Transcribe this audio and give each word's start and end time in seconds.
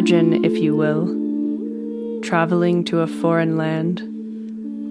Imagine, 0.00 0.46
if 0.46 0.56
you 0.56 0.74
will, 0.74 2.22
traveling 2.22 2.84
to 2.84 3.00
a 3.00 3.06
foreign 3.06 3.58
land, 3.58 4.00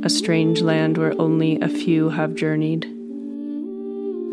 a 0.06 0.10
strange 0.10 0.62
land 0.62 1.00
where 1.00 1.20
only 1.20 1.60
a 1.62 1.68
few 1.68 2.10
have 2.10 2.36
journeyed. 2.36 2.84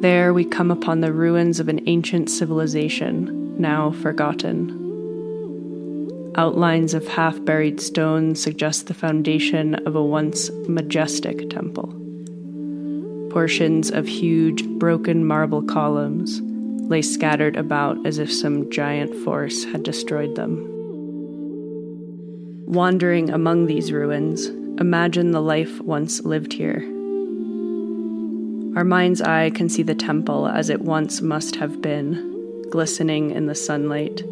There 0.02 0.34
we 0.34 0.44
come 0.44 0.70
upon 0.70 1.00
the 1.00 1.14
ruins 1.14 1.60
of 1.60 1.70
an 1.70 1.80
ancient 1.88 2.28
civilization, 2.28 3.58
now 3.58 3.92
forgotten. 3.92 4.68
Outlines 6.36 6.92
of 6.92 7.08
half 7.08 7.42
buried 7.42 7.80
stones 7.80 8.38
suggest 8.42 8.86
the 8.86 8.92
foundation 8.92 9.76
of 9.86 9.96
a 9.96 10.04
once 10.04 10.50
majestic 10.68 11.48
temple. 11.48 11.88
Portions 13.30 13.90
of 13.90 14.06
huge, 14.06 14.62
broken 14.78 15.24
marble 15.24 15.62
columns 15.62 16.42
lay 16.88 17.02
scattered 17.02 17.56
about 17.56 18.06
as 18.06 18.18
if 18.18 18.32
some 18.32 18.70
giant 18.70 19.14
force 19.24 19.64
had 19.64 19.82
destroyed 19.82 20.36
them. 20.36 20.72
Wandering 22.66 23.30
among 23.30 23.66
these 23.66 23.92
ruins, 23.92 24.46
imagine 24.80 25.32
the 25.32 25.40
life 25.40 25.80
once 25.80 26.22
lived 26.22 26.52
here. 26.52 26.82
Our 28.76 28.84
mind's 28.84 29.22
eye 29.22 29.50
can 29.50 29.68
see 29.68 29.82
the 29.82 29.94
temple 29.94 30.46
as 30.46 30.68
it 30.68 30.82
once 30.82 31.22
must 31.22 31.56
have 31.56 31.80
been, 31.80 32.64
glistening 32.70 33.30
in 33.30 33.46
the 33.46 33.54
sunlight. 33.54 34.22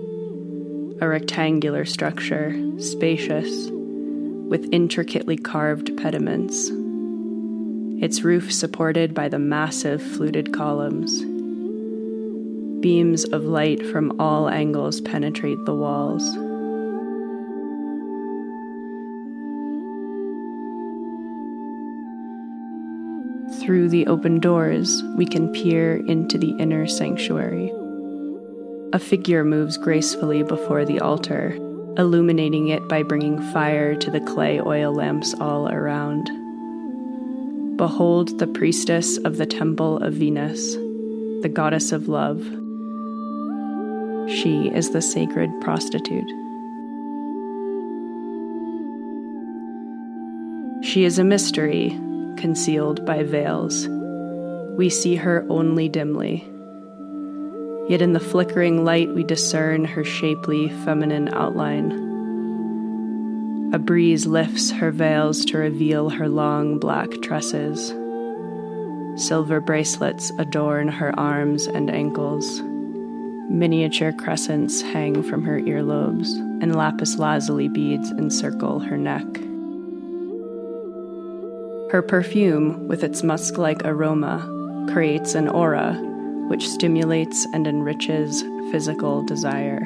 A 1.00 1.08
rectangular 1.08 1.84
structure, 1.84 2.54
spacious, 2.78 3.68
with 3.70 4.68
intricately 4.70 5.36
carved 5.36 5.96
pediments. 5.96 6.70
Its 8.02 8.22
roof 8.22 8.52
supported 8.52 9.14
by 9.14 9.28
the 9.28 9.38
massive 9.38 10.02
fluted 10.02 10.52
columns 10.52 11.24
Beams 12.84 13.24
of 13.24 13.44
light 13.44 13.82
from 13.86 14.20
all 14.20 14.46
angles 14.46 15.00
penetrate 15.00 15.64
the 15.64 15.72
walls. 15.74 16.22
Through 23.62 23.88
the 23.88 24.06
open 24.06 24.38
doors, 24.38 25.02
we 25.16 25.24
can 25.24 25.50
peer 25.54 25.96
into 26.08 26.36
the 26.36 26.54
inner 26.58 26.86
sanctuary. 26.86 27.72
A 28.92 28.98
figure 28.98 29.44
moves 29.44 29.78
gracefully 29.78 30.42
before 30.42 30.84
the 30.84 31.00
altar, 31.00 31.54
illuminating 31.96 32.68
it 32.68 32.86
by 32.86 33.02
bringing 33.02 33.40
fire 33.54 33.94
to 33.94 34.10
the 34.10 34.20
clay 34.20 34.60
oil 34.60 34.92
lamps 34.92 35.32
all 35.40 35.70
around. 35.70 36.26
Behold 37.78 38.38
the 38.38 38.46
priestess 38.46 39.16
of 39.16 39.38
the 39.38 39.46
temple 39.46 40.00
of 40.00 40.12
Venus, 40.12 40.74
the 41.40 41.50
goddess 41.50 41.90
of 41.90 42.08
love. 42.08 42.46
She 44.28 44.70
is 44.74 44.90
the 44.90 45.02
sacred 45.02 45.50
prostitute. 45.60 46.28
She 50.82 51.04
is 51.04 51.18
a 51.18 51.24
mystery, 51.24 51.90
concealed 52.36 53.04
by 53.04 53.22
veils. 53.22 53.86
We 54.76 54.88
see 54.88 55.16
her 55.16 55.44
only 55.48 55.88
dimly. 55.88 56.48
Yet 57.88 58.00
in 58.00 58.14
the 58.14 58.20
flickering 58.20 58.84
light, 58.84 59.14
we 59.14 59.24
discern 59.24 59.84
her 59.84 60.04
shapely 60.04 60.68
feminine 60.84 61.28
outline. 61.28 61.92
A 63.74 63.78
breeze 63.78 64.24
lifts 64.26 64.70
her 64.70 64.90
veils 64.90 65.44
to 65.46 65.58
reveal 65.58 66.08
her 66.08 66.28
long 66.28 66.78
black 66.78 67.10
tresses. 67.22 67.94
Silver 69.16 69.60
bracelets 69.60 70.32
adorn 70.38 70.88
her 70.88 71.18
arms 71.18 71.66
and 71.66 71.90
ankles. 71.90 72.62
Miniature 73.50 74.12
crescents 74.12 74.80
hang 74.80 75.22
from 75.22 75.44
her 75.44 75.60
earlobes, 75.60 76.32
and 76.62 76.74
lapis 76.74 77.18
lazuli 77.18 77.68
beads 77.68 78.10
encircle 78.12 78.80
her 78.80 78.96
neck. 78.96 79.24
Her 81.92 82.02
perfume, 82.02 82.88
with 82.88 83.04
its 83.04 83.22
musk 83.22 83.58
like 83.58 83.84
aroma, 83.84 84.88
creates 84.92 85.34
an 85.34 85.48
aura 85.48 85.94
which 86.48 86.68
stimulates 86.68 87.46
and 87.52 87.66
enriches 87.66 88.42
physical 88.70 89.22
desire. 89.22 89.82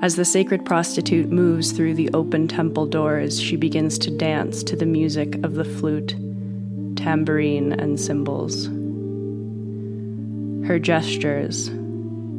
As 0.00 0.16
the 0.16 0.24
sacred 0.24 0.64
prostitute 0.64 1.30
moves 1.30 1.72
through 1.72 1.94
the 1.94 2.10
open 2.14 2.48
temple 2.48 2.86
doors, 2.86 3.40
she 3.40 3.56
begins 3.56 3.98
to 3.98 4.16
dance 4.16 4.62
to 4.64 4.76
the 4.76 4.86
music 4.86 5.34
of 5.44 5.54
the 5.54 5.64
flute, 5.64 6.14
tambourine, 6.96 7.72
and 7.72 7.98
cymbals. 7.98 8.66
Her 10.66 10.78
gestures, 10.78 11.70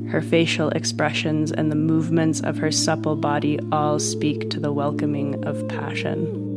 her 0.10 0.22
facial 0.22 0.70
expressions 0.70 1.52
and 1.52 1.72
the 1.72 1.76
movements 1.76 2.42
of 2.42 2.58
her 2.58 2.72
supple 2.72 3.16
body 3.16 3.60
all 3.72 4.00
speak 4.00 4.50
to 4.50 4.60
the 4.60 4.74
welcoming 4.74 5.44
of 5.46 5.68
passion. 5.68 6.48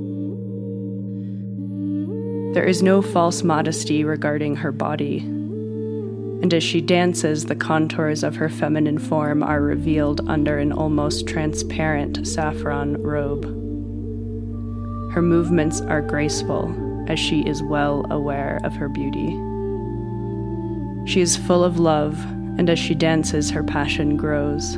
There 2.54 2.64
is 2.64 2.82
no 2.82 3.02
false 3.02 3.42
modesty 3.42 4.04
regarding 4.04 4.56
her 4.56 4.72
body, 4.72 5.18
and 5.18 6.52
as 6.52 6.64
she 6.64 6.80
dances, 6.80 7.44
the 7.44 7.54
contours 7.54 8.22
of 8.22 8.36
her 8.36 8.48
feminine 8.48 8.98
form 8.98 9.42
are 9.42 9.60
revealed 9.60 10.27
under 10.28 10.59
an 10.59 10.72
almost 10.72 11.27
transparent 11.27 12.27
saffron 12.27 13.00
robe. 13.03 13.44
Her 15.12 15.22
movements 15.22 15.80
are 15.82 16.00
graceful, 16.00 16.74
as 17.09 17.18
she 17.18 17.41
is 17.47 17.62
well 17.62 18.06
aware 18.10 18.60
of 18.65 18.74
her 18.74 18.88
beauty. 18.88 19.30
She 21.10 21.21
is 21.21 21.36
full 21.36 21.62
of 21.62 21.78
love 21.78 22.16
and 22.59 22.69
as 22.69 22.78
she 22.78 22.95
dances, 22.95 23.51
her 23.51 23.65
passion 23.65 24.16
grows. 24.16 24.75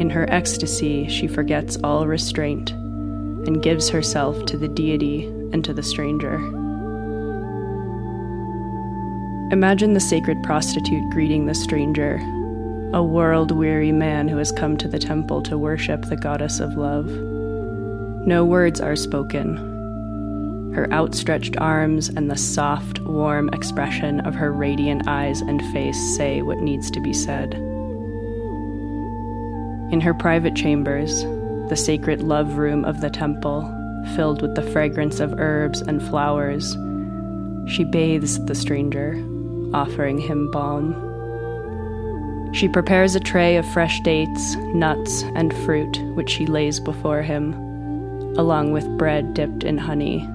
In 0.00 0.10
her 0.10 0.26
ecstasy, 0.30 1.08
she 1.08 1.26
forgets 1.26 1.76
all 1.84 2.06
restraint 2.06 2.70
and 2.70 3.62
gives 3.62 3.88
herself 3.88 4.44
to 4.46 4.56
the 4.56 4.68
deity 4.68 5.26
and 5.52 5.64
to 5.64 5.74
the 5.74 5.82
stranger. 5.82 6.36
Imagine 9.52 9.94
the 9.94 10.00
sacred 10.00 10.42
prostitute 10.42 11.10
greeting 11.10 11.46
the 11.46 11.54
stranger, 11.54 12.16
a 12.94 13.02
world 13.02 13.50
weary 13.50 13.92
man 13.92 14.28
who 14.28 14.36
has 14.36 14.52
come 14.52 14.76
to 14.76 14.88
the 14.88 14.98
temple 14.98 15.42
to 15.42 15.58
worship 15.58 16.02
the 16.02 16.16
goddess 16.16 16.60
of 16.60 16.76
love. 16.76 17.06
No 18.26 18.44
words 18.44 18.80
are 18.80 18.96
spoken, 18.96 19.69
her 20.74 20.90
outstretched 20.92 21.56
arms 21.58 22.08
and 22.08 22.30
the 22.30 22.36
soft, 22.36 23.00
warm 23.00 23.48
expression 23.50 24.20
of 24.20 24.34
her 24.34 24.52
radiant 24.52 25.08
eyes 25.08 25.40
and 25.40 25.60
face 25.72 25.98
say 26.16 26.42
what 26.42 26.58
needs 26.58 26.90
to 26.90 27.00
be 27.00 27.12
said. 27.12 27.54
In 29.92 30.00
her 30.00 30.14
private 30.14 30.54
chambers, 30.54 31.24
the 31.68 31.76
sacred 31.76 32.22
love 32.22 32.56
room 32.58 32.84
of 32.84 33.00
the 33.00 33.10
temple, 33.10 33.62
filled 34.14 34.42
with 34.42 34.54
the 34.54 34.70
fragrance 34.70 35.18
of 35.18 35.34
herbs 35.38 35.80
and 35.80 36.00
flowers, 36.02 36.76
she 37.66 37.84
bathes 37.84 38.44
the 38.46 38.54
stranger, 38.54 39.14
offering 39.74 40.18
him 40.18 40.50
balm. 40.50 41.08
She 42.52 42.68
prepares 42.68 43.14
a 43.14 43.20
tray 43.20 43.56
of 43.56 43.72
fresh 43.72 44.00
dates, 44.00 44.56
nuts, 44.74 45.22
and 45.34 45.54
fruit, 45.58 45.98
which 46.14 46.30
she 46.30 46.46
lays 46.46 46.80
before 46.80 47.22
him, 47.22 47.52
along 48.36 48.72
with 48.72 48.98
bread 48.98 49.34
dipped 49.34 49.62
in 49.62 49.78
honey. 49.78 50.28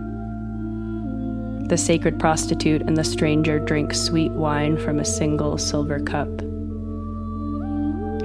The 1.68 1.78
sacred 1.78 2.20
prostitute 2.20 2.84
and 2.84 2.96
the 2.96 3.04
stranger 3.04 3.58
drink 3.58 3.94
sweet 3.94 4.32
wine 4.32 4.78
from 4.78 5.00
a 5.00 5.06
single 5.06 5.58
silver 5.58 6.00
cup. 6.00 6.30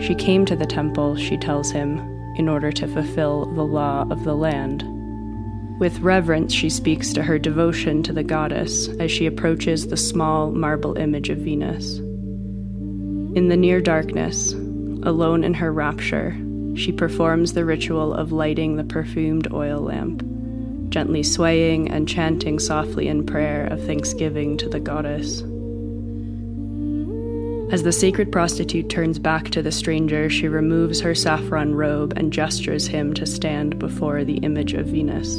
She 0.02 0.14
came 0.14 0.44
to 0.44 0.56
the 0.56 0.66
temple, 0.66 1.16
she 1.16 1.37
tells 1.38 1.70
him, 1.70 1.98
in 2.37 2.48
order 2.48 2.70
to 2.72 2.87
fulfill 2.87 3.46
the 3.54 3.64
law 3.64 4.06
of 4.10 4.25
the 4.25 4.34
land. 4.34 4.84
With 5.78 6.00
reverence, 6.00 6.52
she 6.52 6.69
speaks 6.69 7.14
to 7.14 7.22
her 7.22 7.38
devotion 7.38 8.02
to 8.02 8.12
the 8.12 8.22
goddess 8.22 8.88
as 8.98 9.10
she 9.10 9.25
approaches 9.25 9.86
the 9.86 9.96
small 9.96 10.50
marble 10.50 10.98
image 10.98 11.31
of 11.31 11.38
Venus. 11.38 11.98
In 11.98 13.48
the 13.48 13.56
near 13.56 13.81
darkness, 13.81 14.52
alone 14.52 15.44
in 15.44 15.54
her 15.54 15.72
rapture, 15.72 16.36
she 16.75 16.93
performs 16.93 17.54
the 17.54 17.64
ritual 17.64 18.12
of 18.12 18.32
lighting 18.32 18.76
the 18.76 18.84
perfumed 18.84 19.50
oil 19.52 19.81
lamp, 19.81 20.22
gently 20.90 21.22
swaying 21.22 21.90
and 21.90 22.08
chanting 22.08 22.58
softly 22.58 23.08
in 23.08 23.25
prayer 23.25 23.66
of 23.66 23.84
thanksgiving 23.87 24.56
to 24.58 24.69
the 24.69 24.81
goddess. 24.81 25.42
As 27.72 27.84
the 27.84 27.92
sacred 27.92 28.32
prostitute 28.32 28.90
turns 28.90 29.20
back 29.20 29.50
to 29.50 29.62
the 29.62 29.70
stranger, 29.70 30.28
she 30.28 30.48
removes 30.48 31.00
her 31.00 31.14
saffron 31.14 31.76
robe 31.76 32.14
and 32.16 32.32
gestures 32.32 32.88
him 32.88 33.14
to 33.14 33.25
stand 33.25 33.78
before 33.78 34.25
the 34.25 34.38
image 34.38 34.75
of 34.75 34.87
Venus. 34.87 35.37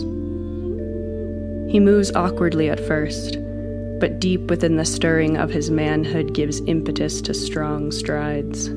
He 1.70 1.82
moves 1.82 2.12
awkwardly 2.16 2.70
at 2.70 2.86
first, 2.88 3.38
but 4.00 4.20
deep 4.20 4.50
within 4.50 4.78
the 4.78 4.86
stirring 4.86 5.36
of 5.36 5.50
his 5.50 5.70
manhood 5.70 6.34
gives 6.34 6.62
impetus 6.62 7.22
to 7.24 7.34
strong 7.34 7.92
strides. 7.92 8.68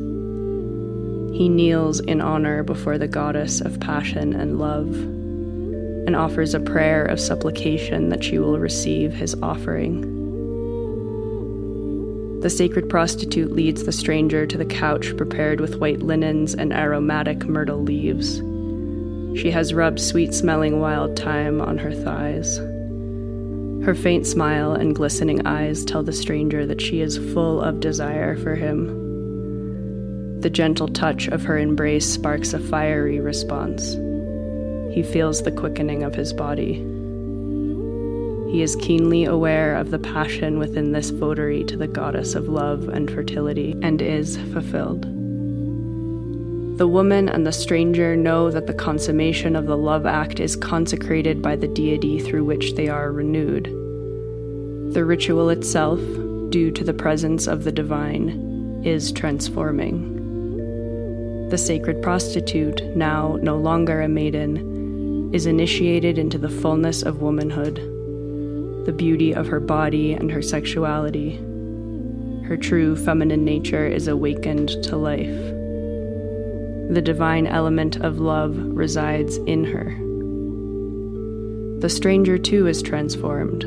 He 1.37 1.49
kneels 1.49 2.00
in 2.00 2.20
honor 2.20 2.65
before 2.65 2.99
the 2.99 3.09
goddess 3.09 3.61
of 3.61 3.79
passion 3.81 4.35
and 4.35 4.59
love, 4.59 4.97
and 6.06 6.17
offers 6.17 6.55
a 6.55 6.61
prayer 6.61 7.05
of 7.05 7.21
supplication 7.21 8.09
that 8.11 8.23
she 8.23 8.39
will 8.39 8.59
receive 8.59 9.12
his 9.12 9.35
offering. 9.43 10.03
The 12.41 12.51
sacred 12.51 12.91
prostitute 12.91 13.53
leads 13.53 13.85
the 13.85 13.93
stranger 13.93 14.47
to 14.47 14.59
the 14.59 14.67
couch 14.67 15.17
prepared 15.17 15.61
with 15.61 15.77
white 15.77 16.01
linens 16.01 16.55
and 16.55 16.75
aromatic 16.75 17.47
myrtle 17.47 17.83
leaves. 17.83 18.37
She 19.41 19.51
has 19.51 19.73
rubbed 19.73 19.99
sweet 19.99 20.35
smelling 20.35 20.79
wild 20.79 21.19
thyme 21.19 21.62
on 21.62 21.79
her 21.79 21.93
thighs. 21.93 22.59
Her 23.87 23.95
faint 23.95 24.27
smile 24.27 24.73
and 24.75 24.95
glistening 24.95 25.47
eyes 25.47 25.85
tell 25.85 26.03
the 26.03 26.12
stranger 26.12 26.67
that 26.67 26.81
she 26.81 27.01
is 27.01 27.17
full 27.33 27.61
of 27.61 27.81
desire 27.81 28.37
for 28.37 28.55
him. 28.55 30.41
The 30.41 30.51
gentle 30.51 30.89
touch 30.89 31.29
of 31.29 31.43
her 31.45 31.59
embrace 31.59 32.06
sparks 32.06 32.53
a 32.53 32.59
fiery 32.59 33.21
response. 33.21 33.97
He 34.94 35.02
feels 35.02 35.43
the 35.43 35.50
quickening 35.50 36.05
of 36.05 36.14
his 36.14 36.32
body. 36.32 36.75
He 38.52 38.62
is 38.62 38.76
keenly 38.76 39.25
aware 39.25 39.75
of 39.75 39.91
the 39.91 39.99
passion 39.99 40.61
within 40.61 40.93
this 40.93 41.11
votary 41.11 41.64
to 41.64 41.76
the 41.76 41.88
goddess 41.88 42.37
of 42.37 42.49
love 42.49 42.88
and 42.88 43.11
fertility 43.11 43.75
and 43.82 44.00
is 44.00 44.37
fulfilled. 44.52 45.02
The 46.79 46.87
woman 46.87 47.29
and 47.29 47.44
the 47.44 47.50
stranger 47.50 48.14
know 48.14 48.52
that 48.52 48.69
the 48.69 48.75
consummation 48.75 49.56
of 49.56 49.67
the 49.67 49.76
love 49.76 50.06
act 50.06 50.38
is 50.38 50.55
consecrated 50.55 51.43
by 51.43 51.56
the 51.56 51.67
deity 51.67 52.20
through 52.20 52.44
which 52.44 52.75
they 52.75 52.88
are 52.88 53.11
renewed. 53.11 53.64
The 54.94 55.05
ritual 55.05 55.50
itself, 55.50 55.99
due 56.50 56.70
to 56.70 56.85
the 56.85 56.94
presence 56.94 57.49
of 57.49 57.64
the 57.64 57.73
divine, 57.73 58.82
is 58.85 59.11
transforming. 59.11 60.12
The 61.49 61.58
sacred 61.58 62.00
prostitute, 62.00 62.81
now 62.96 63.41
no 63.43 63.56
longer 63.56 64.00
a 64.00 64.08
maiden, 64.08 64.73
is 65.35 65.47
initiated 65.47 66.17
into 66.17 66.39
the 66.39 66.49
fullness 66.49 67.03
of 67.03 67.21
womanhood, 67.21 67.75
the 68.87 68.95
beauty 68.97 69.35
of 69.35 69.49
her 69.49 69.59
body 69.59 70.13
and 70.13 70.31
her 70.31 70.41
sexuality. 70.41 71.39
Her 72.47 72.57
true 72.57 72.95
feminine 72.95 73.45
nature 73.45 73.85
is 73.85 74.07
awakened 74.07 74.69
to 74.85 74.97
life. 74.97 75.27
The 76.95 77.03
divine 77.03 77.49
element 77.49 77.97
of 77.97 78.21
love 78.21 78.57
resides 78.57 79.39
in 79.39 79.65
her. 79.65 79.91
The 81.81 81.91
stranger 81.91 82.39
too 82.39 82.69
is 82.69 82.81
transformed. 82.81 83.63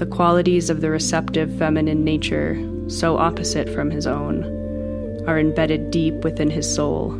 The 0.00 0.06
qualities 0.06 0.68
of 0.68 0.80
the 0.80 0.90
receptive 0.90 1.56
feminine 1.58 2.02
nature, 2.02 2.58
so 2.88 3.18
opposite 3.18 3.70
from 3.70 3.88
his 3.88 4.08
own, 4.08 4.42
are 5.28 5.38
embedded 5.38 5.92
deep 5.92 6.24
within 6.24 6.50
his 6.50 6.68
soul. 6.74 7.16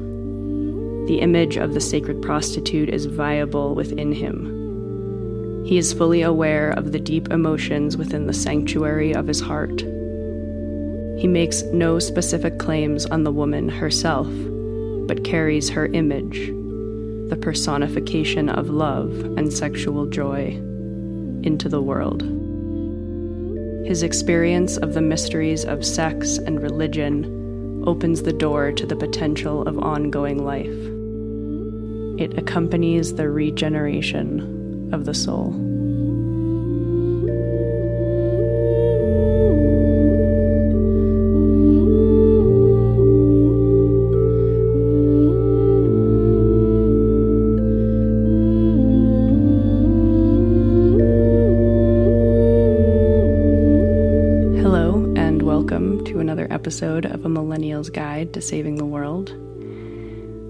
The 1.06 1.20
image 1.20 1.56
of 1.56 1.72
the 1.72 1.80
sacred 1.80 2.20
prostitute 2.20 2.88
is 2.88 3.06
viable 3.06 3.74
within 3.74 4.12
him. 4.12 5.64
He 5.64 5.78
is 5.78 5.92
fully 5.92 6.22
aware 6.22 6.70
of 6.70 6.92
the 6.92 7.00
deep 7.00 7.30
emotions 7.30 7.96
within 7.96 8.26
the 8.26 8.32
sanctuary 8.32 9.14
of 9.14 9.26
his 9.26 9.40
heart. 9.40 9.80
He 11.18 11.26
makes 11.26 11.62
no 11.64 11.98
specific 11.98 12.58
claims 12.58 13.06
on 13.06 13.24
the 13.24 13.32
woman 13.32 13.68
herself 13.68 14.28
but 15.06 15.24
carries 15.24 15.68
her 15.70 15.86
image, 15.86 16.48
the 17.30 17.38
personification 17.40 18.48
of 18.48 18.68
love 18.68 19.12
and 19.36 19.52
sexual 19.52 20.06
joy, 20.06 20.48
into 21.42 21.68
the 21.68 21.82
world. 21.82 22.22
His 23.86 24.02
experience 24.02 24.76
of 24.76 24.94
the 24.94 25.00
mysteries 25.00 25.64
of 25.64 25.84
sex 25.84 26.38
and 26.38 26.60
religion 26.60 27.84
opens 27.86 28.22
the 28.22 28.32
door 28.32 28.72
to 28.72 28.84
the 28.84 28.96
potential 28.96 29.62
of 29.62 29.78
ongoing 29.78 30.44
life. 30.44 30.95
It 32.18 32.38
accompanies 32.38 33.16
the 33.16 33.28
regeneration 33.28 34.88
of 34.90 35.04
the 35.04 35.12
soul. 35.12 35.52
Hello, 54.62 55.12
and 55.16 55.42
welcome 55.42 56.02
to 56.06 56.20
another 56.20 56.46
episode 56.50 57.04
of 57.04 57.26
A 57.26 57.28
Millennial's 57.28 57.90
Guide 57.90 58.32
to 58.32 58.40
Saving 58.40 58.76
the 58.76 58.86
World. 58.86 59.34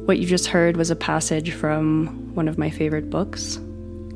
What 0.06 0.20
you 0.20 0.26
just 0.26 0.46
heard 0.46 0.76
was 0.76 0.88
a 0.92 0.94
passage 0.94 1.50
from 1.50 2.32
one 2.32 2.46
of 2.46 2.58
my 2.58 2.70
favorite 2.70 3.10
books 3.10 3.58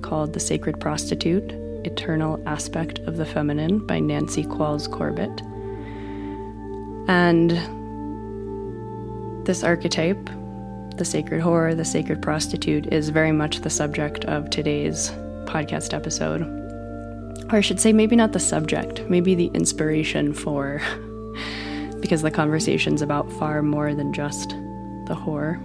called 0.02 0.35
The 0.35 0.38
Sacred 0.38 0.78
Prostitute 0.78 1.50
Eternal 1.85 2.40
Aspect 2.47 3.00
of 3.00 3.16
the 3.16 3.26
Feminine 3.26 3.85
by 3.88 3.99
Nancy 3.99 4.44
Qualls 4.44 4.88
Corbett. 4.88 5.42
And 7.09 7.50
this 9.44 9.64
archetype, 9.64 10.30
the 10.97 11.04
sacred 11.04 11.42
whore, 11.42 11.76
the 11.76 11.85
sacred 11.85 12.23
prostitute, 12.23 12.87
is 12.92 13.09
very 13.09 13.32
much 13.32 13.62
the 13.62 13.68
subject 13.68 14.25
of 14.26 14.49
today's 14.49 15.11
podcast 15.47 15.92
episode. 15.92 16.42
Or 17.50 17.56
I 17.56 17.62
should 17.62 17.80
say, 17.80 17.92
maybe 17.92 18.14
not 18.14 18.30
the 18.30 18.38
subject, 18.38 19.02
maybe 19.11 19.35
the 19.35 19.50
inspiration 19.54 20.35
for 20.35 20.80
because 22.00 22.23
the 22.23 22.30
conversation's 22.30 23.02
about 23.02 23.28
far 23.32 23.61
more 23.61 23.92
than 23.92 24.12
just 24.12 24.50
the 24.50 25.16
whore. 25.16 25.61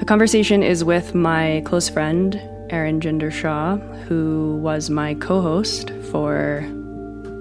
The 0.00 0.06
conversation 0.06 0.62
is 0.62 0.82
with 0.82 1.14
my 1.14 1.60
close 1.66 1.90
friend, 1.90 2.40
Erin 2.70 3.00
Ginder-Shaw, 3.00 3.76
who 4.06 4.56
was 4.62 4.88
my 4.88 5.12
co 5.12 5.42
host 5.42 5.90
for 6.10 6.66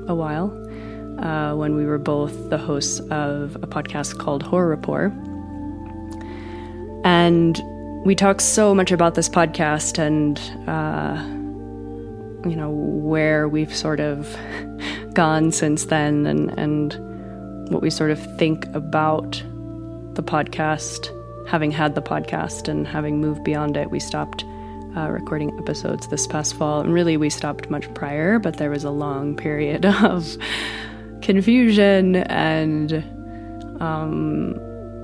a 0.09 0.13
while 0.13 0.51
uh, 1.19 1.55
when 1.55 1.75
we 1.75 1.85
were 1.85 1.97
both 1.97 2.49
the 2.49 2.57
hosts 2.57 2.99
of 3.11 3.55
a 3.63 3.67
podcast 3.67 4.19
called 4.19 4.43
Whore 4.43 4.69
Rapport. 4.69 5.05
And 7.05 7.61
we 8.05 8.13
talk 8.13 8.41
so 8.41 8.75
much 8.75 8.91
about 8.91 9.15
this 9.15 9.29
podcast 9.29 9.97
and, 9.97 10.37
uh, 10.67 11.15
you 12.49 12.57
know, 12.57 12.71
where 12.71 13.47
we've 13.47 13.73
sort 13.73 14.01
of 14.01 14.37
gone 15.13 15.53
since 15.53 15.85
then 15.85 16.25
and, 16.25 16.49
and 16.59 17.71
what 17.71 17.81
we 17.81 17.89
sort 17.89 18.11
of 18.11 18.19
think 18.37 18.65
about 18.75 19.41
the 20.15 20.23
podcast, 20.23 21.15
having 21.49 21.71
had 21.71 21.95
the 21.95 22.01
podcast 22.01 22.67
and 22.67 22.87
having 22.87 23.19
moved 23.19 23.43
beyond 23.43 23.75
it. 23.75 23.89
We 23.89 23.99
stopped 23.99 24.45
uh, 24.95 25.09
recording 25.09 25.57
episodes 25.57 26.07
this 26.07 26.27
past 26.27 26.53
fall, 26.53 26.79
and 26.79 26.93
really 26.93 27.17
we 27.17 27.31
stopped 27.31 27.71
much 27.71 27.91
prior, 27.95 28.37
but 28.37 28.57
there 28.57 28.69
was 28.69 28.83
a 28.83 28.91
long 28.91 29.35
period 29.35 29.83
of 30.03 30.37
confusion 31.23 32.17
and 32.17 32.93
um, 33.81 34.53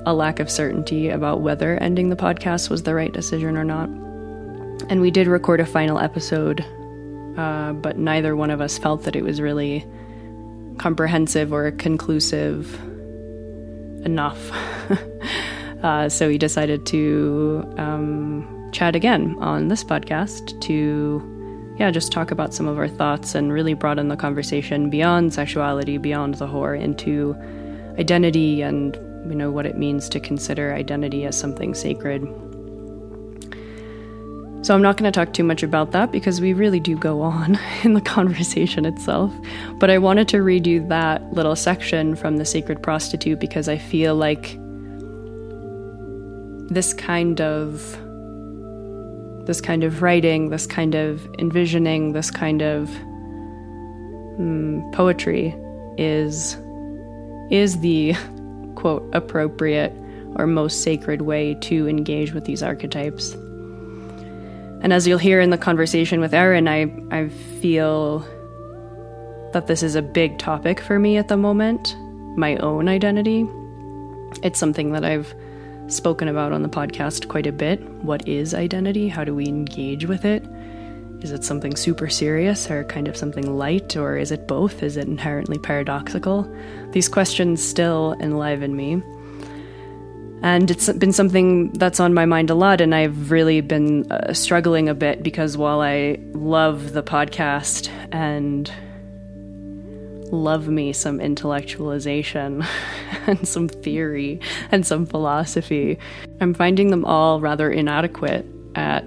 a 0.05 0.13
lack 0.13 0.39
of 0.39 0.51
certainty 0.51 1.09
about 1.09 1.41
whether 1.41 1.77
ending 1.77 2.09
the 2.09 2.15
podcast 2.15 2.69
was 2.69 2.83
the 2.83 2.93
right 2.93 3.11
decision 3.11 3.57
or 3.57 3.63
not. 3.63 3.89
And 4.87 5.01
we 5.01 5.09
did 5.09 5.25
record 5.25 5.59
a 5.59 5.65
final 5.65 5.97
episode, 5.97 6.63
uh, 7.37 7.73
but 7.73 7.97
neither 7.97 8.35
one 8.35 8.51
of 8.51 8.61
us 8.61 8.77
felt 8.77 9.01
that 9.03 9.15
it 9.15 9.23
was 9.23 9.41
really 9.41 9.83
comprehensive 10.77 11.51
or 11.51 11.71
conclusive 11.71 12.75
enough. 14.05 14.51
uh, 15.84 16.10
so 16.10 16.27
we 16.27 16.38
decided 16.38 16.86
to 16.88 17.63
um, 17.77 18.70
chat 18.72 18.96
again 18.96 19.36
on 19.39 19.67
this 19.67 19.84
podcast 19.84 20.60
to 20.62 21.32
yeah, 21.77 21.91
just 21.91 22.12
talk 22.12 22.32
about 22.32 22.53
some 22.53 22.67
of 22.67 22.77
our 22.77 22.88
thoughts 22.88 23.36
and 23.36 23.51
really 23.51 23.74
broaden 23.74 24.08
the 24.08 24.15
conversation 24.15 24.89
beyond 24.89 25.34
sexuality, 25.34 25.98
beyond 25.98 26.36
the 26.36 26.48
whore, 26.48 26.79
into 26.79 27.36
identity 28.00 28.62
and 28.62 28.96
you 29.29 29.36
know 29.36 29.51
what 29.51 29.65
it 29.65 29.77
means 29.77 30.08
to 30.10 30.20
consider 30.20 30.74
identity 30.74 31.25
as 31.25 31.38
something 31.38 31.74
sacred. 31.74 32.22
So 34.65 34.74
I'm 34.74 34.82
not 34.82 34.98
going 34.98 35.12
to 35.12 35.12
talk 35.12 35.34
too 35.34 35.44
much 35.44 35.62
about 35.62 35.91
that 35.91 36.12
because 36.12 36.41
we 36.41 36.53
really 36.53 36.79
do 36.79 36.98
go 36.98 37.22
on 37.22 37.60
in 37.84 37.94
the 37.94 38.01
conversation 38.01 38.86
itself. 38.86 39.32
But 39.79 39.89
I 39.89 39.98
wanted 39.98 40.27
to 40.29 40.41
read 40.41 40.65
you 40.65 40.88
that 40.88 41.34
little 41.34 41.55
section 41.55 42.15
from 42.15 42.38
The 42.38 42.46
Sacred 42.46 42.82
Prostitute 42.82 43.39
because 43.39 43.70
I 43.70 43.77
feel 43.77 44.15
like 44.15 44.58
this 46.69 46.93
kind 46.93 47.41
of 47.41 47.98
this 49.45 49.62
kind 49.62 49.84
of 49.84 50.01
writing, 50.01 50.50
this 50.50 50.65
kind 50.65 50.95
of 50.95 51.27
envisioning, 51.38 52.13
this 52.13 52.31
kind 52.31 52.62
of 52.62 52.89
mm, 54.39 54.91
poetry 54.93 55.55
is 55.98 56.57
is 57.51 57.79
the 57.79 58.15
quote 58.75 59.07
appropriate 59.13 59.93
or 60.36 60.48
most 60.48 60.84
sacred 60.84 61.22
way 61.22 61.55
to 61.62 61.88
engage 61.88 62.34
with 62.34 62.45
these 62.45 62.62
archetypes. 62.62 63.34
And 64.81 64.91
as 64.91 65.07
you'll 65.07 65.17
hear 65.17 65.39
in 65.39 65.50
the 65.51 65.57
conversation 65.57 66.19
with 66.19 66.34
Erin, 66.34 66.67
I 66.67 66.91
I 67.12 67.29
feel 67.29 68.25
that 69.53 69.67
this 69.67 69.84
is 69.84 69.95
a 69.95 70.01
big 70.01 70.38
topic 70.38 70.81
for 70.81 71.00
me 71.00 71.17
at 71.17 71.29
the 71.29 71.38
moment, 71.38 71.95
my 72.36 72.57
own 72.57 72.89
identity. 72.89 73.48
It's 74.43 74.60
something 74.60 74.91
that 74.91 75.05
I've 75.05 75.34
spoken 75.88 76.27
about 76.27 76.51
on 76.51 76.63
the 76.63 76.70
podcast 76.70 77.27
quite 77.27 77.48
a 77.48 77.51
bit. 77.51 77.82
What 78.04 78.27
is 78.27 78.54
identity? 78.54 79.08
How 79.08 79.24
do 79.24 79.36
we 79.36 79.48
engage 79.48 80.06
with 80.06 80.25
it? 80.25 80.44
Is 81.22 81.32
it 81.32 81.44
something 81.44 81.75
super 81.75 82.10
serious 82.10 82.70
or 82.70 82.84
kind 82.84 83.08
of 83.08 83.18
something 83.18 83.58
light, 83.58 83.96
or 83.96 84.18
is 84.18 84.32
it 84.32 84.48
both? 84.48 84.84
Is 84.84 84.98
it 84.98 85.08
inherently 85.08 85.58
paradoxical? 85.58 86.51
These 86.92 87.10
questions 87.10 87.63
still 87.63 88.15
enliven 88.20 88.75
me. 88.75 89.01
And 90.42 90.70
it's 90.70 90.92
been 90.94 91.13
something 91.13 91.72
that's 91.74 92.00
on 92.00 92.13
my 92.13 92.25
mind 92.25 92.50
a 92.50 92.56
lot, 92.56 92.82
and 92.82 92.94
I've 92.94 93.32
really 93.32 93.62
been 93.62 94.12
uh, 94.12 94.34
struggling 94.34 94.89
a 94.89 94.94
bit 94.94 95.24
because 95.24 95.58
while 95.58 95.82
I 95.82 96.20
love 96.34 96.94
the 96.94 97.01
podcast 97.01 97.89
and 98.12 98.72
love 100.36 100.68
me 100.68 100.94
some 100.94 101.20
intellectualization 101.20 102.65
and 103.27 103.48
some 103.48 103.68
theory 103.68 104.39
and 104.72 104.86
some 104.86 105.06
philosophy. 105.06 105.98
I'm 106.42 106.54
finding 106.54 106.92
them 106.92 107.06
all 107.06 107.39
rather 107.42 107.72
inadequate 107.72 108.46
at 108.75 109.06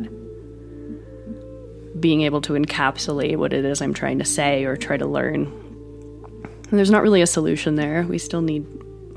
being 2.01 2.23
able 2.23 2.41
to 2.43 2.53
encapsulate 2.55 3.37
what 3.37 3.53
it 3.53 3.65
is 3.65 3.83
I'm 3.83 3.95
trying 3.95 4.19
to 4.19 4.25
say 4.25 4.65
or 4.65 4.77
try 4.77 4.97
to 4.97 5.07
learn. 5.07 5.47
And 6.71 6.79
there's 6.79 6.91
not 6.91 7.03
really 7.03 7.23
a 7.23 7.27
solution 7.27 7.77
there. 7.77 8.03
We 8.09 8.19
still 8.19 8.43
need 8.43 8.67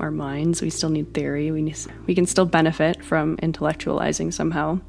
our 0.00 0.10
minds, 0.10 0.60
we 0.60 0.70
still 0.70 0.90
need 0.90 1.14
theory, 1.14 1.52
we, 1.52 1.62
need, 1.62 1.76
we 2.06 2.14
can 2.14 2.26
still 2.26 2.46
benefit 2.46 3.04
from 3.04 3.36
intellectualizing 3.36 4.32
somehow. 4.32 4.80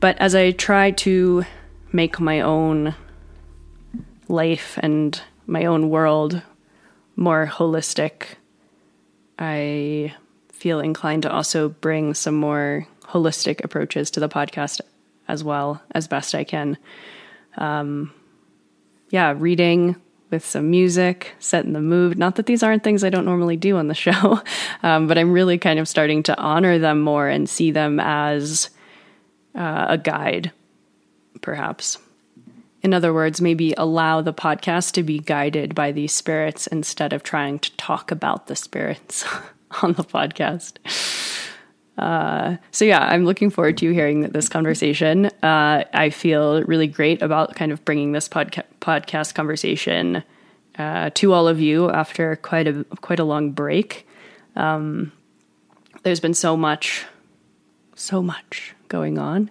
But 0.00 0.18
as 0.18 0.34
I 0.34 0.50
try 0.50 0.90
to 0.90 1.44
make 1.92 2.20
my 2.20 2.40
own 2.40 2.94
life 4.28 4.78
and 4.82 5.20
my 5.46 5.64
own 5.64 5.90
world 5.90 6.42
more 7.16 7.46
holistic, 7.46 8.36
I 9.38 10.14
feel 10.50 10.80
inclined 10.80 11.22
to 11.22 11.32
also 11.32 11.68
bring 11.68 12.14
some 12.14 12.34
more 12.34 12.86
holistic 13.02 13.62
approaches 13.64 14.10
to 14.12 14.20
the 14.20 14.28
podcast 14.28 14.80
as 15.28 15.44
well 15.44 15.82
as 15.92 16.08
best 16.08 16.34
I 16.34 16.44
can. 16.44 16.78
Um, 17.56 18.12
yeah, 19.10 19.34
reading 19.36 19.96
with 20.30 20.44
some 20.44 20.70
music, 20.70 21.34
setting 21.38 21.74
the 21.74 21.80
mood. 21.80 22.18
Not 22.18 22.36
that 22.36 22.46
these 22.46 22.62
aren't 22.62 22.82
things 22.82 23.04
I 23.04 23.10
don't 23.10 23.26
normally 23.26 23.56
do 23.56 23.76
on 23.76 23.88
the 23.88 23.94
show, 24.06 24.40
um, 24.82 25.06
but 25.06 25.18
I'm 25.18 25.32
really 25.32 25.58
kind 25.58 25.78
of 25.78 25.86
starting 25.86 26.22
to 26.24 26.38
honor 26.38 26.78
them 26.78 27.00
more 27.00 27.28
and 27.28 27.48
see 27.48 27.70
them 27.70 28.00
as 28.00 28.70
uh, 29.54 29.86
a 29.90 29.98
guide, 29.98 30.50
perhaps. 31.42 31.98
In 32.82 32.92
other 32.92 33.14
words, 33.14 33.40
maybe 33.40 33.74
allow 33.76 34.20
the 34.20 34.34
podcast 34.34 34.92
to 34.92 35.04
be 35.04 35.20
guided 35.20 35.74
by 35.74 35.92
these 35.92 36.12
spirits 36.12 36.66
instead 36.66 37.12
of 37.12 37.22
trying 37.22 37.60
to 37.60 37.76
talk 37.76 38.10
about 38.10 38.48
the 38.48 38.56
spirits 38.56 39.24
on 39.82 39.92
the 39.92 40.02
podcast. 40.02 40.78
Uh, 41.96 42.56
so 42.72 42.84
yeah, 42.84 43.04
I'm 43.04 43.24
looking 43.24 43.50
forward 43.50 43.78
to 43.78 43.92
hearing 43.92 44.22
this 44.22 44.48
conversation. 44.48 45.26
Uh, 45.42 45.84
I 45.92 46.10
feel 46.10 46.64
really 46.64 46.88
great 46.88 47.22
about 47.22 47.54
kind 47.54 47.70
of 47.70 47.84
bringing 47.84 48.12
this 48.12 48.28
podca- 48.28 48.64
podcast 48.80 49.34
conversation 49.34 50.24
uh, 50.76 51.10
to 51.14 51.32
all 51.32 51.46
of 51.46 51.60
you 51.60 51.90
after 51.90 52.34
quite 52.36 52.66
a 52.66 52.84
quite 53.02 53.20
a 53.20 53.24
long 53.24 53.52
break. 53.52 54.08
Um, 54.56 55.12
there's 56.02 56.20
been 56.20 56.34
so 56.34 56.56
much, 56.56 57.04
so 57.94 58.22
much 58.22 58.74
going 58.88 59.18
on 59.18 59.50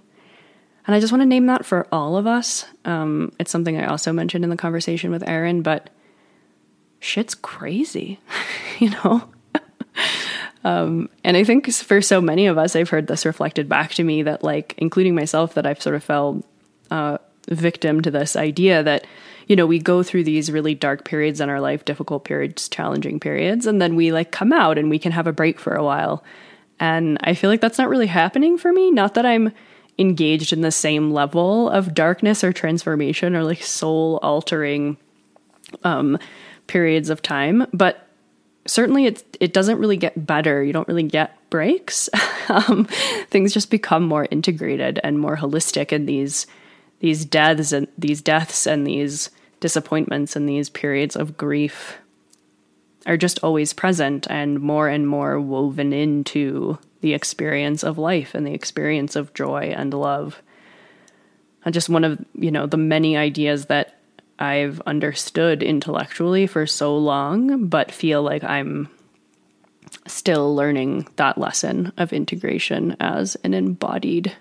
and 0.91 0.97
I 0.97 0.99
just 0.99 1.13
want 1.13 1.21
to 1.21 1.25
name 1.25 1.45
that 1.45 1.65
for 1.65 1.87
all 1.89 2.17
of 2.17 2.27
us. 2.27 2.65
Um, 2.83 3.31
it's 3.39 3.49
something 3.49 3.77
I 3.77 3.85
also 3.85 4.11
mentioned 4.11 4.43
in 4.43 4.49
the 4.49 4.57
conversation 4.57 5.09
with 5.09 5.25
Erin, 5.25 5.61
but 5.61 5.89
shit's 6.99 7.33
crazy, 7.33 8.19
you 8.79 8.89
know? 8.89 9.23
um, 10.65 11.07
and 11.23 11.37
I 11.37 11.45
think 11.45 11.71
for 11.71 12.01
so 12.01 12.19
many 12.19 12.45
of 12.45 12.57
us, 12.57 12.75
I've 12.75 12.89
heard 12.89 13.07
this 13.07 13.25
reflected 13.25 13.69
back 13.69 13.91
to 13.91 14.03
me 14.03 14.23
that, 14.23 14.43
like, 14.43 14.75
including 14.79 15.15
myself, 15.15 15.53
that 15.53 15.65
I've 15.65 15.81
sort 15.81 15.95
of 15.95 16.03
fell 16.03 16.43
uh, 16.89 17.19
victim 17.47 18.01
to 18.01 18.11
this 18.11 18.35
idea 18.35 18.83
that, 18.83 19.07
you 19.47 19.55
know, 19.55 19.65
we 19.65 19.79
go 19.79 20.03
through 20.03 20.25
these 20.25 20.51
really 20.51 20.75
dark 20.75 21.05
periods 21.05 21.39
in 21.39 21.47
our 21.47 21.61
life, 21.61 21.85
difficult 21.85 22.25
periods, 22.25 22.67
challenging 22.67 23.17
periods, 23.17 23.65
and 23.65 23.81
then 23.81 23.95
we 23.95 24.11
like 24.11 24.33
come 24.33 24.51
out 24.51 24.77
and 24.77 24.89
we 24.89 24.99
can 24.99 25.13
have 25.13 25.25
a 25.25 25.31
break 25.31 25.57
for 25.57 25.73
a 25.73 25.85
while. 25.85 26.21
And 26.81 27.17
I 27.21 27.33
feel 27.33 27.49
like 27.49 27.61
that's 27.61 27.77
not 27.77 27.87
really 27.87 28.07
happening 28.07 28.57
for 28.57 28.73
me. 28.73 28.91
Not 28.91 29.13
that 29.13 29.25
I'm 29.25 29.53
engaged 29.97 30.53
in 30.53 30.61
the 30.61 30.71
same 30.71 31.11
level 31.11 31.69
of 31.69 31.93
darkness 31.93 32.43
or 32.43 32.51
transformation 32.53 33.35
or 33.35 33.43
like 33.43 33.61
soul 33.61 34.19
altering 34.21 34.97
um, 35.83 36.17
periods 36.67 37.09
of 37.09 37.21
time, 37.21 37.65
but 37.73 38.07
certainly 38.65 39.05
it 39.05 39.23
it 39.39 39.53
doesn't 39.53 39.79
really 39.79 39.97
get 39.97 40.25
better. 40.25 40.63
You 40.63 40.73
don't 40.73 40.87
really 40.87 41.03
get 41.03 41.37
breaks. 41.49 42.09
um, 42.49 42.85
things 43.29 43.53
just 43.53 43.69
become 43.69 44.03
more 44.03 44.27
integrated 44.31 44.99
and 45.03 45.19
more 45.19 45.37
holistic, 45.37 45.91
and 45.91 46.07
these 46.07 46.47
these 46.99 47.25
deaths 47.25 47.71
and 47.71 47.87
these 47.97 48.21
deaths 48.21 48.67
and 48.67 48.85
these 48.85 49.29
disappointments 49.59 50.35
and 50.35 50.47
these 50.47 50.69
periods 50.69 51.15
of 51.15 51.37
grief 51.37 51.97
are 53.05 53.17
just 53.17 53.39
always 53.43 53.73
present 53.73 54.27
and 54.29 54.59
more 54.59 54.87
and 54.87 55.07
more 55.07 55.39
woven 55.39 55.93
into 55.93 56.77
the 57.01 57.13
experience 57.13 57.83
of 57.83 57.97
life 57.97 58.33
and 58.33 58.45
the 58.45 58.53
experience 58.53 59.15
of 59.15 59.33
joy 59.33 59.73
and 59.75 59.93
love. 59.93 60.41
And 61.65 61.73
just 61.73 61.89
one 61.89 62.03
of, 62.03 62.23
you 62.33 62.51
know, 62.51 62.65
the 62.65 62.77
many 62.77 63.17
ideas 63.17 63.65
that 63.67 63.99
I've 64.39 64.81
understood 64.81 65.61
intellectually 65.61 66.47
for 66.47 66.65
so 66.65 66.97
long, 66.97 67.67
but 67.67 67.91
feel 67.91 68.23
like 68.23 68.43
I'm 68.43 68.89
still 70.07 70.55
learning 70.55 71.07
that 71.17 71.37
lesson 71.37 71.93
of 71.97 72.13
integration 72.13 72.97
as 72.99 73.35
an 73.43 73.53
embodied 73.53 74.35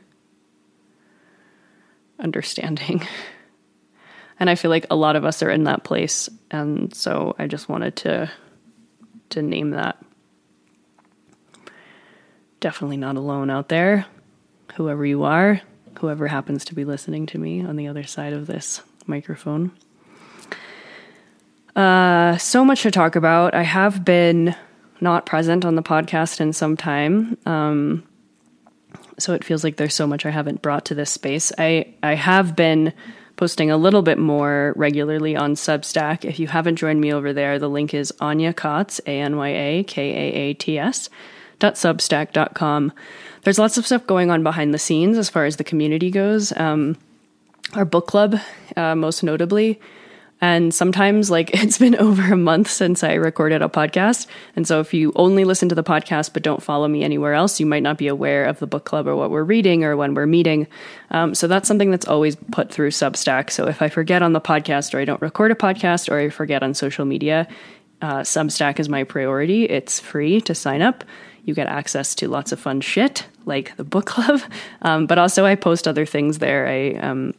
understanding. 2.19 3.07
And 4.41 4.49
I 4.49 4.55
feel 4.55 4.71
like 4.71 4.87
a 4.91 4.97
lot 4.97 5.17
of 5.17 5.27
us 5.27 5.43
are 5.43 5.51
in 5.51 5.65
that 5.65 5.85
place. 5.85 6.31
And 6.51 6.95
so 6.95 7.37
I 7.39 7.47
just 7.47 7.69
wanted 7.69 7.95
to 7.97 8.31
to 9.29 9.43
name 9.43 9.71
that 9.71 10.03
definitely 12.61 12.97
not 12.97 13.17
alone 13.17 13.51
out 13.51 13.69
there. 13.69 14.07
Whoever 14.77 15.05
you 15.05 15.25
are, 15.25 15.61
whoever 15.99 16.29
happens 16.29 16.65
to 16.67 16.75
be 16.75 16.85
listening 16.85 17.27
to 17.27 17.39
me 17.39 17.63
on 17.63 17.77
the 17.77 17.89
other 17.89 18.05
side 18.05 18.33
of 18.33 18.47
this 18.47 18.83
microphone. 19.07 19.73
Uh, 21.75 22.37
so 22.37 22.65
much 22.65 22.83
to 22.83 22.91
talk 22.91 23.17
about. 23.17 23.55
I 23.55 23.63
have 23.63 24.05
been 24.05 24.55
not 25.01 25.27
present 25.27 25.65
on 25.65 25.75
the 25.75 25.83
podcast 25.83 26.41
in 26.41 26.53
some 26.53 26.77
time. 26.77 27.39
Um, 27.47 28.05
so 29.19 29.35
it 29.35 29.45
feels 29.45 29.65
like 29.65 29.77
there's 29.77 29.95
so 29.95 30.07
much 30.07 30.27
I 30.27 30.31
haven't 30.31 30.63
brought 30.63 30.85
to 30.87 30.95
this 30.95 31.11
space. 31.11 31.53
I, 31.59 31.95
I 32.03 32.15
have 32.15 32.55
been 32.55 32.93
posting 33.37 33.71
a 33.71 33.77
little 33.77 34.03
bit 34.03 34.19
more 34.19 34.75
regularly 34.77 35.37
on 35.37 35.55
Substack. 35.55 36.25
If 36.25 36.39
you 36.39 36.47
haven't 36.49 36.77
joined 36.77 37.01
me 37.01 37.13
over 37.13 37.33
there, 37.33 37.59
the 37.59 37.71
link 37.71 37.95
is 37.95 38.13
Anya 38.21 38.53
Kaats, 38.53 39.01
A 39.07 39.21
N 39.21 39.37
Y 39.37 39.49
A 39.49 39.85
K 39.85 40.11
A 40.11 40.35
A 40.35 40.55
T 40.55 40.79
S 40.79 41.09
www.substack.com. 41.61 42.93
There's 43.43 43.59
lots 43.59 43.79
of 43.79 43.87
stuff 43.87 44.07
going 44.07 44.31
on 44.31 44.43
behind 44.43 44.75
the 44.75 44.79
scenes 44.79 45.17
as 45.17 45.31
far 45.31 45.45
as 45.45 45.57
the 45.57 45.65
community 45.65 46.11
goes. 46.11 46.53
Um, 46.57 46.97
our 47.75 47.85
book 47.85 48.07
club, 48.07 48.37
uh, 48.77 48.95
most 48.95 49.23
notably, 49.23 49.81
and 50.43 50.75
sometimes, 50.75 51.31
like, 51.31 51.51
it's 51.55 51.79
been 51.79 51.97
over 51.97 52.33
a 52.33 52.37
month 52.37 52.71
since 52.71 53.05
I 53.05 53.15
recorded 53.15 53.63
a 53.63 53.69
podcast. 53.69 54.27
And 54.57 54.67
so, 54.67 54.81
if 54.81 54.93
you 54.95 55.13
only 55.17 55.45
listen 55.45 55.69
to 55.69 55.75
the 55.75 55.85
podcast 55.85 56.33
but 56.33 56.43
don't 56.43 56.63
follow 56.63 56.89
me 56.89 57.05
anywhere 57.05 57.35
else, 57.35 57.61
you 57.61 57.67
might 57.67 57.83
not 57.83 57.99
be 57.99 58.09
aware 58.09 58.47
of 58.47 58.59
the 58.59 58.67
book 58.67 58.85
club 58.85 59.07
or 59.07 59.15
what 59.15 59.31
we're 59.31 59.45
reading 59.45 59.85
or 59.85 59.97
when 59.97 60.15
we're 60.15 60.27
meeting. 60.27 60.67
Um, 61.11 61.35
so, 61.35 61.47
that's 61.47 61.69
something 61.69 61.91
that's 61.91 62.09
always 62.09 62.37
put 62.53 62.73
through 62.73 62.91
Substack. 62.91 63.51
So, 63.51 63.69
if 63.69 63.83
I 63.83 63.89
forget 63.89 64.23
on 64.23 64.33
the 64.33 64.41
podcast 64.41 64.95
or 64.95 64.99
I 64.99 65.05
don't 65.05 65.21
record 65.21 65.51
a 65.51 65.55
podcast 65.55 66.11
or 66.11 66.19
I 66.19 66.31
forget 66.31 66.63
on 66.63 66.75
social 66.75 67.05
media, 67.05 67.47
uh, 68.03 68.21
Substack 68.21 68.81
is 68.81 68.89
my 68.89 69.05
priority. 69.05 69.65
It's 69.65 70.01
free 70.01 70.41
to 70.43 70.55
sign 70.55 70.81
up. 70.81 71.05
You 71.45 71.55
get 71.55 71.67
access 71.67 72.15
to 72.17 72.29
lots 72.29 72.53
of 72.53 72.61
fun 72.61 72.81
shit 72.81 73.27
like 73.47 73.77
the 73.77 73.85
book 73.85 74.07
club, 74.07 74.41
um, 74.83 75.07
but 75.07 75.19
also 75.19 75.45
I 75.45 75.55
post 75.55 75.89
other 75.89 76.07
things 76.07 76.39
there. 76.39 76.67
I 76.67 76.95
um, 76.95 77.35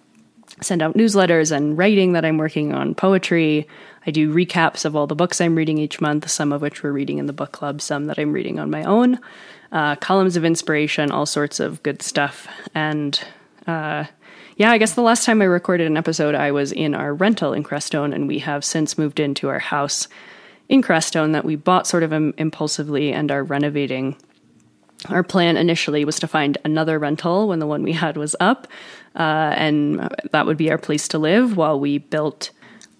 send 0.61 0.81
out 0.81 0.95
newsletters 0.95 1.51
and 1.51 1.77
writing 1.77 2.13
that 2.13 2.25
I'm 2.25 2.37
working 2.37 2.73
on, 2.73 2.95
poetry. 2.95 3.67
I 4.05 4.11
do 4.11 4.33
recaps 4.33 4.85
of 4.85 4.95
all 4.95 5.07
the 5.07 5.15
books 5.15 5.39
I'm 5.39 5.55
reading 5.55 5.77
each 5.77 6.01
month, 6.01 6.29
some 6.29 6.51
of 6.51 6.61
which 6.61 6.83
we're 6.83 6.91
reading 6.91 7.17
in 7.17 7.27
the 7.27 7.33
book 7.33 7.51
club, 7.51 7.81
some 7.81 8.05
that 8.05 8.17
I'm 8.17 8.33
reading 8.33 8.59
on 8.59 8.69
my 8.69 8.83
own. 8.83 9.19
Uh, 9.71 9.95
columns 9.95 10.35
of 10.35 10.43
inspiration, 10.43 11.11
all 11.11 11.25
sorts 11.25 11.59
of 11.59 11.81
good 11.83 12.01
stuff. 12.01 12.47
And 12.75 13.19
uh, 13.67 14.05
yeah, 14.57 14.71
I 14.71 14.77
guess 14.77 14.95
the 14.95 15.01
last 15.01 15.25
time 15.25 15.41
I 15.41 15.45
recorded 15.45 15.87
an 15.87 15.97
episode, 15.97 16.35
I 16.35 16.51
was 16.51 16.71
in 16.71 16.93
our 16.93 17.13
rental 17.13 17.53
in 17.53 17.63
Crestone, 17.63 18.13
and 18.13 18.27
we 18.27 18.39
have 18.39 18.65
since 18.65 18.97
moved 18.97 19.19
into 19.19 19.49
our 19.49 19.59
house 19.59 20.07
in 20.71 20.81
Crestone 20.81 21.33
that 21.33 21.43
we 21.43 21.57
bought 21.57 21.85
sort 21.85 22.01
of 22.01 22.13
impulsively 22.13 23.11
and 23.11 23.29
are 23.29 23.43
renovating. 23.43 24.15
Our 25.09 25.21
plan 25.21 25.57
initially 25.57 26.05
was 26.05 26.17
to 26.19 26.27
find 26.27 26.57
another 26.63 26.97
rental 26.97 27.49
when 27.49 27.59
the 27.59 27.67
one 27.67 27.83
we 27.83 27.91
had 27.91 28.15
was 28.15 28.37
up, 28.39 28.67
uh, 29.15 29.53
and 29.57 30.09
that 30.31 30.45
would 30.45 30.55
be 30.55 30.71
our 30.71 30.77
place 30.77 31.09
to 31.09 31.19
live 31.19 31.57
while 31.57 31.77
we 31.77 31.97
built 31.97 32.51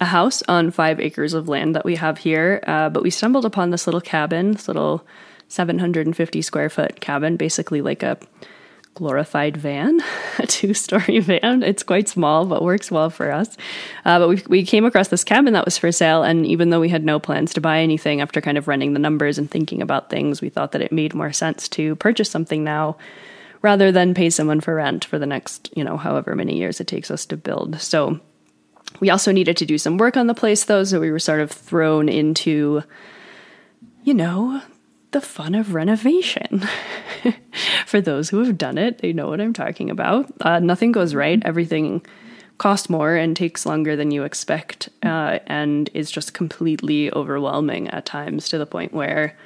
a 0.02 0.04
house 0.04 0.42
on 0.48 0.70
five 0.70 1.00
acres 1.00 1.32
of 1.32 1.48
land 1.48 1.74
that 1.74 1.86
we 1.86 1.96
have 1.96 2.18
here. 2.18 2.62
Uh, 2.66 2.90
but 2.90 3.02
we 3.02 3.08
stumbled 3.08 3.46
upon 3.46 3.70
this 3.70 3.86
little 3.86 4.02
cabin, 4.02 4.52
this 4.52 4.68
little 4.68 5.06
750 5.48 6.42
square 6.42 6.68
foot 6.68 7.00
cabin, 7.00 7.36
basically 7.36 7.80
like 7.80 8.02
a 8.02 8.18
glorified 8.94 9.56
van, 9.56 10.00
a 10.38 10.46
two 10.46 10.74
story 10.74 11.20
van. 11.20 11.62
It's 11.62 11.82
quite 11.82 12.08
small, 12.08 12.46
but 12.46 12.62
works 12.62 12.90
well 12.90 13.10
for 13.10 13.32
us. 13.32 13.56
Uh, 14.04 14.18
but 14.18 14.28
we, 14.28 14.42
we 14.48 14.66
came 14.66 14.84
across 14.84 15.08
this 15.08 15.24
cabin 15.24 15.52
that 15.54 15.64
was 15.64 15.78
for 15.78 15.92
sale. 15.92 16.22
And 16.22 16.46
even 16.46 16.70
though 16.70 16.80
we 16.80 16.88
had 16.88 17.04
no 17.04 17.18
plans 17.18 17.54
to 17.54 17.60
buy 17.60 17.80
anything 17.80 18.20
after 18.20 18.40
kind 18.40 18.58
of 18.58 18.68
running 18.68 18.92
the 18.92 18.98
numbers 18.98 19.38
and 19.38 19.50
thinking 19.50 19.82
about 19.82 20.10
things, 20.10 20.40
we 20.40 20.48
thought 20.48 20.72
that 20.72 20.82
it 20.82 20.92
made 20.92 21.14
more 21.14 21.32
sense 21.32 21.68
to 21.70 21.96
purchase 21.96 22.30
something 22.30 22.64
now 22.64 22.96
rather 23.62 23.92
than 23.92 24.14
pay 24.14 24.28
someone 24.28 24.60
for 24.60 24.74
rent 24.74 25.04
for 25.04 25.18
the 25.18 25.26
next, 25.26 25.70
you 25.76 25.84
know, 25.84 25.96
however 25.96 26.34
many 26.34 26.56
years 26.56 26.80
it 26.80 26.86
takes 26.86 27.10
us 27.10 27.24
to 27.26 27.36
build. 27.36 27.80
So 27.80 28.18
we 29.00 29.08
also 29.08 29.32
needed 29.32 29.56
to 29.58 29.66
do 29.66 29.78
some 29.78 29.98
work 29.98 30.16
on 30.16 30.26
the 30.26 30.34
place 30.34 30.64
though, 30.64 30.84
so 30.84 31.00
we 31.00 31.12
were 31.12 31.20
sort 31.20 31.40
of 31.40 31.50
thrown 31.50 32.08
into 32.08 32.82
you 34.04 34.14
know, 34.14 34.60
the 35.12 35.20
fun 35.20 35.54
of 35.54 35.74
renovation. 35.74 36.66
For 37.86 38.00
those 38.00 38.30
who 38.30 38.44
have 38.44 38.58
done 38.58 38.78
it, 38.78 38.98
they 38.98 39.12
know 39.12 39.28
what 39.28 39.40
I'm 39.40 39.52
talking 39.52 39.90
about. 39.90 40.32
Uh, 40.40 40.58
nothing 40.58 40.92
goes 40.92 41.14
right. 41.14 41.40
Everything 41.44 42.04
costs 42.58 42.90
more 42.90 43.14
and 43.14 43.36
takes 43.36 43.66
longer 43.66 43.96
than 43.96 44.10
you 44.10 44.24
expect, 44.24 44.88
uh, 45.02 45.38
and 45.46 45.90
is 45.94 46.10
just 46.10 46.34
completely 46.34 47.12
overwhelming 47.12 47.88
at 47.88 48.06
times 48.06 48.48
to 48.48 48.58
the 48.58 48.66
point 48.66 48.92
where, 48.92 49.36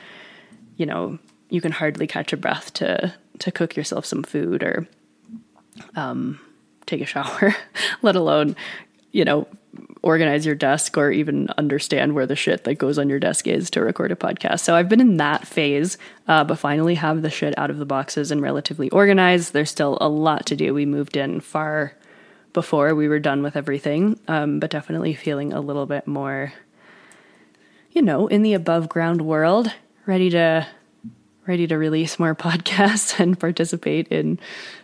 you 0.76 0.86
know, 0.86 1.18
you 1.48 1.60
can 1.60 1.72
hardly 1.72 2.06
catch 2.06 2.32
a 2.32 2.36
breath 2.36 2.72
to 2.74 3.14
to 3.38 3.52
cook 3.52 3.76
yourself 3.76 4.06
some 4.06 4.22
food 4.22 4.62
or 4.62 4.88
um, 5.94 6.40
take 6.86 7.00
a 7.00 7.06
shower, 7.06 7.54
let 8.02 8.16
alone, 8.16 8.56
you 9.12 9.24
know, 9.24 9.46
organize 10.06 10.46
your 10.46 10.54
desk 10.54 10.96
or 10.96 11.10
even 11.10 11.48
understand 11.58 12.14
where 12.14 12.26
the 12.26 12.36
shit 12.36 12.62
that 12.62 12.76
goes 12.76 12.96
on 12.96 13.08
your 13.08 13.18
desk 13.18 13.48
is 13.48 13.68
to 13.70 13.80
record 13.80 14.12
a 14.12 14.16
podcast. 14.16 14.60
So 14.60 14.76
I've 14.76 14.88
been 14.88 15.00
in 15.00 15.16
that 15.16 15.46
phase, 15.46 15.98
uh, 16.28 16.44
but 16.44 16.60
finally 16.60 16.94
have 16.94 17.22
the 17.22 17.30
shit 17.30 17.58
out 17.58 17.70
of 17.70 17.78
the 17.78 17.84
boxes 17.84 18.30
and 18.30 18.40
relatively 18.40 18.88
organized. 18.90 19.52
There's 19.52 19.70
still 19.70 19.98
a 20.00 20.08
lot 20.08 20.46
to 20.46 20.56
do. 20.56 20.72
We 20.72 20.86
moved 20.86 21.16
in 21.16 21.40
far 21.40 21.92
before 22.52 22.94
we 22.94 23.08
were 23.08 23.18
done 23.18 23.42
with 23.42 23.56
everything, 23.56 24.18
um, 24.28 24.60
but 24.60 24.70
definitely 24.70 25.12
feeling 25.12 25.52
a 25.52 25.60
little 25.60 25.86
bit 25.86 26.06
more, 26.06 26.52
you 27.90 28.00
know, 28.00 28.28
in 28.28 28.42
the 28.42 28.54
above 28.54 28.88
ground 28.88 29.22
world, 29.22 29.72
ready 30.06 30.30
to 30.30 30.66
ready 31.46 31.66
to 31.66 31.76
release 31.76 32.18
more 32.18 32.34
podcasts 32.46 33.18
and 33.18 33.38
participate 33.38 34.06
in 34.08 34.38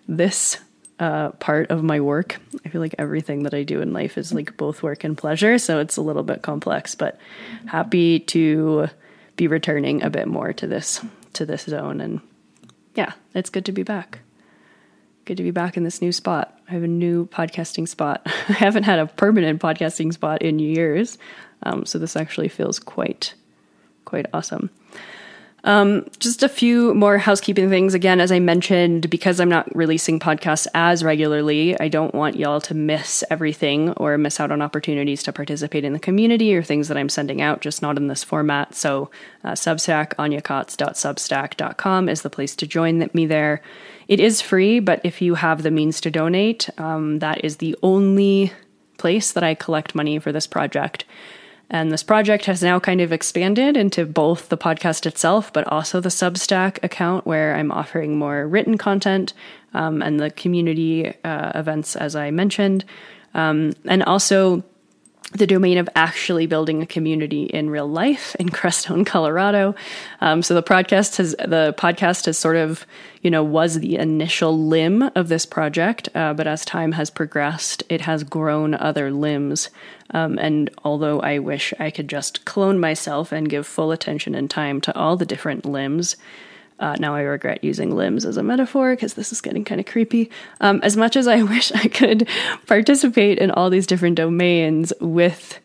this 0.09 0.59
uh, 1.03 1.31
part 1.33 1.69
of 1.73 1.83
my 1.83 1.99
work. 1.99 2.41
I 2.65 2.69
feel 2.69 2.81
like 2.81 2.95
everything 2.97 3.43
that 3.43 3.55
I 3.55 3.65
do 3.65 3.81
in 3.81 3.93
life 3.93 4.17
is 4.17 4.33
like 4.33 4.57
both 4.57 4.85
work 4.85 5.03
and 5.03 5.19
pleasure, 5.19 5.59
so 5.59 5.81
it's 5.81 5.97
a 5.97 6.01
little 6.01 6.23
bit 6.23 6.43
complex, 6.43 6.95
but 6.95 7.19
happy 7.67 8.21
to 8.21 8.87
be 9.35 9.49
returning 9.49 10.05
a 10.05 10.11
bit 10.11 10.29
more 10.29 10.53
to 10.53 10.67
this 10.69 11.05
to 11.33 11.45
this 11.45 11.65
zone 11.65 12.01
and 12.01 12.21
yeah, 12.95 13.15
it's 13.35 13.51
good 13.51 13.65
to 13.65 13.73
be 13.73 13.83
back. 13.83 14.21
Good 15.25 15.39
to 15.39 15.43
be 15.43 15.51
back 15.51 15.77
in 15.77 15.83
this 15.83 16.01
new 16.01 16.13
spot. 16.13 16.57
I 16.69 16.75
have 16.75 16.85
a 16.85 16.89
new 16.89 17.27
podcasting 17.27 17.89
spot. 17.89 18.23
I 18.49 18.53
haven't 18.53 18.85
had 18.85 19.01
a 19.01 19.07
permanent 19.07 19.61
podcasting 19.61 20.13
spot 20.13 20.41
in 20.41 20.61
years, 20.61 21.19
um, 21.65 21.85
so 21.85 21.99
this 21.99 22.15
actually 22.15 22.49
feels 22.49 22.79
quite 22.79 23.35
quite 24.05 24.27
awesome. 24.33 24.71
Um, 25.65 26.07
just 26.19 26.43
a 26.43 26.49
few 26.49 26.93
more 26.95 27.19
housekeeping 27.19 27.69
things. 27.71 27.95
Again, 27.95 28.21
as 28.21 28.33
I 28.33 28.41
mentioned, 28.41 29.09
because 29.09 29.39
I'm 29.39 29.49
not 29.49 29.75
releasing 29.77 30.19
podcasts 30.19 30.67
as 30.75 31.05
regularly, 31.05 31.79
I 31.79 31.89
don't 31.89 32.15
want 32.15 32.37
y'all 32.37 32.61
to 32.63 32.75
miss 32.75 33.23
everything 33.31 33.91
or 33.93 34.19
miss 34.19 34.41
out 34.41 34.51
on 34.51 34.61
opportunities 34.61 35.23
to 35.23 35.33
participate 35.33 35.85
in 35.85 35.93
the 35.93 36.01
community 36.01 36.55
or 36.55 36.63
things 36.63 36.89
that 36.89 36.97
I'm 36.97 37.09
sending 37.09 37.41
out, 37.41 37.61
just 37.61 37.81
not 37.81 37.97
in 37.97 38.09
this 38.09 38.25
format. 38.25 38.75
So, 38.75 39.11
uh, 39.45 39.53
Substack, 39.53 40.15
anyakaats.substack.com 40.17 42.09
is 42.09 42.23
the 42.23 42.31
place 42.31 42.57
to 42.57 42.67
join 42.67 43.09
me 43.15 43.27
there. 43.27 43.63
It 44.09 44.19
is 44.19 44.41
free, 44.41 44.81
but 44.81 45.01
if 45.05 45.23
you 45.23 45.37
have 45.37 45.63
the 45.63 45.71
means 45.71 46.01
to 46.01 46.11
donate, 46.11 46.69
um, 46.79 47.21
that 47.21 47.45
is 47.45 47.59
the 47.59 47.77
only 47.83 48.53
place 48.99 49.31
that 49.33 49.45
I 49.45 49.55
collect 49.55 49.95
money 49.95 50.19
for 50.19 50.33
this 50.33 50.47
project. 50.47 51.05
And 51.73 51.91
this 51.91 52.03
project 52.03 52.45
has 52.45 52.63
now 52.63 52.79
kind 52.79 53.01
of 53.01 53.13
expanded 53.13 53.79
into 53.79 54.05
both 54.05 54.51
the 54.51 54.59
podcast 54.59 55.07
itself, 55.07 55.51
but 55.55 55.67
also 55.69 56.01
the 56.01 56.11
Substack 56.11 56.79
account 56.85 57.27
where 57.27 57.57
I'm 57.57 57.73
offering 57.73 58.19
more 58.19 58.47
written 58.47 58.77
content 58.77 59.33
um, 59.73 60.03
and 60.03 60.21
the 60.21 60.31
community 60.31 61.15
uh, 61.25 61.53
events, 61.55 61.97
as 61.97 62.15
I 62.15 62.31
mentioned. 62.31 62.85
Um, 63.33 63.73
and 63.87 64.03
also 64.03 64.63
the 65.33 65.47
domain 65.47 65.79
of 65.79 65.89
actually 65.95 66.47
building 66.47 66.83
a 66.83 66.87
community 66.87 67.45
in 67.45 67.71
real 67.71 67.89
life 67.89 68.35
in 68.39 68.51
Crestone, 68.51 69.07
Colorado. 69.07 69.75
Um, 70.21 70.43
so 70.43 70.55
the 70.55 70.63
podcast 70.63 71.17
has 71.17 71.33
the 71.39 71.75
podcast 71.79 72.27
has 72.27 72.39
sort 72.39 72.57
of 72.57 72.87
you 73.23 73.31
know 73.31 73.43
was 73.43 73.81
the 73.81 73.97
initial 73.97 74.67
limb 74.67 75.11
of 75.15 75.29
this 75.29 75.47
project, 75.47 76.09
uh, 76.15 76.35
but 76.35 76.47
as 76.47 76.65
time 76.65 76.93
has 76.93 77.11
progressed, 77.11 77.83
it 77.89 78.03
has 78.03 78.25
grown 78.25 78.75
other 78.75 79.11
limbs. 79.11 79.71
Um, 80.11 80.39
and 80.39 80.69
although 80.85 81.21
I 81.21 81.39
wish 81.39 81.73
I 81.79 81.91
could 81.91 82.09
just 82.09 82.45
clone 82.45 82.79
myself 82.79 83.33
and 83.33 83.49
give 83.49 83.67
full 83.67 83.93
attention 83.93 84.35
and 84.35 84.51
time 84.51 84.81
to 84.83 84.95
all 84.97 85.17
the 85.17 85.25
different 85.25 85.65
limbs, 85.65 86.17
uh, 86.83 86.97
now 86.99 87.15
I 87.15 87.21
regret 87.21 87.63
using 87.63 87.95
limbs 87.95 88.27
as 88.27 88.37
a 88.37 88.43
metaphor 88.43 88.95
because 88.95 89.15
this 89.15 89.31
is 89.31 89.41
getting 89.41 89.65
kind 89.65 89.81
of 89.81 89.87
creepy. 89.87 90.31
Um, 90.61 90.81
as 90.83 90.97
much 90.97 91.17
as 91.17 91.29
I 91.29 91.43
wish 91.55 91.71
I 91.73 91.87
could 91.87 92.29
participate 92.67 93.39
in 93.39 93.53
all 93.53 93.71
these 93.71 93.87
different 93.87 94.17
domains 94.17 94.93
with 95.01 95.61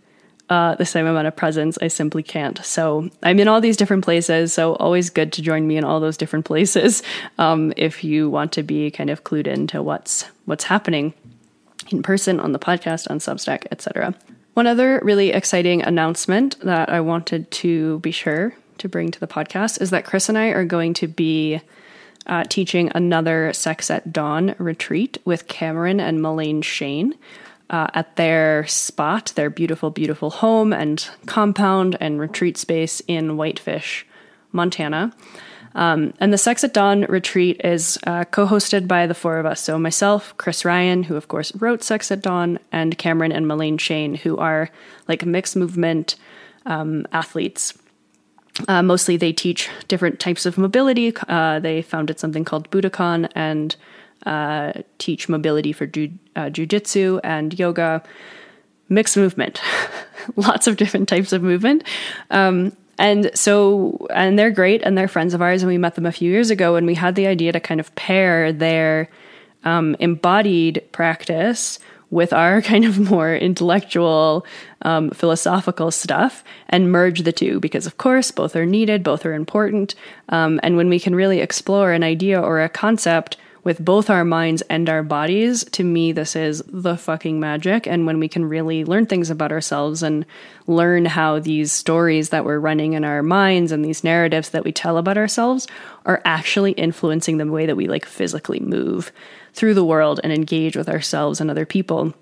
uh, 0.50 0.76
the 0.76 0.86
same 0.86 1.08
amount 1.08 1.28
of 1.28 1.36
presence, 1.36 1.78
I 1.82 1.88
simply 1.88 2.22
can't. 2.22 2.64
So 2.64 3.10
I'm 3.24 3.40
in 3.40 3.48
all 3.48 3.60
these 3.60 3.76
different 3.76 4.04
places. 4.04 4.54
So 4.54 4.76
always 4.76 5.10
good 5.10 5.34
to 5.34 5.42
join 5.42 5.68
me 5.68 5.76
in 5.76 5.84
all 5.84 6.00
those 6.00 6.18
different 6.18 6.46
places 6.46 7.02
um, 7.40 7.74
if 7.76 8.04
you 8.04 8.30
want 8.30 8.52
to 8.54 8.64
be 8.64 8.92
kind 8.92 9.10
of 9.10 9.24
clued 9.24 9.48
into 9.48 9.82
what's 9.82 10.24
what's 10.46 10.66
happening 10.66 11.16
in 11.90 12.04
person 12.04 12.40
on 12.40 12.52
the 12.52 12.60
podcast 12.60 13.10
on 13.10 13.18
Substack, 13.18 13.66
etc. 13.72 14.14
One 14.54 14.68
other 14.68 15.02
really 15.04 15.32
exciting 15.32 15.82
announcement 15.82 16.60
that 16.60 16.90
I 16.90 17.02
wanted 17.02 17.50
to 17.52 18.00
be 18.00 18.12
sure 18.12 18.54
to 18.78 18.90
bring 18.90 19.12
to 19.12 19.20
the 19.20 19.28
podcast 19.28 19.82
is 19.82 19.90
that 19.90 20.06
Chris 20.06 20.30
and 20.30 20.38
I 20.38 20.48
are 20.48 20.66
going 20.66 20.94
to 20.96 21.08
be 21.08 21.62
uh, 22.26 22.44
teaching 22.50 22.92
another 22.94 23.54
Sex 23.54 23.90
at 23.90 24.12
Dawn 24.12 24.56
retreat 24.58 25.18
with 25.26 25.48
Cameron 25.48 26.00
and 26.00 26.20
Melayne 26.20 26.64
Shayne 26.64 27.16
uh, 27.70 27.88
at 27.94 28.16
their 28.16 28.66
spot, 28.68 29.34
their 29.36 29.50
beautiful, 29.50 29.90
beautiful 29.90 30.30
home 30.30 30.74
and 30.74 31.10
compound 31.26 31.98
and 32.00 32.20
retreat 32.20 32.58
space 32.58 33.02
in 33.08 33.38
Whitefish, 33.38 34.06
Montana. 34.52 35.14
Um, 35.76 36.14
and 36.20 36.34
the 36.34 36.38
Sex 36.38 36.64
at 36.64 36.74
Dawn 36.74 37.02
retreat 37.04 37.62
is 37.64 38.00
uh, 38.08 38.24
co 38.26 38.48
hosted 38.48 38.88
by 38.88 39.06
the 39.06 39.14
four 39.14 39.38
of 39.38 39.46
us. 39.46 39.62
So, 39.62 39.78
myself, 39.78 40.36
Chris 40.38 40.66
Ryan, 40.66 41.04
who 41.04 41.16
of 41.16 41.28
course 41.28 41.56
wrote 41.56 41.84
Sex 41.84 42.12
at 42.12 42.22
Dawn, 42.22 42.58
and 42.72 42.98
Cameron 42.98 43.32
and 43.32 43.46
Melayne 43.46 43.80
Shayne, 43.80 44.16
who 44.16 44.38
are 44.38 44.70
like 45.08 45.26
mixed 45.26 45.56
movement 45.56 46.16
um, 46.66 47.06
athletes. 47.12 47.78
Uh, 48.68 48.82
mostly, 48.82 49.18
they 49.18 49.32
teach 49.32 49.70
different 49.88 50.20
types 50.20 50.46
of 50.46 50.58
mobility. 50.58 51.14
Uh, 51.28 51.60
they 51.60 51.82
founded 51.82 52.20
something 52.20 52.44
called 52.44 52.70
Budokon 52.72 53.30
and 53.36 53.76
uh, 54.26 54.74
teach 54.98 55.30
mobility 55.30 55.72
for 55.72 55.86
ju- 55.86 56.18
uh, 56.36 56.46
jujitsu 56.46 57.20
and 57.24 57.58
yoga. 57.58 58.04
Mixed 58.90 59.18
movement, 59.18 59.62
lots 60.38 60.66
of 60.66 60.78
different 60.78 61.10
types 61.10 61.34
of 61.34 61.44
movement. 61.44 61.84
Um, 62.32 62.72
and 62.98 63.30
so, 63.34 64.08
and 64.14 64.40
they're 64.40 64.50
great 64.50 64.82
and 64.82 64.98
they're 64.98 65.08
friends 65.10 65.34
of 65.34 65.42
ours. 65.42 65.62
And 65.62 65.70
we 65.70 65.78
met 65.78 65.96
them 65.96 66.06
a 66.06 66.12
few 66.12 66.32
years 66.32 66.50
ago 66.50 66.76
and 66.76 66.88
we 66.88 66.96
had 66.96 67.16
the 67.16 67.28
idea 67.28 67.52
to 67.52 67.60
kind 67.60 67.80
of 67.80 67.94
pair 67.96 68.52
their 68.52 69.10
um, 69.64 69.96
embodied 70.00 70.84
practice 70.92 71.80
with 72.10 72.34
our 72.34 72.62
kind 72.72 72.86
of 72.86 73.00
more 73.00 73.36
intellectual, 73.36 74.46
um, 74.82 75.10
philosophical 75.12 75.92
stuff 75.92 76.44
and 76.70 76.92
merge 76.92 77.22
the 77.22 77.32
two 77.32 77.60
because, 77.60 77.86
of 77.88 77.98
course, 77.98 78.32
both 78.32 78.56
are 78.56 78.66
needed, 78.66 79.04
both 79.04 79.26
are 79.26 79.34
important. 79.34 79.96
Um, 80.30 80.60
and 80.64 80.78
when 80.78 80.90
we 80.90 81.00
can 81.00 81.16
really 81.16 81.40
explore 81.40 81.92
an 81.92 82.04
idea 82.04 82.42
or 82.42 82.62
a 82.62 82.70
concept 82.70 83.38
with 83.64 83.84
both 83.84 84.10
our 84.10 84.24
minds 84.24 84.62
and 84.70 84.88
our 84.88 85.04
bodies, 85.04 85.66
to 85.66 85.84
me, 85.84 86.14
this 86.14 86.38
is 86.38 86.64
the 86.68 86.96
fucking 86.96 87.38
magic. 87.38 87.86
And 87.86 88.06
when 88.06 88.18
we 88.18 88.30
can 88.30 88.46
really 88.46 88.86
learn 88.86 89.08
things 89.08 89.30
about 89.30 89.52
ourselves 89.52 90.02
and 90.02 90.26
learn 90.68 91.04
how 91.04 91.40
these 91.40 91.74
stories 91.74 92.30
that 92.30 92.46
we're 92.46 92.60
running 92.60 92.94
in 92.94 93.04
our 93.04 93.22
minds 93.22 93.74
and 93.74 93.84
these 93.84 94.06
narratives 94.06 94.52
that 94.52 94.64
we 94.64 94.72
tell 94.72 94.98
about 94.98 95.18
ourselves 95.18 95.68
are 96.06 96.22
actually 96.24 96.72
influencing 96.74 97.40
the 97.40 97.52
way 97.52 97.66
that 97.66 97.76
we 97.76 97.88
like 97.88 98.06
physically 98.06 98.62
move 98.62 99.12
through 99.52 99.74
the 99.74 99.84
world 99.84 100.22
and 100.24 100.32
engage 100.32 100.78
with 100.78 100.88
ourselves 100.88 101.42
and 101.42 101.52
other 101.52 101.66
people. 101.66 102.14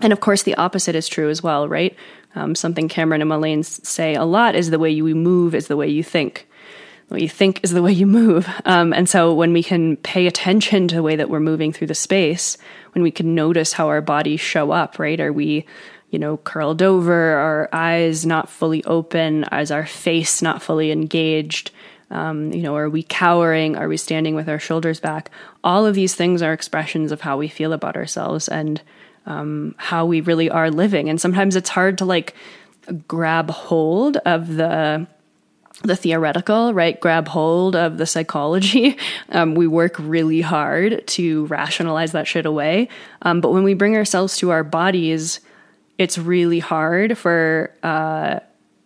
And 0.00 0.12
of 0.12 0.20
course, 0.20 0.42
the 0.42 0.54
opposite 0.56 0.94
is 0.94 1.08
true 1.08 1.28
as 1.28 1.42
well, 1.42 1.68
right? 1.68 1.96
Um, 2.34 2.54
something 2.54 2.88
Cameron 2.88 3.22
and 3.22 3.30
Melayne 3.30 3.64
say 3.64 4.14
a 4.14 4.24
lot 4.24 4.54
is 4.54 4.70
the 4.70 4.78
way 4.78 4.90
you 4.90 5.14
move 5.14 5.54
is 5.54 5.68
the 5.68 5.76
way 5.76 5.88
you 5.88 6.02
think. 6.02 6.46
What 7.08 7.22
you 7.22 7.28
think 7.28 7.60
is 7.64 7.70
the 7.70 7.82
way 7.82 7.92
you 7.92 8.06
move. 8.06 8.48
Um, 8.66 8.92
and 8.92 9.08
so 9.08 9.32
when 9.32 9.52
we 9.54 9.62
can 9.62 9.96
pay 9.96 10.26
attention 10.26 10.88
to 10.88 10.96
the 10.96 11.02
way 11.02 11.16
that 11.16 11.30
we're 11.30 11.40
moving 11.40 11.72
through 11.72 11.86
the 11.86 11.94
space, 11.94 12.58
when 12.92 13.02
we 13.02 13.10
can 13.10 13.34
notice 13.34 13.72
how 13.72 13.88
our 13.88 14.02
bodies 14.02 14.40
show 14.40 14.72
up, 14.72 14.98
right? 14.98 15.18
Are 15.18 15.32
we, 15.32 15.64
you 16.10 16.18
know, 16.18 16.36
curled 16.36 16.82
over, 16.82 17.14
our 17.14 17.68
eyes 17.72 18.26
not 18.26 18.50
fully 18.50 18.84
open, 18.84 19.44
is 19.52 19.70
our 19.70 19.86
face 19.86 20.42
not 20.42 20.62
fully 20.62 20.90
engaged? 20.92 21.70
Um, 22.10 22.52
you 22.52 22.62
know, 22.62 22.76
are 22.76 22.90
we 22.90 23.02
cowering? 23.02 23.76
Are 23.76 23.88
we 23.88 23.96
standing 23.96 24.34
with 24.34 24.48
our 24.48 24.58
shoulders 24.58 25.00
back? 25.00 25.30
All 25.64 25.86
of 25.86 25.94
these 25.94 26.14
things 26.14 26.42
are 26.42 26.52
expressions 26.52 27.10
of 27.10 27.22
how 27.22 27.36
we 27.36 27.48
feel 27.48 27.72
about 27.72 27.96
ourselves 27.96 28.48
and 28.48 28.82
um, 29.28 29.74
how 29.76 30.06
we 30.06 30.20
really 30.22 30.50
are 30.50 30.70
living. 30.70 31.08
And 31.08 31.20
sometimes 31.20 31.54
it's 31.54 31.68
hard 31.68 31.98
to 31.98 32.04
like 32.04 32.34
grab 33.06 33.50
hold 33.50 34.16
of 34.18 34.56
the 34.56 35.06
the 35.84 35.94
theoretical, 35.94 36.74
right? 36.74 37.00
Grab 37.00 37.28
hold 37.28 37.76
of 37.76 37.98
the 37.98 38.06
psychology. 38.06 38.96
Um, 39.30 39.54
we 39.54 39.66
work 39.66 39.94
really 39.98 40.40
hard 40.40 41.06
to 41.08 41.44
rationalize 41.46 42.12
that 42.12 42.26
shit 42.26 42.46
away. 42.46 42.88
Um, 43.20 43.42
but 43.42 43.52
when 43.52 43.62
we 43.62 43.74
bring 43.74 43.94
ourselves 43.94 44.38
to 44.38 44.50
our 44.50 44.64
bodies, 44.64 45.40
it's 45.98 46.16
really 46.16 46.60
hard 46.60 47.18
for 47.18 47.70
uh, 47.82 48.40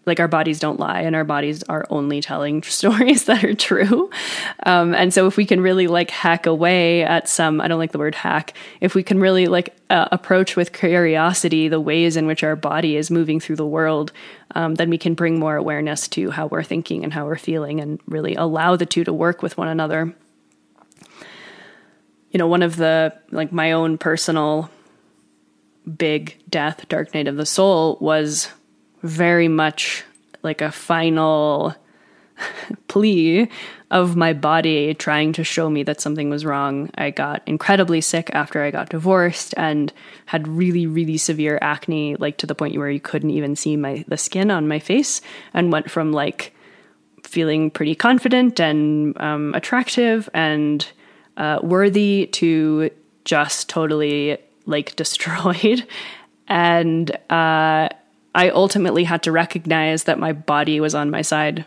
like 0.04 0.18
our 0.18 0.28
bodies 0.28 0.58
don't 0.58 0.80
lie 0.80 1.00
and 1.00 1.14
our 1.14 1.24
bodies 1.24 1.62
are 1.64 1.86
only 1.90 2.20
telling 2.20 2.62
stories 2.64 3.24
that 3.24 3.44
are 3.44 3.54
true. 3.54 4.10
Um, 4.64 4.94
and 4.94 5.14
so 5.14 5.26
if 5.26 5.36
we 5.36 5.46
can 5.46 5.60
really 5.60 5.86
like 5.86 6.10
hack 6.10 6.46
away 6.46 7.02
at 7.02 7.28
some 7.28 7.60
i 7.60 7.68
don't 7.68 7.78
like 7.78 7.92
the 7.92 7.98
word 7.98 8.14
hack 8.14 8.54
if 8.80 8.94
we 8.94 9.02
can 9.02 9.20
really 9.20 9.46
like 9.46 9.76
uh, 9.90 10.08
approach 10.12 10.56
with 10.56 10.72
curiosity 10.72 11.68
the 11.68 11.80
ways 11.80 12.16
in 12.16 12.26
which 12.26 12.42
our 12.42 12.56
body 12.56 12.96
is 12.96 13.10
moving 13.10 13.40
through 13.40 13.56
the 13.56 13.66
world 13.66 14.12
um, 14.54 14.74
then 14.74 14.90
we 14.90 14.98
can 14.98 15.14
bring 15.14 15.38
more 15.38 15.56
awareness 15.56 16.08
to 16.08 16.30
how 16.30 16.46
we're 16.46 16.62
thinking 16.62 17.04
and 17.04 17.12
how 17.12 17.24
we're 17.24 17.36
feeling 17.36 17.80
and 17.80 18.00
really 18.06 18.34
allow 18.34 18.76
the 18.76 18.86
two 18.86 19.04
to 19.04 19.12
work 19.12 19.42
with 19.42 19.56
one 19.56 19.68
another. 19.68 20.14
You 22.30 22.38
know 22.38 22.46
one 22.46 22.62
of 22.62 22.76
the 22.76 23.14
like 23.30 23.52
my 23.52 23.72
own 23.72 23.98
personal 23.98 24.70
big 25.96 26.38
death 26.48 26.86
dark 26.88 27.12
night 27.12 27.28
of 27.28 27.36
the 27.36 27.44
soul 27.44 27.98
was 28.00 28.48
very 29.02 29.48
much 29.48 30.04
like 30.42 30.60
a 30.60 30.72
final 30.72 31.74
plea 32.88 33.48
of 33.90 34.16
my 34.16 34.32
body 34.32 34.94
trying 34.94 35.32
to 35.34 35.44
show 35.44 35.68
me 35.68 35.82
that 35.82 36.00
something 36.00 36.30
was 36.30 36.44
wrong. 36.46 36.90
I 36.96 37.10
got 37.10 37.42
incredibly 37.46 38.00
sick 38.00 38.30
after 38.32 38.62
I 38.62 38.70
got 38.70 38.88
divorced 38.88 39.52
and 39.56 39.92
had 40.26 40.48
really, 40.48 40.86
really 40.86 41.18
severe 41.18 41.58
acne, 41.60 42.16
like 42.16 42.38
to 42.38 42.46
the 42.46 42.54
point 42.54 42.76
where 42.76 42.90
you 42.90 43.00
couldn't 43.00 43.30
even 43.30 43.54
see 43.54 43.76
my 43.76 44.04
the 44.08 44.16
skin 44.16 44.50
on 44.50 44.66
my 44.66 44.78
face, 44.78 45.20
and 45.52 45.70
went 45.70 45.90
from 45.90 46.12
like 46.12 46.54
feeling 47.22 47.70
pretty 47.70 47.94
confident 47.94 48.58
and 48.60 49.18
um, 49.20 49.54
attractive 49.54 50.28
and 50.34 50.90
uh, 51.36 51.58
worthy 51.62 52.26
to 52.32 52.90
just 53.24 53.68
totally 53.68 54.38
like 54.64 54.96
destroyed. 54.96 55.86
And 56.48 57.10
uh, 57.30 57.88
I 58.34 58.50
ultimately 58.50 59.04
had 59.04 59.22
to 59.24 59.32
recognize 59.32 60.04
that 60.04 60.18
my 60.18 60.32
body 60.32 60.80
was 60.80 60.94
on 60.94 61.10
my 61.10 61.22
side. 61.22 61.64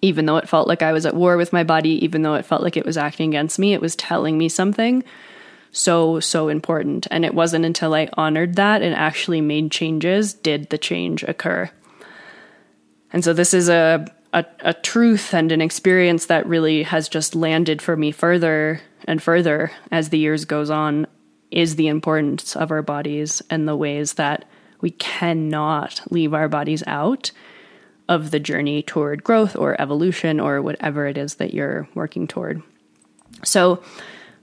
Even 0.00 0.26
though 0.26 0.36
it 0.36 0.48
felt 0.48 0.68
like 0.68 0.82
I 0.82 0.92
was 0.92 1.06
at 1.06 1.14
war 1.14 1.36
with 1.36 1.52
my 1.52 1.64
body, 1.64 2.04
even 2.04 2.22
though 2.22 2.34
it 2.34 2.46
felt 2.46 2.62
like 2.62 2.76
it 2.76 2.86
was 2.86 2.96
acting 2.96 3.30
against 3.30 3.58
me, 3.58 3.72
it 3.72 3.80
was 3.80 3.96
telling 3.96 4.38
me 4.38 4.48
something 4.48 5.04
so, 5.72 6.20
so 6.20 6.48
important. 6.48 7.06
And 7.10 7.24
it 7.24 7.34
wasn't 7.34 7.64
until 7.64 7.94
I 7.94 8.08
honored 8.12 8.56
that 8.56 8.82
and 8.82 8.94
actually 8.94 9.40
made 9.40 9.70
changes 9.70 10.34
did 10.34 10.68
the 10.70 10.78
change 10.78 11.22
occur. 11.24 11.70
And 13.12 13.24
so 13.24 13.32
this 13.32 13.52
is 13.52 13.68
a, 13.68 14.06
a, 14.32 14.44
a 14.60 14.74
truth 14.74 15.34
and 15.34 15.50
an 15.50 15.60
experience 15.60 16.26
that 16.26 16.46
really 16.46 16.82
has 16.84 17.08
just 17.08 17.34
landed 17.34 17.82
for 17.82 17.96
me 17.96 18.12
further 18.12 18.80
and 19.06 19.22
further 19.22 19.72
as 19.90 20.10
the 20.10 20.18
years 20.18 20.44
goes 20.44 20.70
on 20.70 21.06
is 21.50 21.76
the 21.76 21.88
importance 21.88 22.56
of 22.56 22.70
our 22.70 22.82
bodies 22.82 23.42
and 23.50 23.66
the 23.66 23.76
ways 23.76 24.14
that 24.14 24.44
we 24.82 24.90
cannot 24.90 26.02
leave 26.10 26.34
our 26.34 26.48
bodies 26.48 26.82
out 26.86 27.30
of 28.08 28.30
the 28.30 28.40
journey 28.40 28.82
toward 28.82 29.24
growth 29.24 29.56
or 29.56 29.80
evolution 29.80 30.38
or 30.38 30.60
whatever 30.60 31.06
it 31.06 31.16
is 31.16 31.36
that 31.36 31.54
you're 31.54 31.88
working 31.94 32.26
toward. 32.26 32.62
So, 33.44 33.82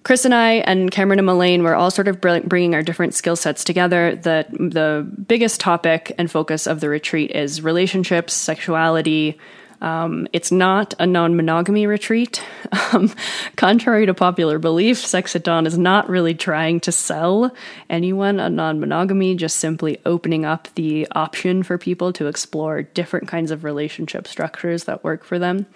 Chris 0.03 0.23
and 0.25 0.33
I 0.33 0.53
and 0.53 0.89
Cameron 0.89 1.19
and 1.19 1.27
Melayne 1.27 1.61
were 1.61 1.75
all 1.75 1.91
sort 1.91 2.07
of 2.07 2.21
bringing 2.21 2.73
our 2.73 2.81
different 2.81 3.13
skill 3.13 3.35
sets 3.35 3.63
together. 3.63 4.15
The 4.15 4.45
the 4.49 5.07
biggest 5.27 5.59
topic 5.59 6.13
and 6.17 6.31
focus 6.31 6.67
of 6.67 6.79
the 6.79 6.89
retreat 6.89 7.31
is 7.31 7.61
relationships, 7.61 8.33
sexuality, 8.33 9.37
um, 9.81 10.27
it's 10.33 10.51
not 10.51 10.93
a 10.99 11.07
non 11.07 11.35
monogamy 11.35 11.87
retreat. 11.87 12.43
Um, 12.91 13.13
contrary 13.55 14.07
to 14.07 14.15
popular 14.15 14.57
belief, 14.57 14.97
Sex 14.97 15.35
at 15.35 15.43
Dawn 15.43 15.67
is 15.67 15.77
not 15.77 16.09
really 16.09 16.33
trying 16.33 16.79
to 16.81 16.91
sell 16.91 17.53
anyone 17.87 18.39
a 18.39 18.49
non 18.49 18.79
monogamy, 18.79 19.35
just 19.35 19.57
simply 19.57 19.99
opening 20.07 20.43
up 20.43 20.67
the 20.73 21.07
option 21.11 21.61
for 21.61 21.77
people 21.77 22.11
to 22.13 22.25
explore 22.25 22.81
different 22.81 23.27
kinds 23.27 23.51
of 23.51 23.63
relationship 23.63 24.27
structures 24.27 24.85
that 24.85 25.03
work 25.03 25.23
for 25.23 25.37
them. 25.37 25.67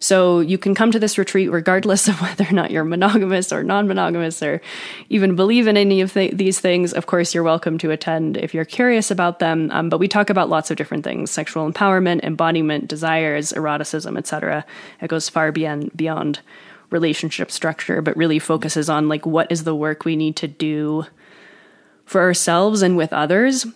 So 0.00 0.40
you 0.40 0.58
can 0.58 0.74
come 0.74 0.90
to 0.90 0.98
this 0.98 1.18
retreat 1.18 1.50
regardless 1.50 2.08
of 2.08 2.20
whether 2.22 2.46
or 2.48 2.52
not 2.52 2.70
you're 2.70 2.84
monogamous 2.84 3.52
or 3.52 3.62
non 3.62 3.88
monogamous 3.88 4.42
or 4.42 4.60
even 5.08 5.36
believe 5.36 5.66
in 5.66 5.76
any 5.76 6.00
of 6.00 6.12
th- 6.12 6.36
these 6.36 6.60
things. 6.60 6.92
Of 6.92 7.06
course, 7.06 7.34
you're 7.34 7.42
welcome 7.42 7.78
to 7.78 7.90
attend 7.90 8.36
if 8.36 8.54
you're 8.54 8.64
curious 8.64 9.10
about 9.10 9.38
them. 9.38 9.70
Um, 9.72 9.88
but 9.88 9.98
we 9.98 10.08
talk 10.08 10.30
about 10.30 10.48
lots 10.48 10.70
of 10.70 10.76
different 10.76 11.04
things 11.04 11.30
sexual 11.30 11.70
empowerment, 11.70 12.22
embodiment, 12.22 12.88
desires, 12.88 13.52
eroticism, 13.52 14.16
etc. 14.16 14.64
It 15.00 15.08
goes 15.08 15.28
far 15.28 15.52
beyond, 15.52 15.96
beyond 15.96 16.40
relationship 16.90 17.50
structure, 17.50 18.00
but 18.00 18.16
really 18.16 18.38
focuses 18.38 18.88
on 18.88 19.08
like 19.08 19.26
what 19.26 19.50
is 19.50 19.64
the 19.64 19.74
work 19.74 20.04
we 20.04 20.16
need 20.16 20.36
to 20.36 20.48
do 20.48 21.04
for 22.04 22.22
ourselves 22.22 22.80
and 22.80 22.96
with 22.96 23.12
others 23.12 23.66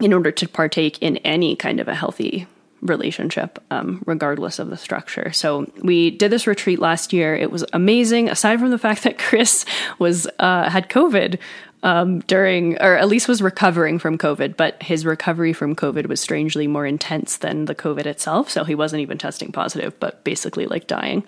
in 0.00 0.12
order 0.12 0.30
to 0.30 0.48
partake 0.48 1.00
in 1.02 1.18
any 1.18 1.54
kind 1.56 1.80
of 1.80 1.88
a 1.88 1.94
healthy 1.94 2.46
relationship, 2.80 3.62
um, 3.70 4.02
regardless 4.06 4.58
of 4.58 4.70
the 4.70 4.76
structure. 4.76 5.32
So 5.32 5.70
we 5.82 6.10
did 6.10 6.30
this 6.30 6.46
retreat 6.46 6.78
last 6.78 7.12
year. 7.12 7.34
It 7.34 7.50
was 7.50 7.64
amazing. 7.72 8.28
Aside 8.28 8.60
from 8.60 8.70
the 8.70 8.78
fact 8.78 9.02
that 9.04 9.18
Chris 9.18 9.64
was 9.98 10.26
uh, 10.38 10.68
had 10.70 10.88
COVID 10.88 11.38
um, 11.82 12.20
during, 12.20 12.80
or 12.80 12.96
at 12.96 13.08
least 13.08 13.28
was 13.28 13.40
recovering 13.40 13.98
from 13.98 14.18
COVID, 14.18 14.56
but 14.56 14.82
his 14.82 15.04
recovery 15.04 15.52
from 15.52 15.76
COVID 15.76 16.06
was 16.06 16.20
strangely 16.20 16.66
more 16.66 16.86
intense 16.86 17.38
than 17.38 17.66
the 17.66 17.74
COVID 17.74 18.06
itself. 18.06 18.50
So 18.50 18.64
he 18.64 18.74
wasn't 18.74 19.02
even 19.02 19.18
testing 19.18 19.52
positive, 19.52 19.98
but 20.00 20.24
basically 20.24 20.66
like 20.66 20.86
dying. 20.86 21.24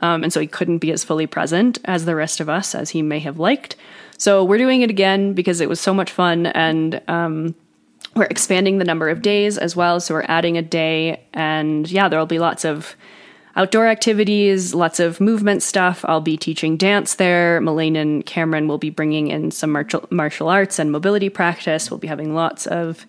Um, 0.00 0.22
and 0.22 0.32
so 0.32 0.40
he 0.40 0.46
couldn't 0.46 0.78
be 0.78 0.92
as 0.92 1.04
fully 1.04 1.26
present 1.26 1.78
as 1.84 2.04
the 2.04 2.14
rest 2.14 2.40
of 2.40 2.48
us 2.48 2.74
as 2.74 2.90
he 2.90 3.02
may 3.02 3.18
have 3.18 3.38
liked. 3.38 3.76
So 4.16 4.44
we're 4.44 4.58
doing 4.58 4.82
it 4.82 4.90
again 4.90 5.34
because 5.34 5.60
it 5.60 5.68
was 5.68 5.80
so 5.80 5.92
much 5.92 6.10
fun 6.10 6.46
and 6.46 7.00
um, 7.08 7.54
we're 8.20 8.26
expanding 8.26 8.76
the 8.76 8.84
number 8.84 9.08
of 9.08 9.22
days 9.22 9.56
as 9.56 9.74
well. 9.74 9.98
So 9.98 10.14
we're 10.14 10.26
adding 10.28 10.58
a 10.58 10.62
day. 10.62 11.24
And 11.32 11.90
yeah, 11.90 12.08
there'll 12.08 12.26
be 12.26 12.38
lots 12.38 12.66
of 12.66 12.94
outdoor 13.56 13.86
activities, 13.86 14.74
lots 14.74 15.00
of 15.00 15.20
movement 15.20 15.62
stuff. 15.62 16.04
I'll 16.06 16.20
be 16.20 16.36
teaching 16.36 16.76
dance 16.76 17.14
there. 17.14 17.60
Melayne 17.62 17.96
and 17.96 18.24
Cameron 18.24 18.68
will 18.68 18.76
be 18.76 18.90
bringing 18.90 19.28
in 19.28 19.50
some 19.50 19.72
martial, 19.72 20.06
martial 20.10 20.50
arts 20.50 20.78
and 20.78 20.92
mobility 20.92 21.30
practice. 21.30 21.90
We'll 21.90 21.98
be 21.98 22.08
having 22.08 22.34
lots 22.34 22.66
of 22.66 23.06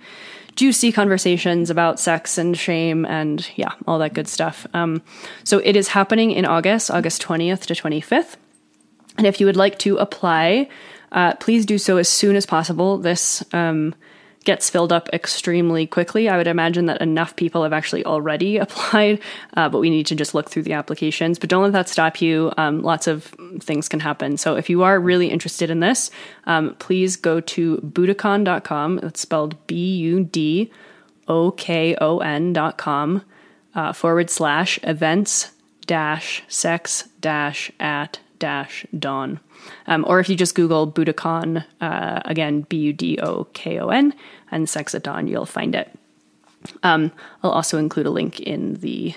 juicy 0.55 0.93
conversations 0.93 1.69
about 1.69 1.99
sex 1.99 2.37
and 2.37 2.57
shame 2.57 3.05
and 3.05 3.45
yeah, 3.57 3.73
all 3.87 3.99
that 3.99 4.13
good 4.13 4.29
stuff. 4.29 4.65
Um, 4.73 5.01
so 5.43 5.59
it 5.59 5.75
is 5.75 5.89
happening 5.89 6.31
in 6.31 6.45
August, 6.45 6.89
August 6.89 7.21
20th 7.21 7.65
to 7.65 7.73
25th. 7.73 8.37
And 9.17 9.27
if 9.27 9.41
you 9.41 9.45
would 9.45 9.57
like 9.57 9.77
to 9.79 9.97
apply, 9.97 10.69
uh, 11.11 11.35
please 11.35 11.65
do 11.65 11.77
so 11.77 11.97
as 11.97 12.07
soon 12.07 12.37
as 12.37 12.45
possible. 12.45 12.97
This 12.97 13.43
um, 13.53 13.93
gets 14.43 14.69
filled 14.69 14.91
up 14.91 15.07
extremely 15.13 15.85
quickly. 15.85 16.27
I 16.27 16.37
would 16.37 16.47
imagine 16.47 16.87
that 16.87 17.01
enough 17.01 17.35
people 17.35 17.63
have 17.63 17.73
actually 17.73 18.05
already 18.05 18.57
applied, 18.65 19.19
uh, 19.55 19.69
but 19.69 19.79
we 19.79 19.89
need 19.89 20.07
to 20.07 20.15
just 20.15 20.33
look 20.33 20.49
through 20.49 20.63
the 20.63 20.73
applications. 20.73 21.39
But 21.39 21.49
don't 21.49 21.63
let 21.63 21.73
that 21.73 21.89
stop 21.89 22.21
you. 22.21 22.51
Um, 22.57 22.81
lots 22.81 23.07
of 23.07 23.25
things 23.59 23.87
can 23.87 23.99
happen. 23.99 24.37
So 24.37 24.55
if 24.55 24.69
you 24.69 24.83
are 24.83 24.99
really 24.99 25.27
interested 25.27 25.69
in 25.69 25.79
this, 25.79 26.11
um, 26.45 26.75
please 26.79 27.15
go 27.15 27.39
to 27.41 27.77
budokon.com. 27.77 28.99
It's 29.03 29.21
spelled 29.21 29.67
B 29.67 29.95
U 29.97 30.23
D 30.23 30.71
O 31.27 31.51
K 31.51 31.95
O 32.01 32.19
N.com 32.19 33.23
uh, 33.75 33.93
forward 33.93 34.29
slash 34.29 34.79
events 34.83 35.51
dash 35.85 36.43
sex 36.47 37.09
dash 37.19 37.71
at 37.79 38.19
dash 38.39 38.85
dawn. 38.97 39.39
Um, 39.87 40.05
or 40.07 40.19
if 40.19 40.29
you 40.29 40.35
just 40.35 40.55
Google 40.55 40.91
Budokon, 40.91 41.65
uh, 41.81 42.21
again, 42.25 42.61
B 42.69 42.77
U 42.77 42.93
D 42.93 43.19
O 43.21 43.45
K 43.53 43.79
O 43.79 43.89
N, 43.89 44.13
and 44.51 44.69
Sex 44.69 44.93
you'll 45.27 45.45
find 45.45 45.75
it. 45.75 45.91
Um, 46.83 47.11
I'll 47.43 47.51
also 47.51 47.77
include 47.77 48.05
a 48.05 48.11
link 48.11 48.39
in 48.39 48.75
the 48.75 49.13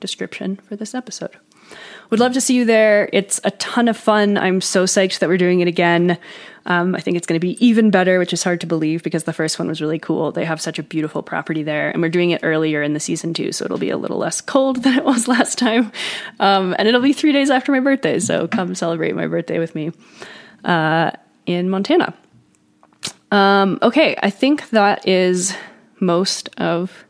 description 0.00 0.56
for 0.56 0.76
this 0.76 0.94
episode. 0.94 1.36
Would 2.10 2.20
love 2.20 2.32
to 2.34 2.40
see 2.40 2.54
you 2.54 2.64
there. 2.64 3.08
It's 3.12 3.40
a 3.44 3.50
ton 3.52 3.88
of 3.88 3.96
fun. 3.96 4.36
I'm 4.38 4.60
so 4.60 4.84
psyched 4.84 5.18
that 5.20 5.28
we're 5.28 5.38
doing 5.38 5.60
it 5.60 5.68
again. 5.68 6.18
Um, 6.66 6.94
I 6.94 7.00
think 7.00 7.16
it's 7.16 7.26
going 7.26 7.38
to 7.38 7.46
be 7.46 7.64
even 7.64 7.90
better, 7.90 8.18
which 8.18 8.32
is 8.32 8.42
hard 8.42 8.60
to 8.62 8.66
believe 8.66 9.02
because 9.02 9.24
the 9.24 9.32
first 9.32 9.58
one 9.58 9.68
was 9.68 9.80
really 9.82 9.98
cool. 9.98 10.32
They 10.32 10.44
have 10.44 10.60
such 10.60 10.78
a 10.78 10.82
beautiful 10.82 11.22
property 11.22 11.62
there, 11.62 11.90
and 11.90 12.00
we're 12.00 12.08
doing 12.08 12.30
it 12.30 12.40
earlier 12.42 12.82
in 12.82 12.94
the 12.94 13.00
season 13.00 13.34
too, 13.34 13.52
so 13.52 13.64
it'll 13.64 13.78
be 13.78 13.90
a 13.90 13.98
little 13.98 14.18
less 14.18 14.40
cold 14.40 14.76
than 14.82 14.96
it 14.96 15.04
was 15.04 15.28
last 15.28 15.58
time. 15.58 15.92
Um, 16.40 16.74
and 16.78 16.88
it'll 16.88 17.02
be 17.02 17.12
three 17.12 17.32
days 17.32 17.50
after 17.50 17.72
my 17.72 17.80
birthday, 17.80 18.18
so 18.18 18.48
come 18.48 18.74
celebrate 18.74 19.14
my 19.14 19.26
birthday 19.26 19.58
with 19.58 19.74
me 19.74 19.92
uh, 20.64 21.10
in 21.46 21.68
Montana. 21.68 22.14
Um, 23.30 23.78
okay, 23.82 24.16
I 24.22 24.30
think 24.30 24.70
that 24.70 25.06
is 25.06 25.54
most 26.00 26.48
of 26.56 27.04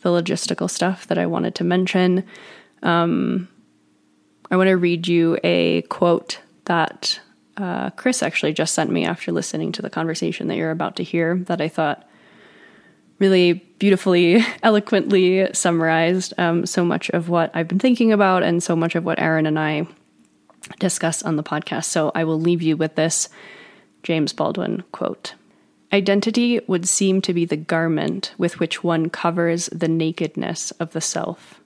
the 0.00 0.08
logistical 0.08 0.70
stuff 0.70 1.06
that 1.08 1.18
I 1.18 1.26
wanted 1.26 1.54
to 1.56 1.64
mention. 1.64 2.24
Um, 2.82 3.48
I 4.50 4.56
want 4.56 4.68
to 4.68 4.76
read 4.76 5.06
you 5.06 5.38
a 5.44 5.82
quote 5.82 6.40
that 6.64 7.20
uh, 7.56 7.90
Chris 7.90 8.22
actually 8.22 8.52
just 8.52 8.74
sent 8.74 8.90
me 8.90 9.04
after 9.04 9.32
listening 9.32 9.72
to 9.72 9.82
the 9.82 9.90
conversation 9.90 10.48
that 10.48 10.56
you're 10.56 10.70
about 10.70 10.96
to 10.96 11.02
hear 11.02 11.36
that 11.46 11.60
I 11.60 11.68
thought 11.68 12.08
really 13.18 13.52
beautifully, 13.52 14.44
eloquently 14.62 15.48
summarized 15.52 16.34
um, 16.38 16.66
so 16.66 16.84
much 16.84 17.10
of 17.10 17.28
what 17.28 17.50
I've 17.54 17.68
been 17.68 17.78
thinking 17.78 18.12
about 18.12 18.42
and 18.42 18.62
so 18.62 18.74
much 18.74 18.94
of 18.94 19.04
what 19.04 19.20
Erin 19.20 19.46
and 19.46 19.58
I 19.58 19.86
discuss 20.78 21.22
on 21.22 21.36
the 21.36 21.42
podcast. 21.42 21.84
So 21.84 22.10
I 22.14 22.24
will 22.24 22.40
leave 22.40 22.62
you 22.62 22.76
with 22.76 22.96
this 22.96 23.28
James 24.02 24.32
Baldwin 24.32 24.82
quote. 24.92 25.34
Identity 25.92 26.60
would 26.66 26.88
seem 26.88 27.20
to 27.22 27.34
be 27.34 27.44
the 27.44 27.56
garment 27.56 28.32
with 28.38 28.60
which 28.60 28.82
one 28.82 29.10
covers 29.10 29.66
the 29.66 29.88
nakedness 29.88 30.70
of 30.72 30.92
the 30.92 31.00
self. 31.00 31.59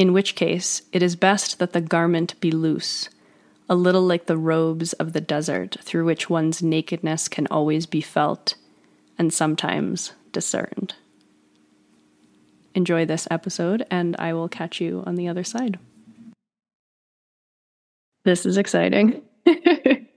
In 0.00 0.14
which 0.14 0.34
case, 0.34 0.80
it 0.94 1.02
is 1.02 1.14
best 1.14 1.58
that 1.58 1.74
the 1.74 1.82
garment 1.82 2.40
be 2.40 2.50
loose 2.50 3.10
a 3.68 3.74
little 3.74 4.02
like 4.02 4.24
the 4.24 4.38
robes 4.38 4.94
of 4.94 5.12
the 5.12 5.20
desert 5.20 5.76
through 5.82 6.06
which 6.06 6.30
one's 6.30 6.62
nakedness 6.62 7.28
can 7.28 7.46
always 7.48 7.84
be 7.84 8.00
felt 8.00 8.54
and 9.18 9.32
sometimes 9.32 10.14
discerned. 10.32 10.94
Enjoy 12.74 13.04
this 13.04 13.28
episode, 13.30 13.86
and 13.90 14.16
I 14.18 14.32
will 14.32 14.48
catch 14.48 14.80
you 14.80 15.04
on 15.06 15.16
the 15.16 15.28
other 15.28 15.44
side. 15.44 15.78
This 18.24 18.46
is 18.46 18.56
exciting. 18.56 19.20
Indeed, 19.44 20.08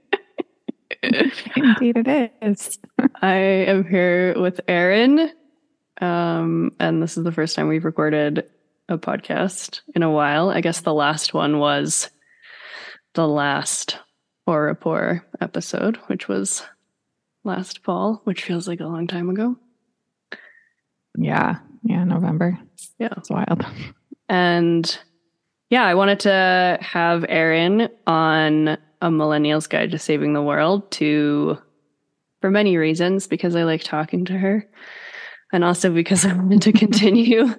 it 1.98 2.32
is. 2.42 2.80
I 3.22 3.36
am 3.36 3.86
here 3.86 4.34
with 4.40 4.62
Erin, 4.68 5.30
um, 6.00 6.72
and 6.80 7.04
this 7.04 7.18
is 7.18 7.26
the 7.26 7.34
first 7.34 7.56
time 7.56 7.68
we've 7.68 7.86
recorded 7.86 8.46
a 8.90 8.98
podcast 8.98 9.82
in 9.96 10.04
a 10.04 10.12
while. 10.12 10.50
I 10.50 10.62
guess 10.62 10.82
the 10.82 10.94
last 10.94 11.34
one 11.34 11.60
was 11.60 12.10
the 13.14 13.28
last 13.28 13.98
Whore 14.48 14.68
Rapport 14.68 15.26
episode, 15.40 15.98
which 16.08 16.28
was 16.28 16.64
last 17.44 17.84
fall, 17.84 18.22
which 18.26 18.44
feels 18.44 18.68
like 18.68 18.80
a 18.80 18.88
long 18.88 19.08
time 19.08 19.30
ago. 19.30 19.58
Yeah. 21.18 21.58
Yeah. 21.84 22.04
November. 22.04 22.60
Yeah. 23.00 23.14
It's 23.18 23.30
wild. 23.30 23.66
And 24.30 24.98
yeah, 25.70 25.84
I 25.84 25.96
wanted 25.96 26.22
to 26.22 26.78
have 26.82 27.26
Erin 27.28 27.90
on 28.08 28.78
a 29.02 29.12
millennial's 29.12 29.68
guide 29.68 29.92
to 29.92 30.00
saving 30.00 30.34
the 30.34 30.42
world 30.42 30.90
to 30.92 31.58
for 32.42 32.52
many 32.52 32.78
reasons 32.78 33.28
because 33.28 33.56
I 33.56 33.64
like 33.64 33.84
talking 33.84 34.26
to 34.26 34.38
her 34.38 34.68
and 35.52 35.64
also 35.64 35.92
because 35.92 36.26
I 36.26 36.34
wanted 36.34 36.62
to 36.64 36.74
continue 36.74 37.54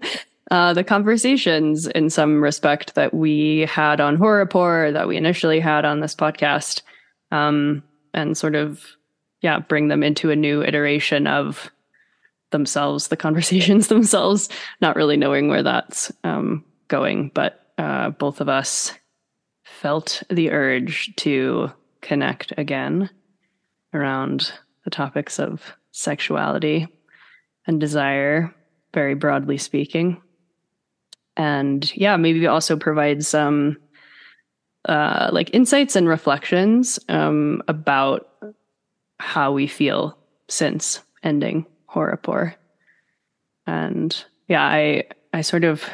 uh, 0.51 0.75
the 0.75 0.85
conversations 0.85 1.87
in 1.87 2.11
some 2.11 2.43
respect 2.43 2.95
that 2.95 3.15
we 3.15 3.61
had 3.61 4.01
on 4.01 4.19
Rapport, 4.19 4.93
that 4.93 5.09
we 5.09 5.17
initially 5.17 5.59
had 5.59 5.85
on 5.85 6.01
this 6.01 6.15
podcast, 6.15 6.83
um, 7.31 7.83
and 8.13 8.37
sort 8.37 8.55
of, 8.55 8.85
yeah, 9.41 9.59
bring 9.59 9.89
them 9.89 10.03
into 10.03 10.31
a 10.31 10.37
new 10.37 10.63
iteration 10.63 11.27
of 11.27 11.71
themselves, 12.51 13.09
the 13.09 13.17
conversations 13.27 13.89
themselves, 13.89 14.49
not 14.81 14.97
really 14.97 15.17
knowing 15.17 15.49
where 15.49 15.63
that's 15.63 16.13
um, 16.25 16.65
going. 16.89 17.31
But 17.35 17.61
uh, 17.79 18.11
both 18.11 18.41
of 18.41 18.49
us 18.49 18.93
felt 19.65 20.23
the 20.29 20.51
urge 20.51 21.15
to 21.17 21.71
connect 22.03 22.53
again 22.59 23.09
around 23.95 24.53
the 24.85 24.91
topics 24.91 25.39
of 25.39 25.73
sexuality 25.91 26.87
and 27.67 27.81
desire, 27.81 28.55
very 28.93 29.15
broadly 29.15 29.57
speaking 29.57 30.21
and 31.37 31.95
yeah, 31.97 32.17
maybe 32.17 32.47
also 32.47 32.77
provide 32.77 33.25
some 33.25 33.77
uh, 34.89 35.31
like 35.33 35.53
insights 35.55 35.97
and 35.97 36.09
reflections 36.09 36.99
um, 37.09 37.63
about 37.69 38.29
how 39.19 39.53
we 39.53 39.67
feel 39.67 40.19
since 40.49 41.01
ending 41.23 41.67
Whore 41.89 42.55
And 43.67 44.25
yeah, 44.49 44.63
I 44.63 45.05
I 45.33 45.41
sort 45.41 45.65
of 45.65 45.85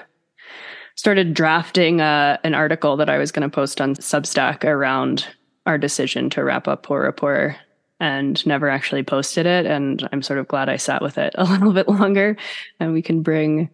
started 0.96 1.33
drafting 1.33 2.00
uh, 2.00 2.37
an 2.44 2.55
article 2.55 2.96
that 2.96 3.09
I 3.09 3.16
was 3.16 3.33
going 3.33 3.48
to 3.48 3.55
post 3.55 3.81
on 3.81 3.94
Substack 3.94 4.64
around 4.64 5.26
our 5.66 5.79
decision 5.79 6.29
to 6.31 6.44
wrap 6.44 6.68
up 6.68 6.90
Rapport 6.90 7.57
and 8.00 8.44
never 8.46 8.68
actually 8.68 9.03
posted 9.03 9.46
it. 9.46 9.66
And 9.66 10.07
I'm 10.12 10.22
sort 10.22 10.38
of 10.38 10.48
glad 10.48 10.68
I 10.68 10.76
sat 10.76 11.00
with 11.00 11.16
it 11.16 11.35
a 11.38 11.44
little 11.44 11.72
bit 11.72 11.88
longer 11.88 12.37
and 12.81 12.92
we 12.92 13.03
can 13.03 13.22
bring 13.22 13.70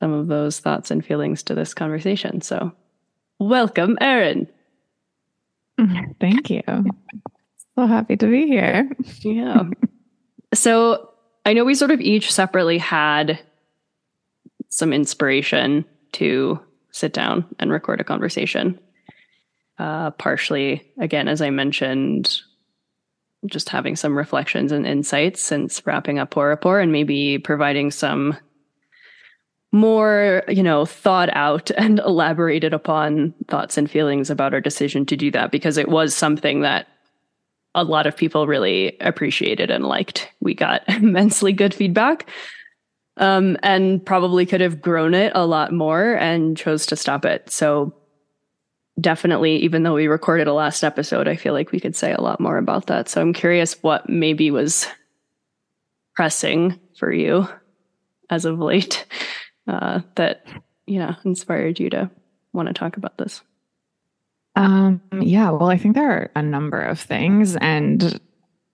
some 0.00 0.12
of 0.12 0.26
those 0.28 0.58
thoughts 0.58 0.90
and 0.90 1.04
feelings 1.04 1.42
to 1.44 1.54
this 1.54 1.74
conversation. 1.74 2.40
So, 2.40 2.72
welcome, 3.38 3.98
Erin. 4.00 4.48
Thank 6.20 6.50
you. 6.50 6.62
So 7.76 7.86
happy 7.86 8.16
to 8.16 8.26
be 8.26 8.46
here. 8.46 8.90
yeah. 9.20 9.64
So, 10.52 11.10
I 11.46 11.52
know 11.52 11.64
we 11.64 11.74
sort 11.74 11.90
of 11.90 12.00
each 12.00 12.32
separately 12.32 12.78
had 12.78 13.40
some 14.68 14.92
inspiration 14.92 15.84
to 16.12 16.60
sit 16.92 17.12
down 17.12 17.44
and 17.58 17.70
record 17.70 18.00
a 18.00 18.04
conversation. 18.04 18.78
Uh, 19.78 20.10
partially, 20.10 20.92
again, 20.98 21.28
as 21.28 21.40
I 21.40 21.50
mentioned, 21.50 22.40
just 23.46 23.70
having 23.70 23.96
some 23.96 24.16
reflections 24.16 24.72
and 24.72 24.86
insights 24.86 25.40
since 25.40 25.86
wrapping 25.86 26.18
up 26.18 26.34
Whore 26.34 26.48
Rapport 26.50 26.80
and 26.80 26.92
maybe 26.92 27.38
providing 27.38 27.90
some 27.90 28.36
more, 29.72 30.42
you 30.48 30.62
know, 30.62 30.84
thought 30.84 31.30
out 31.32 31.70
and 31.76 31.98
elaborated 32.00 32.74
upon 32.74 33.34
thoughts 33.48 33.78
and 33.78 33.90
feelings 33.90 34.30
about 34.30 34.54
our 34.54 34.60
decision 34.60 35.06
to 35.06 35.16
do 35.16 35.30
that 35.30 35.50
because 35.50 35.76
it 35.76 35.88
was 35.88 36.14
something 36.14 36.60
that 36.62 36.88
a 37.74 37.84
lot 37.84 38.06
of 38.06 38.16
people 38.16 38.46
really 38.46 38.96
appreciated 39.00 39.70
and 39.70 39.84
liked. 39.84 40.30
We 40.40 40.54
got 40.54 40.82
immensely 40.88 41.52
good 41.52 41.74
feedback. 41.74 42.28
Um, 43.16 43.58
and 43.62 44.04
probably 44.04 44.46
could 44.46 44.62
have 44.62 44.80
grown 44.80 45.12
it 45.12 45.32
a 45.34 45.44
lot 45.44 45.72
more 45.72 46.14
and 46.14 46.56
chose 46.56 46.86
to 46.86 46.96
stop 46.96 47.26
it. 47.26 47.50
So 47.50 47.92
definitely, 48.98 49.56
even 49.56 49.82
though 49.82 49.94
we 49.94 50.06
recorded 50.06 50.46
a 50.46 50.54
last 50.54 50.82
episode, 50.82 51.28
I 51.28 51.36
feel 51.36 51.52
like 51.52 51.70
we 51.70 51.80
could 51.80 51.94
say 51.94 52.12
a 52.12 52.20
lot 52.20 52.40
more 52.40 52.56
about 52.56 52.86
that. 52.86 53.10
So 53.10 53.20
I'm 53.20 53.34
curious 53.34 53.74
what 53.82 54.08
maybe 54.08 54.50
was 54.50 54.86
pressing 56.14 56.78
for 56.96 57.12
you 57.12 57.46
as 58.30 58.44
of 58.44 58.58
late 58.58 59.04
uh, 59.70 60.00
that 60.16 60.46
yeah 60.86 61.14
inspired 61.24 61.78
you 61.78 61.90
to 61.90 62.10
want 62.52 62.68
to 62.68 62.74
talk 62.74 62.96
about 62.96 63.16
this? 63.18 63.42
Um, 64.56 65.00
yeah, 65.20 65.50
well, 65.50 65.70
I 65.70 65.78
think 65.78 65.94
there 65.94 66.10
are 66.10 66.30
a 66.34 66.42
number 66.42 66.80
of 66.80 66.98
things, 66.98 67.56
and 67.56 68.20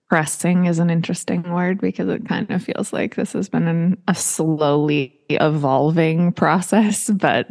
pressing 0.09 0.65
is 0.65 0.79
an 0.79 0.89
interesting 0.89 1.43
word 1.51 1.79
because 1.79 2.09
it 2.09 2.27
kind 2.27 2.49
of 2.49 2.63
feels 2.63 2.93
like 2.93 3.15
this 3.15 3.33
has 3.33 3.49
been 3.49 3.67
an, 3.67 4.01
a 4.07 4.15
slowly 4.15 5.19
evolving 5.29 6.31
process. 6.31 7.09
But 7.09 7.47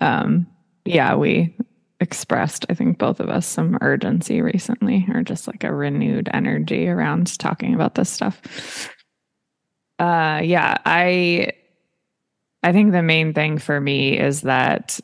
um, 0.00 0.46
yeah, 0.84 1.14
we 1.14 1.56
expressed, 2.00 2.66
I 2.68 2.74
think 2.74 2.98
both 2.98 3.20
of 3.20 3.30
us, 3.30 3.46
some 3.46 3.78
urgency 3.80 4.42
recently, 4.42 5.06
or 5.12 5.22
just 5.22 5.46
like 5.46 5.64
a 5.64 5.72
renewed 5.72 6.28
energy 6.34 6.88
around 6.88 7.38
talking 7.38 7.74
about 7.74 7.94
this 7.94 8.10
stuff. 8.10 8.92
Uh, 9.98 10.40
yeah, 10.44 10.76
I 10.84 11.52
I 12.66 12.72
think 12.72 12.90
the 12.90 13.00
main 13.00 13.32
thing 13.32 13.58
for 13.58 13.80
me 13.80 14.18
is 14.18 14.40
that 14.40 14.98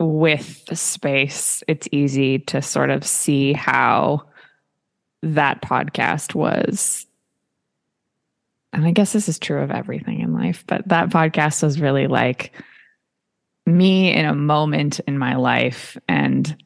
with 0.00 0.76
space, 0.76 1.62
it's 1.68 1.86
easy 1.92 2.40
to 2.40 2.62
sort 2.62 2.90
of 2.90 3.06
see 3.06 3.52
how 3.52 4.24
that 5.22 5.62
podcast 5.62 6.34
was. 6.34 7.06
And 8.72 8.84
I 8.84 8.90
guess 8.90 9.12
this 9.12 9.28
is 9.28 9.38
true 9.38 9.62
of 9.62 9.70
everything 9.70 10.18
in 10.18 10.34
life, 10.34 10.64
but 10.66 10.88
that 10.88 11.10
podcast 11.10 11.62
was 11.62 11.80
really 11.80 12.08
like 12.08 12.50
me 13.64 14.12
in 14.12 14.24
a 14.24 14.34
moment 14.34 14.98
in 15.06 15.16
my 15.16 15.36
life 15.36 15.96
and 16.08 16.56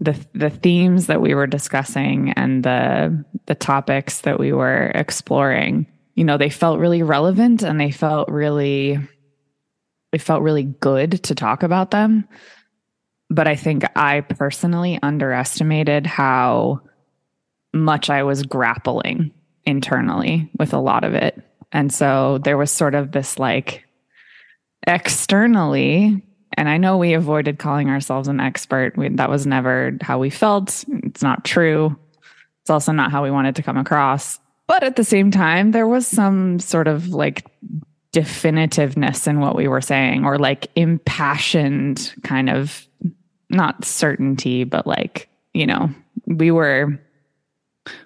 the 0.00 0.18
the 0.32 0.48
themes 0.48 1.08
that 1.08 1.20
we 1.20 1.34
were 1.34 1.46
discussing 1.46 2.32
and 2.32 2.64
the 2.64 3.26
the 3.44 3.54
topics 3.54 4.22
that 4.22 4.38
we 4.38 4.54
were 4.54 4.90
exploring 4.94 5.86
you 6.14 6.24
know 6.24 6.38
they 6.38 6.50
felt 6.50 6.78
really 6.78 7.02
relevant 7.02 7.64
and 7.64 7.80
they 7.80 7.90
felt 7.90 8.28
really 8.28 8.96
it 10.12 10.22
felt 10.22 10.42
really 10.42 10.64
good 10.64 11.22
to 11.24 11.34
talk 11.34 11.62
about 11.62 11.90
them 11.90 12.26
but 13.30 13.48
i 13.48 13.54
think 13.54 13.84
i 13.96 14.20
personally 14.20 14.98
underestimated 15.02 16.06
how 16.06 16.80
much 17.72 18.10
i 18.10 18.22
was 18.22 18.42
grappling 18.42 19.30
internally 19.64 20.50
with 20.58 20.72
a 20.72 20.78
lot 20.78 21.04
of 21.04 21.14
it 21.14 21.42
and 21.72 21.92
so 21.92 22.38
there 22.38 22.56
was 22.56 22.70
sort 22.70 22.94
of 22.94 23.12
this 23.12 23.38
like 23.38 23.84
externally 24.86 26.22
and 26.58 26.68
I 26.68 26.76
know 26.76 26.96
we 26.96 27.14
avoided 27.14 27.60
calling 27.60 27.88
ourselves 27.88 28.26
an 28.26 28.40
expert. 28.40 28.96
We, 28.96 29.10
that 29.10 29.30
was 29.30 29.46
never 29.46 29.96
how 30.00 30.18
we 30.18 30.28
felt. 30.28 30.84
It's 30.88 31.22
not 31.22 31.44
true. 31.44 31.96
It's 32.62 32.70
also 32.70 32.90
not 32.90 33.12
how 33.12 33.22
we 33.22 33.30
wanted 33.30 33.54
to 33.56 33.62
come 33.62 33.76
across. 33.76 34.40
But 34.66 34.82
at 34.82 34.96
the 34.96 35.04
same 35.04 35.30
time, 35.30 35.70
there 35.70 35.86
was 35.86 36.04
some 36.06 36.58
sort 36.58 36.88
of 36.88 37.10
like 37.10 37.46
definitiveness 38.12 39.26
in 39.26 39.40
what 39.40 39.54
we 39.54 39.68
were 39.68 39.80
saying 39.80 40.24
or 40.24 40.38
like 40.38 40.70
impassioned 40.74 42.14
kind 42.22 42.48
of 42.48 42.86
not 43.50 43.84
certainty, 43.84 44.64
but 44.64 44.86
like, 44.86 45.28
you 45.52 45.66
know, 45.66 45.90
we 46.26 46.50
were 46.50 46.98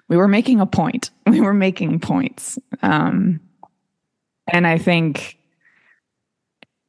we 0.07 0.17
were 0.17 0.27
making 0.27 0.59
a 0.59 0.65
point. 0.65 1.09
We 1.25 1.41
were 1.41 1.53
making 1.53 1.99
points. 1.99 2.59
Um 2.81 3.39
and 4.47 4.67
I 4.67 4.77
think 4.77 5.37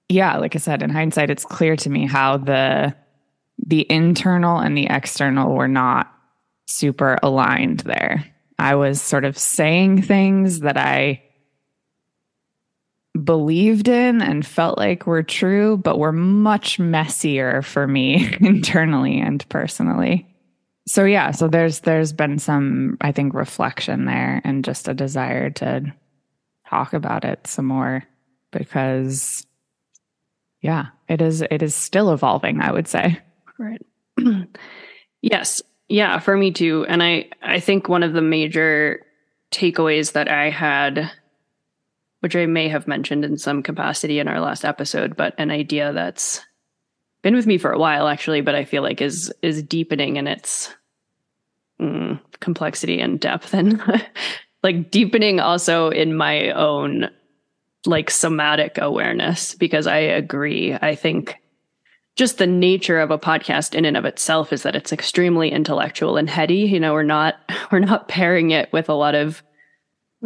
yeah, 0.08 0.36
like 0.36 0.54
I 0.54 0.58
said, 0.58 0.82
in 0.82 0.90
hindsight, 0.90 1.30
it's 1.30 1.44
clear 1.44 1.76
to 1.76 1.90
me 1.90 2.06
how 2.06 2.36
the 2.36 2.94
the 3.64 3.90
internal 3.90 4.58
and 4.58 4.76
the 4.76 4.86
external 4.90 5.54
were 5.54 5.68
not 5.68 6.12
super 6.66 7.18
aligned 7.22 7.80
there. 7.80 8.24
I 8.58 8.74
was 8.74 9.00
sort 9.00 9.24
of 9.24 9.38
saying 9.38 10.02
things 10.02 10.60
that 10.60 10.76
I 10.76 11.23
believed 13.22 13.88
in 13.88 14.20
and 14.20 14.44
felt 14.44 14.78
like 14.78 15.06
were 15.06 15.22
true, 15.22 15.76
but 15.76 15.98
were 15.98 16.12
much 16.12 16.78
messier 16.78 17.62
for 17.62 17.86
me 17.86 18.34
internally 18.40 19.20
and 19.20 19.48
personally. 19.48 20.26
So 20.86 21.04
yeah, 21.04 21.30
so 21.30 21.48
there's 21.48 21.80
there's 21.80 22.12
been 22.12 22.38
some 22.38 22.98
I 23.00 23.12
think 23.12 23.32
reflection 23.34 24.04
there 24.04 24.42
and 24.44 24.64
just 24.64 24.88
a 24.88 24.94
desire 24.94 25.50
to 25.50 25.92
talk 26.68 26.92
about 26.92 27.24
it 27.24 27.46
some 27.46 27.66
more 27.66 28.04
because 28.50 29.46
yeah, 30.60 30.86
it 31.08 31.22
is 31.22 31.42
it 31.42 31.62
is 31.62 31.74
still 31.74 32.12
evolving, 32.12 32.60
I 32.60 32.72
would 32.72 32.88
say. 32.88 33.20
Right. 33.58 33.82
yes. 35.22 35.62
Yeah, 35.88 36.18
for 36.18 36.36
me 36.36 36.50
too. 36.50 36.84
And 36.88 37.02
I 37.02 37.30
I 37.42 37.60
think 37.60 37.88
one 37.88 38.02
of 38.02 38.12
the 38.12 38.22
major 38.22 39.06
takeaways 39.52 40.12
that 40.12 40.28
I 40.28 40.50
had 40.50 41.10
which 42.24 42.34
I 42.34 42.46
may 42.46 42.70
have 42.70 42.88
mentioned 42.88 43.22
in 43.22 43.36
some 43.36 43.62
capacity 43.62 44.18
in 44.18 44.28
our 44.28 44.40
last 44.40 44.64
episode, 44.64 45.14
but 45.14 45.34
an 45.36 45.50
idea 45.50 45.92
that's 45.92 46.40
been 47.22 47.34
with 47.34 47.46
me 47.46 47.58
for 47.58 47.70
a 47.70 47.78
while 47.78 48.08
actually, 48.08 48.40
but 48.40 48.54
I 48.54 48.64
feel 48.64 48.82
like 48.82 49.02
is 49.02 49.30
is 49.42 49.62
deepening 49.62 50.16
in 50.16 50.26
its 50.26 50.74
mm, 51.78 52.18
complexity 52.40 52.98
and 52.98 53.20
depth 53.20 53.52
and 53.52 53.78
like 54.62 54.90
deepening 54.90 55.38
also 55.38 55.90
in 55.90 56.16
my 56.16 56.48
own 56.52 57.10
like 57.84 58.08
somatic 58.08 58.78
awareness 58.78 59.54
because 59.54 59.86
I 59.86 59.98
agree. 59.98 60.72
I 60.72 60.94
think 60.94 61.36
just 62.16 62.38
the 62.38 62.46
nature 62.46 63.00
of 63.00 63.10
a 63.10 63.18
podcast 63.18 63.74
in 63.74 63.84
and 63.84 63.98
of 63.98 64.06
itself 64.06 64.50
is 64.50 64.62
that 64.62 64.74
it's 64.74 64.94
extremely 64.94 65.52
intellectual 65.52 66.16
and 66.16 66.30
heady. 66.30 66.60
You 66.60 66.80
know, 66.80 66.94
we're 66.94 67.02
not 67.02 67.34
we're 67.70 67.80
not 67.80 68.08
pairing 68.08 68.50
it 68.50 68.72
with 68.72 68.88
a 68.88 68.94
lot 68.94 69.14
of 69.14 69.42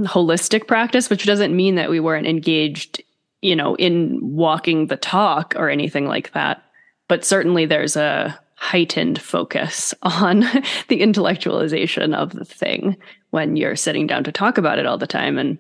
holistic 0.07 0.67
practice, 0.67 1.11
which 1.11 1.27
doesn't 1.27 1.57
mean 1.57 1.75
that 1.77 1.91
we 1.91 2.01
weren't 2.01 2.27
engaged, 2.27 3.03
you 3.43 3.57
know, 3.57 3.75
in 3.77 4.19
walking 4.23 4.87
the 4.87 4.97
talk 4.97 5.55
or 5.57 5.69
anything 5.69 6.07
like 6.07 6.33
that. 6.33 6.63
But 7.09 7.25
certainly 7.25 7.67
there's 7.67 7.97
a 7.97 8.39
heightened 8.55 9.21
focus 9.21 9.95
on 10.03 10.41
the 10.89 11.01
intellectualization 11.01 12.15
of 12.15 12.33
the 12.33 12.45
thing 12.45 12.97
when 13.31 13.57
you're 13.57 13.77
sitting 13.77 14.07
down 14.07 14.25
to 14.25 14.33
talk 14.33 14.59
about 14.59 14.79
it 14.79 14.87
all 14.87 14.99
the 14.99 15.07
time 15.07 15.39
and 15.39 15.59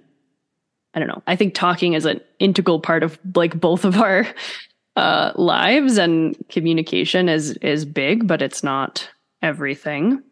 I 0.94 0.98
don't 1.00 1.08
know. 1.08 1.22
I 1.26 1.36
think 1.36 1.54
talking 1.54 1.92
is 1.92 2.06
an 2.06 2.20
integral 2.38 2.80
part 2.80 3.02
of 3.02 3.18
like 3.34 3.60
both 3.60 3.84
of 3.84 4.00
our 4.00 4.26
uh, 4.96 5.32
lives, 5.36 5.96
and 5.96 6.36
communication 6.48 7.28
is 7.28 7.52
is 7.58 7.84
big, 7.84 8.26
but 8.26 8.42
it's 8.42 8.64
not 8.64 9.08
everything. 9.42 10.22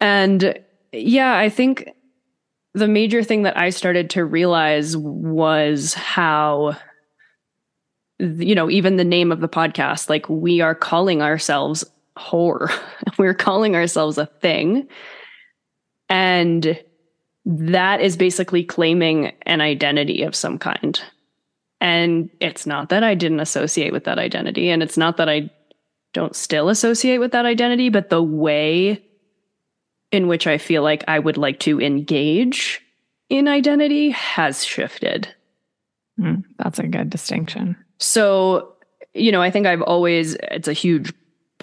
And 0.00 0.58
yeah, 0.92 1.36
I 1.36 1.50
think 1.50 1.90
the 2.74 2.88
major 2.88 3.22
thing 3.22 3.42
that 3.42 3.56
I 3.56 3.70
started 3.70 4.10
to 4.10 4.24
realize 4.24 4.96
was 4.96 5.94
how 5.94 6.76
you 8.18 8.54
know 8.54 8.70
even 8.70 8.96
the 8.96 9.04
name 9.04 9.32
of 9.32 9.40
the 9.40 9.48
podcast 9.48 10.08
like 10.08 10.28
we 10.28 10.60
are 10.60 10.74
calling 10.74 11.20
ourselves 11.20 11.84
whore 12.16 12.72
we're 13.18 13.34
calling 13.34 13.74
ourselves 13.74 14.18
a 14.18 14.26
thing 14.26 14.88
and 16.08 16.78
that 17.46 18.00
is 18.00 18.16
basically 18.16 18.64
claiming 18.64 19.32
an 19.42 19.60
identity 19.60 20.22
of 20.22 20.34
some 20.34 20.58
kind. 20.58 21.00
And 21.80 22.30
it's 22.40 22.66
not 22.66 22.88
that 22.88 23.04
I 23.04 23.14
didn't 23.14 23.40
associate 23.40 23.92
with 23.92 24.04
that 24.04 24.18
identity, 24.18 24.70
and 24.70 24.82
it's 24.82 24.96
not 24.96 25.18
that 25.18 25.28
I 25.28 25.50
don't 26.12 26.34
still 26.34 26.68
associate 26.68 27.18
with 27.18 27.32
that 27.32 27.44
identity, 27.44 27.88
but 27.90 28.08
the 28.08 28.22
way 28.22 29.04
in 30.14 30.28
which 30.28 30.46
I 30.46 30.58
feel 30.58 30.82
like 30.82 31.04
I 31.08 31.18
would 31.18 31.36
like 31.36 31.60
to 31.60 31.80
engage 31.80 32.80
in 33.28 33.48
identity 33.48 34.10
has 34.10 34.64
shifted. 34.64 35.28
Mm, 36.20 36.44
that's 36.58 36.78
a 36.78 36.86
good 36.86 37.10
distinction. 37.10 37.76
So, 37.98 38.74
you 39.12 39.32
know, 39.32 39.42
I 39.42 39.50
think 39.50 39.66
I've 39.66 39.82
always, 39.82 40.36
it's 40.50 40.68
a 40.68 40.72
huge 40.72 41.12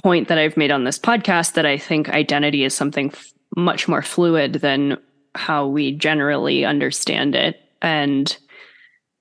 point 0.03 0.27
that 0.27 0.37
I've 0.37 0.57
made 0.57 0.71
on 0.71 0.83
this 0.83 0.99
podcast 0.99 1.53
that 1.53 1.65
I 1.65 1.77
think 1.77 2.09
identity 2.09 2.63
is 2.63 2.73
something 2.73 3.11
f- 3.11 3.31
much 3.55 3.87
more 3.87 4.01
fluid 4.01 4.53
than 4.53 4.97
how 5.35 5.67
we 5.67 5.93
generally 5.93 6.65
understand 6.65 7.35
it. 7.35 7.57
And 7.81 8.35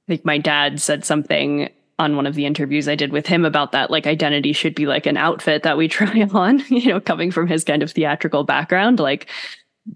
I 0.09 0.13
think 0.13 0.25
my 0.25 0.39
dad 0.39 0.81
said 0.81 1.05
something 1.05 1.71
on 2.01 2.17
one 2.17 2.27
of 2.27 2.35
the 2.35 2.47
interviews 2.47 2.89
I 2.89 2.95
did 2.95 3.13
with 3.13 3.27
him 3.27 3.45
about 3.45 3.73
that. 3.73 3.91
Like 3.91 4.07
identity 4.07 4.55
should 4.55 4.75
be 4.75 4.87
like 4.87 5.05
an 5.05 5.19
outfit 5.19 5.63
that 5.63 5.77
we 5.77 5.87
try 5.97 6.27
on, 6.33 6.61
you 6.69 6.87
know, 6.87 7.01
coming 7.01 7.31
from 7.31 7.47
his 7.47 7.63
kind 7.63 7.83
of 7.83 7.93
theatrical 7.93 8.43
background. 8.43 8.99
Like, 8.99 9.29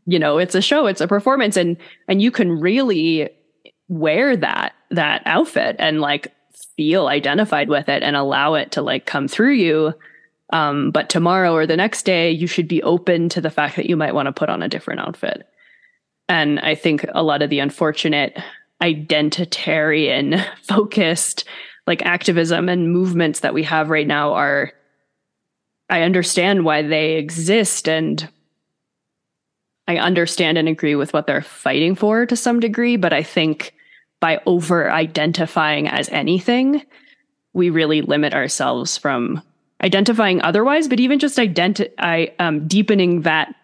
you 0.05 0.19
know, 0.19 0.37
it's 0.37 0.55
a 0.55 0.61
show, 0.61 0.87
it's 0.87 1.00
a 1.00 1.09
performance, 1.09 1.57
and 1.57 1.77
and 2.07 2.21
you 2.21 2.31
can 2.31 2.61
really 2.61 3.31
wear 3.88 4.37
that 4.37 4.75
that 4.90 5.23
outfit 5.25 5.77
and 5.79 6.00
like 6.00 6.33
feel 6.77 7.07
identified 7.07 7.69
with 7.69 7.88
it 7.88 8.02
and 8.02 8.17
allow 8.17 8.55
it 8.55 8.73
to 8.73 8.83
like 8.83 9.07
come 9.07 9.27
through 9.27 9.52
you. 9.52 9.94
Um, 10.52 10.90
but 10.90 11.09
tomorrow 11.09 11.55
or 11.55 11.67
the 11.67 11.77
next 11.77 12.02
day, 12.02 12.31
you 12.31 12.46
should 12.46 12.69
be 12.69 12.83
open 12.83 13.31
to 13.31 13.40
the 13.40 13.50
fact 13.50 13.77
that 13.77 13.87
you 13.87 13.96
might 13.96 14.15
want 14.15 14.27
to 14.27 14.33
put 14.33 14.50
on 14.50 14.63
a 14.63 14.69
different 14.69 15.00
outfit. 15.00 15.48
And 16.29 16.61
I 16.61 16.75
think 16.75 17.07
a 17.15 17.23
lot 17.23 17.42
of 17.42 17.50
the 17.50 17.61
unfortunate 17.61 18.38
identitarian 18.83 20.44
focused 20.63 21.44
like 21.87 22.03
activism 22.03 22.69
and 22.69 22.93
movements 22.93 23.41
that 23.41 23.55
we 23.55 23.63
have 23.65 23.91
right 23.91 24.07
now 24.07 24.33
are 24.33 24.73
I 25.91 26.03
understand 26.03 26.65
why 26.65 26.83
they 26.83 27.15
exist 27.17 27.89
and 27.89 28.29
I 29.87 29.99
understand 29.99 30.57
and 30.57 30.69
agree 30.69 30.95
with 30.95 31.13
what 31.13 31.27
they're 31.27 31.43
fighting 31.43 31.95
for 31.95 32.25
to 32.25 32.37
some 32.37 32.59
degree, 32.59 32.97
but 32.97 33.13
I 33.13 33.23
think 33.23 33.75
by 34.21 34.41
over 34.47 34.91
identifying 34.91 35.89
as 35.89 36.09
anything, 36.09 36.83
we 37.53 37.69
really 37.69 38.01
limit 38.01 38.33
ourselves 38.33 38.97
from 38.97 39.43
identifying 39.83 40.41
otherwise, 40.41 40.89
but 40.89 41.01
even 41.01 41.19
just 41.19 41.39
I, 41.39 42.33
um, 42.39 42.67
deepening 42.67 43.23
that 43.23 43.55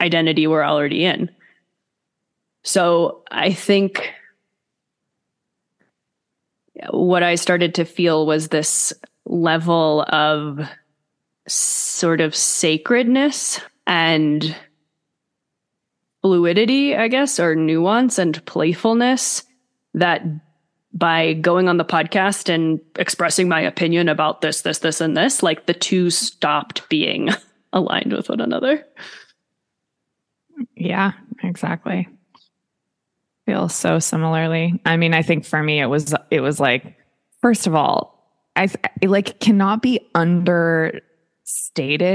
identity 0.00 0.46
we're 0.46 0.64
already 0.64 1.04
in. 1.04 1.30
So 2.64 3.22
I 3.30 3.52
think 3.52 4.10
what 6.90 7.22
I 7.22 7.34
started 7.34 7.74
to 7.76 7.84
feel 7.84 8.26
was 8.26 8.48
this 8.48 8.92
level 9.24 10.04
of 10.08 10.60
sort 11.48 12.20
of 12.20 12.34
sacredness 12.34 13.60
and 13.86 14.54
fluidity, 16.22 16.96
I 16.96 17.08
guess, 17.08 17.38
or 17.38 17.54
nuance 17.54 18.18
and 18.18 18.44
playfulness 18.46 19.44
that 19.94 20.22
by 20.92 21.34
going 21.34 21.68
on 21.68 21.76
the 21.76 21.84
podcast 21.84 22.52
and 22.52 22.80
expressing 22.98 23.48
my 23.48 23.60
opinion 23.60 24.08
about 24.08 24.40
this, 24.40 24.62
this, 24.62 24.78
this, 24.78 25.00
and 25.00 25.16
this, 25.16 25.42
like 25.42 25.66
the 25.66 25.74
two 25.74 26.10
stopped 26.10 26.88
being 26.88 27.30
aligned 27.72 28.12
with 28.12 28.28
one 28.28 28.40
another. 28.40 28.84
Yeah, 30.74 31.12
exactly. 31.42 32.08
Feel 33.46 33.68
so 33.68 33.98
similarly. 33.98 34.80
I 34.84 34.96
mean, 34.96 35.14
I 35.14 35.22
think 35.22 35.44
for 35.44 35.62
me, 35.62 35.80
it 35.80 35.86
was, 35.86 36.14
it 36.30 36.40
was 36.40 36.60
like, 36.60 36.96
first 37.40 37.66
of 37.66 37.74
all, 37.74 38.16
I, 38.56 38.68
like 39.04 39.38
cannot 39.38 39.82
be 39.82 40.00
understated 40.14 41.02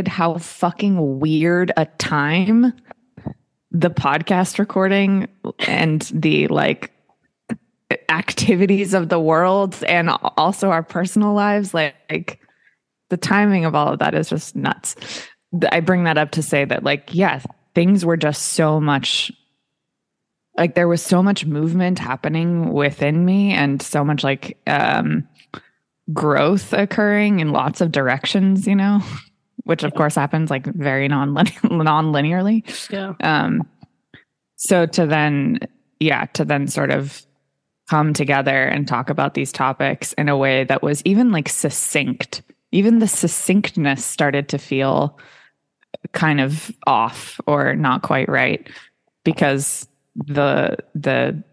how 0.08 0.38
fucking 0.38 1.20
weird 1.20 1.72
a 1.78 1.86
time 1.86 2.74
the 3.72 3.90
podcast 3.90 4.60
recording 4.60 5.30
and 5.60 6.02
the 6.14 6.48
like 6.48 6.92
activities 8.10 8.94
of 8.94 9.10
the 9.10 9.20
world 9.20 9.82
and 9.86 10.10
also 10.38 10.70
our 10.70 10.84
personal 10.84 11.34
lives 11.34 11.74
like, 11.74 11.96
like 12.10 12.40
the 13.10 13.18
timing 13.18 13.66
of 13.66 13.74
all 13.76 13.94
of 13.94 14.00
that 14.00 14.14
is 14.14 14.30
just 14.30 14.56
nuts 14.56 14.96
i 15.72 15.80
bring 15.80 16.04
that 16.04 16.18
up 16.18 16.32
to 16.32 16.42
say 16.42 16.66
that 16.66 16.84
like 16.84 17.10
yeah 17.14 17.42
things 17.74 18.06
were 18.06 18.18
just 18.18 18.42
so 18.50 18.80
much 18.80 19.32
like 20.58 20.76
there 20.76 20.88
was 20.88 21.02
so 21.02 21.24
much 21.24 21.46
movement 21.46 21.98
happening 22.00 22.74
within 22.74 23.26
me 23.26 23.54
and 23.54 23.82
so 23.82 24.04
much 24.04 24.24
like 24.24 24.58
um 24.68 25.28
growth 26.14 26.74
occurring 26.74 27.40
in 27.40 27.52
lots 27.52 27.80
of 27.80 27.92
directions 27.92 28.68
you 28.68 28.76
know 28.76 29.02
which 29.64 29.84
of 29.84 29.94
course 29.94 30.16
happens 30.16 30.50
like 30.50 30.66
very 30.66 31.08
non 31.08 31.34
non-linearly. 31.64 32.64
Yeah. 32.90 33.14
Um 33.22 33.68
so 34.56 34.86
to 34.86 35.06
then 35.06 35.60
yeah 36.00 36.26
to 36.34 36.46
then 36.46 36.68
sort 36.68 36.92
of 36.92 37.26
come 37.90 38.14
together 38.14 38.66
and 38.66 38.88
talk 38.88 39.10
about 39.10 39.34
these 39.34 39.52
topics 39.52 40.14
in 40.14 40.30
a 40.30 40.38
way 40.38 40.64
that 40.64 40.82
was 40.82 41.02
even 41.04 41.32
like 41.32 41.50
succinct. 41.50 42.42
Even 42.72 43.00
the 43.00 43.08
succinctness 43.08 44.06
started 44.06 44.48
to 44.50 44.58
feel 44.58 45.18
kind 46.14 46.40
of 46.40 46.72
off 46.88 47.40
or 47.48 47.76
not 47.76 48.02
quite 48.02 48.30
right 48.30 48.70
because 49.26 49.88
the 50.16 50.78
the 50.96 51.44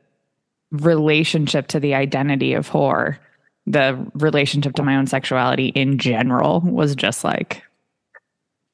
relationship 0.71 1.69
to 1.69 1.81
the 1.81 1.95
identity 1.95 2.55
of 2.55 2.69
whore 2.69 3.19
the 3.67 4.11
relationship 4.15 4.75
to 4.75 4.83
my 4.83 4.97
own 4.97 5.07
sexuality 5.07 5.69
in 5.69 5.99
general 5.99 6.61
was 6.61 6.95
just 6.95 7.25
like 7.25 7.63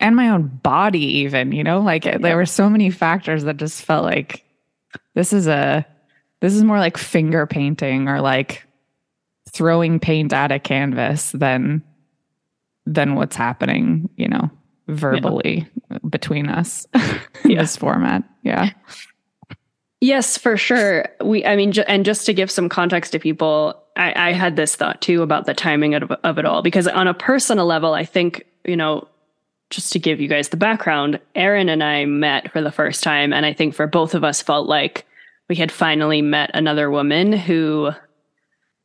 and 0.00 0.16
my 0.16 0.28
own 0.28 0.48
body 0.62 1.04
even 1.18 1.52
you 1.52 1.64
know? 1.64 1.80
Like 1.80 2.04
yeah. 2.04 2.18
there 2.18 2.36
were 2.36 2.46
so 2.46 2.68
many 2.68 2.90
factors 2.90 3.44
that 3.44 3.56
just 3.56 3.82
felt 3.82 4.04
like 4.04 4.44
this 5.14 5.32
is 5.32 5.46
a 5.46 5.86
this 6.40 6.54
is 6.54 6.64
more 6.64 6.78
like 6.78 6.96
finger 6.96 7.46
painting 7.46 8.08
or 8.08 8.20
like 8.20 8.66
throwing 9.50 10.00
paint 10.00 10.32
at 10.32 10.52
a 10.52 10.58
canvas 10.58 11.30
than 11.32 11.82
than 12.86 13.14
what's 13.14 13.36
happening 13.36 14.10
you 14.16 14.28
know 14.28 14.50
verbally 14.88 15.66
yeah. 15.90 15.98
between 16.08 16.48
us 16.48 16.86
in 17.44 17.56
this 17.56 17.76
format. 17.76 18.24
Yeah 18.42 18.70
yes 20.04 20.36
for 20.36 20.56
sure 20.56 21.06
we 21.22 21.44
i 21.44 21.56
mean 21.56 21.72
ju- 21.72 21.84
and 21.88 22.04
just 22.04 22.26
to 22.26 22.34
give 22.34 22.50
some 22.50 22.68
context 22.68 23.12
to 23.12 23.18
people 23.18 23.80
I, 23.96 24.30
I 24.30 24.32
had 24.32 24.56
this 24.56 24.74
thought 24.74 25.00
too 25.00 25.22
about 25.22 25.46
the 25.46 25.54
timing 25.54 25.94
of, 25.94 26.10
of 26.10 26.38
it 26.38 26.44
all 26.44 26.62
because 26.62 26.88
on 26.88 27.06
a 27.06 27.14
personal 27.14 27.66
level 27.66 27.94
i 27.94 28.04
think 28.04 28.44
you 28.64 28.76
know 28.76 29.08
just 29.70 29.92
to 29.92 29.98
give 29.98 30.20
you 30.20 30.28
guys 30.28 30.48
the 30.48 30.56
background, 30.56 31.18
Erin 31.34 31.68
and 31.68 31.82
I 31.82 32.04
met 32.04 32.52
for 32.52 32.62
the 32.62 32.72
first 32.72 33.02
time. 33.02 33.32
And 33.32 33.44
I 33.44 33.52
think 33.52 33.74
for 33.74 33.86
both 33.86 34.14
of 34.14 34.24
us 34.24 34.40
felt 34.40 34.68
like 34.68 35.06
we 35.48 35.56
had 35.56 35.72
finally 35.72 36.22
met 36.22 36.50
another 36.54 36.90
woman 36.90 37.32
who 37.32 37.90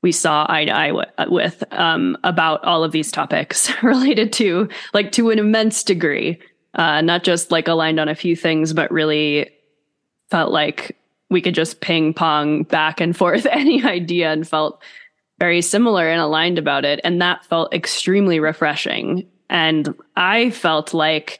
we 0.01 0.11
saw 0.11 0.45
eye 0.49 0.65
to 0.65 0.76
eye 0.76 0.88
w- 0.88 1.05
with 1.28 1.63
um, 1.72 2.17
about 2.24 2.63
all 2.63 2.84
of 2.84 2.91
these 2.91 3.11
topics 3.11 3.72
related 3.84 4.34
to, 4.34 4.67
like, 4.93 5.11
to 5.13 5.30
an 5.30 5.39
immense 5.39 5.84
degree. 5.84 6.39
Uh, 6.76 7.01
not 7.01 7.24
just 7.24 7.51
like 7.51 7.67
aligned 7.67 7.99
on 7.99 8.07
a 8.07 8.15
few 8.15 8.36
things, 8.36 8.74
but 8.74 8.91
really 8.91 9.49
felt 10.30 10.51
like 10.51 10.95
we 11.30 11.41
could 11.41 11.55
just 11.55 11.82
ping 11.82 12.13
pong 12.13 12.63
back 12.63 12.99
and 12.99 13.15
forth 13.15 13.45
any 13.51 13.84
idea 13.84 14.32
and 14.32 14.47
felt 14.47 14.82
very 15.39 15.61
similar 15.61 16.09
and 16.09 16.19
aligned 16.19 16.57
about 16.57 16.86
it. 16.86 16.99
And 17.03 17.21
that 17.21 17.45
felt 17.45 17.73
extremely 17.73 18.39
refreshing 18.39 19.25
and 19.49 19.95
I 20.15 20.51
felt 20.51 20.93
like, 20.93 21.39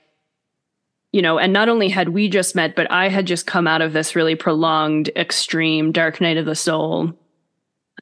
you 1.12 1.22
know, 1.22 1.38
and 1.38 1.54
not 1.54 1.70
only 1.70 1.90
had 1.90 2.10
we 2.10 2.28
just 2.28 2.56
met, 2.56 2.76
but 2.76 2.90
I 2.92 3.08
had 3.08 3.28
just 3.28 3.46
come 3.46 3.68
out 3.68 3.82
of 3.82 3.94
this 3.94 4.16
really 4.16 4.36
prolonged, 4.36 5.10
extreme 5.16 5.92
dark 5.92 6.20
night 6.20 6.38
of 6.38 6.46
the 6.46 6.56
soul 6.56 7.14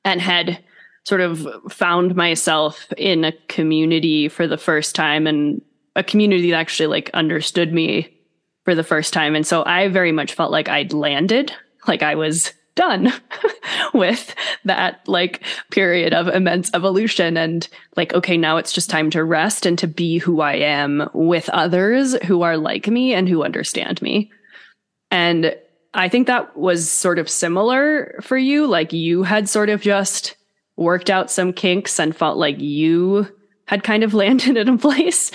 and 0.05 0.21
had 0.21 0.63
sort 1.05 1.21
of 1.21 1.47
found 1.69 2.15
myself 2.15 2.91
in 2.97 3.25
a 3.25 3.31
community 3.47 4.27
for 4.27 4.47
the 4.47 4.57
first 4.57 4.95
time 4.95 5.27
and 5.27 5.61
a 5.95 6.03
community 6.03 6.51
that 6.51 6.57
actually 6.57 6.88
like 6.88 7.09
understood 7.13 7.73
me 7.73 8.13
for 8.65 8.75
the 8.75 8.83
first 8.83 9.13
time. 9.13 9.35
And 9.35 9.47
so 9.47 9.63
I 9.65 9.88
very 9.88 10.11
much 10.11 10.33
felt 10.33 10.51
like 10.51 10.69
I'd 10.69 10.93
landed, 10.93 11.53
like 11.88 12.03
I 12.03 12.15
was 12.15 12.53
done 12.77 13.11
with 13.93 14.33
that 14.63 15.05
like 15.07 15.43
period 15.71 16.13
of 16.13 16.27
immense 16.27 16.71
evolution 16.73 17.35
and 17.35 17.67
like 17.97 18.13
okay 18.13 18.38
now 18.38 18.55
it's 18.55 18.71
just 18.71 18.89
time 18.89 19.09
to 19.09 19.23
rest 19.23 19.65
and 19.65 19.79
to 19.79 19.88
be 19.88 20.19
who 20.19 20.41
i 20.41 20.53
am 20.53 21.09
with 21.13 21.49
others 21.49 22.15
who 22.23 22.43
are 22.43 22.55
like 22.55 22.88
me 22.88 23.13
and 23.13 23.27
who 23.27 23.43
understand 23.43 24.01
me. 24.01 24.31
And 25.11 25.55
i 25.93 26.07
think 26.07 26.27
that 26.27 26.55
was 26.55 26.89
sort 26.89 27.19
of 27.19 27.29
similar 27.29 28.19
for 28.21 28.38
you. 28.38 28.67
Like 28.67 28.93
you 28.93 29.23
had 29.23 29.49
sort 29.49 29.69
of 29.69 29.81
just 29.81 30.38
worked 30.75 31.09
out 31.09 31.31
some 31.31 31.51
kinks 31.51 31.99
and 31.99 32.15
felt 32.15 32.38
like 32.38 32.59
you 32.59 33.27
had 33.65 33.83
kind 33.83 34.03
of 34.03 34.13
landed 34.23 34.55
in 34.55 34.69
a 34.69 34.77
place. 34.77 35.31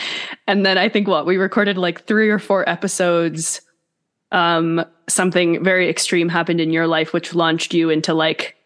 And 0.47 0.65
then 0.65 0.79
i 0.79 0.89
think 0.89 1.09
what 1.09 1.27
we 1.27 1.37
recorded 1.37 1.77
like 1.77 2.05
three 2.05 2.31
or 2.31 2.39
four 2.39 2.69
episodes 2.69 3.63
um, 4.31 4.83
something 5.13 5.63
very 5.63 5.89
extreme 5.89 6.29
happened 6.29 6.61
in 6.61 6.73
your 6.73 6.87
life, 6.87 7.13
which 7.13 7.35
launched 7.35 7.75
you 7.75 7.91
into 7.91 8.15
like 8.15 8.57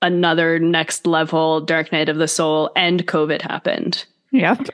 another 0.00 0.58
next 0.58 1.06
level 1.06 1.60
dark 1.60 1.92
night 1.92 2.08
of 2.08 2.16
the 2.16 2.28
soul, 2.28 2.70
and 2.74 3.06
COVID 3.06 3.42
happened. 3.42 4.04
Yep. 4.32 4.68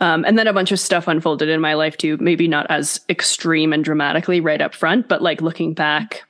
Um, 0.00 0.24
and 0.24 0.38
then 0.38 0.46
a 0.46 0.52
bunch 0.52 0.70
of 0.70 0.78
stuff 0.78 1.08
unfolded 1.08 1.48
in 1.48 1.60
my 1.60 1.74
life 1.74 1.96
too, 1.96 2.16
maybe 2.18 2.46
not 2.46 2.70
as 2.70 3.00
extreme 3.08 3.72
and 3.72 3.84
dramatically 3.84 4.40
right 4.40 4.60
up 4.60 4.74
front, 4.74 5.08
but 5.08 5.22
like 5.22 5.40
looking 5.40 5.74
back, 5.74 6.24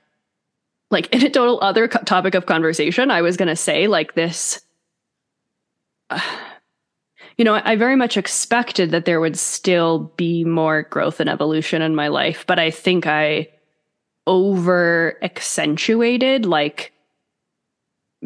like 0.91 1.13
in 1.15 1.25
a 1.25 1.31
total 1.31 1.59
other 1.61 1.87
co- 1.89 2.03
topic 2.03 2.35
of 2.35 2.47
conversation, 2.47 3.11
I 3.11 3.21
was 3.21 3.37
going 3.37 3.49
to 3.49 3.57
say 3.57 3.87
like 3.87 4.15
this. 4.15 4.63
Uh, 6.09 6.21
you 7.37 7.45
know, 7.45 7.61
I 7.63 7.77
very 7.77 7.95
much 7.95 8.17
expected 8.17 8.91
that 8.91 9.05
there 9.05 9.21
would 9.21 9.39
still 9.39 10.13
be 10.17 10.45
more 10.45 10.83
growth 10.83 11.21
and 11.21 11.31
evolution 11.31 11.83
in 11.83 11.95
my 11.95 12.09
life, 12.09 12.45
but 12.49 12.59
I 12.59 12.73
think 12.73 13.07
I 13.07 13.49
over 14.29 15.19
accentuated 15.23 16.47
like 16.47 16.93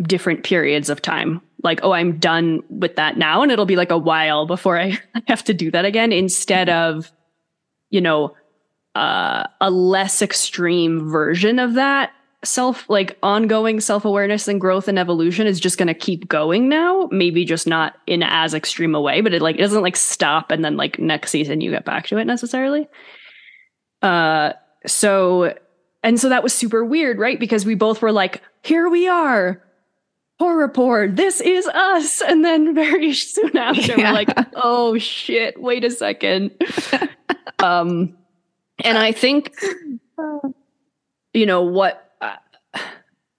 different 0.03 0.43
periods 0.45 0.91
of 0.91 1.01
time. 1.01 1.41
Like, 1.63 1.81
oh, 1.83 1.93
I'm 1.93 2.19
done 2.19 2.63
with 2.69 2.97
that 2.97 3.17
now. 3.17 3.43
And 3.43 3.53
it'll 3.53 3.67
be 3.67 3.77
like 3.77 3.91
a 3.91 3.99
while 3.99 4.47
before 4.47 4.79
I 4.79 4.99
have 5.29 5.45
to 5.45 5.55
do 5.55 5.71
that 5.71 5.85
again 5.85 6.13
instead 6.13 6.69
of, 6.69 7.11
you 7.91 8.01
know, 8.01 8.35
uh, 8.95 9.45
a 9.61 9.71
less 9.71 10.21
extreme 10.21 11.09
version 11.09 11.59
of 11.59 11.75
that 11.75 12.13
self 12.45 12.91
like 12.91 13.17
ongoing 13.23 13.79
self-awareness 13.81 14.49
and 14.49 14.61
growth 14.61 14.89
and 14.89 14.99
evolution 14.99 15.47
is 15.47 15.61
just 15.61 15.79
going 15.79 15.87
to 15.87 15.95
keep 15.95 16.27
going 16.27 16.69
now 16.69 17.09
maybe 17.13 17.45
just 17.45 17.69
not 17.69 17.95
in 18.09 18.21
as 18.25 18.53
extreme 18.53 18.97
a 18.97 19.01
way 19.01 19.21
but 19.21 19.33
it 19.33 19.41
like 19.41 19.55
it 19.55 19.61
doesn't 19.61 19.83
like 19.83 19.95
stop 19.95 20.51
and 20.51 20.65
then 20.65 20.77
like 20.77 20.99
next 20.99 21.31
season 21.31 21.61
you 21.61 21.71
get 21.71 21.85
back 21.85 22.05
to 22.05 22.19
it 22.19 22.25
necessarily 22.25 22.89
uh 24.03 24.53
so 24.87 25.55
and 26.03 26.21
so 26.21 26.29
that 26.29 26.43
was 26.43 26.53
super 26.53 26.85
weird 26.85 27.19
right? 27.19 27.39
Because 27.39 27.65
we 27.65 27.75
both 27.75 28.03
were 28.03 28.13
like 28.13 28.43
here 28.63 28.89
we 28.89 29.09
are. 29.09 29.63
Whore 30.41 30.59
Rapport 30.59 31.09
this 31.09 31.41
is 31.41 31.67
us. 31.69 32.21
And 32.21 32.45
then 32.45 32.75
very 32.75 33.13
soon 33.13 33.57
after 33.57 33.93
yeah. 33.97 34.09
we're 34.09 34.13
like 34.13 34.31
oh 34.55 34.99
shit. 34.99 35.61
Wait 35.61 35.85
a 35.85 35.91
second. 35.91 36.53
Um 37.59 38.17
and 38.83 38.99
i 38.99 39.13
think 39.13 39.55
you 41.33 41.47
know 41.47 41.63
what 41.63 42.13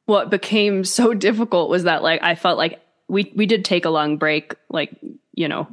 what 0.05 0.29
became 0.29 0.83
so 0.83 1.13
difficult 1.13 1.69
was 1.69 1.83
that 1.83 2.03
like 2.03 2.21
I 2.23 2.35
felt 2.35 2.57
like 2.57 2.81
we 3.07 3.31
we 3.35 3.45
did 3.45 3.63
take 3.65 3.85
a 3.85 3.89
long 3.89 4.17
break, 4.17 4.55
like 4.69 4.97
you 5.33 5.47
know, 5.47 5.67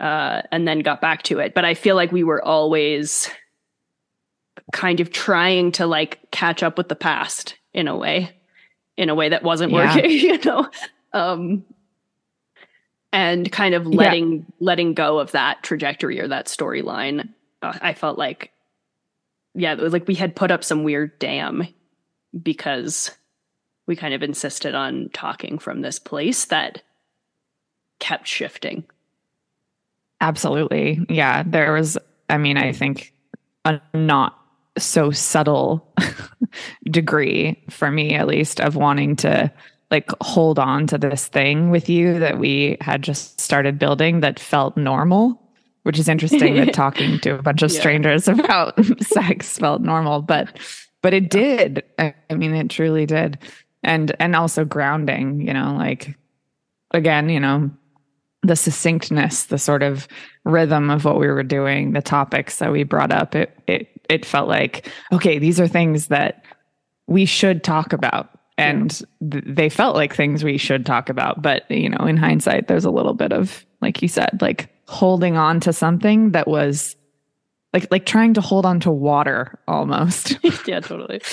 uh, 0.00 0.42
and 0.50 0.66
then 0.66 0.80
got 0.80 1.00
back 1.00 1.22
to 1.24 1.38
it. 1.38 1.54
But 1.54 1.64
I 1.64 1.74
feel 1.74 1.96
like 1.96 2.12
we 2.12 2.24
were 2.24 2.44
always 2.44 3.30
kind 4.72 5.00
of 5.00 5.10
trying 5.10 5.72
to 5.72 5.86
like 5.86 6.30
catch 6.30 6.62
up 6.62 6.78
with 6.78 6.88
the 6.88 6.96
past 6.96 7.56
in 7.72 7.88
a 7.88 7.96
way, 7.96 8.30
in 8.96 9.08
a 9.08 9.14
way 9.14 9.28
that 9.30 9.42
wasn't 9.42 9.72
Yeah. 9.72 9.94
working, 9.96 10.10
you 10.10 10.38
know? 10.44 10.68
Um, 11.12 11.64
and 13.12 13.50
kind 13.52 13.74
of 13.74 13.86
letting 13.86 14.46
letting 14.58 14.94
go 14.94 15.18
of 15.18 15.32
that 15.32 15.62
trajectory 15.62 16.18
or 16.20 16.28
that 16.28 16.46
storyline. 16.46 17.28
Uh, 17.60 17.76
I 17.82 17.92
felt 17.92 18.16
like, 18.18 18.52
yeah, 19.54 19.72
it 19.72 19.80
was 19.80 19.92
like 19.92 20.08
we 20.08 20.14
had 20.14 20.34
put 20.34 20.50
up 20.50 20.64
some 20.64 20.82
weird 20.82 21.18
dam 21.18 21.68
because 22.42 23.10
we 23.86 23.96
kind 23.96 24.14
of 24.14 24.22
insisted 24.22 24.74
on 24.74 25.10
talking 25.12 25.58
from 25.58 25.82
this 25.82 25.98
place 25.98 26.46
that 26.46 26.82
kept 28.00 28.26
shifting. 28.26 28.84
Absolutely. 30.20 31.04
Yeah. 31.10 31.42
There 31.44 31.72
was, 31.72 31.98
I 32.30 32.38
mean, 32.38 32.56
I 32.56 32.72
think 32.72 33.12
a 33.64 33.80
not 33.92 34.38
so 34.78 35.10
subtle 35.10 35.86
degree 36.90 37.62
for 37.70 37.90
me, 37.90 38.14
at 38.14 38.26
least, 38.26 38.60
of 38.60 38.76
wanting 38.76 39.16
to 39.16 39.52
like 39.90 40.08
hold 40.22 40.58
on 40.58 40.86
to 40.86 40.96
this 40.98 41.28
thing 41.28 41.70
with 41.70 41.88
you 41.88 42.18
that 42.18 42.38
we 42.38 42.78
had 42.80 43.02
just 43.02 43.40
started 43.40 43.78
building 43.78 44.20
that 44.20 44.40
felt 44.40 44.76
normal, 44.76 45.38
which 45.82 45.98
is 45.98 46.08
interesting 46.08 46.56
that 46.56 46.72
talking 46.74 47.18
to 47.20 47.34
a 47.38 47.42
bunch 47.42 47.62
of 47.62 47.70
Yeah. 47.72 47.80
strangers 47.80 48.26
about 48.28 48.74
sex 49.02 49.58
felt 49.58 49.82
normal, 49.82 50.22
but 50.22 50.58
but 51.02 51.12
it 51.12 51.28
did. 51.28 51.82
I 51.98 52.14
I 52.30 52.34
mean, 52.34 52.54
it 52.54 52.70
truly 52.70 53.04
did. 53.06 53.38
And 53.82 54.14
and 54.18 54.34
also 54.36 54.64
grounding, 54.64 55.40
you 55.46 55.52
know, 55.52 55.74
like 55.76 56.16
again, 56.92 57.28
you 57.28 57.40
know, 57.40 57.70
the 58.42 58.56
succinctness, 58.56 59.44
the 59.44 59.58
sort 59.58 59.82
of 59.82 60.08
rhythm 60.44 60.88
of 60.90 61.04
what 61.04 61.18
we 61.20 61.26
were 61.26 61.42
doing, 61.42 61.92
the 61.92 62.02
topics 62.02 62.58
that 62.58 62.72
we 62.72 62.82
brought 62.84 63.12
up, 63.12 63.34
it 63.34 63.56
it 63.66 63.88
it 64.12 64.24
felt 64.24 64.48
like, 64.48 64.88
okay, 65.12 65.38
these 65.38 65.58
are 65.60 65.68
things 65.68 66.08
that 66.08 66.44
we 67.06 67.24
should 67.24 67.64
talk 67.64 67.92
about. 67.92 68.30
And 68.58 68.90
th- 69.30 69.44
they 69.46 69.68
felt 69.68 69.96
like 69.96 70.14
things 70.14 70.44
we 70.44 70.58
should 70.58 70.86
talk 70.86 71.08
about. 71.08 71.42
But, 71.42 71.68
you 71.70 71.88
know, 71.88 72.06
in 72.06 72.16
hindsight, 72.16 72.68
there's 72.68 72.84
a 72.84 72.90
little 72.90 73.14
bit 73.14 73.32
of, 73.32 73.64
like 73.80 74.02
you 74.02 74.08
said, 74.08 74.38
like 74.40 74.68
holding 74.86 75.36
on 75.36 75.58
to 75.60 75.72
something 75.72 76.32
that 76.32 76.46
was 76.46 76.94
like 77.72 77.88
like 77.90 78.04
trying 78.04 78.34
to 78.34 78.40
hold 78.42 78.66
on 78.66 78.78
to 78.80 78.90
water 78.90 79.58
almost. 79.66 80.38
yeah, 80.66 80.80
totally. 80.80 81.20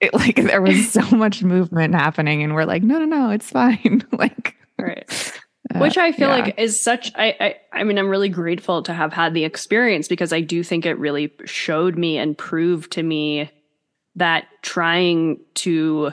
It, 0.00 0.12
like 0.14 0.34
there 0.34 0.60
was 0.60 0.90
so 0.90 1.02
much 1.12 1.44
movement 1.44 1.94
happening, 1.94 2.42
and 2.42 2.56
we're 2.56 2.64
like, 2.64 2.82
no, 2.82 2.98
no, 2.98 3.04
no, 3.04 3.30
it's 3.30 3.48
fine. 3.48 4.04
like, 4.12 4.56
Right. 4.76 5.32
Uh, 5.74 5.78
Which 5.78 5.96
I 5.96 6.12
feel 6.12 6.28
yeah. 6.28 6.44
like 6.44 6.58
is 6.58 6.80
such 6.80 7.12
I, 7.14 7.36
I 7.40 7.80
I 7.80 7.84
mean 7.84 7.98
I'm 7.98 8.08
really 8.08 8.28
grateful 8.28 8.82
to 8.82 8.92
have 8.92 9.12
had 9.12 9.34
the 9.34 9.44
experience 9.44 10.08
because 10.08 10.32
I 10.32 10.40
do 10.40 10.62
think 10.62 10.86
it 10.86 10.98
really 10.98 11.32
showed 11.44 11.96
me 11.96 12.18
and 12.18 12.36
proved 12.36 12.92
to 12.92 13.02
me 13.02 13.50
that 14.16 14.46
trying 14.62 15.40
to 15.54 16.12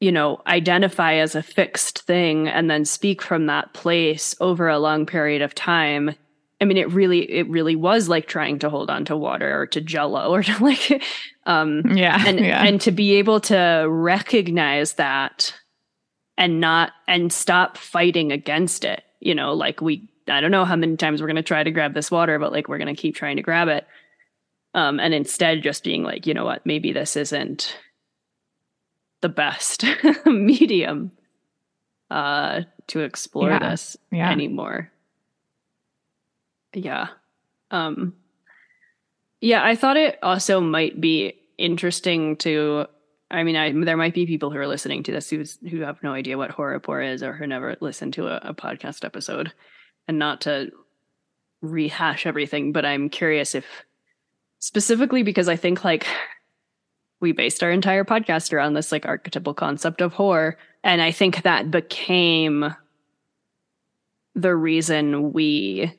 you 0.00 0.12
know 0.12 0.40
identify 0.46 1.14
as 1.14 1.34
a 1.34 1.42
fixed 1.42 2.00
thing 2.00 2.48
and 2.48 2.70
then 2.70 2.84
speak 2.84 3.22
from 3.22 3.46
that 3.46 3.72
place 3.72 4.34
over 4.40 4.68
a 4.68 4.78
long 4.78 5.06
period 5.06 5.42
of 5.42 5.54
time 5.54 6.14
I 6.60 6.64
mean 6.64 6.76
it 6.76 6.90
really 6.92 7.30
it 7.30 7.48
really 7.48 7.76
was 7.76 8.08
like 8.08 8.26
trying 8.26 8.58
to 8.60 8.70
hold 8.70 8.90
on 8.90 9.04
to 9.06 9.16
water 9.16 9.60
or 9.60 9.66
to 9.68 9.80
jello 9.80 10.30
or 10.30 10.42
to 10.42 10.58
like 10.64 11.02
um 11.46 11.82
yeah, 11.96 12.22
and 12.26 12.40
yeah. 12.40 12.64
and 12.64 12.80
to 12.82 12.90
be 12.90 13.14
able 13.14 13.40
to 13.40 13.86
recognize 13.88 14.94
that 14.94 15.54
and 16.38 16.58
not 16.60 16.92
and 17.06 17.30
stop 17.30 17.76
fighting 17.76 18.32
against 18.32 18.84
it. 18.86 19.02
You 19.20 19.34
know 19.34 19.52
like 19.52 19.80
we 19.82 20.08
i 20.28 20.40
don't 20.40 20.50
know 20.52 20.64
how 20.64 20.76
many 20.76 20.96
times 20.96 21.20
we're 21.20 21.26
going 21.26 21.36
to 21.36 21.42
try 21.42 21.62
to 21.64 21.70
grab 21.70 21.92
this 21.94 22.10
water 22.10 22.38
but 22.38 22.52
like 22.52 22.68
we're 22.68 22.78
going 22.78 22.94
to 22.94 23.00
keep 23.00 23.14
trying 23.16 23.36
to 23.36 23.42
grab 23.42 23.68
it. 23.68 23.86
Um 24.74 25.00
and 25.00 25.12
instead 25.12 25.62
just 25.62 25.84
being 25.84 26.02
like 26.04 26.26
you 26.26 26.32
know 26.34 26.44
what? 26.46 26.64
Maybe 26.64 26.92
this 26.92 27.16
isn't 27.16 27.76
the 29.20 29.28
best 29.28 29.84
medium 30.26 31.10
uh 32.10 32.62
to 32.86 33.00
explore 33.00 33.50
Yeah, 33.50 33.70
this 33.70 33.96
yeah. 34.12 34.30
anymore. 34.30 34.90
Yeah. 36.72 37.08
Um 37.70 38.14
yeah 39.40 39.64
i 39.64 39.74
thought 39.76 39.96
it 39.96 40.18
also 40.22 40.60
might 40.60 41.00
be 41.00 41.32
interesting 41.58 42.36
to 42.36 42.86
i 43.30 43.42
mean 43.42 43.56
I, 43.56 43.72
there 43.72 43.96
might 43.96 44.14
be 44.14 44.26
people 44.26 44.50
who 44.50 44.58
are 44.58 44.66
listening 44.66 45.02
to 45.04 45.12
this 45.12 45.30
who's 45.30 45.58
who 45.70 45.80
have 45.80 46.02
no 46.02 46.12
idea 46.12 46.38
what 46.38 46.50
whore 46.50 47.12
is 47.12 47.22
or 47.22 47.32
who 47.32 47.46
never 47.46 47.76
listened 47.80 48.14
to 48.14 48.26
a, 48.28 48.50
a 48.50 48.54
podcast 48.54 49.04
episode. 49.04 49.52
And 50.06 50.18
not 50.18 50.40
to 50.42 50.70
rehash 51.60 52.24
everything 52.24 52.72
but 52.72 52.86
i'm 52.86 53.10
curious 53.10 53.54
if 53.54 53.66
specifically 54.58 55.22
because 55.22 55.48
i 55.48 55.56
think 55.56 55.84
like 55.84 56.06
we 57.20 57.32
based 57.32 57.62
our 57.62 57.70
entire 57.70 58.04
podcast 58.04 58.52
around 58.52 58.74
this 58.74 58.92
like 58.92 59.04
archetypal 59.04 59.52
concept 59.54 60.00
of 60.00 60.14
whore. 60.14 60.54
And 60.84 61.02
i 61.02 61.10
think 61.10 61.42
that 61.42 61.70
became 61.70 62.74
the 64.34 64.54
reason 64.54 65.32
we 65.32 65.92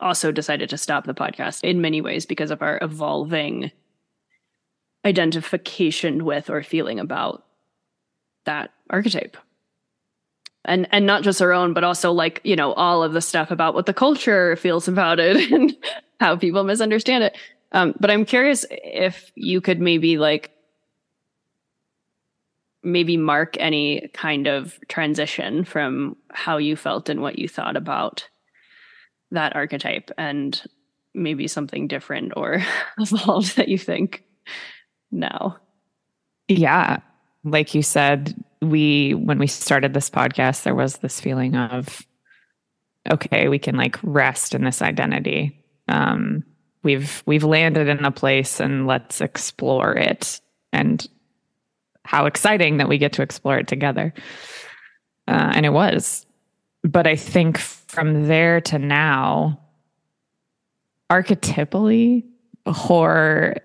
also 0.00 0.32
decided 0.32 0.70
to 0.70 0.78
stop 0.78 1.04
the 1.04 1.14
podcast 1.14 1.62
in 1.62 1.80
many 1.80 2.00
ways 2.00 2.24
because 2.24 2.50
of 2.50 2.62
our 2.62 2.78
evolving 2.82 3.70
identification 5.04 6.24
with 6.24 6.50
or 6.50 6.62
feeling 6.62 6.98
about 6.98 7.44
that 8.44 8.70
archetype. 8.90 9.36
And 10.64 10.86
and 10.90 11.06
not 11.06 11.22
just 11.22 11.40
our 11.40 11.52
own 11.52 11.72
but 11.72 11.84
also 11.84 12.12
like 12.12 12.40
you 12.44 12.56
know 12.56 12.72
all 12.74 13.02
of 13.02 13.12
the 13.12 13.20
stuff 13.20 13.50
about 13.50 13.74
what 13.74 13.86
the 13.86 13.94
culture 13.94 14.56
feels 14.56 14.88
about 14.88 15.18
it 15.18 15.36
and 15.52 15.76
how 16.20 16.36
people 16.36 16.64
misunderstand 16.64 17.24
it. 17.24 17.36
Um 17.72 17.94
but 18.00 18.10
i'm 18.10 18.24
curious 18.24 18.66
if 18.70 19.30
you 19.34 19.60
could 19.60 19.80
maybe 19.80 20.18
like 20.18 20.50
maybe 22.82 23.16
mark 23.16 23.56
any 23.58 24.08
kind 24.14 24.46
of 24.46 24.78
transition 24.88 25.64
from 25.64 26.16
how 26.30 26.56
you 26.56 26.76
felt 26.76 27.08
and 27.08 27.20
what 27.20 27.38
you 27.38 27.48
thought 27.48 27.76
about 27.76 28.28
that 29.30 29.54
archetype 29.54 30.10
and 30.16 30.62
maybe 31.14 31.48
something 31.48 31.88
different 31.88 32.32
or 32.36 32.62
evolved 32.98 33.56
that 33.56 33.68
you 33.68 33.78
think 33.78 34.24
now 35.10 35.58
yeah. 36.48 37.00
Like 37.44 37.74
you 37.74 37.82
said 37.82 38.34
we 38.60 39.14
when 39.14 39.38
we 39.38 39.46
started 39.46 39.94
this 39.94 40.10
podcast 40.10 40.64
there 40.64 40.74
was 40.74 40.96
this 40.96 41.20
feeling 41.20 41.54
of 41.54 42.04
okay 43.12 43.46
we 43.46 43.58
can 43.58 43.76
like 43.76 43.98
rest 44.02 44.54
in 44.54 44.64
this 44.64 44.82
identity. 44.82 45.62
Um 45.86 46.42
we've 46.82 47.22
we've 47.26 47.44
landed 47.44 47.88
in 47.88 48.04
a 48.04 48.10
place 48.10 48.60
and 48.60 48.86
let's 48.86 49.20
explore 49.20 49.94
it. 49.94 50.40
And 50.72 51.06
how 52.04 52.26
exciting 52.26 52.78
that 52.78 52.88
we 52.88 52.98
get 52.98 53.12
to 53.12 53.22
explore 53.22 53.58
it 53.58 53.68
together. 53.68 54.14
Uh, 55.26 55.52
and 55.54 55.66
it 55.66 55.72
was. 55.72 56.24
But 56.82 57.06
i 57.06 57.16
think 57.16 57.58
from 57.58 58.28
there 58.28 58.60
to 58.62 58.78
now 58.78 59.60
archetypally 61.10 62.24
whore 62.66 63.58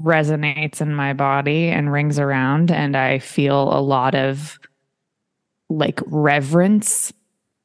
resonates 0.00 0.80
in 0.80 0.94
my 0.94 1.12
body 1.12 1.68
and 1.68 1.92
rings 1.92 2.18
around 2.18 2.70
and 2.70 2.96
i 2.96 3.18
feel 3.18 3.72
a 3.72 3.80
lot 3.80 4.14
of 4.14 4.58
like 5.68 6.00
reverence 6.06 7.12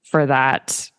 for 0.04 0.26
that 0.26 0.90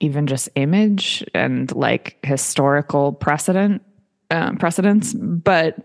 even 0.00 0.26
just 0.26 0.48
image 0.54 1.24
and 1.34 1.74
like 1.74 2.18
historical 2.24 3.12
precedent 3.12 3.82
um, 4.30 4.56
precedents 4.56 5.14
but 5.14 5.76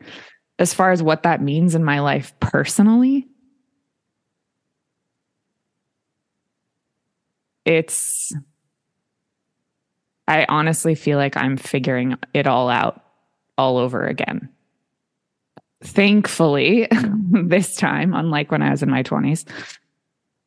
as 0.58 0.74
far 0.74 0.92
as 0.92 1.04
what 1.04 1.24
that 1.24 1.42
means 1.42 1.76
in 1.76 1.84
my 1.84 2.00
life 2.00 2.34
personally 2.40 3.28
it's 7.66 8.34
i 10.28 10.46
honestly 10.50 10.96
feel 10.96 11.18
like 11.18 11.36
i'm 11.38 11.58
figuring 11.58 12.16
it 12.34 12.48
all 12.48 12.70
out 12.70 13.02
all 13.58 13.78
over 13.78 14.06
again 14.06 14.50
thankfully 15.84 16.88
this 17.32 17.76
time 17.76 18.14
unlike 18.14 18.52
when 18.52 18.62
i 18.62 18.72
was 18.72 18.82
in 18.82 18.90
my 18.90 19.04
20s 19.04 19.46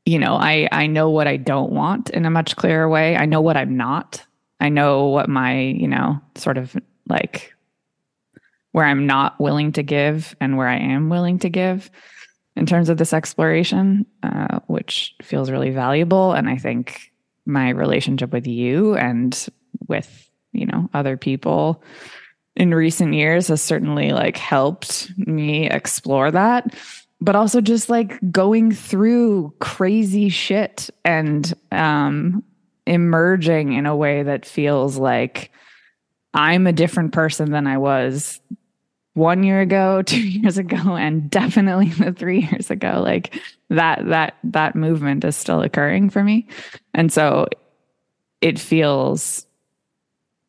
you 0.08 0.18
know 0.18 0.36
i 0.36 0.66
i 0.72 0.86
know 0.86 1.10
what 1.10 1.26
i 1.26 1.36
don't 1.36 1.70
want 1.70 2.08
in 2.10 2.24
a 2.24 2.30
much 2.30 2.56
clearer 2.56 2.88
way. 2.88 3.14
I 3.14 3.26
know 3.26 3.42
what 3.42 3.58
i'm 3.58 3.76
not. 3.76 4.24
I 4.58 4.70
know 4.70 5.06
what 5.08 5.28
my 5.28 5.60
you 5.60 5.86
know 5.86 6.18
sort 6.34 6.56
of 6.56 6.74
like 7.08 7.54
where 8.72 8.86
i'm 8.86 9.06
not 9.06 9.38
willing 9.38 9.72
to 9.72 9.82
give 9.82 10.34
and 10.40 10.56
where 10.56 10.66
i 10.66 10.78
am 10.78 11.10
willing 11.10 11.38
to 11.40 11.50
give 11.50 11.90
in 12.56 12.64
terms 12.64 12.88
of 12.88 12.96
this 12.96 13.12
exploration 13.12 14.06
uh, 14.22 14.60
which 14.66 15.14
feels 15.22 15.50
really 15.50 15.70
valuable. 15.70 16.32
And 16.32 16.48
i 16.48 16.56
think 16.56 17.12
my 17.44 17.68
relationship 17.68 18.32
with 18.32 18.46
you 18.46 18.96
and 18.96 19.46
with 19.88 20.30
you 20.52 20.64
know 20.64 20.88
other 20.94 21.18
people 21.18 21.82
in 22.58 22.74
recent 22.74 23.14
years 23.14 23.48
has 23.48 23.62
certainly 23.62 24.12
like 24.12 24.36
helped 24.36 25.10
me 25.26 25.68
explore 25.70 26.30
that 26.30 26.74
but 27.20 27.34
also 27.34 27.60
just 27.60 27.88
like 27.88 28.18
going 28.30 28.70
through 28.70 29.52
crazy 29.60 30.28
shit 30.28 30.90
and 31.04 31.54
um 31.72 32.44
emerging 32.88 33.74
in 33.74 33.86
a 33.86 33.94
way 33.96 34.22
that 34.22 34.46
feels 34.46 34.96
like 34.96 35.50
I'm 36.34 36.66
a 36.66 36.72
different 36.72 37.12
person 37.12 37.50
than 37.50 37.66
I 37.66 37.78
was 37.78 38.40
one 39.14 39.42
year 39.42 39.60
ago, 39.60 40.02
two 40.06 40.26
years 40.26 40.58
ago, 40.58 40.96
and 40.96 41.30
definitely 41.30 41.88
the 41.98 42.12
three 42.12 42.40
years 42.40 42.70
ago. 42.70 43.00
Like 43.02 43.40
that, 43.70 44.06
that, 44.06 44.36
that 44.44 44.74
movement 44.74 45.24
is 45.24 45.36
still 45.36 45.62
occurring 45.62 46.10
for 46.10 46.24
me. 46.24 46.48
And 46.94 47.12
so 47.12 47.48
it 48.40 48.58
feels 48.58 49.46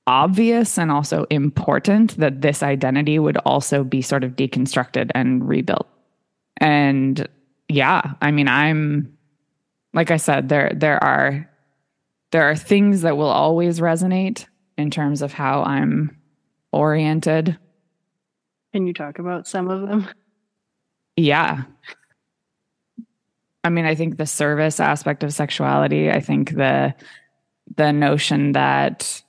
obvious 0.10 0.80
and 0.80 0.90
also 0.92 1.28
important 1.30 2.18
that 2.18 2.42
this 2.42 2.64
identity 2.64 3.20
would 3.20 3.38
also 3.46 3.84
be 3.84 4.02
sort 4.02 4.24
of 4.24 4.36
deconstructed 4.36 5.12
and 5.14 5.48
rebuilt. 5.48 5.88
And 6.58 7.30
yeah, 7.68 8.16
I 8.20 8.32
mean, 8.32 8.48
I'm 8.48 9.16
like 9.94 10.10
I 10.10 10.18
said, 10.18 10.50
there 10.50 10.72
there 10.76 11.02
are 11.04 11.48
there 12.32 12.50
are 12.50 12.56
things 12.56 13.02
that 13.02 13.18
will 13.18 13.30
always 13.30 13.80
resonate 13.80 14.48
in 14.80 14.90
terms 14.90 15.22
of 15.22 15.32
how 15.32 15.62
I'm 15.62 16.18
oriented. 16.72 17.60
Can 18.74 18.88
you 18.88 18.94
talk 18.94 19.20
about 19.20 19.48
some 19.48 19.70
of 19.70 19.88
them? 19.88 20.10
Yeah. 21.18 21.64
I 23.64 23.70
mean, 23.70 23.86
I 23.86 23.94
think 23.94 24.18
the 24.18 24.26
service 24.26 24.80
aspect 24.80 25.24
of 25.24 25.34
sexuality, 25.34 26.10
I 26.10 26.20
think 26.20 26.56
the 26.56 26.96
the 27.76 27.92
notion 27.94 28.54
that 28.54 29.22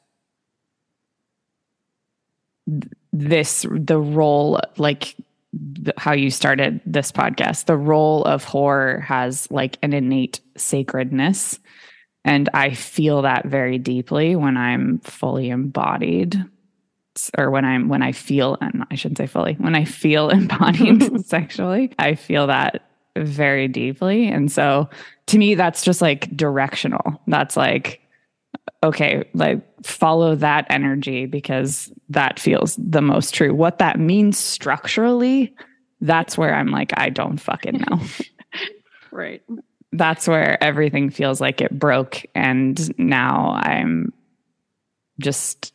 this 3.12 3.66
the 3.70 3.98
role 3.98 4.60
like 4.76 5.16
how 5.96 6.12
you 6.12 6.30
started 6.30 6.80
this 6.86 7.10
podcast 7.10 7.64
the 7.64 7.76
role 7.76 8.24
of 8.24 8.44
whore 8.44 9.02
has 9.02 9.50
like 9.50 9.78
an 9.82 9.92
innate 9.92 10.40
sacredness. 10.56 11.58
And 12.24 12.48
i 12.52 12.70
feel 12.70 13.22
that 13.22 13.46
very 13.46 13.78
deeply 13.78 14.36
when 14.36 14.56
i'm 14.56 14.98
fully 15.00 15.48
embodied 15.50 16.36
or 17.36 17.50
when 17.50 17.64
i'm 17.64 17.88
when 17.88 18.02
i 18.02 18.12
feel 18.12 18.58
and 18.60 18.84
i 18.90 18.94
shouldn't 18.94 19.18
say 19.18 19.26
fully 19.26 19.54
when 19.54 19.74
i 19.74 19.84
feel 19.84 20.28
embodied 20.38 21.26
sexually 21.26 21.92
i 21.98 22.14
feel 22.14 22.46
that 22.46 22.90
very 23.16 23.68
deeply. 23.68 24.28
And 24.28 24.50
so 24.50 24.88
to 25.26 25.38
me 25.38 25.54
that's 25.54 25.82
just 25.82 26.02
like 26.02 26.34
directional. 26.36 27.20
That's 27.26 27.56
like 27.56 28.00
okay, 28.82 29.24
like 29.34 29.62
follow 29.84 30.34
that 30.36 30.66
energy 30.70 31.26
because 31.26 31.92
that 32.08 32.38
feels 32.38 32.76
the 32.76 33.02
most 33.02 33.34
true. 33.34 33.54
What 33.54 33.78
that 33.78 33.98
means 33.98 34.38
structurally, 34.38 35.54
that's 36.00 36.38
where 36.38 36.54
I'm 36.54 36.68
like, 36.68 36.92
I 36.96 37.10
don't 37.10 37.38
fucking 37.38 37.84
know. 37.88 38.00
right. 39.10 39.42
That's 39.92 40.28
where 40.28 40.62
everything 40.62 41.10
feels 41.10 41.40
like 41.40 41.60
it 41.60 41.78
broke. 41.78 42.24
And 42.34 42.98
now 42.98 43.60
I'm 43.62 44.12
just 45.18 45.72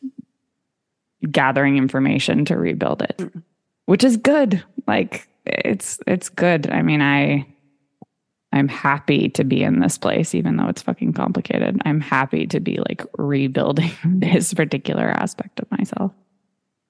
gathering 1.30 1.76
information 1.76 2.44
to 2.46 2.56
rebuild 2.56 3.02
it, 3.02 3.16
mm. 3.18 3.42
which 3.84 4.04
is 4.04 4.16
good. 4.16 4.62
Like 4.86 5.28
it's, 5.44 6.00
it's 6.06 6.28
good. 6.28 6.70
I 6.70 6.82
mean, 6.82 7.02
I, 7.02 7.46
I'm 8.56 8.68
happy 8.68 9.28
to 9.30 9.44
be 9.44 9.62
in 9.62 9.80
this 9.80 9.98
place, 9.98 10.34
even 10.34 10.56
though 10.56 10.68
it's 10.68 10.82
fucking 10.82 11.12
complicated. 11.12 11.80
I'm 11.84 12.00
happy 12.00 12.46
to 12.48 12.60
be 12.60 12.78
like 12.78 13.02
rebuilding 13.18 13.92
this 14.04 14.54
particular 14.54 15.08
aspect 15.08 15.60
of 15.60 15.70
myself. 15.70 16.12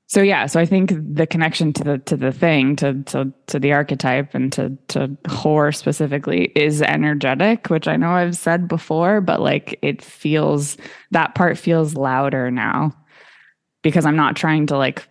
So 0.09 0.23
yeah, 0.23 0.47
so 0.47 0.61
I 0.61 0.67
think 0.67 0.93
the 0.95 1.27
connection 1.27 1.73
to 1.73 1.85
the 1.85 1.99
to 1.99 2.17
the 2.17 2.31
thing, 2.31 2.77
to 2.77 3.03
to 3.05 3.33
to 3.49 3.59
the 3.59 3.73
archetype 3.73 4.35
and 4.35 4.53
to 4.53 4.79
to 4.89 5.09
whore 5.25 5.75
specifically 5.75 6.53
is 6.55 6.81
energetic, 6.81 7.71
which 7.71 7.89
I 7.89 7.97
know 7.97 8.11
I've 8.11 8.37
said 8.37 8.69
before, 8.69 9.21
but 9.21 9.41
like 9.41 9.79
it 9.83 10.01
feels 10.01 10.77
that 11.11 11.35
part 11.35 11.59
feels 11.59 11.95
louder 11.95 12.53
now 12.53 12.97
because 13.83 14.07
I'm 14.07 14.17
not 14.17 14.37
trying 14.37 14.69
to 14.69 14.79
like 14.79 15.09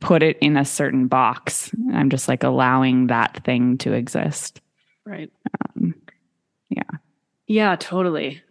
put 0.00 0.24
it 0.24 0.36
in 0.40 0.56
a 0.56 0.64
certain 0.64 1.06
box. 1.06 1.70
I'm 1.92 2.10
just 2.10 2.26
like 2.26 2.42
allowing 2.42 3.06
that 3.08 3.44
thing 3.44 3.78
to 3.78 3.92
exist. 3.92 4.60
Right. 5.08 5.32
Um, 5.76 5.94
yeah. 6.68 6.82
Yeah, 7.46 7.76
totally. 7.76 8.42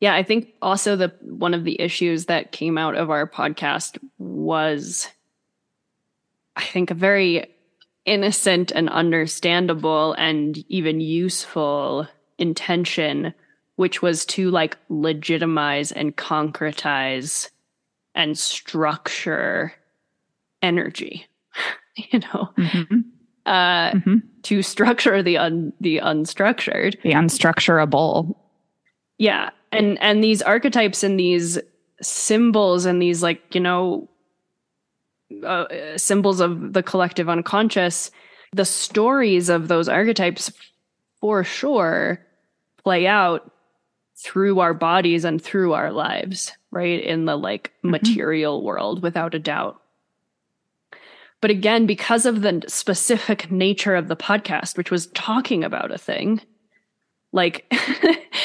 Yeah, 0.00 0.14
I 0.14 0.22
think 0.22 0.54
also 0.62 0.94
the 0.94 1.12
one 1.22 1.54
of 1.54 1.64
the 1.64 1.80
issues 1.80 2.26
that 2.26 2.52
came 2.52 2.78
out 2.78 2.94
of 2.94 3.10
our 3.10 3.28
podcast 3.28 3.98
was 4.18 5.08
I 6.54 6.62
think 6.62 6.92
a 6.92 6.94
very 6.94 7.52
innocent 8.04 8.70
and 8.70 8.88
understandable 8.88 10.12
and 10.12 10.56
even 10.68 11.00
useful 11.00 12.06
intention 12.38 13.34
which 13.74 14.02
was 14.02 14.24
to 14.26 14.50
like 14.50 14.76
legitimize 14.88 15.92
and 15.92 16.16
concretize 16.16 17.50
and 18.14 18.38
structure 18.38 19.72
energy 20.62 21.26
you 21.96 22.20
know 22.20 22.50
mm-hmm 22.56 23.00
uh, 23.48 23.92
mm-hmm. 23.92 24.16
To 24.48 24.62
structure 24.74 25.22
the 25.22 25.38
un 25.38 25.72
the 25.80 25.98
unstructured, 25.98 27.00
the 27.02 27.12
unstructurable. 27.12 28.34
Yeah, 29.18 29.50
and 29.72 30.00
and 30.00 30.24
these 30.24 30.42
archetypes 30.42 31.02
and 31.02 31.18
these 31.18 31.58
symbols 32.00 32.84
and 32.84 33.02
these 33.02 33.22
like 33.22 33.54
you 33.54 33.60
know 33.60 34.08
uh, 35.44 35.66
symbols 35.96 36.40
of 36.40 36.72
the 36.72 36.82
collective 36.82 37.28
unconscious, 37.28 38.10
the 38.52 38.64
stories 38.64 39.48
of 39.48 39.68
those 39.68 39.88
archetypes 39.88 40.50
for 41.20 41.44
sure 41.44 42.24
play 42.82 43.06
out 43.06 43.50
through 44.16 44.60
our 44.60 44.74
bodies 44.74 45.24
and 45.24 45.42
through 45.42 45.74
our 45.74 45.92
lives, 45.92 46.52
right? 46.70 47.02
In 47.02 47.26
the 47.26 47.36
like 47.36 47.72
mm-hmm. 47.78 47.90
material 47.90 48.62
world, 48.62 49.02
without 49.02 49.34
a 49.34 49.38
doubt. 49.38 49.80
But 51.40 51.50
again, 51.50 51.86
because 51.86 52.26
of 52.26 52.42
the 52.42 52.62
specific 52.66 53.50
nature 53.50 53.94
of 53.94 54.08
the 54.08 54.16
podcast, 54.16 54.76
which 54.76 54.90
was 54.90 55.06
talking 55.08 55.62
about 55.62 55.92
a 55.92 55.98
thing, 55.98 56.40
like 57.32 57.72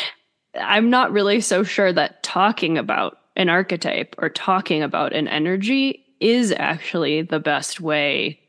I'm 0.60 0.90
not 0.90 1.12
really 1.12 1.42
so 1.42 1.64
sure 1.64 1.92
that 1.92 2.22
talking 2.24 2.78
about 2.78 3.18
an 3.36 3.50
archetype 3.50 4.16
or 4.20 4.30
talking 4.30 4.84
about 4.84 5.14
an 5.14 5.28
energy 5.28 6.06
is 6.20 6.54
actually 6.56 7.24
the 7.24 7.40
best 7.40 7.82
way 7.82 8.40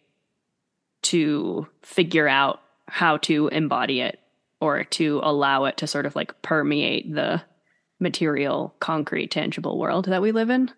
to 1.03 1.67
figure 1.83 2.29
out 2.29 2.61
how 2.87 3.17
to 3.19 3.49
embody 3.49 4.01
it 4.01 4.21
or 4.61 4.85
to 4.85 5.21
allow 5.23 5.65
it 5.65 5.79
to 5.79 5.87
sort 5.87 6.07
of 6.07 6.15
like 6.15 6.41
permeate 6.43 7.15
the 7.15 7.43
material, 8.01 8.75
concrete, 8.81 9.31
tangible 9.31 9.79
world 9.79 10.07
that 10.07 10.23
we 10.23 10.33
live 10.33 10.51
in. 10.51 10.71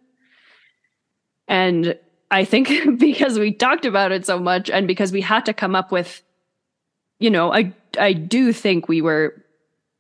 And 1.49 1.99
I 2.31 2.45
think 2.45 2.69
because 2.99 3.39
we 3.39 3.53
talked 3.53 3.85
about 3.85 4.13
it 4.13 4.27
so 4.27 4.39
much 4.39 4.71
and 4.71 4.87
because 4.87 5.13
we 5.13 5.21
had 5.21 5.47
to 5.47 5.53
come 5.53 5.75
up 5.75 5.93
with, 5.93 6.23
you 7.19 7.31
know, 7.31 7.53
I 7.53 7.73
I 7.99 8.13
do 8.13 8.53
think 8.53 8.89
we 8.89 9.01
were 9.01 9.43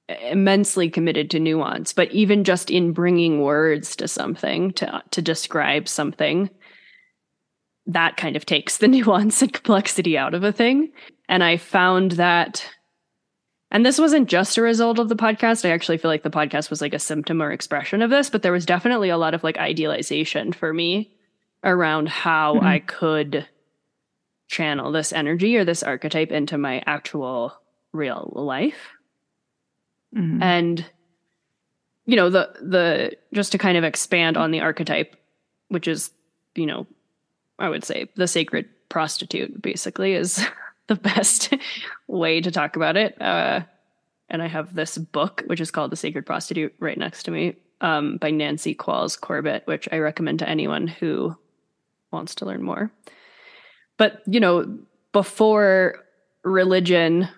immensely 0.09 0.89
committed 0.89 1.31
to 1.31 1.41
nuance, 1.41 1.93
but 1.93 2.11
even 2.13 2.45
just 2.45 2.71
in 2.71 2.93
bringing 2.93 3.41
words 3.41 3.97
to 3.97 4.09
something 4.09 4.73
to 4.75 5.03
to 5.11 5.23
describe 5.23 5.89
something, 5.89 6.51
that 7.87 8.17
kind 8.17 8.37
of 8.37 8.47
takes 8.47 8.79
the 8.79 8.89
nuance 8.97 9.43
and 9.43 9.53
complexity 9.53 10.19
out 10.19 10.35
of 10.35 10.45
a 10.45 10.53
thing. 10.53 10.93
And 11.29 11.43
I 11.43 11.57
found 11.57 12.13
that 12.13 12.69
and 13.73 13.85
this 13.85 13.99
wasn't 13.99 14.29
just 14.29 14.57
a 14.57 14.63
result 14.63 15.01
of 15.01 15.09
the 15.09 15.17
podcast. 15.17 15.65
I 15.65 15.73
actually 15.73 15.99
feel 15.99 16.09
like 16.09 16.23
the 16.23 16.31
podcast 16.31 16.71
was 16.71 16.81
like 16.81 16.95
a 16.95 17.01
symptom 17.01 17.43
or 17.43 17.51
expression 17.51 18.01
of 18.01 18.11
this, 18.11 18.31
but 18.31 18.43
there 18.43 18.53
was 18.53 18.65
definitely 18.65 19.09
a 19.09 19.19
lot 19.19 19.35
of 19.35 19.43
like 19.43 19.59
idealization 19.59 20.53
for 20.53 20.73
me 20.73 21.16
around 21.67 22.09
how 22.09 22.55
mm-hmm. 22.55 22.67
I 22.67 22.79
could 22.79 23.47
channel 24.49 24.93
this 24.93 25.13
energy 25.13 25.57
or 25.57 25.65
this 25.65 25.83
archetype 25.83 26.31
into 26.31 26.57
my 26.57 26.83
actual 26.87 27.53
real 27.93 28.33
life. 28.35 28.91
Mm-hmm. 30.15 30.43
And 30.43 30.87
you 32.07 32.17
know, 32.17 32.31
the 32.31 32.51
the 32.63 33.17
just 33.35 33.53
to 33.53 33.59
kind 33.59 33.77
of 33.77 33.85
expand 33.85 34.37
on 34.37 34.53
the 34.53 34.61
archetype, 34.61 35.17
which 35.69 35.89
is, 35.89 36.11
you 36.55 36.65
know, 36.65 36.87
I 37.59 37.69
would 37.69 37.85
say 37.85 38.09
the 38.15 38.29
sacred 38.29 38.69
prostitute 38.89 39.61
basically 39.61 40.15
is 40.15 40.47
the 40.87 40.95
best 40.95 41.53
way 42.07 42.41
to 42.41 42.51
talk 42.51 42.77
about 42.77 42.97
it. 42.97 43.21
Uh, 43.21 43.63
and 44.29 44.43
I 44.43 44.47
have 44.47 44.75
this 44.75 44.99
book, 44.99 45.43
which 45.47 45.61
is 45.61 45.71
called 45.71 45.93
The 45.93 45.97
Sacred 45.97 46.27
Prostitute, 46.27 46.75
right 46.81 46.99
next 46.99 47.25
to 47.25 47.31
me, 47.31 47.55
um, 47.81 48.17
by 48.17 48.33
Nancy 48.33 48.75
Qualls 48.75 49.21
Corbett, 49.21 49.63
which 49.67 49.89
I 49.93 49.99
recommend 49.99 50.41
to 50.41 50.49
anyone 50.49 50.89
who 50.89 51.37
wants 52.13 52.35
to 52.37 52.45
learn 52.45 52.63
more. 52.63 52.91
But, 53.97 54.23
you 54.27 54.41
know, 54.41 54.79
before 55.13 56.05
religion 56.45 57.29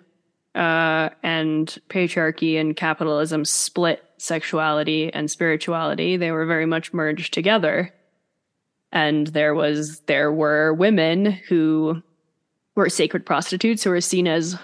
uh, 0.55 1.09
and 1.23 1.77
patriarchy 1.89 2.59
and 2.59 2.75
capitalism 2.75 3.45
split 3.45 4.03
sexuality 4.17 5.13
and 5.13 5.31
spirituality, 5.31 6.17
they 6.17 6.31
were 6.31 6.45
very 6.45 6.65
much 6.65 6.93
merged 6.93 7.33
together. 7.33 7.93
And 8.91 9.27
there 9.27 9.53
was 9.53 9.99
there 10.01 10.31
were 10.31 10.73
women 10.73 11.25
who 11.25 12.01
were 12.75 12.89
sacred 12.89 13.25
prostitutes 13.25 13.83
who 13.83 13.91
were 13.91 14.01
seen 14.01 14.27
as 14.27 14.57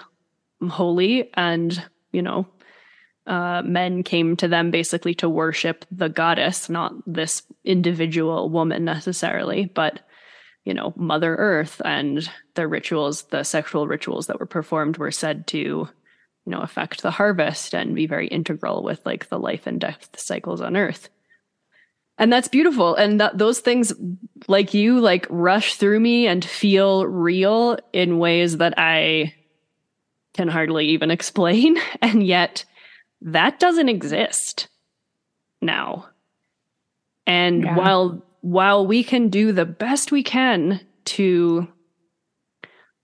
holy 0.68 1.30
and, 1.34 1.82
you 2.12 2.22
know, 2.22 2.46
uh, 3.26 3.62
men 3.64 4.02
came 4.02 4.36
to 4.36 4.48
them 4.48 4.70
basically 4.70 5.14
to 5.16 5.28
worship 5.28 5.84
the 5.90 6.08
goddess, 6.08 6.68
not 6.68 6.92
this 7.06 7.42
individual 7.64 8.48
woman 8.48 8.84
necessarily, 8.84 9.66
but 9.66 10.00
you 10.64 10.74
know, 10.74 10.92
Mother 10.96 11.36
Earth 11.36 11.80
and 11.84 12.28
the 12.54 12.66
rituals, 12.66 13.22
the 13.24 13.44
sexual 13.44 13.86
rituals 13.86 14.26
that 14.26 14.40
were 14.40 14.46
performed 14.46 14.96
were 14.96 15.12
said 15.12 15.46
to, 15.48 15.58
you 15.58 15.88
know, 16.46 16.60
affect 16.60 17.02
the 17.02 17.12
harvest 17.12 17.72
and 17.72 17.94
be 17.94 18.06
very 18.06 18.26
integral 18.26 18.82
with 18.82 19.00
like 19.06 19.28
the 19.28 19.38
life 19.38 19.68
and 19.68 19.80
death 19.80 20.08
cycles 20.16 20.60
on 20.60 20.76
Earth. 20.76 21.08
And 22.18 22.32
that's 22.32 22.48
beautiful. 22.48 22.96
And 22.96 23.20
that, 23.20 23.38
those 23.38 23.60
things, 23.60 23.92
like 24.48 24.74
you, 24.74 25.00
like 25.00 25.26
rush 25.30 25.74
through 25.74 26.00
me 26.00 26.26
and 26.26 26.44
feel 26.44 27.06
real 27.06 27.78
in 27.92 28.18
ways 28.18 28.56
that 28.56 28.74
I 28.76 29.34
can 30.34 30.48
hardly 30.48 30.86
even 30.88 31.10
explain. 31.12 31.76
And 32.02 32.26
yet, 32.26 32.64
that 33.22 33.58
doesn't 33.58 33.88
exist 33.88 34.68
now. 35.60 36.08
And 37.26 37.62
yeah. 37.62 37.76
while 37.76 38.22
while 38.42 38.86
we 38.86 39.02
can 39.02 39.28
do 39.28 39.50
the 39.50 39.64
best 39.64 40.12
we 40.12 40.22
can 40.22 40.80
to 41.04 41.66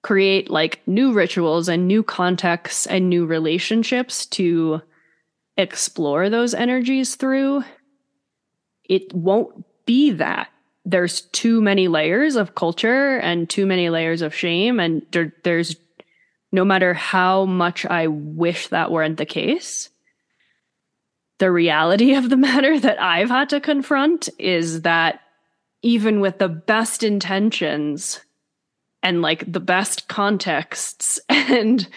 create 0.03 0.51
like 0.51 0.81
new 0.87 1.13
rituals 1.13 1.69
and 1.69 1.87
new 1.87 2.03
contexts 2.03 2.87
and 2.87 3.09
new 3.09 3.25
relationships 3.25 4.27
to 4.27 4.83
explore 5.57 6.29
those 6.29 6.55
energies 6.55 7.15
through, 7.15 7.65
it 8.85 9.13
won't 9.15 9.65
be 9.87 10.11
that. 10.13 10.49
There's 10.85 11.23
too 11.23 11.61
many 11.61 11.87
layers 11.89 12.35
of 12.35 12.55
culture 12.55 13.19
and 13.19 13.49
too 13.49 13.67
many 13.67 13.89
layers 13.91 14.23
of 14.23 14.35
shame. 14.35 14.81
And 14.81 15.07
there, 15.13 15.33
there's 15.45 15.77
no 16.51 16.65
matter 16.65 16.93
how 16.93 17.45
much 17.45 17.87
I 17.87 18.09
wish 18.09 18.69
that 18.69 18.91
weren't 18.91 19.17
the 19.17 19.27
case, 19.27 19.89
the 21.43 21.51
reality 21.51 22.15
of 22.15 22.31
the 22.31 22.37
matter 22.37 22.79
that 22.79 23.03
I've 23.03 23.29
had 23.29 23.49
to 23.49 23.59
confront 23.59 24.29
is 24.39 24.83
that 24.83 25.23
even 25.83 26.21
with 26.21 26.39
the 26.39 26.49
best 26.49 27.03
intentions 27.03 28.21
and 29.03 29.23
like 29.23 29.51
the 29.51 29.59
best 29.59 30.07
contexts 30.07 31.19
and 31.29 31.89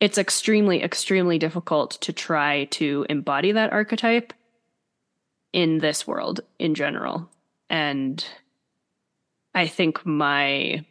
it's 0.00 0.18
extremely 0.18 0.82
extremely 0.82 1.38
difficult 1.38 2.00
to 2.00 2.12
try 2.12 2.64
to 2.72 3.06
embody 3.08 3.52
that 3.52 3.72
archetype 3.72 4.32
in 5.52 5.78
this 5.78 6.04
world 6.04 6.40
in 6.58 6.74
general. 6.74 7.30
And 7.68 8.24
i 9.54 9.68
think 9.68 10.04
my 10.04 10.84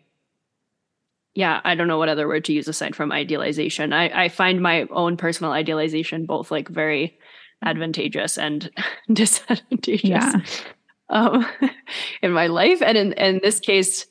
yeah 1.39 1.61
i 1.63 1.75
don't 1.75 1.87
know 1.87 1.97
what 1.97 2.09
other 2.09 2.27
word 2.27 2.45
to 2.45 2.53
use 2.53 2.67
aside 2.67 2.95
from 2.95 3.11
idealization 3.11 3.93
i, 3.93 4.25
I 4.25 4.29
find 4.29 4.61
my 4.61 4.87
own 4.91 5.17
personal 5.17 5.51
idealization 5.51 6.25
both 6.25 6.51
like 6.51 6.67
very 6.67 7.17
advantageous 7.63 8.37
and 8.37 8.69
disadvantageous 9.13 10.03
yeah 10.03 10.33
um, 11.09 11.45
in 12.21 12.31
my 12.31 12.47
life. 12.47 12.81
And 12.81 12.97
in, 12.97 13.13
in 13.13 13.39
this 13.43 13.59
case, 13.59 14.05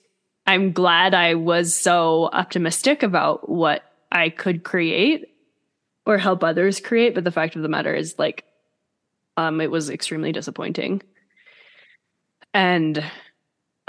I'm 0.46 0.72
glad 0.72 1.14
I 1.14 1.34
was 1.34 1.74
so 1.74 2.30
optimistic 2.32 3.02
about 3.02 3.48
what 3.48 3.82
I 4.10 4.30
could 4.30 4.64
create 4.64 5.26
or 6.06 6.18
help 6.18 6.42
others 6.42 6.80
create. 6.80 7.14
But 7.14 7.24
the 7.24 7.32
fact 7.32 7.56
of 7.56 7.62
the 7.62 7.68
matter 7.68 7.94
is, 7.94 8.18
like, 8.18 8.44
um, 9.36 9.60
it 9.60 9.70
was 9.70 9.90
extremely 9.90 10.32
disappointing. 10.32 11.02
And 12.54 13.04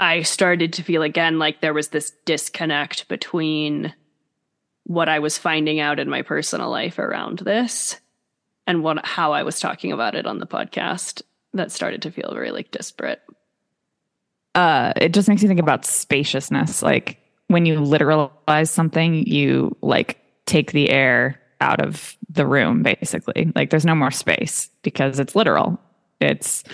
I 0.00 0.22
started 0.22 0.72
to 0.74 0.82
feel 0.82 1.02
again 1.02 1.38
like 1.38 1.60
there 1.60 1.74
was 1.74 1.88
this 1.88 2.12
disconnect 2.24 3.06
between 3.08 3.94
what 4.84 5.10
I 5.10 5.18
was 5.18 5.36
finding 5.36 5.78
out 5.78 6.00
in 6.00 6.08
my 6.08 6.22
personal 6.22 6.70
life 6.70 6.98
around 6.98 7.40
this 7.40 8.00
and 8.66 8.82
what 8.82 9.04
how 9.04 9.32
I 9.32 9.42
was 9.42 9.60
talking 9.60 9.92
about 9.92 10.14
it 10.14 10.26
on 10.26 10.38
the 10.38 10.46
podcast 10.46 11.22
that 11.52 11.70
started 11.70 12.02
to 12.02 12.10
feel 12.10 12.30
very 12.32 12.50
like 12.50 12.70
disparate. 12.70 13.20
Uh, 14.54 14.94
it 14.96 15.12
just 15.12 15.28
makes 15.28 15.42
you 15.42 15.48
think 15.48 15.60
about 15.60 15.84
spaciousness. 15.84 16.82
Like 16.82 17.18
when 17.48 17.66
you 17.66 17.78
literalize 17.78 18.68
something, 18.68 19.26
you 19.26 19.76
like 19.82 20.18
take 20.46 20.72
the 20.72 20.88
air 20.90 21.40
out 21.60 21.84
of 21.84 22.16
the 22.30 22.46
room, 22.46 22.82
basically. 22.82 23.52
Like 23.54 23.70
there's 23.70 23.84
no 23.84 23.94
more 23.94 24.10
space 24.10 24.70
because 24.82 25.20
it's 25.20 25.36
literal. 25.36 25.78
It's, 26.20 26.64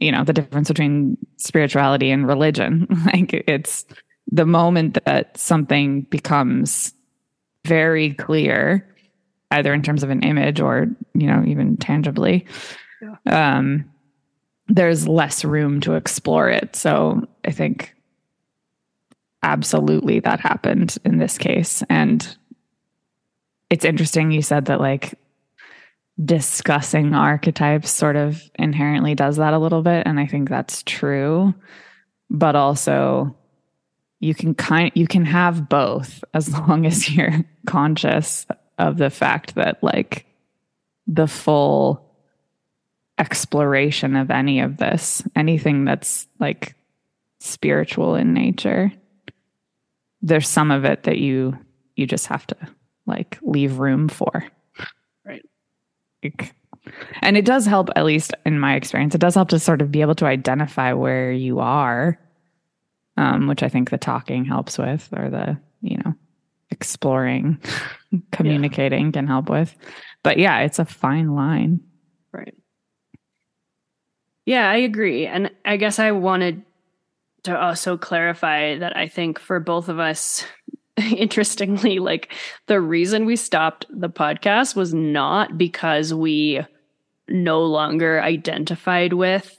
you 0.00 0.10
know, 0.10 0.24
the 0.24 0.32
difference 0.32 0.68
between 0.68 1.16
spirituality 1.36 2.10
and 2.10 2.26
religion. 2.26 2.86
like 3.06 3.32
it's 3.46 3.84
the 4.30 4.46
moment 4.46 4.98
that 5.04 5.36
something 5.36 6.02
becomes 6.02 6.94
very 7.66 8.14
clear, 8.14 8.86
either 9.50 9.72
in 9.74 9.82
terms 9.82 10.02
of 10.02 10.10
an 10.10 10.22
image 10.22 10.60
or, 10.60 10.86
you 11.14 11.26
know, 11.26 11.44
even 11.46 11.76
tangibly. 11.76 12.46
Yeah. 13.02 13.56
Um, 13.56 13.90
there's 14.68 15.06
less 15.06 15.44
room 15.44 15.80
to 15.82 15.94
explore 15.94 16.48
it. 16.48 16.76
So 16.76 17.26
I 17.44 17.50
think 17.50 17.94
absolutely 19.42 20.20
that 20.20 20.40
happened 20.40 20.96
in 21.04 21.18
this 21.18 21.36
case. 21.38 21.82
And 21.90 22.36
it's 23.68 23.84
interesting 23.84 24.30
you 24.30 24.42
said 24.42 24.66
that 24.66 24.80
like 24.80 25.18
discussing 26.24 27.14
archetypes 27.14 27.90
sort 27.90 28.16
of 28.16 28.42
inherently 28.58 29.14
does 29.14 29.36
that 29.36 29.54
a 29.54 29.58
little 29.58 29.82
bit. 29.82 30.06
And 30.06 30.20
I 30.20 30.26
think 30.26 30.48
that's 30.48 30.82
true. 30.82 31.54
But 32.28 32.56
also 32.56 33.36
you 34.20 34.34
can 34.34 34.54
kind 34.54 34.92
you 34.94 35.06
can 35.06 35.24
have 35.24 35.68
both 35.68 36.22
as 36.34 36.52
long 36.52 36.86
as 36.86 37.10
you're 37.10 37.44
conscious 37.66 38.46
of 38.78 38.96
the 38.96 39.10
fact 39.10 39.54
that 39.54 39.82
like 39.82 40.26
the 41.06 41.26
full 41.26 42.06
exploration 43.18 44.16
of 44.16 44.30
any 44.30 44.60
of 44.60 44.78
this, 44.78 45.22
anything 45.36 45.84
that's 45.84 46.26
like 46.38 46.74
spiritual 47.40 48.14
in 48.14 48.32
nature. 48.32 48.92
There's 50.22 50.48
some 50.48 50.70
of 50.70 50.84
it 50.84 51.04
that 51.04 51.18
you 51.18 51.58
you 51.96 52.06
just 52.06 52.26
have 52.26 52.46
to 52.48 52.56
like 53.06 53.38
leave 53.42 53.78
room 53.78 54.08
for. 54.08 54.44
And 57.22 57.36
it 57.36 57.44
does 57.44 57.66
help 57.66 57.90
at 57.94 58.04
least 58.04 58.32
in 58.44 58.58
my 58.58 58.74
experience 58.74 59.14
it 59.14 59.20
does 59.20 59.34
help 59.34 59.50
to 59.50 59.58
sort 59.58 59.82
of 59.82 59.92
be 59.92 60.00
able 60.00 60.14
to 60.16 60.26
identify 60.26 60.92
where 60.92 61.30
you 61.30 61.60
are 61.60 62.18
um, 63.16 63.46
which 63.46 63.62
i 63.62 63.68
think 63.68 63.90
the 63.90 63.98
talking 63.98 64.44
helps 64.44 64.78
with 64.78 65.08
or 65.16 65.30
the 65.30 65.58
you 65.82 65.98
know 65.98 66.14
exploring 66.70 67.60
communicating 68.32 69.06
yeah. 69.06 69.12
can 69.12 69.26
help 69.26 69.48
with 69.50 69.76
but 70.22 70.38
yeah 70.38 70.60
it's 70.60 70.78
a 70.78 70.84
fine 70.84 71.34
line 71.34 71.80
right 72.32 72.54
yeah, 74.50 74.68
I 74.68 74.78
agree. 74.78 75.26
And 75.26 75.52
I 75.64 75.76
guess 75.76 76.00
I 76.00 76.10
wanted 76.10 76.64
to 77.44 77.56
also 77.56 77.96
clarify 77.96 78.78
that 78.78 78.96
I 78.96 79.06
think 79.06 79.38
for 79.38 79.60
both 79.60 79.88
of 79.88 80.00
us, 80.00 80.44
interestingly, 81.16 81.98
like 81.98 82.32
the 82.66 82.80
reason 82.80 83.24
we 83.24 83.36
stopped 83.36 83.86
the 83.90 84.10
podcast 84.10 84.76
was 84.76 84.94
not 84.94 85.58
because 85.58 86.12
we 86.12 86.64
no 87.28 87.62
longer 87.62 88.20
identified 88.20 89.12
with 89.12 89.56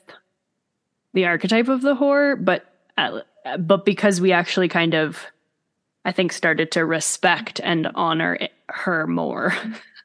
the 1.14 1.26
archetype 1.26 1.68
of 1.68 1.82
the 1.82 1.96
whore, 1.96 2.44
but 2.44 2.66
uh, 2.98 3.22
but 3.58 3.86
because 3.86 4.22
we 4.22 4.32
actually 4.32 4.68
kind 4.68 4.94
of 4.94 5.26
I 6.04 6.12
think 6.12 6.34
started 6.34 6.72
to 6.72 6.86
respect 6.86 7.62
and 7.64 7.88
honor 7.96 8.38
her 8.70 9.08
more. 9.08 9.54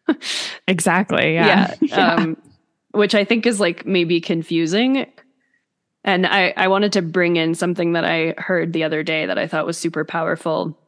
exactly. 0.69 1.35
Yeah. 1.35 1.75
Yeah. 1.81 2.15
Um, 2.15 2.37
which 2.93 3.15
I 3.15 3.25
think 3.25 3.47
is 3.47 3.61
like 3.61 3.85
maybe 3.85 4.21
confusing. 4.21 5.07
And 6.03 6.27
I, 6.27 6.55
I 6.57 6.69
wanted 6.69 6.93
to 6.95 7.03
bring 7.03 7.37
in 7.37 7.55
something 7.55 7.93
that 7.93 8.05
I 8.05 8.35
heard 8.39 8.73
the 8.73 8.85
other 8.85 9.03
day 9.03 9.27
that 9.27 9.39
I 9.39 9.47
thought 9.47 9.67
was 9.67 9.77
super 9.77 10.05
powerful. 10.05 10.79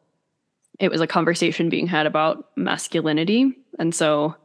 It 0.79 0.91
was 0.91 1.01
a 1.01 1.07
conversation 1.07 1.69
being 1.69 1.87
had 1.87 2.07
about 2.07 2.49
masculinity. 2.57 3.53
And 3.79 3.95
so, 3.95 4.37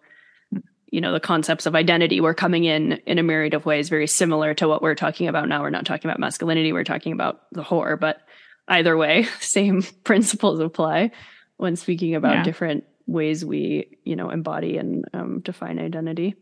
you 0.89 1.01
know, 1.01 1.13
the 1.13 1.19
concepts 1.19 1.65
of 1.65 1.75
identity 1.75 2.21
were 2.21 2.33
coming 2.33 2.65
in 2.65 2.93
in 3.05 3.19
a 3.19 3.23
myriad 3.23 3.53
of 3.53 3.65
ways, 3.65 3.89
very 3.89 4.07
similar 4.07 4.53
to 4.55 4.67
what 4.67 4.81
we're 4.81 4.95
talking 4.95 5.27
about 5.27 5.47
now. 5.47 5.61
We're 5.61 5.69
not 5.69 5.85
talking 5.85 6.09
about 6.09 6.19
masculinity, 6.19 6.73
we're 6.73 6.83
talking 6.83 7.13
about 7.13 7.41
the 7.51 7.63
whore. 7.63 7.99
But 7.99 8.21
either 8.67 8.97
way, 8.97 9.23
same 9.39 9.83
principles 10.03 10.59
apply 10.59 11.11
when 11.57 11.75
speaking 11.75 12.15
about 12.15 12.37
yeah. 12.37 12.43
different 12.43 12.83
ways 13.05 13.45
we, 13.45 13.97
you 14.03 14.15
know, 14.15 14.29
embody 14.29 14.77
and 14.77 15.05
um, 15.13 15.39
define 15.41 15.77
identity. 15.77 16.35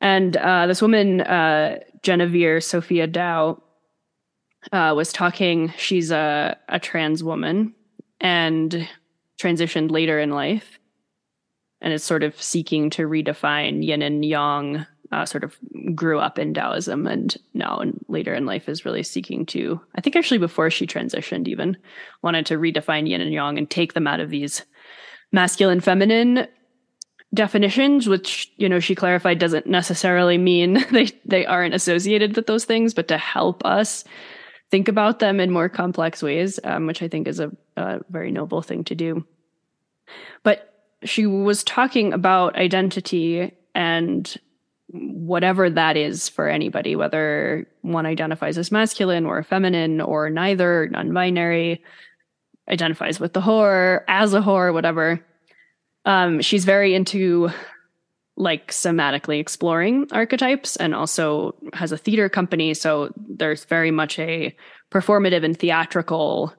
And 0.00 0.36
uh, 0.36 0.66
this 0.66 0.82
woman, 0.82 1.22
uh, 1.22 1.78
Genevieve 2.02 2.62
Sophia 2.62 3.06
Dow, 3.06 3.62
uh, 4.72 4.92
was 4.94 5.12
talking. 5.12 5.72
She's 5.76 6.10
a, 6.10 6.56
a 6.68 6.78
trans 6.78 7.24
woman 7.24 7.74
and 8.24 8.88
transitioned 9.38 9.90
later 9.90 10.18
in 10.18 10.30
life 10.30 10.80
and 11.80 11.92
is 11.92 12.02
sort 12.02 12.22
of 12.22 12.40
seeking 12.42 12.90
to 12.90 13.06
redefine 13.06 13.84
yin 13.84 14.02
and 14.02 14.24
yang. 14.24 14.84
Uh, 15.12 15.24
sort 15.24 15.44
of 15.44 15.56
grew 15.94 16.18
up 16.18 16.40
in 16.40 16.52
Taoism 16.52 17.06
and 17.06 17.36
now 17.52 17.78
and 17.78 18.04
later 18.08 18.34
in 18.34 18.46
life 18.46 18.68
is 18.68 18.84
really 18.84 19.04
seeking 19.04 19.46
to, 19.46 19.80
I 19.94 20.00
think 20.00 20.16
actually 20.16 20.38
before 20.38 20.70
she 20.70 20.88
transitioned, 20.88 21.46
even 21.46 21.76
wanted 22.22 22.46
to 22.46 22.58
redefine 22.58 23.08
yin 23.08 23.20
and 23.20 23.32
yang 23.32 23.56
and 23.56 23.70
take 23.70 23.92
them 23.92 24.08
out 24.08 24.18
of 24.18 24.30
these 24.30 24.64
masculine, 25.30 25.78
feminine 25.78 26.48
definitions, 27.32 28.08
which 28.08 28.50
you 28.56 28.68
know 28.68 28.80
she 28.80 28.94
clarified 28.94 29.38
doesn't 29.38 29.66
necessarily 29.66 30.38
mean 30.38 30.84
they 30.90 31.10
they 31.24 31.44
aren't 31.46 31.74
associated 31.74 32.34
with 32.34 32.46
those 32.46 32.64
things, 32.64 32.94
but 32.94 33.06
to 33.08 33.18
help 33.18 33.64
us 33.64 34.04
think 34.70 34.88
about 34.88 35.18
them 35.20 35.38
in 35.38 35.50
more 35.52 35.68
complex 35.68 36.22
ways, 36.22 36.58
um, 36.64 36.86
which 36.86 37.02
I 37.02 37.08
think 37.08 37.28
is 37.28 37.38
a, 37.38 37.52
a 37.76 38.00
very 38.10 38.30
noble 38.30 38.62
thing 38.62 38.84
to 38.84 38.94
do. 38.94 39.26
But 40.42 40.74
she 41.04 41.26
was 41.26 41.64
talking 41.64 42.12
about 42.12 42.56
identity 42.56 43.52
and 43.74 44.36
whatever 44.88 45.68
that 45.70 45.96
is 45.96 46.28
for 46.28 46.48
anybody, 46.48 46.94
whether 46.94 47.66
one 47.82 48.06
identifies 48.06 48.58
as 48.58 48.70
masculine 48.70 49.26
or 49.26 49.42
feminine 49.42 50.00
or 50.00 50.30
neither, 50.30 50.88
non 50.88 51.12
binary, 51.12 51.82
identifies 52.68 53.18
with 53.18 53.32
the 53.32 53.40
whore, 53.40 54.02
as 54.08 54.34
a 54.34 54.40
whore, 54.40 54.72
whatever. 54.72 55.24
Um, 56.04 56.40
she's 56.40 56.64
very 56.64 56.94
into 56.94 57.50
like 58.36 58.72
somatically 58.72 59.38
exploring 59.38 60.06
archetypes 60.10 60.76
and 60.76 60.94
also 60.94 61.54
has 61.72 61.92
a 61.92 61.98
theater 61.98 62.28
company. 62.28 62.74
So 62.74 63.12
there's 63.16 63.64
very 63.64 63.90
much 63.90 64.18
a 64.18 64.54
performative 64.90 65.44
and 65.44 65.58
theatrical 65.58 66.52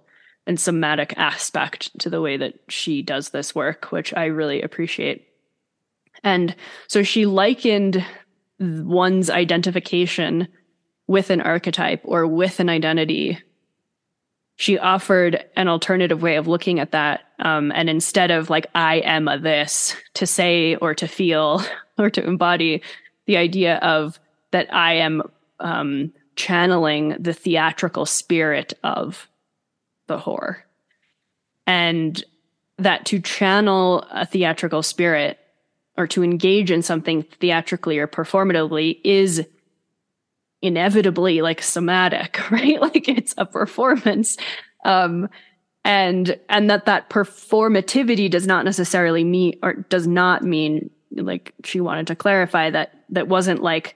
and 0.48 0.60
somatic 0.60 1.14
aspect 1.18 1.98
to 2.00 2.10
the 2.10 2.22
way 2.22 2.38
that 2.38 2.56
she 2.70 3.02
does 3.02 3.30
this 3.30 3.56
work, 3.56 3.92
which 3.92 4.14
I 4.14 4.26
really 4.26 4.62
appreciate. 4.62 5.28
And 6.24 6.56
so 6.88 7.04
she 7.04 7.26
likened 7.26 8.06
one's 8.60 9.30
identification 9.30 10.48
with 11.08 11.30
an 11.30 11.42
archetype 11.42 12.02
or 12.04 12.26
with 12.26 12.60
an 12.60 12.70
identity 12.70 13.40
she 14.58 14.78
offered 14.78 15.44
an 15.56 15.68
alternative 15.68 16.22
way 16.22 16.38
of 16.38 16.48
looking 16.48 16.80
at 16.80 16.92
that. 16.92 17.22
Um, 17.40 17.72
and 17.74 17.90
instead 17.90 18.32
of 18.32 18.50
like, 18.50 18.68
I 18.74 18.98
am 18.98 19.28
a 19.28 19.38
this 19.38 19.96
to 20.16 20.26
say 20.26 20.76
or 20.76 20.96
to 20.96 21.08
feel 21.08 21.62
or 21.98 22.10
to 22.10 22.26
embody 22.26 22.82
the 23.26 23.38
idea 23.38 23.78
of 23.78 24.20
that 24.52 24.74
I 24.74 24.94
am 24.94 25.24
um, 25.60 26.14
channeling 26.36 27.16
the 27.20 27.34
theatrical 27.34 28.06
spirit 28.06 28.74
of 28.84 29.28
the 30.08 30.18
whore. 30.18 30.58
And 31.68 32.24
that 32.78 33.06
to 33.06 33.20
channel 33.20 34.06
a 34.12 34.26
theatrical 34.26 34.84
spirit 34.84 35.40
or 35.98 36.08
to 36.08 36.24
engage 36.24 36.72
in 36.72 36.82
something 36.82 37.24
theatrically 37.40 37.98
or 37.98 38.08
performatively 38.08 39.00
is 39.04 39.46
inevitably 40.62 41.42
like 41.42 41.62
somatic, 41.62 42.40
right? 42.52 42.82
Like 42.82 43.08
it's 43.08 43.34
a 43.38 43.46
performance. 43.46 44.38
Um, 44.84 45.30
and 45.86 46.38
and 46.50 46.70
that 46.70 46.86
that 46.88 47.10
performativity 47.10 48.30
does 48.30 48.48
not 48.48 48.66
necessarily 48.66 49.24
mean 49.24 49.58
or 49.62 49.74
does 49.74 50.08
not 50.08 50.44
mean 50.44 50.90
like 51.12 51.54
she 51.64 51.80
wanted 51.80 52.08
to 52.08 52.16
clarify 52.16 52.72
that 52.72 53.06
that 53.10 53.28
wasn't 53.28 53.62
like 53.62 53.96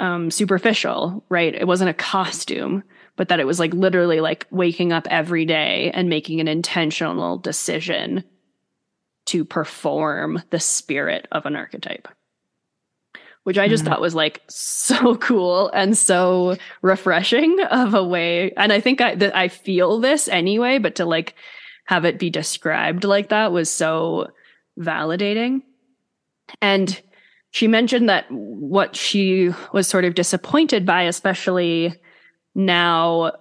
um 0.00 0.30
superficial 0.30 1.22
right 1.28 1.54
it 1.54 1.66
wasn't 1.66 1.90
a 1.90 1.94
costume 1.94 2.82
but 3.18 3.28
that 3.28 3.40
it 3.40 3.46
was 3.46 3.58
like 3.58 3.74
literally 3.74 4.20
like 4.20 4.46
waking 4.50 4.92
up 4.92 5.06
every 5.10 5.44
day 5.44 5.90
and 5.92 6.08
making 6.08 6.40
an 6.40 6.48
intentional 6.48 7.36
decision 7.36 8.24
to 9.26 9.44
perform 9.44 10.42
the 10.48 10.60
spirit 10.60 11.28
of 11.30 11.44
an 11.44 11.54
archetype 11.54 12.08
which 13.48 13.56
I 13.56 13.66
just 13.66 13.84
mm 13.84 13.88
thought 13.88 14.02
was 14.02 14.14
like 14.14 14.42
so 14.48 15.16
cool 15.28 15.70
and 15.70 15.96
so 15.96 16.58
refreshing 16.82 17.58
of 17.70 17.94
a 17.94 18.04
way. 18.04 18.52
And 18.58 18.74
I 18.74 18.80
think 18.80 19.00
I 19.00 19.14
that 19.14 19.34
I 19.34 19.48
feel 19.48 20.00
this 20.00 20.28
anyway, 20.28 20.76
but 20.76 20.96
to 20.96 21.06
like 21.06 21.34
have 21.86 22.04
it 22.04 22.18
be 22.18 22.28
described 22.28 23.04
like 23.04 23.30
that 23.30 23.50
was 23.50 23.70
so 23.70 24.28
validating. 24.78 25.62
And 26.60 27.00
she 27.50 27.66
mentioned 27.66 28.10
that 28.10 28.26
what 28.30 28.94
she 28.94 29.50
was 29.72 29.88
sort 29.88 30.04
of 30.04 30.14
disappointed 30.14 30.84
by, 30.84 31.04
especially 31.04 31.98
now 32.58 33.32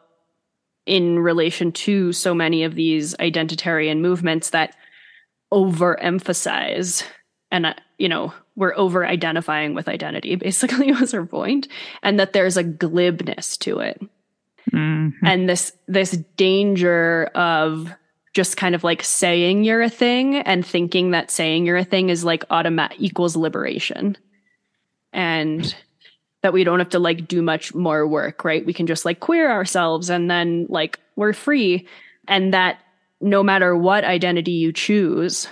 in 0.85 1.19
relation 1.19 1.71
to 1.73 2.13
so 2.13 2.33
many 2.33 2.63
of 2.63 2.75
these 2.75 3.15
identitarian 3.17 3.99
movements 3.99 4.51
that 4.51 4.75
overemphasize 5.51 7.03
and 7.51 7.65
uh, 7.65 7.73
you 7.97 8.07
know 8.07 8.33
we're 8.55 8.75
over 8.75 9.05
identifying 9.05 9.73
with 9.73 9.87
identity 9.87 10.35
basically 10.47 10.91
was 10.91 11.11
her 11.11 11.25
point 11.25 11.67
and 12.03 12.19
that 12.19 12.33
there's 12.33 12.57
a 12.57 12.63
glibness 12.63 13.57
to 13.57 13.79
it 13.79 13.99
mm-hmm. 14.71 15.25
and 15.25 15.49
this 15.49 15.71
this 15.87 16.11
danger 16.37 17.25
of 17.35 17.91
just 18.33 18.55
kind 18.55 18.75
of 18.75 18.83
like 18.83 19.03
saying 19.03 19.63
you're 19.63 19.81
a 19.81 19.89
thing 19.89 20.35
and 20.35 20.65
thinking 20.65 21.11
that 21.11 21.31
saying 21.31 21.65
you're 21.65 21.77
a 21.77 21.83
thing 21.83 22.09
is 22.09 22.23
like 22.23 22.43
automatic 22.49 22.97
equals 22.99 23.35
liberation 23.35 24.15
and 25.11 25.75
that 26.43 26.53
we 26.53 26.63
don't 26.63 26.79
have 26.79 26.89
to 26.89 26.99
like 26.99 27.27
do 27.27 27.41
much 27.41 27.73
more 27.73 28.07
work 28.07 28.43
right 28.43 28.65
we 28.65 28.73
can 28.73 28.87
just 28.87 29.05
like 29.05 29.19
queer 29.19 29.51
ourselves 29.51 30.09
and 30.09 30.29
then 30.29 30.65
like 30.69 30.99
we're 31.15 31.33
free 31.33 31.87
and 32.27 32.53
that 32.53 32.79
no 33.19 33.41
matter 33.41 33.75
what 33.75 34.03
identity 34.03 34.51
you 34.51 34.71
choose 34.71 35.47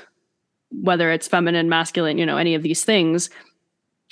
whether 0.82 1.12
it's 1.12 1.28
feminine, 1.28 1.70
masculine, 1.70 2.18
you 2.18 2.26
know, 2.26 2.38
any 2.38 2.56
of 2.56 2.64
these 2.64 2.84
things, 2.84 3.30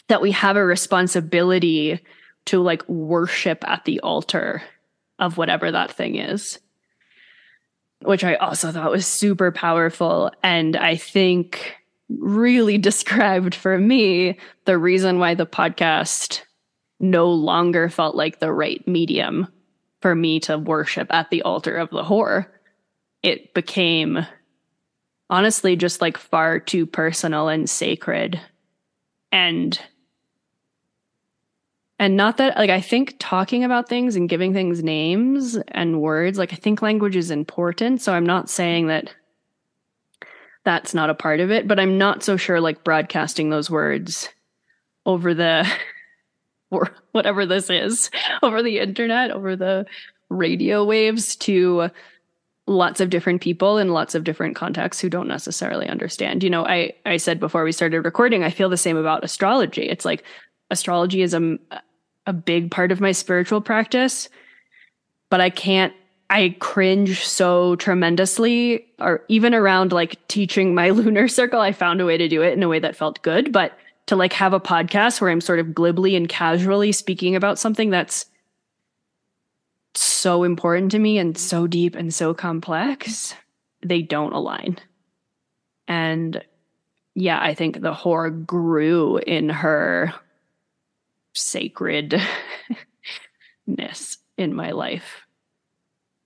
that 0.08 0.22
we 0.22 0.32
have 0.32 0.56
a 0.56 0.66
responsibility 0.66 2.00
to 2.46 2.62
like 2.62 2.88
worship 2.90 3.68
at 3.68 3.86
the 3.86 4.00
altar 4.02 4.62
of 5.20 5.38
whatever 5.38 5.72
that 5.72 5.92
thing 5.92 6.16
is. 6.16 6.60
Which 8.02 8.24
I 8.24 8.36
also 8.36 8.72
thought 8.72 8.92
was 8.92 9.08
super 9.08 9.52
powerful. 9.52 10.32
And 10.42 10.76
I 10.76 10.98
think 10.98 11.76
really 12.10 12.78
described 12.80 13.56
for 13.56 13.78
me 13.78 14.38
the 14.66 14.78
reason 14.78 15.20
why 15.20 15.36
the 15.36 15.46
podcast 15.46 16.42
no 17.00 17.32
longer 17.32 17.90
felt 17.90 18.16
like 18.16 18.40
the 18.40 18.52
right 18.52 18.86
medium 18.88 19.48
for 20.02 20.14
me 20.16 20.40
to 20.42 20.58
worship 20.58 21.08
at 21.14 21.30
the 21.30 21.42
altar 21.44 21.76
of 21.76 21.90
the 21.90 22.04
whore. 22.04 22.48
It 23.22 23.54
became 23.54 24.26
honestly 25.30 25.76
just 25.76 26.02
like 26.02 26.18
far 26.18 26.60
too 26.60 26.86
personal 26.86 27.48
and 27.48 27.70
sacred 27.70 28.40
and 29.32 29.80
and 31.98 32.16
not 32.16 32.38
that 32.38 32.56
like 32.58 32.70
i 32.70 32.80
think 32.80 33.16
talking 33.20 33.64
about 33.64 33.90
things 33.90 34.16
and 34.16 34.30
giving 34.30 34.54
things 34.54 34.84
names 34.84 35.58
and 35.70 36.02
words 36.02 36.38
like 36.38 36.54
i 36.54 36.56
think 36.56 36.82
language 36.82 37.16
is 37.16 37.32
important 37.32 38.02
so 38.02 38.14
i'm 38.14 38.26
not 38.26 38.50
saying 38.50 38.88
that 38.88 39.14
that's 40.66 40.94
not 40.94 41.10
a 41.10 41.16
part 41.16 41.40
of 41.40 41.50
it 41.50 41.68
but 41.68 41.80
i'm 41.80 41.98
not 41.98 42.22
so 42.22 42.38
sure 42.38 42.62
like 42.62 42.84
broadcasting 42.84 43.50
those 43.50 43.72
words 43.72 44.30
over 45.06 45.34
the 45.34 45.68
or 46.74 46.96
whatever 47.12 47.46
this 47.46 47.70
is 47.70 48.10
over 48.42 48.62
the 48.64 48.80
internet 48.80 49.32
over 49.32 49.56
the 49.56 49.86
radio 50.30 50.84
waves 50.84 51.36
to 51.36 51.90
lots 52.66 53.02
of 53.02 53.10
different 53.10 53.42
people 53.42 53.78
in 53.78 53.90
lots 53.90 54.16
of 54.16 54.24
different 54.24 54.56
contexts 54.56 55.02
who 55.02 55.10
don't 55.10 55.28
necessarily 55.28 55.88
understand. 55.88 56.44
You 56.44 56.50
know, 56.50 56.66
I 56.66 56.94
I 57.06 57.18
said 57.18 57.40
before 57.40 57.64
we 57.64 57.72
started 57.72 58.02
recording, 58.02 58.44
I 58.44 58.50
feel 58.50 58.70
the 58.70 58.78
same 58.78 58.98
about 58.98 59.24
astrology. 59.24 59.84
It's 59.84 60.06
like 60.06 60.24
astrology 60.70 61.22
is 61.22 61.34
a 61.34 61.58
a 62.26 62.34
big 62.34 62.72
part 62.72 62.92
of 62.92 63.02
my 63.02 63.12
spiritual 63.12 63.60
practice, 63.60 64.30
but 65.30 65.42
I 65.42 65.50
can't 65.50 65.94
I 66.30 66.56
cringe 66.60 67.26
so 67.26 67.76
tremendously 67.76 68.86
or 69.00 69.24
even 69.28 69.54
around 69.54 69.92
like 69.92 70.26
teaching 70.30 70.74
my 70.74 70.90
lunar 70.92 71.28
circle, 71.28 71.60
I 71.60 71.74
found 71.74 72.02
a 72.02 72.06
way 72.06 72.18
to 72.18 72.30
do 72.30 72.42
it 72.42 72.54
in 72.54 72.64
a 72.64 72.70
way 72.70 72.80
that 72.80 72.96
felt 72.96 73.22
good, 73.22 73.52
but 73.52 73.78
to 74.08 74.16
like 74.16 74.34
have 74.34 74.54
a 74.54 74.60
podcast 74.60 75.22
where 75.22 75.30
I'm 75.30 75.42
sort 75.42 75.60
of 75.60 75.74
glibly 75.74 76.16
and 76.16 76.28
casually 76.28 76.92
speaking 76.92 77.36
about 77.36 77.60
something 77.60 77.90
that's 77.90 78.26
so 79.96 80.44
important 80.44 80.92
to 80.92 81.00
me 81.00 81.18
and 81.18 81.38
so 81.38 81.68
deep 81.68 81.96
and 81.96 82.14
so 82.14 82.34
complex, 82.34 83.36
they 83.86 84.02
don't 84.02 84.34
align. 84.34 84.78
And 85.88 86.44
yeah, 87.16 87.40
I 87.42 87.54
think 87.54 87.82
the 87.82 87.94
whore 87.94 88.46
grew 88.46 89.18
in 89.18 89.50
her 89.50 90.14
sacredness 91.34 92.24
in 94.38 94.54
my 94.54 94.72
life. 94.72 95.22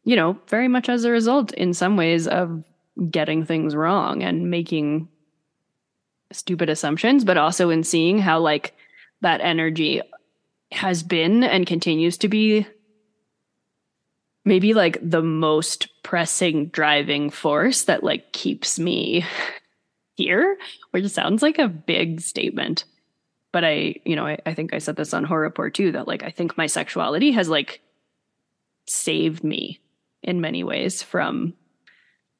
You 0.06 0.16
know, 0.16 0.40
very 0.48 0.70
much 0.70 0.88
as 0.88 1.04
a 1.04 1.12
result, 1.12 1.52
in 1.54 1.74
some 1.74 1.98
ways, 1.98 2.28
of 2.28 2.64
getting 3.12 3.44
things 3.44 3.76
wrong 3.76 4.24
and 4.24 4.50
making 4.50 5.10
stupid 6.32 6.70
assumptions, 6.70 7.24
but 7.24 7.38
also 7.38 7.70
in 7.70 7.84
seeing 7.84 8.20
how, 8.20 8.40
like, 8.40 8.74
that 9.22 9.42
energy 9.42 10.02
has 10.72 11.04
been 11.04 11.44
and 11.44 11.66
continues 11.66 12.18
to 12.18 12.28
be 12.28 12.68
maybe 14.48 14.74
like 14.74 14.98
the 15.02 15.22
most 15.22 15.90
pressing 16.04 16.68
driving 16.68 17.30
force 17.30 17.84
that 17.84 18.04
like 18.04 18.32
keeps 18.32 18.80
me 18.80 19.26
here, 20.16 20.58
which 20.92 21.06
sounds 21.08 21.42
like 21.42 21.60
a 21.60 21.68
big 21.68 22.22
statement. 22.22 22.86
But 23.52 23.64
I, 23.64 23.96
you 24.06 24.16
know, 24.16 24.26
I, 24.26 24.40
I 24.46 24.54
think 24.54 24.74
I 24.74 24.78
said 24.78 24.96
this 24.96 25.14
on 25.14 25.26
Whore 25.26 25.42
Rapport 25.42 25.70
too, 25.70 25.92
that 25.92 26.08
like 26.08 26.24
I 26.24 26.32
think 26.32 26.58
my 26.58 26.68
sexuality 26.68 27.32
has 27.32 27.50
like 27.50 27.82
saved 28.88 29.44
me 29.44 29.80
in 30.24 30.42
many 30.42 30.64
ways 30.64 31.04
from 31.04 31.54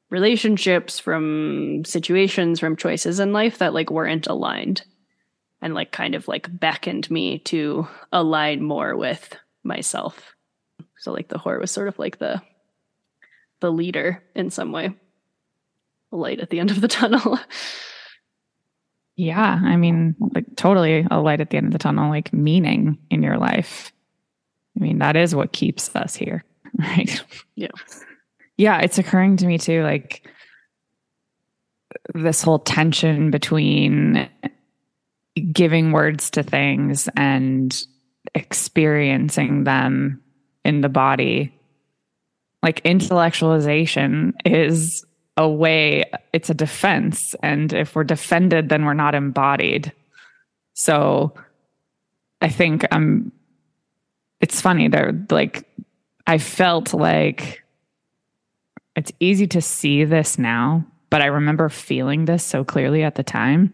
relationships, 0.10 1.00
from 1.00 1.84
situations, 1.86 2.60
from 2.60 2.76
choices 2.76 3.20
in 3.20 3.34
life 3.34 3.58
that 3.58 3.74
like 3.74 3.90
weren't 3.90 4.28
aligned 4.28 4.84
and 5.62 5.74
like 5.74 5.92
kind 5.92 6.16
of 6.16 6.28
like 6.28 6.48
beckoned 6.60 7.10
me 7.10 7.40
to 7.40 7.88
align 8.12 8.64
more 8.64 8.96
with 8.96 9.36
myself. 9.64 10.36
So 11.00 11.12
like 11.12 11.28
the 11.28 11.40
whore 11.40 11.60
was 11.60 11.72
sort 11.72 11.88
of 11.88 12.00
like 12.00 12.20
the 12.20 12.42
the 13.60 13.72
leader 13.72 14.24
in 14.36 14.50
some 14.50 14.72
way. 14.72 14.96
Light 16.12 16.40
at 16.40 16.50
the 16.50 16.60
end 16.60 16.72
of 16.72 16.80
the 16.80 16.88
tunnel. 16.88 17.40
yeah, 19.16 19.60
I 19.64 19.76
mean, 19.76 20.16
like 20.34 20.56
totally 20.56 21.06
a 21.10 21.20
light 21.20 21.42
at 21.42 21.50
the 21.50 21.58
end 21.58 21.68
of 21.68 21.74
the 21.74 21.80
tunnel, 21.80 22.10
like 22.10 22.32
meaning 22.32 22.98
in 23.10 23.24
your 23.24 23.38
life. 23.38 23.92
I 24.78 24.80
mean, 24.84 25.00
that 25.00 25.16
is 25.16 25.36
what 25.36 25.54
keeps 25.54 25.94
us 25.96 26.16
here, 26.16 26.44
right? 26.80 27.24
Yeah. 27.56 27.70
Yeah, 28.58 28.80
it's 28.80 28.98
occurring 28.98 29.38
to 29.38 29.48
me 29.48 29.58
too, 29.58 29.84
like 29.84 30.28
this 32.14 32.42
whole 32.42 32.60
tension 32.60 33.32
between 33.32 34.30
giving 35.52 35.92
words 35.92 36.32
to 36.32 36.44
things 36.44 37.08
and 37.16 37.80
experiencing 38.34 39.64
them 39.64 40.22
in 40.66 40.82
the 40.82 40.90
body. 40.90 41.54
Like 42.64 42.84
intellectualization 42.84 44.34
is 44.44 45.06
a 45.38 45.48
way, 45.48 46.06
it's 46.34 46.50
a 46.50 46.56
defense. 46.56 47.36
And 47.44 47.72
if 47.72 47.96
we're 47.96 48.04
defended, 48.04 48.70
then 48.70 48.86
we're 48.86 48.96
not 48.96 49.14
embodied. 49.14 49.94
So 50.74 51.34
I 52.42 52.50
think 52.50 52.86
I'm, 52.92 53.32
it's 54.42 54.60
funny. 54.62 54.88
They're 54.88 55.26
like, 55.30 55.68
I 56.26 56.40
felt 56.40 56.94
like 56.94 57.64
it's 58.98 59.12
easy 59.22 59.48
to 59.48 59.62
see 59.62 60.04
this 60.04 60.38
now, 60.38 60.86
but 61.10 61.22
I 61.22 61.28
remember 61.28 61.70
feeling 61.70 62.26
this 62.26 62.44
so 62.44 62.66
clearly 62.66 63.04
at 63.04 63.16
the 63.16 63.24
time 63.24 63.74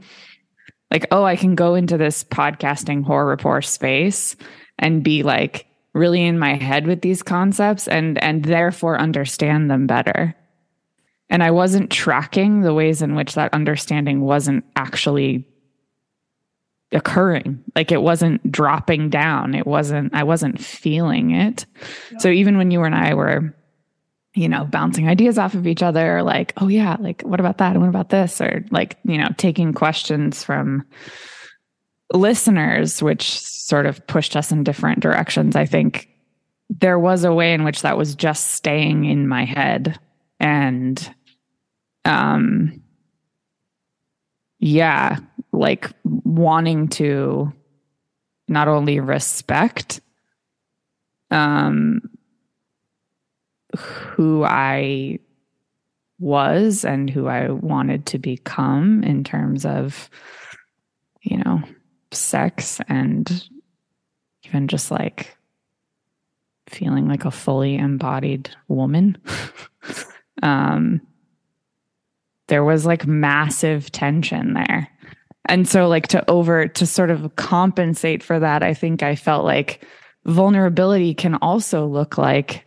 like, 0.93 1.07
oh, 1.09 1.23
I 1.23 1.35
can 1.35 1.55
go 1.55 1.73
into 1.73 1.97
this 1.97 2.23
podcasting 2.23 3.03
Whore 3.03 3.27
Rapport 3.27 3.63
space 3.63 4.35
and 4.77 5.03
be 5.03 5.23
like 5.23 5.65
really 5.93 6.23
in 6.23 6.37
my 6.37 6.53
head 6.53 6.85
with 6.85 7.01
these 7.01 7.23
concepts 7.23 7.87
and 7.87 8.21
and 8.23 8.45
therefore 8.45 8.99
understand 8.99 9.69
them 9.69 9.87
better. 9.87 10.35
And 11.29 11.41
I 11.41 11.49
wasn't 11.49 11.89
tracking 11.89 12.61
the 12.61 12.75
ways 12.75 13.01
in 13.01 13.15
which 13.15 13.33
that 13.33 13.53
understanding 13.55 14.21
wasn't 14.21 14.65
actually 14.75 15.47
occurring. 16.91 17.63
Like 17.75 17.91
it 17.91 18.03
wasn't 18.03 18.51
dropping 18.51 19.09
down. 19.09 19.55
It 19.55 19.65
wasn't, 19.65 20.13
I 20.13 20.23
wasn't 20.23 20.61
feeling 20.61 21.31
it. 21.31 21.65
Yeah. 22.11 22.17
So 22.19 22.29
even 22.29 22.57
when 22.57 22.69
you 22.69 22.83
and 22.83 22.93
I 22.93 23.15
were 23.15 23.55
you 24.35 24.49
know, 24.49 24.65
bouncing 24.65 25.07
ideas 25.07 25.37
off 25.37 25.53
of 25.53 25.67
each 25.67 25.83
other, 25.83 26.23
like, 26.23 26.53
oh 26.57 26.67
yeah, 26.67 26.97
like 26.99 27.21
what 27.21 27.39
about 27.39 27.59
that? 27.59 27.73
And 27.73 27.81
what 27.81 27.89
about 27.89 28.09
this? 28.09 28.41
Or 28.41 28.65
like, 28.71 28.97
you 29.03 29.17
know, 29.17 29.29
taking 29.37 29.73
questions 29.73 30.43
from 30.43 30.83
listeners, 32.11 33.01
which 33.01 33.39
sort 33.39 33.85
of 33.85 34.05
pushed 34.07 34.35
us 34.35 34.51
in 34.51 34.63
different 34.63 35.01
directions. 35.01 35.55
I 35.55 35.65
think 35.65 36.09
there 36.69 36.97
was 36.97 37.23
a 37.23 37.33
way 37.33 37.53
in 37.53 37.63
which 37.63 37.83
that 37.83 37.97
was 37.97 38.15
just 38.15 38.51
staying 38.51 39.05
in 39.05 39.27
my 39.27 39.45
head. 39.45 39.99
And 40.39 41.13
um 42.05 42.81
yeah, 44.59 45.17
like 45.51 45.91
wanting 46.03 46.87
to 46.87 47.51
not 48.47 48.67
only 48.67 48.99
respect 48.99 50.01
um 51.29 52.01
who 53.77 54.43
I 54.43 55.19
was 56.19 56.85
and 56.85 57.09
who 57.09 57.27
I 57.27 57.49
wanted 57.49 58.05
to 58.07 58.19
become 58.19 59.03
in 59.03 59.23
terms 59.23 59.65
of, 59.65 60.09
you 61.21 61.37
know, 61.37 61.61
sex 62.11 62.79
and 62.87 63.49
even 64.45 64.67
just 64.67 64.91
like 64.91 65.35
feeling 66.67 67.07
like 67.07 67.25
a 67.25 67.31
fully 67.31 67.75
embodied 67.75 68.49
woman. 68.67 69.17
um, 70.43 71.01
there 72.47 72.63
was 72.63 72.85
like 72.85 73.07
massive 73.07 73.91
tension 73.91 74.53
there. 74.53 74.89
And 75.45 75.67
so, 75.67 75.89
like, 75.89 76.07
to 76.09 76.29
over, 76.29 76.67
to 76.67 76.85
sort 76.85 77.11
of 77.11 77.35
compensate 77.35 78.23
for 78.23 78.39
that, 78.39 78.63
I 78.63 78.73
think 78.73 79.03
I 79.03 79.15
felt 79.15 79.43
like 79.43 79.85
vulnerability 80.25 81.13
can 81.13 81.35
also 81.35 81.85
look 81.85 82.17
like 82.17 82.65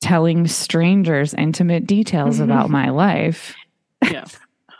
telling 0.00 0.46
strangers 0.46 1.34
intimate 1.34 1.86
details 1.86 2.36
mm-hmm. 2.36 2.44
about 2.44 2.70
my 2.70 2.90
life. 2.90 3.54
Yeah. 4.02 4.26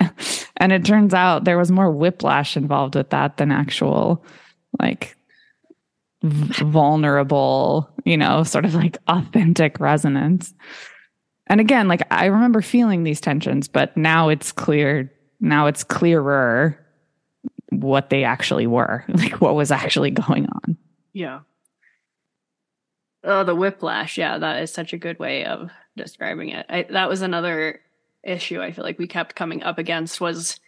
and 0.56 0.72
it 0.72 0.84
turns 0.84 1.14
out 1.14 1.44
there 1.44 1.58
was 1.58 1.70
more 1.70 1.90
whiplash 1.90 2.56
involved 2.56 2.94
with 2.94 3.10
that 3.10 3.36
than 3.36 3.50
actual 3.50 4.24
like 4.78 5.16
v- 6.22 6.64
vulnerable, 6.64 7.90
you 8.04 8.16
know, 8.16 8.42
sort 8.42 8.64
of 8.64 8.74
like 8.74 8.98
authentic 9.08 9.80
resonance. 9.80 10.54
And 11.46 11.60
again, 11.60 11.88
like 11.88 12.02
I 12.10 12.26
remember 12.26 12.62
feeling 12.62 13.02
these 13.02 13.20
tensions, 13.20 13.68
but 13.68 13.96
now 13.96 14.28
it's 14.28 14.52
clear, 14.52 15.12
now 15.40 15.66
it's 15.66 15.82
clearer 15.82 16.78
what 17.70 18.10
they 18.10 18.24
actually 18.24 18.66
were, 18.66 19.04
like 19.08 19.40
what 19.40 19.54
was 19.54 19.70
actually 19.70 20.10
going 20.10 20.46
on. 20.46 20.76
Yeah. 21.12 21.40
Oh, 23.24 23.44
the 23.44 23.54
whiplash. 23.54 24.16
Yeah, 24.16 24.38
that 24.38 24.62
is 24.62 24.72
such 24.72 24.92
a 24.92 24.98
good 24.98 25.18
way 25.18 25.44
of 25.44 25.70
describing 25.96 26.50
it. 26.50 26.66
I, 26.68 26.86
that 26.90 27.08
was 27.08 27.22
another 27.22 27.80
issue 28.22 28.60
I 28.60 28.72
feel 28.72 28.84
like 28.84 28.98
we 28.98 29.06
kept 29.06 29.36
coming 29.36 29.62
up 29.62 29.78
against 29.78 30.20
was 30.20 30.58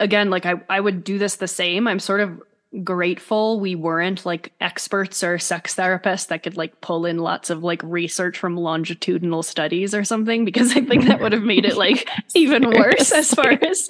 again 0.00 0.30
like 0.30 0.46
I 0.46 0.54
I 0.68 0.80
would 0.80 1.04
do 1.04 1.18
this 1.18 1.36
the 1.36 1.48
same. 1.48 1.86
I'm 1.88 2.00
sort 2.00 2.20
of 2.20 2.42
grateful 2.82 3.60
we 3.60 3.74
weren't 3.74 4.26
like 4.26 4.52
experts 4.60 5.22
or 5.22 5.38
sex 5.38 5.74
therapists 5.74 6.28
that 6.28 6.42
could 6.42 6.56
like 6.56 6.80
pull 6.80 7.06
in 7.06 7.18
lots 7.18 7.48
of 7.48 7.62
like 7.62 7.80
research 7.82 8.36
from 8.36 8.56
longitudinal 8.56 9.42
studies 9.42 9.94
or 9.94 10.04
something 10.04 10.44
because 10.44 10.76
I 10.76 10.80
think 10.80 11.06
that 11.06 11.20
would 11.20 11.32
have 11.32 11.44
made 11.44 11.64
it 11.64 11.76
like 11.76 12.08
even 12.34 12.68
worse 12.68 13.12
as 13.12 13.32
far 13.32 13.50
as 13.50 13.88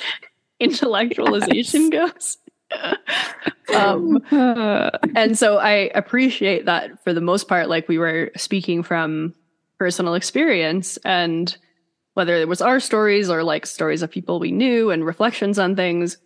intellectualization 0.60 1.90
goes. 1.90 2.38
um, 3.74 4.18
and 4.30 5.38
so 5.38 5.58
I 5.58 5.90
appreciate 5.94 6.66
that 6.66 7.02
for 7.04 7.12
the 7.12 7.20
most 7.20 7.48
part, 7.48 7.68
like 7.68 7.88
we 7.88 7.98
were 7.98 8.30
speaking 8.36 8.82
from 8.82 9.34
personal 9.78 10.14
experience 10.14 10.96
and 11.04 11.56
whether 12.14 12.34
it 12.34 12.48
was 12.48 12.62
our 12.62 12.80
stories 12.80 13.28
or 13.28 13.42
like 13.42 13.66
stories 13.66 14.02
of 14.02 14.10
people 14.10 14.40
we 14.40 14.50
knew 14.50 14.90
and 14.90 15.04
reflections 15.04 15.58
on 15.58 15.76
things. 15.76 16.16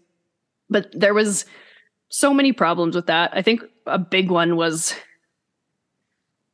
But 0.68 0.88
there 0.92 1.14
was 1.14 1.46
so 2.10 2.32
many 2.32 2.52
problems 2.52 2.94
with 2.94 3.06
that. 3.06 3.30
I 3.32 3.42
think 3.42 3.62
a 3.86 3.98
big 3.98 4.30
one 4.30 4.56
was 4.56 4.94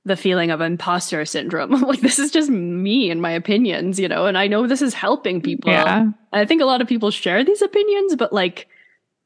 the 0.06 0.16
feeling 0.16 0.50
of 0.50 0.60
imposter 0.60 1.24
syndrome. 1.24 1.70
like 1.82 2.00
this 2.00 2.18
is 2.18 2.30
just 2.30 2.48
me 2.48 3.10
and 3.10 3.20
my 3.20 3.32
opinions, 3.32 3.98
you 3.98 4.08
know, 4.08 4.26
and 4.26 4.38
I 4.38 4.46
know 4.46 4.66
this 4.66 4.80
is 4.80 4.94
helping 4.94 5.42
people. 5.42 5.70
Yeah. 5.70 6.10
I 6.32 6.46
think 6.46 6.62
a 6.62 6.66
lot 6.66 6.80
of 6.80 6.88
people 6.88 7.10
share 7.10 7.44
these 7.44 7.60
opinions, 7.60 8.16
but 8.16 8.32
like 8.32 8.68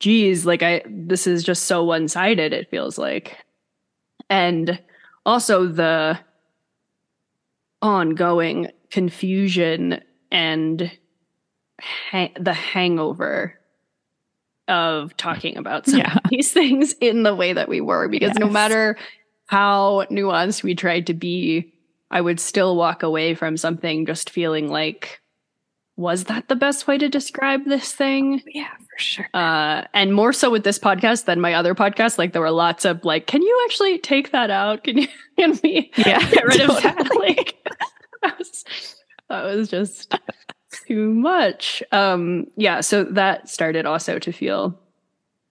geez, 0.00 0.44
like 0.44 0.62
I 0.62 0.82
this 0.86 1.26
is 1.26 1.44
just 1.44 1.64
so 1.64 1.84
one-sided, 1.84 2.52
it 2.52 2.70
feels 2.70 2.98
like. 2.98 3.36
And 4.28 4.80
also 5.24 5.66
the 5.66 6.18
ongoing 7.82 8.68
confusion 8.90 10.00
and 10.30 10.90
ha- 11.80 12.32
the 12.38 12.52
hangover 12.52 13.58
of 14.68 15.16
talking 15.16 15.56
about 15.56 15.86
some 15.86 16.00
yeah. 16.00 16.16
of 16.16 16.30
these 16.30 16.52
things 16.52 16.94
in 17.00 17.22
the 17.22 17.34
way 17.34 17.52
that 17.52 17.68
we 17.68 17.80
were 17.80 18.08
because 18.08 18.30
yes. 18.30 18.38
no 18.38 18.48
matter 18.48 18.96
how 19.46 20.04
nuanced 20.10 20.62
we 20.62 20.74
tried 20.74 21.06
to 21.08 21.14
be 21.14 21.72
i 22.10 22.20
would 22.20 22.38
still 22.38 22.76
walk 22.76 23.02
away 23.02 23.34
from 23.34 23.56
something 23.56 24.06
just 24.06 24.30
feeling 24.30 24.68
like 24.68 25.20
was 25.96 26.24
that 26.24 26.48
the 26.48 26.54
best 26.54 26.86
way 26.86 26.96
to 26.96 27.08
describe 27.08 27.64
this 27.64 27.92
thing 27.92 28.42
yeah 28.46 28.74
sure. 29.00 29.28
Uh, 29.34 29.84
and 29.94 30.14
more 30.14 30.32
so 30.32 30.50
with 30.50 30.64
this 30.64 30.78
podcast 30.78 31.24
than 31.24 31.40
my 31.40 31.54
other 31.54 31.74
podcast. 31.74 32.18
Like 32.18 32.32
there 32.32 32.42
were 32.42 32.50
lots 32.50 32.84
of 32.84 33.04
like, 33.04 33.26
can 33.26 33.42
you 33.42 33.62
actually 33.66 33.98
take 33.98 34.32
that 34.32 34.50
out? 34.50 34.84
Can 34.84 34.98
you 34.98 35.08
can 35.38 35.58
we 35.62 35.90
yeah, 35.96 36.18
get 36.30 36.44
rid 36.44 36.60
totally. 36.60 36.76
of 36.76 36.82
that? 36.82 37.10
Like 37.20 37.56
that 38.22 38.38
was 38.38 38.64
that 39.28 39.44
was 39.44 39.68
just 39.68 40.14
too 40.86 41.12
much. 41.14 41.82
Um, 41.92 42.46
yeah, 42.56 42.80
so 42.80 43.04
that 43.04 43.48
started 43.48 43.86
also 43.86 44.18
to 44.18 44.32
feel 44.32 44.78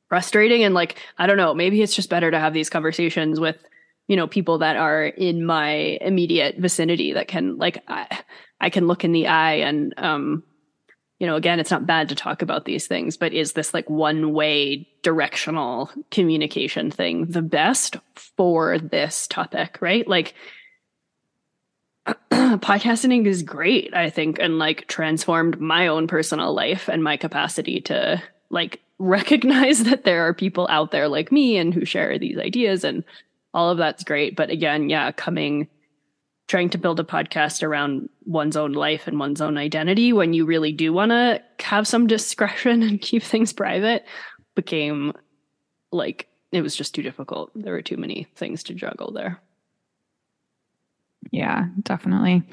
frustrating 0.08 0.64
and 0.64 0.74
like 0.74 0.97
I 1.18 1.28
don't 1.28 1.38
know, 1.38 1.54
maybe 1.54 1.82
it's 1.82 1.95
just 1.95 2.10
better 2.10 2.32
to 2.32 2.39
have 2.39 2.54
these 2.54 2.70
conversations 2.70 3.39
with 3.39 3.58
you 4.08 4.16
know 4.16 4.28
people 4.28 4.58
that 4.58 4.76
are 4.76 5.06
in 5.06 5.45
my 5.45 5.97
immediate 6.02 6.58
vicinity 6.58 7.14
that 7.14 7.28
can 7.28 7.58
like 7.58 7.84
I, 7.88 8.20
I 8.60 8.70
can 8.70 8.88
look 8.88 9.04
in 9.04 9.12
the 9.12 9.28
eye 9.28 9.56
and 9.56 9.93
um 9.97 10.43
you 11.20 11.28
know, 11.28 11.36
again, 11.36 11.60
it's 11.60 11.72
not 11.72 11.86
bad 11.86 12.10
to 12.10 12.16
talk 12.16 12.42
about 12.42 12.66
these 12.66 12.88
things, 12.88 13.18
but 13.18 13.34
is 13.34 13.54
this 13.54 13.74
like 13.74 13.90
one 13.90 14.34
way 14.34 14.88
directional 15.04 15.92
communication 16.12 16.90
thing 16.90 17.26
the 17.26 17.42
best 17.42 17.98
for 18.16 18.80
this 18.80 19.28
topic, 19.28 19.78
right? 19.82 20.08
Like, 20.08 20.34
podcasting 22.32 23.28
is 23.28 23.44
great, 23.44 23.94
I 23.94 24.10
think, 24.10 24.40
and 24.40 24.58
like 24.58 24.88
transformed 24.88 25.60
my 25.60 25.88
own 25.88 26.08
personal 26.08 26.54
life 26.54 26.88
and 26.88 27.04
my 27.04 27.18
capacity 27.18 27.82
to 27.82 28.24
like 28.50 28.80
recognize 29.00 29.84
that 29.84 30.06
there 30.06 30.28
are 30.28 30.34
people 30.34 30.68
out 30.70 30.92
there 30.92 31.08
like 31.08 31.32
me 31.32 31.58
and 31.58 31.74
who 31.74 31.86
share 31.86 32.18
these 32.18 32.38
ideas 32.38 32.84
and 32.84 33.04
all 33.54 33.70
of 33.70 33.78
that's 33.78 34.04
great. 34.04 34.36
But 34.36 34.50
again, 34.50 34.90
yeah, 34.90 35.12
coming 35.12 35.68
trying 36.50 36.70
to 36.72 36.80
build 36.80 37.00
a 37.00 37.04
podcast 37.04 37.62
around 37.62 38.10
one's 38.26 38.58
own 38.58 38.74
life 38.74 39.08
and 39.08 39.20
one's 39.20 39.39
own 39.39 39.56
identity 39.56 40.12
when 40.12 40.34
you 40.34 40.45
really 40.45 40.72
do 40.72 40.91
want 40.91 41.12
to 41.12 41.39
have 41.60 41.88
some 41.88 42.08
discretion 42.08 42.82
and 42.84 43.00
keep 43.02 43.24
things 43.24 43.54
private 43.54 44.04
became 44.56 45.14
like 45.91 46.28
it 46.52 46.62
was 46.62 46.76
just 46.76 46.95
too 46.95 47.04
difficult. 47.04 47.52
There 47.56 47.74
were 47.74 47.84
too 47.84 47.97
many 47.97 48.28
things 48.36 48.64
to 48.64 48.74
juggle 48.74 49.14
there. 49.14 49.39
Yeah, 51.32 51.68
definitely. 51.84 52.43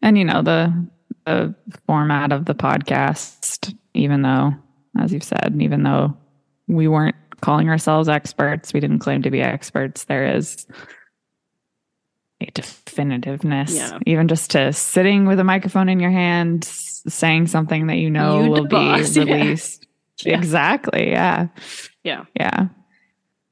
And 0.00 0.16
you 0.16 0.24
know, 0.24 0.42
the 0.42 0.88
the 1.26 1.54
format 1.86 2.32
of 2.32 2.46
the 2.46 2.54
podcast, 2.54 3.74
even 3.92 4.22
though, 4.22 4.54
as 4.98 5.12
you've 5.12 5.22
said, 5.22 5.56
even 5.60 5.82
though 5.82 6.16
we 6.66 6.88
weren't 6.88 7.16
calling 7.42 7.68
ourselves 7.68 8.08
experts, 8.08 8.72
we 8.72 8.80
didn't 8.80 9.00
claim 9.00 9.20
to 9.22 9.30
be 9.30 9.42
experts, 9.42 10.04
there 10.04 10.34
is 10.34 10.66
definitiveness. 12.52 13.74
Yeah. 13.74 13.98
Even 14.06 14.28
just 14.28 14.50
to 14.52 14.72
sitting 14.72 15.26
with 15.26 15.40
a 15.40 15.44
microphone 15.44 15.88
in 15.88 16.00
your 16.00 16.10
hand, 16.10 16.64
saying 16.64 17.46
something 17.46 17.86
that 17.88 17.96
you 17.96 18.10
know 18.10 18.42
you 18.42 18.50
will 18.50 18.66
be 18.66 18.76
released. 19.16 19.86
Yeah. 20.22 20.36
Exactly. 20.36 21.10
Yeah. 21.10 21.48
Yeah. 22.02 22.24
Yeah. 22.38 22.68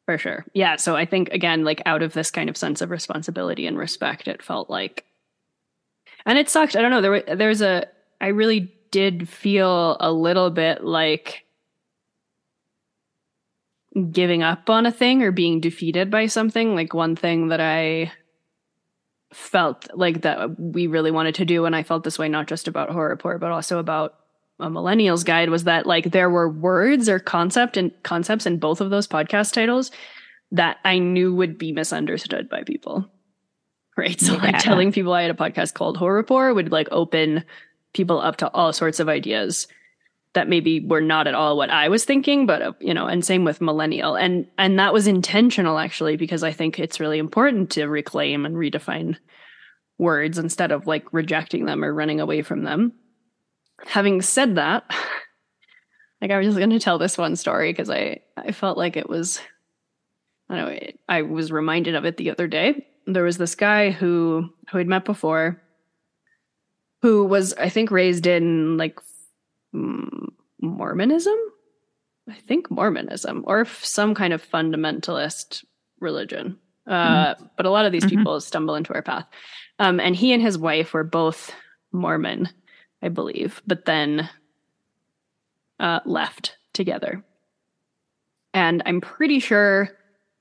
For 0.07 0.19
sure. 0.19 0.45
Yeah. 0.53 0.77
So 0.77 0.97
I 0.97 1.05
think, 1.07 1.31
again, 1.31 1.65
like 1.65 1.83
out 1.87 2.03
of 2.03 2.13
this 2.13 2.31
kind 2.31 2.49
of 2.51 2.57
sense 2.57 2.81
of 2.81 2.91
responsibility 2.91 3.67
and 3.67 3.79
respect, 3.79 4.29
it 4.29 4.43
felt 4.43 4.69
like, 4.69 5.05
and 6.27 6.39
it 6.39 6.49
sucked. 6.49 6.77
I 6.77 6.83
don't 6.83 6.91
know. 6.91 7.01
There, 7.01 7.37
there's 7.37 7.63
a, 7.63 7.87
I 8.21 8.29
really 8.29 8.73
did 8.91 9.29
feel 9.29 9.97
a 10.01 10.13
little 10.13 10.51
bit 10.51 10.85
like 10.85 11.45
giving 14.11 14.43
up 14.43 14.71
on 14.71 14.87
a 14.87 14.93
thing 14.93 15.23
or 15.23 15.33
being 15.33 15.61
defeated 15.61 16.11
by 16.11 16.27
something. 16.27 16.75
Like 16.75 16.95
one 16.95 17.17
thing 17.17 17.49
that 17.49 17.61
I 17.61 18.13
felt 19.33 19.89
like 19.95 20.23
that 20.23 20.59
we 20.59 20.87
really 20.87 21.11
wanted 21.11 21.35
to 21.37 21.45
do, 21.45 21.65
and 21.65 21.75
I 21.75 21.83
felt 21.83 22.05
this 22.05 22.19
way 22.19 22.29
not 22.29 22.47
just 22.47 22.69
about 22.69 22.91
Whore 22.91 23.11
Rapport, 23.11 23.39
but 23.39 23.51
also 23.51 23.79
about 23.79 24.15
a 24.61 24.69
millennials 24.69 25.25
guide 25.25 25.51
was 25.51 25.65
that 25.65 25.87
like 25.87 26.13
there 26.13 26.31
were 26.31 26.49
words 26.49 27.09
or 27.09 27.19
concept 27.19 27.77
and 27.77 27.91
concepts 28.03 28.47
in 28.47 28.59
both 28.59 28.81
of 28.81 28.91
those 28.91 29.09
podcast 29.09 29.53
titles 29.53 29.91
that 30.53 30.79
I 30.85 30.99
knew 30.99 31.35
would 31.35 31.59
be 31.59 31.73
misunderstood 31.73 32.49
by 32.49 32.63
people. 32.63 33.11
Right. 33.97 34.19
So 34.19 34.35
yeah. 34.35 34.43
like 34.43 34.59
telling 34.59 34.93
people 34.93 35.13
I 35.13 35.23
had 35.23 35.31
a 35.31 35.35
podcast 35.35 35.75
called 35.75 35.99
Whore 35.99 36.17
Rapport 36.17 36.55
would 36.55 36.73
like 36.73 36.89
open 36.91 37.45
people 37.93 38.21
up 38.21 38.37
to 38.37 38.51
all 38.53 38.73
sorts 38.73 39.01
of 39.01 39.09
ideas 39.09 39.67
that 40.35 40.49
maybe 40.49 40.81
were 40.81 41.01
not 41.01 41.27
at 41.27 41.35
all 41.35 41.57
what 41.57 41.71
I 41.71 41.89
was 41.89 42.05
thinking, 42.05 42.47
but 42.47 42.63
uh, 42.63 42.73
you 42.81 42.95
know, 42.95 43.07
and 43.07 43.25
same 43.25 43.45
with 43.45 43.61
millennial. 43.61 44.17
And 44.17 44.47
and 44.59 44.79
that 44.79 44.93
was 44.93 45.07
intentional 45.07 45.79
actually 45.79 46.17
because 46.17 46.43
I 46.43 46.53
think 46.53 46.79
it's 46.79 47.01
really 47.01 47.19
important 47.19 47.71
to 47.73 47.87
reclaim 47.87 48.47
and 48.47 48.57
redefine 48.57 49.17
words 49.99 50.39
instead 50.39 50.73
of 50.73 50.87
like 50.87 51.05
rejecting 51.13 51.67
them 51.67 51.85
or 51.85 51.93
running 51.93 52.21
away 52.21 52.43
from 52.43 52.65
them 52.65 52.93
having 53.87 54.23
said 54.23 54.57
that, 54.57 54.85
like 56.21 56.31
I 56.31 56.39
was 56.39 56.47
just 56.47 56.59
going 56.59 56.71
to 56.71 56.79
tell 56.79 56.99
this 56.99 57.19
one 57.19 57.37
story 57.37 57.73
because 57.73 57.91
I 57.91 58.21
I 58.37 58.53
felt 58.53 58.79
like 58.79 58.97
it 58.97 59.09
was 59.09 59.41
I 60.49 60.57
know 60.57 60.79
I 61.09 61.23
was 61.23 61.53
reminded 61.53 61.95
of 61.95 62.05
it 62.05 62.17
the 62.17 62.31
other 62.31 62.47
day. 62.47 62.87
There 63.07 63.25
was 63.25 63.39
this 63.39 63.55
guy 63.55 63.91
who 63.91 64.49
who 64.71 64.79
I'd 64.79 64.89
met 64.89 65.05
before 65.05 65.61
who 67.03 67.25
was 67.25 67.53
I 67.55 67.69
think 67.69 67.91
raised 67.91 68.27
in 68.27 68.77
like 68.77 68.99
Mormonism. 69.73 71.37
I 72.29 72.35
think 72.35 72.71
Mormonism 72.71 73.45
or 73.47 73.65
some 73.65 74.15
kind 74.15 74.33
of 74.33 74.49
fundamentalist 74.49 75.65
religion. 76.01 76.59
Uh, 76.87 77.35
mm-hmm. 77.35 77.45
But 77.57 77.67
a 77.67 77.71
lot 77.71 77.87
of 77.87 77.93
these 77.93 78.05
mm-hmm. 78.05 78.19
people 78.19 78.41
stumble 78.41 78.75
into 78.75 78.95
our 78.95 79.03
path. 79.03 79.27
Um, 79.79 80.01
and 80.01 80.15
he 80.15 80.33
and 80.33 80.43
his 80.43 80.59
wife 80.59 80.95
were 80.95 81.05
both 81.05 81.53
Mormon. 81.93 82.49
I 83.03 83.09
believe, 83.09 83.61
but 83.67 83.85
then 83.85 84.31
uh, 85.81 86.01
left 86.07 86.57
together. 86.73 87.25
And 88.55 88.83
I'm 88.87 89.01
pretty 89.01 89.41
sure 89.41 89.91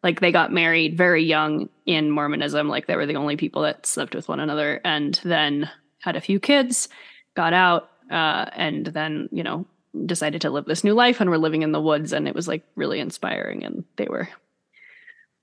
like 0.04 0.20
they 0.20 0.32
got 0.32 0.54
married 0.54 0.98
very 0.98 1.24
young 1.24 1.70
in 1.86 2.12
Mormonism, 2.12 2.68
like 2.68 2.88
they 2.88 2.96
were 2.96 3.06
the 3.06 3.16
only 3.16 3.36
people 3.36 3.64
that 3.64 3.86
slept 3.86 4.16
with 4.16 4.28
one 4.28 4.40
another, 4.40 4.82
and 4.84 5.20
then 5.24 5.70
had 6.00 6.16
a 6.16 6.22
few 6.22 6.40
kids, 6.40 6.90
got 7.36 7.54
out, 7.54 7.90
uh, 8.12 8.46
and 8.54 8.88
then, 8.88 9.30
you 9.32 9.44
know, 9.44 9.66
decided 10.06 10.42
to 10.42 10.50
live 10.50 10.66
this 10.66 10.84
new 10.84 10.94
life 10.94 11.20
and 11.20 11.30
were 11.30 11.38
living 11.38 11.64
in 11.64 11.72
the 11.72 11.82
woods. 11.82 12.14
And 12.14 12.28
it 12.28 12.36
was 12.36 12.48
like 12.48 12.64
really 12.76 13.00
inspiring. 13.00 13.64
And 13.64 13.84
they 13.96 14.08
were 14.10 14.30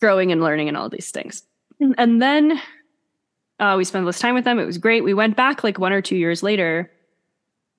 growing 0.01 0.31
and 0.31 0.41
learning 0.41 0.69
and 0.69 0.77
all 0.77 0.89
these 0.89 1.11
things. 1.11 1.43
And 1.81 2.21
then 2.21 2.61
uh, 3.59 3.75
we 3.77 3.85
spent 3.85 4.07
this 4.07 4.21
time 4.21 4.35
with 4.35 4.45
them. 4.45 4.59
It 4.59 4.67
was 4.67 4.79
great. 4.79 5.05
We 5.05 5.15
went 5.15 5.37
back 5.37 5.65
like 5.65 5.79
one 5.79 5.93
or 5.93 6.03
two 6.03 6.17
years 6.17 6.43
later 6.43 6.91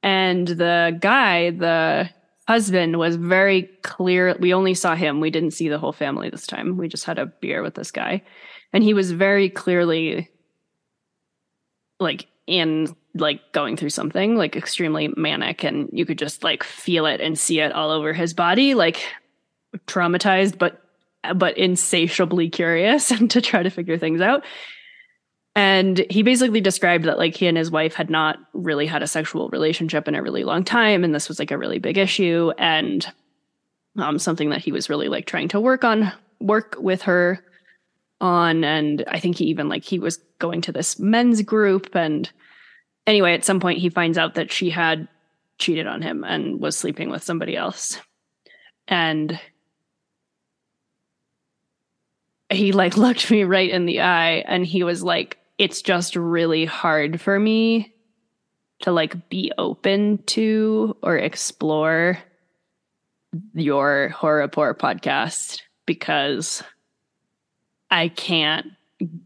and 0.02 0.48
the 0.48 0.98
guy, 1.00 1.52
the 1.52 2.10
husband, 2.48 2.98
was 2.98 3.16
very 3.16 3.64
clear. 3.84 4.36
We 4.40 4.54
only 4.54 4.74
saw 4.74 4.96
him. 4.96 5.20
We 5.20 5.30
didn't 5.30 5.52
see 5.52 5.70
the 5.70 5.78
whole 5.78 5.92
family 5.92 6.30
this 6.30 6.48
time. 6.48 6.78
We 6.78 6.88
just 6.88 7.06
had 7.06 7.20
a 7.20 7.26
beer 7.26 7.62
with 7.62 7.76
this 7.76 7.92
guy. 7.92 8.24
And 8.72 8.84
he 8.84 8.94
was 8.94 9.12
very 9.12 9.50
clearly 9.50 10.30
like 12.00 12.28
in 12.48 12.96
like 13.16 13.52
going 13.52 13.76
through 13.76 13.90
something 13.90 14.36
like 14.36 14.56
extremely 14.56 15.10
manic 15.18 15.64
and 15.64 15.90
you 15.92 16.06
could 16.06 16.18
just 16.18 16.44
like 16.44 16.64
feel 16.64 17.06
it 17.06 17.20
and 17.22 17.40
see 17.40 17.60
it 17.60 17.72
all 17.72 17.90
over 17.90 18.14
his 18.14 18.34
body 18.34 18.76
like 18.76 19.02
traumatized 19.88 20.58
but 20.58 20.82
but 21.36 21.58
insatiably 21.58 22.50
curious 22.50 23.12
and 23.20 23.32
to 23.32 23.42
try 23.42 23.64
to 23.64 23.70
figure 23.70 23.98
things 23.98 24.22
out 24.22 24.44
and 25.56 26.06
he 26.10 26.24
basically 26.24 26.62
described 26.62 27.06
that 27.06 27.18
like 27.18 27.36
he 27.36 27.48
and 27.48 27.58
his 27.58 27.72
wife 27.72 27.94
had 27.94 28.10
not 28.10 28.38
really 28.54 28.86
had 28.86 29.04
a 29.04 29.08
sexual 29.08 29.50
relationship 29.50 30.08
in 30.08 30.16
a 30.16 30.22
really 30.22 30.44
long 30.44 30.64
time. 30.64 31.04
And 31.04 31.14
this 31.14 31.28
was 31.28 31.40
like 31.40 31.52
a 31.52 31.58
really 31.58 31.80
big 31.80 31.98
issue 31.98 32.52
and 32.58 33.06
um, 33.98 34.20
something 34.20 34.52
that 34.52 34.62
he 34.62 34.72
was 34.72 34.90
really 34.90 35.10
like 35.10 35.26
trying 35.26 35.50
to 35.50 35.60
work 35.60 35.84
on, 35.84 36.14
work 36.40 36.76
with 36.80 37.02
her 37.02 37.44
on. 38.22 38.64
And 38.64 39.04
I 39.08 39.20
think 39.20 39.38
he 39.38 39.46
even 39.46 39.68
like 39.68 39.84
he 39.84 40.00
was 40.00 40.18
going 40.38 40.62
to 40.62 40.72
this 40.72 41.00
men's 41.00 41.42
group. 41.42 41.94
And 41.94 42.32
anyway, 43.10 43.34
at 43.34 43.44
some 43.44 43.60
point 43.60 43.80
he 43.80 43.90
finds 43.90 44.18
out 44.18 44.36
that 44.36 44.52
she 44.52 44.70
had 44.70 45.08
cheated 45.58 45.88
on 45.88 46.02
him 46.02 46.24
and 46.24 46.62
was 46.62 46.78
sleeping 46.78 47.10
with 47.10 47.24
somebody 47.24 47.58
else. 47.58 48.00
And 48.88 49.40
he 52.50 52.72
like 52.72 52.96
looked 52.98 53.30
me 53.30 53.44
right 53.44 53.70
in 53.70 53.86
the 53.86 54.02
eye 54.02 54.44
and 54.48 54.66
he 54.66 54.84
was 54.84 55.04
like 55.04 55.38
it's 55.58 55.82
just 55.82 56.16
really 56.16 56.64
hard 56.64 57.20
for 57.20 57.38
me 57.38 57.94
to 58.82 58.92
like 58.94 59.30
be 59.30 59.52
open 59.58 60.20
to 60.26 60.96
or 61.04 61.18
explore 61.18 62.18
your 63.54 64.16
Whore 64.16 64.40
Rapport 64.40 64.74
podcast 64.74 65.62
because 65.86 66.64
I 67.92 68.08
can't 68.08 68.68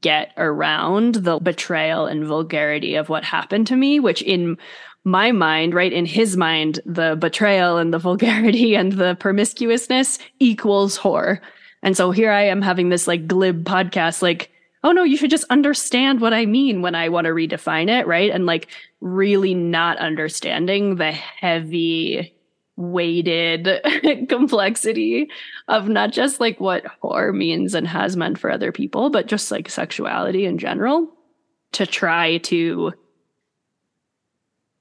get 0.01 0.31
around 0.37 1.15
the 1.15 1.39
betrayal 1.39 2.05
and 2.05 2.25
vulgarity 2.25 2.95
of 2.95 3.09
what 3.09 3.23
happened 3.23 3.67
to 3.67 3.75
me, 3.75 3.99
which 3.99 4.21
in 4.21 4.57
my 5.03 5.31
mind, 5.31 5.73
right, 5.73 5.91
in 5.91 6.05
his 6.05 6.37
mind, 6.37 6.79
the 6.85 7.15
betrayal 7.19 7.77
and 7.77 7.93
the 7.93 7.99
vulgarity 7.99 8.75
and 8.75 8.93
the 8.93 9.15
promiscuousness 9.15 10.19
equals 10.39 10.97
whore. 10.97 11.39
And 11.81 11.97
so 11.97 12.11
here 12.11 12.31
I 12.31 12.43
am 12.43 12.61
having 12.61 12.89
this 12.89 13.07
like 13.07 13.27
glib 13.27 13.65
podcast, 13.65 14.21
like 14.21 14.49
oh 14.83 14.91
no, 14.91 15.03
you 15.03 15.17
should 15.17 15.29
just 15.29 15.45
understand 15.49 16.19
what 16.19 16.33
I 16.33 16.45
mean 16.45 16.81
when 16.81 16.95
I 16.95 17.09
want 17.09 17.25
to 17.25 17.31
redefine 17.31 17.89
it, 17.89 18.05
right? 18.05 18.29
And 18.31 18.45
like 18.45 18.67
really 19.01 19.53
not 19.53 19.97
understanding 19.97 20.97
the 20.97 21.11
heavy 21.11 22.32
weighted 22.75 23.69
complexity 24.29 25.29
of 25.67 25.87
not 25.87 26.11
just 26.11 26.39
like 26.39 26.59
what 26.59 26.83
whore 27.01 27.35
means 27.35 27.75
and 27.75 27.87
has 27.87 28.17
meant 28.17 28.37
for 28.37 28.49
other 28.49 28.71
people, 28.71 29.09
but 29.09 29.27
just 29.27 29.51
like 29.51 29.69
sexuality 29.69 30.45
in 30.45 30.57
general 30.57 31.07
to 31.73 31.85
try 31.85 32.37
to 32.37 32.93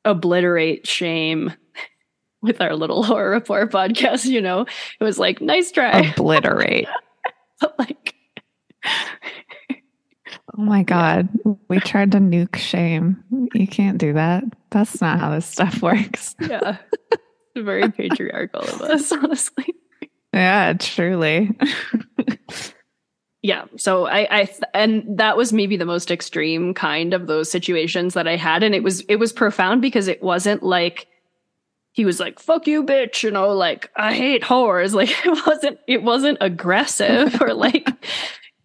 obliterate 0.04 0.86
shame 0.86 1.52
with 2.42 2.60
our 2.60 2.74
little 2.74 3.04
Whore 3.04 3.30
Rapport 3.30 3.68
podcast, 3.68 4.24
you 4.24 4.40
know, 4.40 4.62
it 4.62 5.04
was 5.04 5.18
like, 5.18 5.40
nice 5.40 5.70
try. 5.70 6.12
Obliterate. 6.12 6.88
but 7.60 7.78
like, 7.78 8.14
Oh 10.58 10.62
my 10.62 10.82
God. 10.82 11.28
We 11.68 11.80
tried 11.80 12.12
to 12.12 12.18
nuke 12.18 12.56
shame. 12.56 13.22
You 13.54 13.66
can't 13.66 13.96
do 13.96 14.12
that. 14.12 14.44
That's 14.70 15.00
not 15.00 15.18
how 15.18 15.30
this 15.30 15.46
stuff 15.46 15.80
works. 15.80 16.36
Yeah. 16.40 16.76
Very 17.56 17.88
patriarchal 17.92 18.60
of 18.60 18.82
us, 18.82 19.12
honestly. 19.12 19.74
Yeah, 20.32 20.72
truly. 20.74 21.56
yeah 23.42 23.64
so 23.76 24.06
i 24.06 24.26
i 24.30 24.48
and 24.72 25.04
that 25.18 25.36
was 25.36 25.52
maybe 25.52 25.76
the 25.76 25.84
most 25.84 26.10
extreme 26.10 26.72
kind 26.72 27.12
of 27.12 27.26
those 27.26 27.50
situations 27.50 28.14
that 28.14 28.28
i 28.28 28.36
had 28.36 28.62
and 28.62 28.74
it 28.74 28.82
was 28.82 29.00
it 29.08 29.16
was 29.16 29.32
profound 29.32 29.82
because 29.82 30.08
it 30.08 30.22
wasn't 30.22 30.62
like 30.62 31.08
he 31.90 32.04
was 32.04 32.20
like 32.20 32.38
fuck 32.38 32.66
you 32.66 32.82
bitch 32.82 33.22
you 33.22 33.30
know 33.30 33.48
like 33.48 33.90
i 33.96 34.14
hate 34.14 34.42
whores 34.42 34.94
like 34.94 35.10
it 35.26 35.46
wasn't 35.46 35.78
it 35.88 36.02
wasn't 36.02 36.38
aggressive 36.40 37.40
or 37.42 37.52
like 37.52 37.88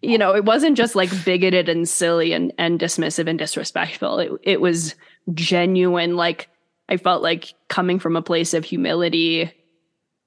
you 0.00 0.16
know 0.16 0.34
it 0.34 0.44
wasn't 0.44 0.76
just 0.76 0.94
like 0.94 1.10
bigoted 1.24 1.68
and 1.68 1.88
silly 1.88 2.32
and 2.32 2.52
and 2.56 2.78
dismissive 2.78 3.28
and 3.28 3.38
disrespectful 3.38 4.18
it 4.20 4.30
it 4.44 4.60
was 4.60 4.94
genuine 5.34 6.16
like 6.16 6.48
i 6.88 6.96
felt 6.96 7.22
like 7.22 7.54
coming 7.68 7.98
from 7.98 8.16
a 8.16 8.22
place 8.22 8.54
of 8.54 8.64
humility 8.64 9.52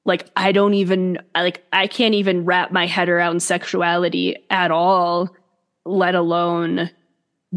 like 0.05 0.29
I 0.35 0.51
don't 0.51 0.73
even 0.73 1.19
like 1.35 1.63
I 1.71 1.87
can't 1.87 2.15
even 2.15 2.45
wrap 2.45 2.71
my 2.71 2.87
head 2.87 3.09
around 3.09 3.43
sexuality 3.43 4.35
at 4.49 4.71
all, 4.71 5.29
let 5.85 6.15
alone 6.15 6.89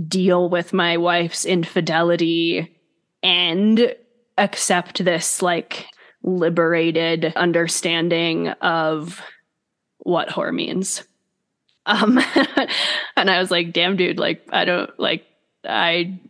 deal 0.08 0.48
with 0.48 0.72
my 0.72 0.96
wife's 0.96 1.44
infidelity 1.44 2.76
and 3.22 3.94
accept 4.36 5.04
this 5.04 5.40
like 5.40 5.86
liberated 6.22 7.32
understanding 7.36 8.48
of 8.48 9.22
what 9.98 10.28
whore 10.28 10.52
means. 10.52 11.04
Um 11.86 12.18
and 13.16 13.30
I 13.30 13.38
was 13.38 13.50
like, 13.50 13.72
damn 13.72 13.96
dude, 13.96 14.18
like 14.18 14.46
I 14.50 14.66
don't 14.66 14.90
like 14.98 15.24
I 15.66 16.20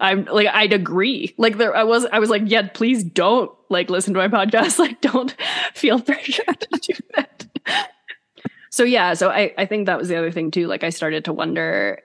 I'm 0.00 0.24
like 0.26 0.48
I'd 0.48 0.72
agree. 0.72 1.34
Like 1.38 1.58
there 1.58 1.74
I 1.74 1.84
was 1.84 2.06
I 2.06 2.18
was 2.18 2.30
like, 2.30 2.42
yeah, 2.46 2.68
please 2.68 3.04
don't 3.04 3.50
like 3.70 3.90
listen 3.90 4.14
to 4.14 4.18
my 4.18 4.28
podcast. 4.28 4.78
Like 4.86 5.00
don't 5.00 5.34
feel 5.74 6.00
pressure 6.00 6.44
to 6.44 6.78
do 6.80 6.94
that. 7.14 7.46
so 8.70 8.84
yeah, 8.84 9.14
so 9.14 9.30
I, 9.30 9.54
I 9.58 9.66
think 9.66 9.86
that 9.86 9.98
was 9.98 10.08
the 10.08 10.16
other 10.16 10.30
thing 10.30 10.50
too. 10.50 10.66
Like 10.66 10.84
I 10.84 10.90
started 10.90 11.24
to 11.26 11.32
wonder 11.32 12.00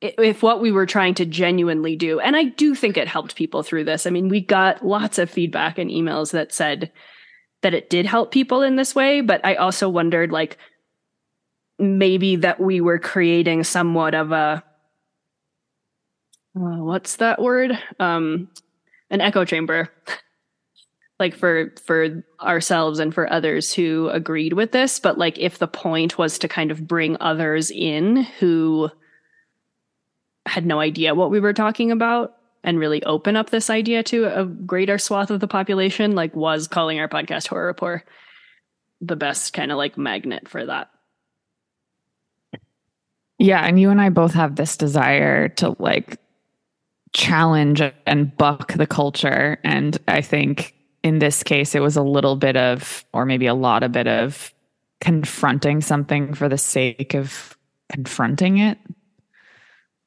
if 0.00 0.42
what 0.42 0.60
we 0.60 0.70
were 0.70 0.86
trying 0.86 1.14
to 1.14 1.24
genuinely 1.24 1.96
do, 1.96 2.20
and 2.20 2.36
I 2.36 2.44
do 2.44 2.74
think 2.74 2.96
it 2.96 3.08
helped 3.08 3.36
people 3.36 3.62
through 3.62 3.84
this. 3.84 4.06
I 4.06 4.10
mean, 4.10 4.28
we 4.28 4.40
got 4.40 4.84
lots 4.84 5.18
of 5.18 5.30
feedback 5.30 5.78
and 5.78 5.90
emails 5.90 6.32
that 6.32 6.52
said 6.52 6.92
that 7.62 7.74
it 7.74 7.88
did 7.88 8.04
help 8.04 8.30
people 8.30 8.60
in 8.60 8.76
this 8.76 8.94
way, 8.94 9.22
but 9.22 9.40
I 9.44 9.54
also 9.54 9.88
wondered 9.88 10.30
like 10.30 10.58
maybe 11.78 12.36
that 12.36 12.60
we 12.60 12.80
were 12.80 12.98
creating 12.98 13.64
somewhat 13.64 14.14
of 14.14 14.32
a 14.32 14.62
uh, 16.56 16.82
what's 16.82 17.16
that 17.16 17.40
word? 17.40 17.78
Um, 17.98 18.48
an 19.10 19.20
echo 19.20 19.44
chamber. 19.44 19.90
like 21.20 21.34
for 21.34 21.72
for 21.84 22.24
ourselves 22.40 22.98
and 22.98 23.14
for 23.14 23.32
others 23.32 23.72
who 23.72 24.08
agreed 24.08 24.52
with 24.52 24.72
this 24.72 24.98
but 24.98 25.18
like 25.18 25.38
if 25.38 25.58
the 25.58 25.68
point 25.68 26.18
was 26.18 26.38
to 26.38 26.48
kind 26.48 26.70
of 26.70 26.86
bring 26.86 27.16
others 27.20 27.70
in 27.70 28.24
who 28.38 28.90
had 30.46 30.66
no 30.66 30.80
idea 30.80 31.14
what 31.14 31.30
we 31.30 31.40
were 31.40 31.52
talking 31.52 31.90
about 31.90 32.34
and 32.62 32.78
really 32.78 33.02
open 33.04 33.36
up 33.36 33.50
this 33.50 33.70
idea 33.70 34.02
to 34.02 34.24
a 34.26 34.44
greater 34.44 34.98
swath 34.98 35.30
of 35.30 35.40
the 35.40 35.48
population 35.48 36.14
like 36.14 36.34
was 36.34 36.66
calling 36.66 36.98
our 36.98 37.08
podcast 37.08 37.48
Whore 37.48 37.66
Rapport 37.66 38.02
the 39.00 39.16
best 39.16 39.52
kind 39.52 39.70
of 39.70 39.78
like 39.78 39.96
magnet 39.96 40.48
for 40.48 40.66
that 40.66 40.90
yeah 43.38 43.60
and 43.64 43.78
you 43.78 43.90
and 43.90 44.00
i 44.00 44.08
both 44.08 44.34
have 44.34 44.56
this 44.56 44.76
desire 44.76 45.48
to 45.48 45.76
like 45.78 46.18
challenge 47.14 47.80
and 48.06 48.36
buck 48.36 48.74
the 48.74 48.86
culture. 48.86 49.58
And 49.64 49.96
I 50.06 50.20
think 50.20 50.74
in 51.02 51.20
this 51.20 51.42
case, 51.42 51.74
it 51.74 51.80
was 51.80 51.96
a 51.96 52.02
little 52.02 52.36
bit 52.36 52.56
of, 52.56 53.04
or 53.14 53.24
maybe 53.24 53.46
a 53.46 53.54
lot 53.54 53.82
of 53.82 53.92
bit 53.92 54.06
of 54.06 54.52
confronting 55.00 55.80
something 55.80 56.34
for 56.34 56.48
the 56.48 56.58
sake 56.58 57.14
of 57.14 57.56
confronting 57.90 58.58
it, 58.58 58.78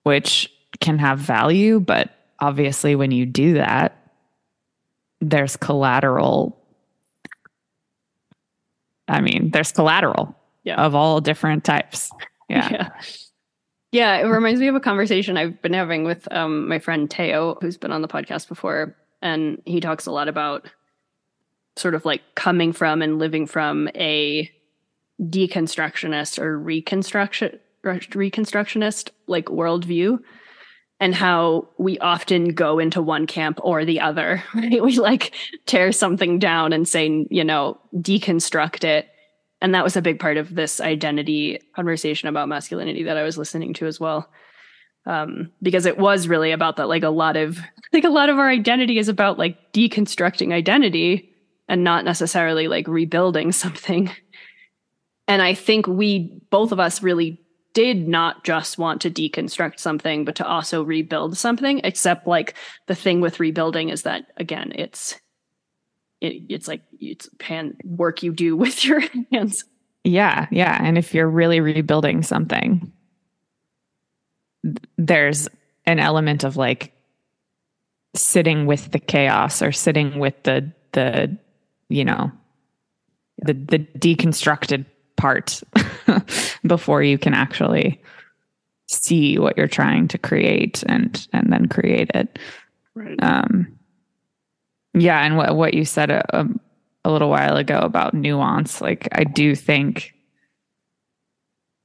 which 0.04 0.52
can 0.80 1.00
have 1.00 1.20
value. 1.20 1.80
But 1.80 2.12
obviously, 2.40 2.96
when 2.96 3.12
you 3.12 3.26
do 3.26 3.56
that, 3.56 3.96
there's 5.22 5.56
collateral. 5.56 6.62
I 9.08 9.22
mean, 9.22 9.52
there's 9.52 9.72
collateral 9.72 10.36
yeah. 10.64 10.84
of 10.84 10.94
all 10.94 11.22
different 11.22 11.64
types. 11.64 12.12
Yeah. 12.50 12.70
yeah. 12.72 12.90
Yeah, 13.92 14.18
it 14.18 14.26
reminds 14.26 14.60
me 14.60 14.68
of 14.68 14.76
a 14.76 14.80
conversation 14.82 15.38
I've 15.38 15.62
been 15.62 15.74
having 15.74 16.04
with 16.04 16.32
um, 16.34 16.68
my 16.68 16.80
friend 16.80 17.10
Teo, 17.10 17.58
who's 17.62 17.78
been 17.78 17.92
on 17.92 18.02
the 18.02 18.08
podcast 18.08 18.48
before. 18.48 18.96
And 19.22 19.62
he 19.66 19.80
talks 19.80 20.06
a 20.06 20.12
lot 20.12 20.28
about 20.28 20.70
sort 21.78 21.96
of 21.96 22.06
like 22.06 22.22
coming 22.36 22.74
from 22.74 23.02
and 23.02 23.20
living 23.20 23.46
from 23.46 23.88
a 23.96 24.52
deconstructionist 25.22 26.40
or 26.40 26.60
reconstruction 26.60 27.60
reconstructionist 27.84 29.10
like 29.28 29.46
worldview 29.46 30.20
and 31.00 31.16
how 31.16 31.68
we 31.78 31.98
often 32.00 32.50
go 32.50 32.80
into 32.80 33.02
one 33.02 33.26
camp 33.26 33.60
or 33.64 33.86
the 33.86 34.00
other 34.00 34.44
right 34.56 34.84
we 34.84 34.98
like 34.98 35.34
tear 35.66 35.92
something 35.92 36.38
down 36.38 36.74
and 36.74 36.88
say 36.88 37.26
you 37.30 37.44
know 37.44 37.80
deconstruct 37.96 38.84
it 38.84 39.08
and 39.62 39.74
that 39.74 39.84
was 39.84 39.96
a 39.96 40.02
big 40.02 40.20
part 40.20 40.38
of 40.38 40.54
this 40.54 40.80
identity 40.80 41.60
conversation 41.76 42.30
about 42.30 42.50
masculinity 42.50 43.04
that 43.04 43.18
I 43.18 43.24
was 43.24 43.38
listening 43.38 43.74
to 43.76 43.88
as 43.88 44.00
well. 44.00 44.30
Um, 45.06 45.52
because 45.62 45.86
it 45.86 45.98
was 45.98 46.28
really 46.28 46.52
about 46.52 46.76
that, 46.76 46.90
like 46.90 47.04
a 47.04 47.10
lot 47.10 47.38
of, 47.38 47.60
like 47.94 48.04
a 48.04 48.10
lot 48.10 48.30
of 48.30 48.38
our 48.38 48.50
identity 48.50 49.00
is 49.00 49.08
about 49.10 49.40
like 49.40 49.74
deconstructing 49.74 50.54
identity 50.54 51.34
and 51.70 51.84
not 51.84 52.06
necessarily 52.06 52.68
like 52.68 52.88
rebuilding 52.88 53.52
something. 53.54 54.12
And 55.28 55.42
I 55.42 55.54
think 55.54 55.88
we, 55.88 56.42
both 56.52 56.72
of 56.72 56.80
us 56.80 57.02
really 57.02 57.40
did 57.74 58.08
not 58.08 58.44
just 58.44 58.78
want 58.78 59.02
to 59.02 59.12
deconstruct 59.12 59.80
something, 59.80 60.26
but 60.26 60.36
to 60.36 60.48
also 60.48 60.84
rebuild 60.84 61.38
something, 61.38 61.82
except 61.84 62.28
like 62.28 62.56
the 62.88 62.96
thing 62.96 63.22
with 63.22 63.40
rebuilding 63.40 63.90
is 63.90 64.04
that, 64.04 64.26
again, 64.38 64.72
it's, 64.76 65.20
it, 66.22 66.44
it's 66.50 66.68
like 66.68 66.82
it's 67.00 67.30
hand 67.42 67.80
work 67.84 68.24
you 68.24 68.32
do 68.32 68.56
with 68.58 68.84
your 68.86 69.02
hands. 69.32 69.64
Yeah, 70.04 70.48
yeah. 70.52 70.78
And 70.82 70.98
if 70.98 71.14
you're 71.14 71.30
really 71.30 71.60
rebuilding 71.60 72.24
something, 72.24 72.92
there's 74.98 75.50
an 75.86 76.00
element 76.00 76.44
of 76.44 76.58
like 76.58 76.94
sitting 78.16 78.66
with 78.66 78.92
the 78.92 79.00
chaos 79.00 79.62
or 79.62 79.72
sitting 79.72 80.20
with 80.20 80.42
the 80.44 80.72
the 80.94 81.38
you 81.90 82.04
know 82.04 82.32
the 83.40 83.54
the 83.54 83.80
deconstructed 83.80 84.86
part 85.18 85.62
before 86.66 87.04
you 87.04 87.18
can 87.18 87.34
actually 87.34 88.02
see 88.88 89.38
what 89.38 89.58
you're 89.58 89.68
trying 89.68 90.08
to 90.08 90.18
create 90.18 90.84
and 90.88 91.28
and 91.34 91.52
then 91.52 91.68
create 91.68 92.10
it. 92.14 92.40
Right. 92.96 93.22
Um 93.22 93.77
yeah, 94.98 95.22
and 95.22 95.38
what 95.38 95.56
what 95.56 95.74
you 95.74 95.86
said 95.86 96.12
a, 96.12 96.24
a, 96.38 96.48
a 97.06 97.12
little 97.12 97.30
while 97.30 97.58
ago 97.58 97.80
about 97.80 98.14
nuance, 98.14 98.82
like 98.82 99.08
I 99.12 99.24
do 99.24 99.56
think 99.56 100.14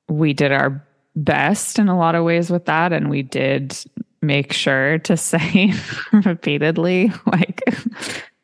we 0.08 0.32
did 0.32 0.52
our 0.52 0.86
best 1.14 1.78
in 1.78 1.88
a 1.88 1.96
lot 1.96 2.14
of 2.14 2.24
ways 2.24 2.50
with 2.50 2.66
that, 2.66 2.92
and 2.92 3.10
we 3.10 3.22
did 3.22 3.76
make 4.20 4.52
sure 4.52 4.98
to 5.00 5.16
say 5.16 5.72
repeatedly, 6.12 7.12
like 7.26 7.60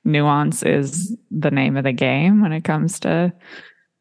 nuance 0.05 0.63
is 0.63 1.17
the 1.31 1.51
name 1.51 1.77
of 1.77 1.85
the 1.85 1.93
game 1.93 2.41
when 2.41 2.53
it 2.53 2.65
comes 2.65 3.01
to 3.01 3.33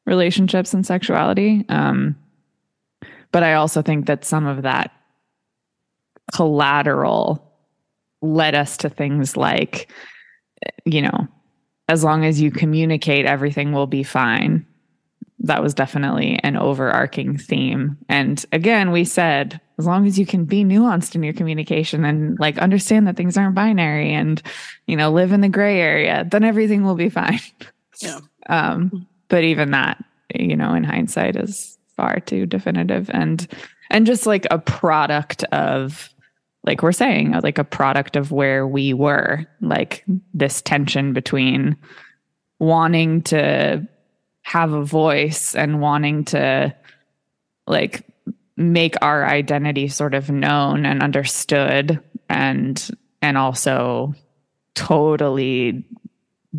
relationships 0.05 0.73
and 0.73 0.85
sexuality. 0.85 1.65
Um, 1.69 2.15
but 3.31 3.43
I 3.43 3.53
also 3.53 3.81
think 3.81 4.07
that 4.07 4.25
some 4.25 4.45
of 4.45 4.63
that 4.63 4.91
collateral 6.33 7.43
led 8.21 8.55
us 8.55 8.77
to 8.77 8.89
things 8.89 9.37
like 9.37 9.91
you 10.85 11.01
know, 11.01 11.27
as 11.89 12.03
long 12.03 12.25
as 12.25 12.41
you 12.41 12.51
communicate, 12.51 13.25
everything 13.25 13.71
will 13.71 13.87
be 13.87 14.03
fine. 14.03 14.65
That 15.39 15.61
was 15.61 15.73
definitely 15.73 16.39
an 16.43 16.57
overarching 16.57 17.37
theme. 17.37 17.97
And 18.09 18.43
again, 18.51 18.91
we 18.91 19.05
said, 19.05 19.61
as 19.77 19.85
long 19.85 20.07
as 20.07 20.17
you 20.17 20.25
can 20.25 20.45
be 20.45 20.63
nuanced 20.63 21.15
in 21.15 21.23
your 21.23 21.33
communication 21.33 22.03
and 22.03 22.37
like 22.39 22.57
understand 22.57 23.07
that 23.07 23.15
things 23.15 23.37
aren't 23.37 23.55
binary 23.55 24.13
and, 24.13 24.41
you 24.87 24.95
know, 24.97 25.11
live 25.11 25.31
in 25.31 25.41
the 25.41 25.49
gray 25.49 25.79
area, 25.79 26.25
then 26.29 26.43
everything 26.43 26.83
will 26.83 26.95
be 26.95 27.09
fine. 27.09 27.39
Yeah. 28.01 28.19
Um, 28.49 29.05
but 29.27 29.43
even 29.43 29.71
that, 29.71 30.01
you 30.33 30.55
know, 30.55 30.73
in 30.73 30.85
hindsight 30.85 31.35
is 31.35 31.77
far 31.97 32.21
too 32.21 32.45
definitive 32.45 33.09
and, 33.13 33.45
and 33.89 34.05
just 34.05 34.25
like 34.25 34.47
a 34.49 34.57
product 34.57 35.43
of 35.51 36.09
like 36.67 36.83
we're 36.83 36.91
saying, 36.91 37.33
uh, 37.33 37.39
like 37.41 37.57
a 37.57 37.63
product 37.63 38.17
of 38.17 38.31
where 38.31 38.67
we 38.67 38.93
were, 38.93 39.47
like 39.61 40.03
this 40.33 40.61
tension 40.61 41.13
between 41.13 41.77
wanting 42.59 43.21
to 43.23 43.87
have 44.41 44.73
a 44.73 44.83
voice 44.83 45.55
and 45.55 45.79
wanting 45.81 46.25
to 46.25 46.75
like 47.67 48.05
make 48.57 48.95
our 49.01 49.25
identity 49.25 49.87
sort 49.87 50.13
of 50.13 50.29
known 50.29 50.85
and 50.85 51.01
understood 51.01 52.01
and 52.29 52.89
and 53.21 53.37
also 53.37 54.13
totally 54.75 55.85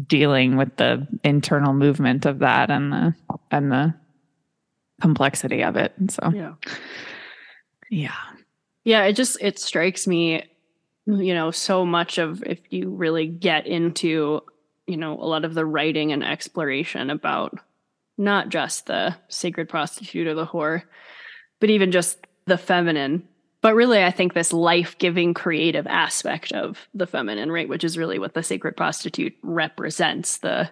dealing 0.06 0.56
with 0.56 0.74
the 0.76 1.06
internal 1.22 1.74
movement 1.74 2.24
of 2.24 2.38
that 2.38 2.70
and 2.70 2.92
the 2.92 3.14
and 3.50 3.70
the 3.70 3.94
complexity 5.00 5.62
of 5.62 5.76
it. 5.76 5.92
And 5.98 6.10
so 6.10 6.30
Yeah. 6.34 6.54
yeah. 7.90 8.14
Yeah, 8.88 9.04
it 9.04 9.16
just 9.16 9.36
it 9.42 9.58
strikes 9.58 10.06
me, 10.06 10.44
you 11.04 11.34
know, 11.34 11.50
so 11.50 11.84
much 11.84 12.16
of 12.16 12.42
if 12.44 12.58
you 12.70 12.88
really 12.88 13.26
get 13.26 13.66
into, 13.66 14.40
you 14.86 14.96
know, 14.96 15.12
a 15.12 15.28
lot 15.28 15.44
of 15.44 15.52
the 15.52 15.66
writing 15.66 16.10
and 16.10 16.24
exploration 16.24 17.10
about 17.10 17.58
not 18.16 18.48
just 18.48 18.86
the 18.86 19.14
sacred 19.28 19.68
prostitute 19.68 20.26
or 20.26 20.32
the 20.32 20.46
whore, 20.46 20.84
but 21.60 21.68
even 21.68 21.92
just 21.92 22.26
the 22.46 22.56
feminine. 22.56 23.28
But 23.60 23.74
really, 23.74 24.02
I 24.02 24.10
think 24.10 24.32
this 24.32 24.54
life 24.54 24.96
giving 24.96 25.34
creative 25.34 25.86
aspect 25.86 26.52
of 26.52 26.88
the 26.94 27.06
feminine, 27.06 27.52
right, 27.52 27.68
which 27.68 27.84
is 27.84 27.98
really 27.98 28.18
what 28.18 28.32
the 28.32 28.42
sacred 28.42 28.74
prostitute 28.74 29.34
represents 29.42 30.38
the, 30.38 30.70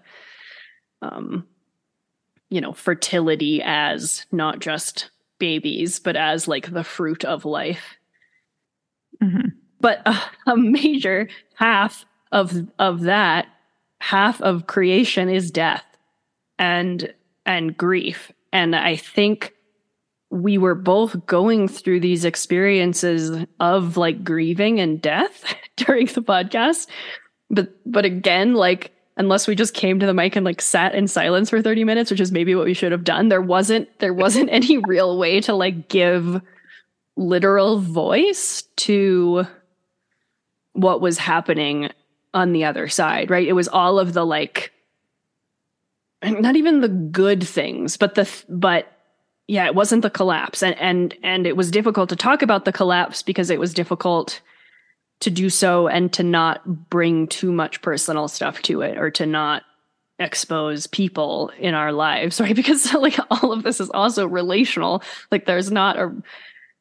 um, 1.03 1.47
you 2.49 2.63
know, 2.63 2.73
fertility 2.73 3.61
as 3.63 4.25
not 4.33 4.61
just 4.61 5.11
babies, 5.39 5.99
but 5.99 6.17
as 6.17 6.49
like 6.49 6.73
the 6.73 6.83
fruit 6.83 7.23
of 7.23 7.45
life. 7.45 7.99
Mhm. 9.23 9.53
But 9.81 10.03
a, 10.07 10.17
a 10.47 10.57
major 10.57 11.29
half 11.55 12.05
of 12.33 12.53
of 12.79 13.03
that 13.03 13.47
half 14.01 14.41
of 14.43 14.67
creation 14.67 15.29
is 15.29 15.51
death 15.51 15.85
and 16.59 17.13
and 17.45 17.77
grief. 17.77 18.33
And 18.53 18.75
I 18.75 18.97
think 18.97 19.53
we 20.31 20.59
were 20.59 20.75
both 20.75 21.25
going 21.27 21.69
through 21.69 22.01
these 22.01 22.25
experiences 22.25 23.45
of 23.61 23.97
like 23.97 24.25
grieving 24.25 24.81
and 24.81 25.01
death 25.01 25.55
during 25.77 26.07
the 26.07 26.23
podcast. 26.23 26.89
But 27.51 27.71
but 27.87 28.05
again, 28.05 28.55
like 28.55 28.93
unless 29.17 29.47
we 29.47 29.55
just 29.55 29.73
came 29.73 29.99
to 29.99 30.07
the 30.07 30.13
mic 30.15 30.37
and 30.37 30.45
like 30.45 30.61
sat 30.61 30.95
in 30.95 31.07
silence 31.09 31.49
for 31.49 31.63
30 31.63 31.85
minutes, 31.85 32.11
which 32.11 32.21
is 32.21 32.33
maybe 32.33 32.55
what 32.55 32.67
we 32.67 32.75
should 32.75 32.93
have 32.93 33.05
done, 33.05 33.29
there 33.29 33.41
wasn't 33.41 33.89
there 34.01 34.13
wasn't 34.15 34.51
any 34.51 34.79
real 34.79 35.17
way 35.19 35.41
to 35.43 35.55
like 35.55 35.89
give 35.89 36.41
literal 37.17 37.79
voice 37.79 38.63
to 38.77 39.47
what 40.73 41.01
was 41.01 41.19
happening 41.19 41.91
on 42.35 42.53
the 42.53 42.65
other 42.65 42.89
side, 42.89 43.31
right? 43.31 43.49
It 43.49 43.55
was 43.55 43.69
all 43.69 43.99
of 43.99 44.13
the 44.13 44.25
like 44.25 44.73
not 46.23 46.57
even 46.57 46.81
the 46.81 46.89
good 46.89 47.43
things, 47.43 47.97
but 47.97 48.15
the 48.15 48.31
but 48.49 48.93
yeah, 49.49 49.67
it 49.67 49.75
wasn't 49.75 50.03
the 50.03 50.11
collapse 50.11 50.63
and 50.63 50.77
and 50.79 51.15
and 51.23 51.47
it 51.47 51.57
was 51.57 51.71
difficult 51.71 52.09
to 52.11 52.17
talk 52.17 52.43
about 52.43 52.65
the 52.65 52.73
collapse 52.73 53.23
because 53.23 53.51
it 53.51 53.61
was 53.61 53.73
difficult 53.73 54.41
to 55.21 55.31
do 55.31 55.49
so 55.49 55.89
and 55.89 56.13
to 56.13 56.23
not 56.23 56.91
bring 56.91 57.27
too 57.27 57.53
much 57.53 57.81
personal 57.81 58.29
stuff 58.29 58.61
to 58.63 58.83
it 58.83 58.99
or 58.99 59.11
to 59.11 59.25
not 59.25 59.63
expose 60.19 60.87
people 60.87 61.51
in 61.59 61.75
our 61.75 61.93
lives, 61.93 62.41
right? 62.41 62.57
Because 62.57 62.93
like 62.95 63.19
all 63.31 63.53
of 63.53 63.63
this 63.63 63.81
is 63.81 63.91
also 63.91 64.27
relational. 64.27 65.03
Like 65.31 65.47
there's 65.47 65.71
not 65.71 65.99
a 65.99 66.15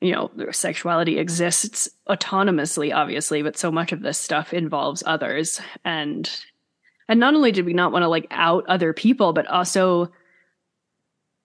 you 0.01 0.11
know, 0.11 0.29
sexuality 0.51 1.17
exists 1.17 1.89
autonomously, 2.09 2.93
obviously, 2.93 3.41
but 3.41 3.57
so 3.57 3.71
much 3.71 3.91
of 3.91 4.01
this 4.01 4.17
stuff 4.17 4.53
involves 4.53 5.03
others. 5.05 5.61
And 5.83 6.29
and 7.07 7.19
not 7.19 7.35
only 7.35 7.51
did 7.51 7.65
we 7.65 7.73
not 7.73 7.91
want 7.91 8.03
to 8.03 8.09
like 8.09 8.27
out 8.31 8.65
other 8.67 8.93
people, 8.93 9.33
but 9.33 9.47
also 9.47 10.11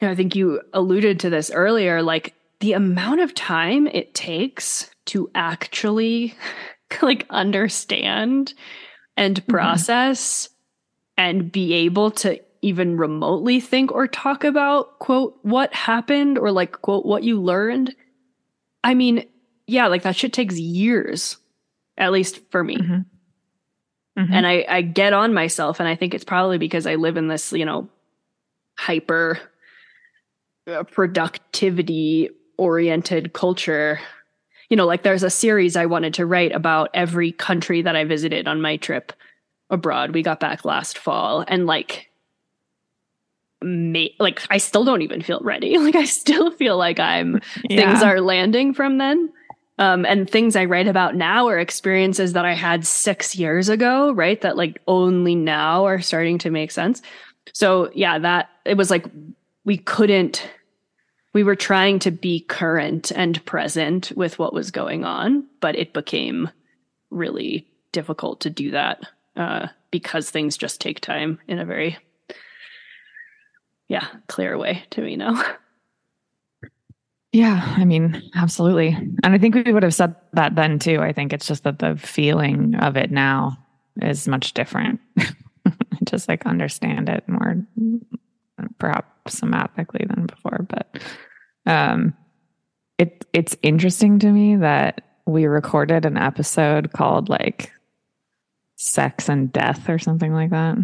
you 0.00 0.08
know, 0.08 0.12
I 0.12 0.14
think 0.14 0.34
you 0.34 0.62
alluded 0.72 1.20
to 1.20 1.30
this 1.30 1.50
earlier, 1.50 2.02
like 2.02 2.34
the 2.60 2.72
amount 2.72 3.20
of 3.20 3.34
time 3.34 3.86
it 3.86 4.14
takes 4.14 4.90
to 5.06 5.30
actually 5.34 6.34
like 7.02 7.26
understand 7.30 8.54
and 9.16 9.36
mm-hmm. 9.36 9.50
process 9.50 10.48
and 11.16 11.52
be 11.52 11.74
able 11.74 12.10
to 12.10 12.40
even 12.62 12.96
remotely 12.96 13.60
think 13.60 13.92
or 13.92 14.06
talk 14.06 14.44
about 14.44 14.98
quote 14.98 15.38
what 15.42 15.72
happened 15.72 16.38
or 16.38 16.52
like 16.52 16.72
quote 16.82 17.06
what 17.06 17.22
you 17.22 17.40
learned 17.40 17.94
i 18.84 18.94
mean 18.94 19.26
yeah 19.66 19.86
like 19.86 20.02
that 20.02 20.16
shit 20.16 20.32
takes 20.32 20.58
years 20.58 21.36
at 21.98 22.12
least 22.12 22.40
for 22.50 22.62
me 22.64 22.76
Mhm. 22.76 23.04
Mhm. 24.18 24.28
and 24.32 24.46
I, 24.46 24.64
I 24.68 24.82
get 24.82 25.12
on 25.12 25.32
myself 25.34 25.80
and 25.80 25.88
i 25.88 25.94
think 25.94 26.14
it's 26.14 26.24
probably 26.24 26.58
because 26.58 26.86
i 26.86 26.94
live 26.96 27.16
in 27.16 27.28
this 27.28 27.52
you 27.52 27.64
know 27.64 27.88
hyper 28.78 29.38
uh, 30.66 30.84
productivity 30.84 32.30
oriented 32.58 33.32
culture 33.32 33.98
you 34.68 34.76
know 34.76 34.86
like 34.86 35.02
there's 35.02 35.22
a 35.22 35.30
series 35.30 35.76
i 35.76 35.86
wanted 35.86 36.14
to 36.14 36.26
write 36.26 36.52
about 36.52 36.90
every 36.94 37.32
country 37.32 37.82
that 37.82 37.96
i 37.96 38.04
visited 38.04 38.46
on 38.46 38.60
my 38.60 38.76
trip 38.76 39.12
abroad 39.70 40.12
we 40.12 40.22
got 40.22 40.40
back 40.40 40.64
last 40.64 40.98
fall 40.98 41.44
and 41.48 41.66
like 41.66 42.09
me 43.62 44.14
like 44.18 44.40
i 44.48 44.56
still 44.56 44.84
don't 44.84 45.02
even 45.02 45.20
feel 45.20 45.40
ready 45.42 45.76
like 45.78 45.96
i 45.96 46.04
still 46.04 46.50
feel 46.52 46.76
like 46.76 46.98
i'm 46.98 47.40
things 47.68 48.02
are 48.02 48.20
landing 48.20 48.74
from 48.74 48.98
then. 48.98 49.32
Um, 49.80 50.04
and 50.04 50.28
things 50.28 50.56
I 50.56 50.66
write 50.66 50.88
about 50.88 51.16
now 51.16 51.48
are 51.48 51.58
experiences 51.58 52.34
that 52.34 52.44
I 52.44 52.52
had 52.52 52.86
six 52.86 53.34
years 53.34 53.70
ago, 53.70 54.12
right? 54.12 54.38
That 54.42 54.58
like 54.58 54.78
only 54.86 55.34
now 55.34 55.86
are 55.86 56.02
starting 56.02 56.36
to 56.40 56.50
make 56.50 56.70
sense. 56.70 57.00
So 57.54 57.90
yeah, 57.94 58.18
that 58.18 58.50
it 58.66 58.76
was 58.76 58.90
like 58.90 59.06
we 59.64 59.78
couldn't, 59.78 60.46
we 61.32 61.42
were 61.42 61.56
trying 61.56 61.98
to 62.00 62.10
be 62.10 62.40
current 62.40 63.10
and 63.10 63.42
present 63.46 64.12
with 64.14 64.38
what 64.38 64.52
was 64.52 64.70
going 64.70 65.06
on, 65.06 65.46
but 65.62 65.76
it 65.76 65.94
became 65.94 66.50
really 67.08 67.66
difficult 67.90 68.40
to 68.42 68.50
do 68.50 68.72
that 68.72 69.02
uh, 69.34 69.68
because 69.90 70.28
things 70.28 70.58
just 70.58 70.82
take 70.82 71.00
time 71.00 71.38
in 71.48 71.58
a 71.58 71.64
very, 71.64 71.96
yeah, 73.90 74.06
clear 74.28 74.56
way 74.56 74.84
to 74.90 75.02
me 75.02 75.16
now. 75.16 75.42
Yeah, 77.32 77.62
I 77.76 77.84
mean, 77.84 78.20
absolutely. 78.34 78.88
And 78.88 79.34
I 79.34 79.38
think 79.38 79.54
we 79.54 79.72
would 79.72 79.84
have 79.84 79.94
said 79.94 80.16
that 80.32 80.56
then 80.56 80.80
too. 80.80 81.00
I 81.00 81.12
think 81.12 81.32
it's 81.32 81.46
just 81.46 81.62
that 81.62 81.78
the 81.78 81.96
feeling 81.96 82.74
of 82.74 82.96
it 82.96 83.12
now 83.12 83.56
is 84.02 84.26
much 84.26 84.52
different. 84.52 84.98
just 86.04 86.28
like 86.28 86.44
understand 86.44 87.08
it 87.08 87.22
more 87.28 87.54
perhaps 88.78 89.40
somatically 89.40 90.08
than 90.08 90.26
before. 90.26 90.66
But 90.68 91.00
um 91.66 92.14
it 92.98 93.24
it's 93.32 93.56
interesting 93.62 94.18
to 94.18 94.32
me 94.32 94.56
that 94.56 95.20
we 95.24 95.46
recorded 95.46 96.04
an 96.06 96.16
episode 96.16 96.92
called 96.92 97.28
like 97.28 97.70
sex 98.74 99.28
and 99.28 99.52
death 99.52 99.88
or 99.88 100.00
something 100.00 100.32
like 100.32 100.50
that. 100.50 100.78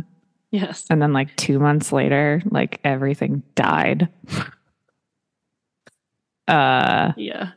Yes. 0.50 0.86
And 0.90 1.00
then 1.02 1.12
like 1.12 1.34
two 1.36 1.58
months 1.58 1.92
later, 1.92 2.42
like 2.50 2.80
everything 2.84 3.42
died. 3.54 4.08
uh 6.48 7.12
Yeah. 7.16 7.50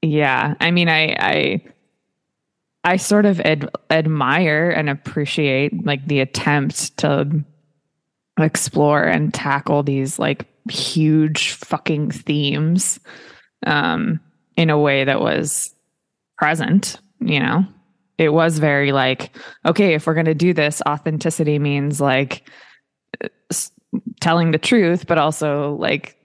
yeah 0.00 0.54
i 0.60 0.70
mean 0.70 0.88
i 0.88 1.14
i 1.18 1.62
i 2.84 2.96
sort 2.96 3.26
of 3.26 3.38
ad- 3.40 3.68
admire 3.90 4.70
and 4.70 4.88
appreciate 4.88 5.84
like 5.84 6.06
the 6.06 6.20
attempt 6.20 6.96
to 6.98 7.44
explore 8.40 9.02
and 9.02 9.34
tackle 9.34 9.82
these 9.82 10.18
like 10.18 10.46
huge 10.70 11.52
fucking 11.52 12.12
themes 12.12 12.98
um 13.66 14.20
in 14.56 14.70
a 14.70 14.78
way 14.78 15.04
that 15.04 15.20
was 15.20 15.74
present 16.38 16.98
you 17.20 17.40
know 17.40 17.62
it 18.18 18.30
was 18.30 18.58
very 18.58 18.92
like 18.92 19.36
okay 19.64 19.94
if 19.94 20.06
we're 20.06 20.14
going 20.14 20.26
to 20.26 20.34
do 20.34 20.52
this 20.52 20.82
authenticity 20.86 21.58
means 21.58 22.00
like 22.00 22.48
telling 24.20 24.50
the 24.50 24.58
truth 24.58 25.06
but 25.06 25.18
also 25.18 25.74
like 25.74 26.16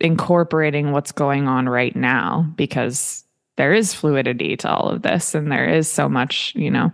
incorporating 0.00 0.92
what's 0.92 1.12
going 1.12 1.48
on 1.48 1.68
right 1.68 1.96
now 1.96 2.46
because 2.56 3.24
there 3.56 3.72
is 3.72 3.94
fluidity 3.94 4.56
to 4.56 4.70
all 4.70 4.90
of 4.90 5.02
this 5.02 5.34
and 5.34 5.50
there 5.50 5.68
is 5.68 5.90
so 5.90 6.08
much 6.08 6.52
you 6.54 6.70
know 6.70 6.92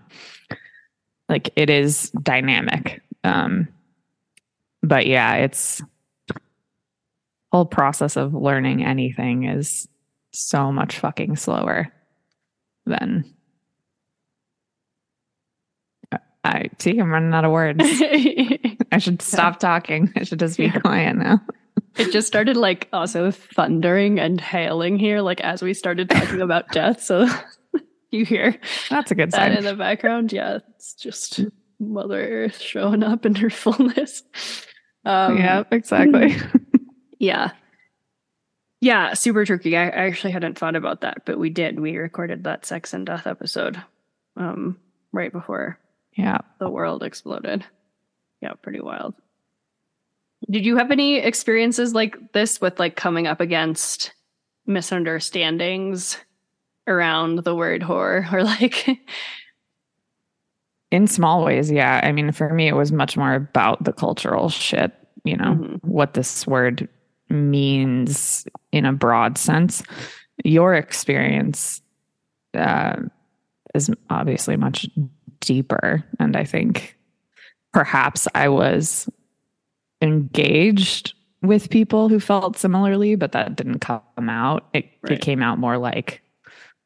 like 1.29 1.51
it 1.57 1.71
is 1.71 2.11
dynamic. 2.11 3.03
Um 3.25 3.69
but 4.83 5.07
yeah 5.07 5.35
it's 5.37 5.81
whole 7.53 7.67
process 7.67 8.17
of 8.17 8.35
learning 8.35 8.85
anything 8.85 9.45
is 9.45 9.87
so 10.33 10.73
much 10.73 10.99
fucking 10.99 11.37
slower 11.37 11.93
than 12.87 13.25
I 16.45 16.69
see 16.79 16.99
I'm 16.99 17.11
running 17.11 17.33
out 17.35 17.45
of 17.45 17.53
words. 17.53 17.79
I 17.83 18.99
should 18.99 19.23
stop 19.23 19.61
talking. 19.61 20.13
I 20.17 20.25
should 20.25 20.41
just 20.41 20.57
be 20.59 20.71
quiet 20.71 21.17
now. 21.17 21.41
It 21.97 22.11
just 22.11 22.27
started 22.27 22.57
like 22.57 22.89
also 22.93 23.31
thundering 23.31 24.19
and 24.19 24.41
hailing 24.41 24.99
here, 24.99 25.21
like 25.21 25.41
as 25.41 25.63
we 25.63 25.75
started 25.75 26.11
talking 26.11 26.41
about 26.41 26.73
death. 26.73 27.03
So 27.03 27.29
you 28.11 28.25
hear 28.25 28.59
That's 28.91 29.11
a 29.11 29.15
good 29.15 29.33
sign. 29.33 29.53
in 29.53 29.65
the 29.65 29.75
background. 29.75 30.33
Yeah, 30.33 30.59
it's 30.75 30.95
just 30.95 31.41
Mother 31.79 32.21
Earth 32.21 32.59
showing 32.59 33.03
up 33.03 33.25
in 33.25 33.35
her 33.37 33.51
fullness. 33.51 34.23
Um, 35.05 35.39
yeah, 35.39 35.65
exactly. 35.71 36.37
Yeah. 37.19 37.53
Yeah, 38.81 39.15
super 39.15 39.45
tricky. 39.45 39.77
I, 39.77 39.85
I 39.85 40.07
actually 40.07 40.33
hadn't 40.33 40.59
thought 40.59 40.75
about 40.75 41.03
that, 41.03 41.25
but 41.25 41.39
we 41.39 41.51
did. 41.51 41.79
We 41.79 41.97
recorded 41.97 42.45
that 42.45 42.67
sex 42.67 42.93
and 42.93 43.07
death 43.07 43.29
episode 43.29 43.81
um, 44.37 44.79
right 45.13 45.31
before 45.31 45.79
yeah. 46.17 46.39
the 46.59 46.71
world 46.71 47.03
exploded. 47.03 47.65
Yeah, 48.41 48.53
pretty 48.61 48.81
wild. 48.81 49.15
Did 50.51 50.67
you 50.67 50.77
have 50.77 50.91
any 50.91 51.19
experiences 51.19 51.95
like 51.95 52.33
this 52.33 52.61
with 52.61 52.79
like 52.79 52.97
coming 52.97 53.27
up 53.27 53.41
against 53.41 54.13
misunderstandings 54.67 56.19
around 56.87 57.45
the 57.45 57.55
word 57.55 57.83
whore 57.83 58.31
or 58.33 58.43
like 58.43 58.89
in 60.93 61.07
small 61.07 61.43
ways, 61.43 61.71
yeah. 61.71 62.01
I 62.03 62.13
mean, 62.13 62.31
for 62.33 62.53
me, 62.53 62.69
it 62.69 62.77
was 62.77 62.93
much 62.93 63.17
more 63.17 63.35
about 63.35 63.83
the 63.83 63.95
cultural 63.95 64.51
shit, 64.51 64.93
you 65.25 65.37
know, 65.37 65.55
mm-hmm. 65.55 65.77
what 65.91 66.13
this 66.13 66.47
word 66.47 66.87
means 67.31 68.47
in 68.73 68.85
a 68.85 68.93
broad 68.93 69.39
sense. 69.39 69.83
Your 70.45 70.75
experience 70.75 71.81
uh, 72.55 72.97
is 73.75 73.91
obviously 74.11 74.57
much 74.57 74.87
deeper. 75.43 76.05
And 76.19 76.37
I 76.37 76.45
think 76.45 76.97
perhaps 77.73 78.27
I 78.35 78.49
was 78.49 79.09
engaged 80.01 81.15
with 81.43 81.71
people 81.71 82.09
who 82.09 82.21
felt 82.21 82.57
similarly, 82.57 83.15
but 83.15 83.33
that 83.33 83.57
didn't 83.57 83.81
come 83.81 84.03
out. 84.29 84.69
It, 84.73 84.87
right. 85.03 85.13
it 85.13 85.21
came 85.21 85.43
out 85.43 85.59
more 85.59 85.79
like, 85.79 86.23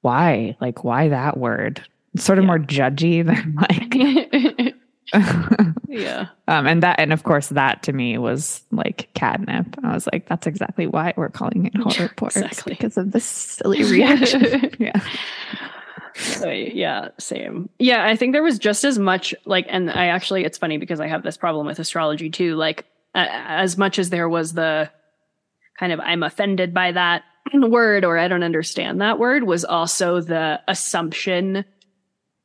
why? 0.01 0.57
Like, 0.61 0.85
why 0.85 1.09
that 1.09 1.39
word? 1.39 1.85
sort 2.19 2.39
of 2.39 2.45
yeah. 2.45 2.47
more 2.47 2.59
judgy 2.59 3.25
than 3.27 3.55
like. 3.55 4.75
yeah. 5.89 6.27
Um, 6.49 6.67
and 6.67 6.83
that, 6.83 6.99
and 6.99 7.13
of 7.13 7.23
course, 7.23 7.49
that 7.49 7.83
to 7.85 7.93
me 7.93 8.19
was 8.19 8.63
like 8.73 9.09
catnip. 9.15 9.77
I 9.83 9.95
was 9.95 10.09
like, 10.13 10.29
that's 10.29 10.47
exactly 10.47 10.87
why 10.87 11.15
we're 11.17 11.29
calling 11.29 11.67
it 11.67 11.75
Whore 11.75 12.01
Rapport 12.01 12.29
exactly. 12.29 12.75
because 12.75 12.97
of 12.97 13.13
this 13.13 13.25
silly 13.25 13.85
reaction. 13.85 14.73
yeah. 14.79 15.01
Yeah, 16.45 17.09
same. 17.19 17.69
Yeah, 17.79 18.05
I 18.05 18.17
think 18.17 18.33
there 18.33 18.43
was 18.43 18.59
just 18.59 18.85
as 18.85 18.99
much 18.99 19.35
like, 19.45 19.67
and 19.69 19.91
I 19.91 20.07
actually, 20.07 20.45
it's 20.45 20.59
funny 20.59 20.79
because 20.79 21.01
I 21.01 21.09
have 21.09 21.23
this 21.23 21.37
problem 21.37 21.67
with 21.67 21.79
astrology 21.79 22.31
too. 22.31 22.55
Like, 22.55 22.87
uh, 23.15 23.27
as 23.29 23.77
much 23.77 23.99
as 23.99 24.11
there 24.11 24.29
was 24.29 24.53
the 24.53 24.91
kind 25.79 25.93
of 25.93 26.01
I'm 26.01 26.23
offended 26.23 26.73
by 26.73 26.93
that 26.93 27.25
word 27.55 28.05
or 28.05 28.19
I 28.19 28.29
don't 28.29 28.43
understand 28.43 29.01
that 29.01 29.19
word, 29.19 29.45
was 29.45 29.65
also 29.65 30.21
the 30.21 30.61
assumption 30.69 31.65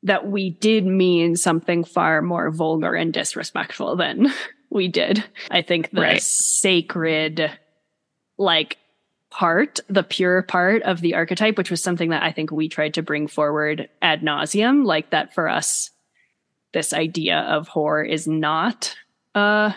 that 0.03 0.27
we 0.27 0.49
did 0.49 0.85
mean 0.85 1.35
something 1.35 1.83
far 1.83 2.21
more 2.21 2.49
vulgar 2.49 2.95
and 2.95 3.13
disrespectful 3.13 3.95
than 3.95 4.33
we 4.69 4.87
did. 4.87 5.23
I 5.49 5.61
think 5.61 5.91
the 5.91 6.01
right. 6.01 6.21
sacred, 6.21 7.51
like, 8.37 8.77
part, 9.31 9.79
the 9.87 10.03
pure 10.03 10.43
part 10.43 10.83
of 10.83 11.01
the 11.01 11.15
archetype, 11.15 11.57
which 11.57 11.71
was 11.71 11.81
something 11.81 12.09
that 12.11 12.21
I 12.21 12.31
think 12.31 12.51
we 12.51 12.69
tried 12.69 12.93
to 12.95 13.01
bring 13.01 13.27
forward 13.27 13.89
ad 14.01 14.21
nauseum, 14.21 14.85
like 14.85 15.09
that 15.09 15.33
for 15.33 15.49
us, 15.49 15.89
this 16.73 16.93
idea 16.93 17.39
of 17.39 17.67
whore 17.67 18.07
is 18.07 18.27
not 18.27 18.95
uh 19.33 19.71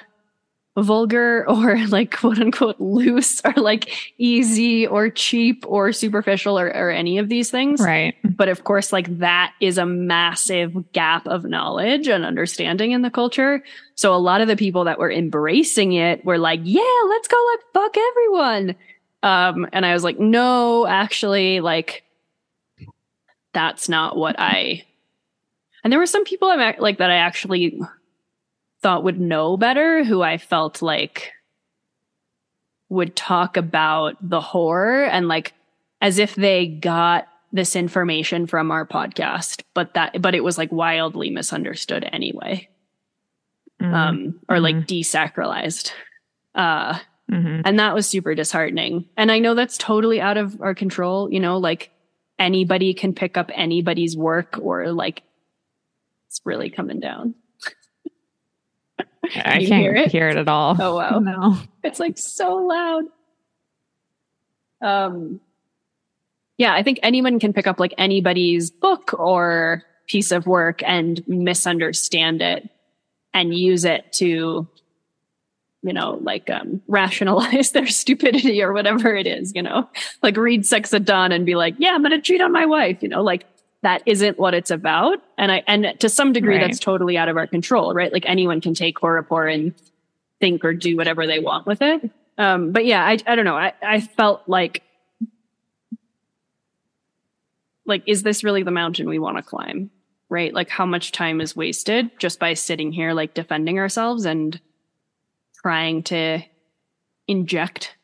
vulgar 0.76 1.44
or 1.48 1.78
like 1.86 2.16
quote 2.16 2.38
unquote 2.38 2.80
loose 2.80 3.40
or 3.44 3.52
like 3.56 4.12
easy 4.18 4.86
or 4.86 5.08
cheap 5.08 5.64
or 5.66 5.92
superficial 5.92 6.58
or, 6.58 6.66
or 6.66 6.90
any 6.90 7.18
of 7.18 7.28
these 7.28 7.50
things. 7.50 7.80
Right. 7.80 8.14
But 8.24 8.48
of 8.48 8.64
course, 8.64 8.92
like 8.92 9.18
that 9.18 9.52
is 9.60 9.78
a 9.78 9.86
massive 9.86 10.92
gap 10.92 11.26
of 11.26 11.44
knowledge 11.44 12.08
and 12.08 12.24
understanding 12.24 12.90
in 12.90 13.02
the 13.02 13.10
culture. 13.10 13.62
So 13.94 14.14
a 14.14 14.18
lot 14.18 14.40
of 14.40 14.48
the 14.48 14.56
people 14.56 14.84
that 14.84 14.98
were 14.98 15.12
embracing 15.12 15.92
it 15.92 16.24
were 16.24 16.38
like, 16.38 16.60
yeah, 16.64 17.00
let's 17.08 17.28
go 17.28 17.36
like 17.52 17.60
fuck 17.72 17.96
everyone. 17.96 18.74
Um, 19.24 19.66
and 19.72 19.86
I 19.86 19.94
was 19.94 20.04
like, 20.04 20.20
no, 20.20 20.86
actually, 20.86 21.60
like 21.60 22.04
that's 23.54 23.88
not 23.88 24.18
what 24.18 24.36
I. 24.38 24.84
And 25.82 25.90
there 25.90 25.98
were 25.98 26.06
some 26.06 26.24
people 26.24 26.48
I'm 26.48 26.74
like 26.78 26.98
that 26.98 27.10
I 27.10 27.16
actually 27.16 27.80
thought 28.82 29.02
would 29.02 29.18
know 29.18 29.56
better, 29.56 30.04
who 30.04 30.20
I 30.20 30.36
felt 30.36 30.82
like 30.82 31.32
would 32.90 33.16
talk 33.16 33.56
about 33.56 34.16
the 34.20 34.42
whore 34.42 35.08
and 35.08 35.26
like 35.26 35.54
as 36.02 36.18
if 36.18 36.34
they 36.34 36.66
got 36.66 37.26
this 37.50 37.76
information 37.76 38.46
from 38.46 38.70
our 38.70 38.86
podcast, 38.86 39.62
but 39.72 39.94
that 39.94 40.20
but 40.20 40.34
it 40.34 40.44
was 40.44 40.58
like 40.58 40.70
wildly 40.70 41.30
misunderstood 41.30 42.06
anyway. 42.12 42.68
Mm-hmm. 43.80 43.94
Um 43.94 44.40
or 44.50 44.60
like 44.60 44.76
mm-hmm. 44.76 44.84
desacralized. 44.84 45.92
Uh 46.54 46.98
mm-hmm. 47.30 47.62
and 47.64 47.78
that 47.78 47.94
was 47.94 48.06
super 48.06 48.34
disheartening. 48.34 49.08
And 49.16 49.30
I 49.30 49.38
know 49.38 49.54
that's 49.54 49.78
totally 49.78 50.20
out 50.20 50.36
of 50.36 50.60
our 50.60 50.74
control, 50.74 51.32
you 51.32 51.40
know, 51.40 51.58
like 51.58 51.90
anybody 52.38 52.94
can 52.94 53.14
pick 53.14 53.36
up 53.36 53.50
anybody's 53.54 54.16
work 54.16 54.58
or 54.60 54.92
like 54.92 55.22
it's 56.28 56.40
really 56.44 56.70
coming 56.70 57.00
down. 57.00 57.34
I 58.98 59.04
can't 59.28 59.62
hear 59.62 59.94
it? 59.94 60.12
hear 60.12 60.28
it 60.28 60.36
at 60.36 60.48
all. 60.48 60.76
Oh 60.78 60.96
wow. 60.96 61.18
No. 61.20 61.56
It's 61.82 62.00
like 62.00 62.18
so 62.18 62.56
loud. 62.56 63.04
Um 64.80 65.40
yeah, 66.56 66.72
I 66.72 66.82
think 66.82 67.00
anyone 67.02 67.40
can 67.40 67.52
pick 67.52 67.66
up 67.66 67.80
like 67.80 67.94
anybody's 67.98 68.70
book 68.70 69.12
or 69.18 69.82
piece 70.06 70.30
of 70.30 70.46
work 70.46 70.82
and 70.84 71.22
misunderstand 71.26 72.42
it 72.42 72.68
and 73.32 73.54
use 73.54 73.84
it 73.84 74.12
to 74.12 74.68
you 75.84 75.92
know 75.92 76.18
like 76.22 76.50
um 76.50 76.82
rationalize 76.88 77.70
their 77.72 77.86
stupidity 77.86 78.62
or 78.62 78.72
whatever 78.72 79.14
it 79.14 79.26
is 79.26 79.52
you 79.54 79.62
know 79.62 79.88
like 80.22 80.36
read 80.36 80.66
sex 80.66 80.92
at 80.92 81.04
dawn 81.04 81.30
and 81.30 81.46
be 81.46 81.54
like 81.54 81.74
yeah 81.78 81.90
i'm 81.90 82.02
gonna 82.02 82.20
cheat 82.20 82.40
on 82.40 82.50
my 82.50 82.66
wife 82.66 83.02
you 83.02 83.08
know 83.08 83.22
like 83.22 83.44
that 83.84 84.02
isn't 84.06 84.38
what 84.38 84.54
it's 84.54 84.70
about. 84.70 85.22
And 85.36 85.52
I, 85.52 85.62
and 85.66 85.94
to 86.00 86.08
some 86.08 86.32
degree, 86.32 86.56
right. 86.56 86.62
that's 86.62 86.78
totally 86.78 87.18
out 87.18 87.28
of 87.28 87.36
our 87.36 87.46
control, 87.46 87.92
right? 87.92 88.10
Like 88.10 88.24
anyone 88.26 88.62
can 88.62 88.72
take 88.72 88.96
whore 88.96 89.54
and 89.54 89.74
think 90.40 90.64
or 90.64 90.72
do 90.72 90.96
whatever 90.96 91.26
they 91.26 91.38
want 91.38 91.66
with 91.66 91.82
it. 91.82 92.10
Um, 92.38 92.72
but 92.72 92.86
yeah, 92.86 93.04
I, 93.04 93.18
I 93.26 93.36
don't 93.36 93.44
know. 93.44 93.56
I, 93.56 93.74
I 93.82 94.00
felt 94.00 94.42
like, 94.46 94.82
like, 97.84 98.02
is 98.06 98.22
this 98.22 98.42
really 98.42 98.62
the 98.62 98.70
mountain 98.70 99.06
we 99.06 99.18
want 99.18 99.36
to 99.36 99.42
climb? 99.42 99.90
Right? 100.30 100.52
Like 100.52 100.70
how 100.70 100.86
much 100.86 101.12
time 101.12 101.42
is 101.42 101.54
wasted 101.54 102.10
just 102.18 102.40
by 102.40 102.54
sitting 102.54 102.90
here, 102.90 103.12
like 103.12 103.34
defending 103.34 103.78
ourselves 103.78 104.24
and 104.24 104.58
trying 105.64 106.02
to 106.02 106.40
inject 107.26 107.96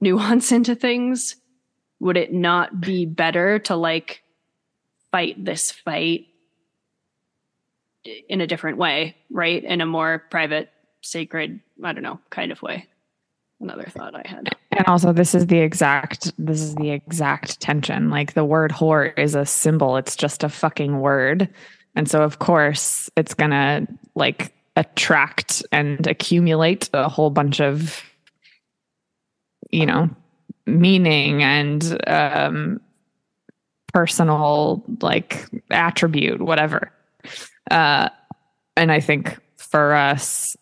nuance 0.00 0.52
into 0.58 0.74
things? 0.74 1.36
Would 2.00 2.18
it 2.18 2.32
not 2.32 2.80
be 2.80 3.06
better 3.06 3.58
to 3.60 3.76
like 3.76 4.22
fight 5.10 5.42
this 5.42 5.70
fight 5.70 6.26
in 8.28 8.40
a 8.40 8.46
different 8.46 8.76
way, 8.76 9.16
right? 9.30 9.62
In 9.62 9.80
a 9.80 9.86
more 9.86 10.24
private, 10.30 10.68
sacred, 11.00 11.60
I 11.82 11.92
don't 11.92 12.02
know, 12.02 12.20
kind 12.28 12.52
of 12.52 12.60
way. 12.60 12.88
Another 13.60 13.84
thought 13.88 14.14
I 14.14 14.24
had. 14.26 14.54
And 14.72 14.86
also 14.86 15.12
this 15.12 15.34
is 15.34 15.46
the 15.46 15.60
exact 15.60 16.32
this 16.36 16.60
is 16.60 16.74
the 16.74 16.90
exact 16.90 17.60
tension. 17.60 18.10
Like 18.10 18.34
the 18.34 18.44
word 18.44 18.72
whore 18.72 19.16
is 19.16 19.34
a 19.34 19.46
symbol. 19.46 19.96
It's 19.96 20.16
just 20.16 20.42
a 20.44 20.48
fucking 20.48 20.98
word. 20.98 21.48
And 21.94 22.10
so 22.10 22.22
of 22.22 22.40
course 22.40 23.08
it's 23.16 23.34
gonna 23.34 23.86
like 24.14 24.52
attract 24.76 25.62
and 25.72 26.06
accumulate 26.06 26.88
a 26.92 27.08
whole 27.08 27.30
bunch 27.30 27.60
of 27.60 28.02
you 29.70 29.86
know 29.86 30.08
meaning 30.66 31.42
and 31.42 31.98
um 32.06 32.80
personal 33.92 34.82
like 35.00 35.46
attribute, 35.70 36.40
whatever. 36.40 36.90
Uh, 37.70 38.08
and 38.76 38.90
I 38.90 39.00
think 39.00 39.38
for 39.56 39.94
us, 39.94 40.56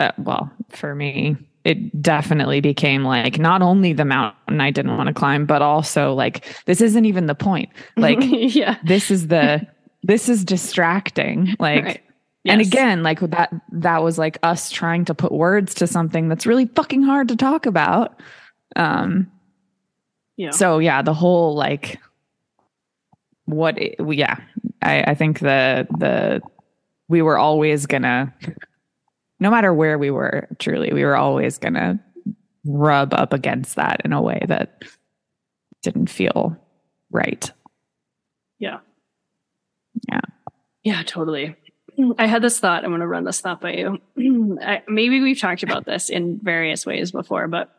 uh, 0.00 0.12
well, 0.18 0.50
for 0.68 0.94
me, 0.94 1.36
it 1.64 2.00
definitely 2.00 2.60
became 2.60 3.04
like 3.04 3.38
not 3.38 3.62
only 3.62 3.92
the 3.92 4.04
mountain 4.04 4.60
I 4.60 4.70
didn't 4.70 4.96
want 4.96 5.08
to 5.08 5.14
climb, 5.14 5.46
but 5.46 5.62
also 5.62 6.14
like 6.14 6.44
this 6.66 6.80
isn't 6.80 7.04
even 7.04 7.26
the 7.26 7.34
point. 7.34 7.70
Like, 7.96 8.18
yeah, 8.22 8.76
this 8.84 9.10
is 9.10 9.28
the 9.28 9.66
this 10.02 10.28
is 10.28 10.44
distracting. 10.44 11.56
Like, 11.58 11.84
right. 11.84 12.02
Yes. 12.44 12.52
and 12.52 12.60
again, 12.60 13.02
like 13.02 13.20
that 13.20 13.52
that 13.72 14.02
was 14.02 14.18
like 14.18 14.38
us 14.42 14.70
trying 14.70 15.04
to 15.06 15.14
put 15.14 15.32
words 15.32 15.74
to 15.74 15.86
something 15.86 16.28
that's 16.28 16.46
really 16.46 16.66
fucking 16.66 17.02
hard 17.02 17.28
to 17.28 17.36
talk 17.36 17.66
about. 17.66 18.20
Um, 18.76 19.30
yeah. 20.36 20.50
So 20.50 20.78
yeah, 20.78 21.02
the 21.02 21.14
whole 21.14 21.54
like 21.54 22.00
what 23.48 23.78
yeah 24.14 24.36
I, 24.82 25.02
I 25.02 25.14
think 25.14 25.40
the 25.40 25.86
the 25.98 26.42
we 27.08 27.22
were 27.22 27.38
always 27.38 27.86
gonna 27.86 28.34
no 29.40 29.50
matter 29.50 29.72
where 29.72 29.98
we 29.98 30.10
were 30.10 30.48
truly 30.58 30.92
we 30.92 31.04
were 31.04 31.16
always 31.16 31.58
gonna 31.58 31.98
rub 32.66 33.14
up 33.14 33.32
against 33.32 33.76
that 33.76 34.02
in 34.04 34.12
a 34.12 34.20
way 34.20 34.40
that 34.48 34.82
didn't 35.82 36.10
feel 36.10 36.56
right 37.10 37.50
yeah 38.58 38.78
yeah 40.08 40.20
yeah 40.82 41.02
totally 41.04 41.56
i 42.18 42.26
had 42.26 42.42
this 42.42 42.58
thought 42.60 42.84
i'm 42.84 42.90
going 42.90 43.00
to 43.00 43.06
run 43.06 43.24
this 43.24 43.40
thought 43.40 43.60
by 43.60 43.72
you. 43.72 43.98
I, 44.62 44.82
maybe 44.88 45.20
we've 45.20 45.40
talked 45.40 45.62
about 45.62 45.84
this 45.84 46.10
in 46.10 46.38
various 46.42 46.86
ways 46.86 47.12
before 47.12 47.48
but 47.48 47.74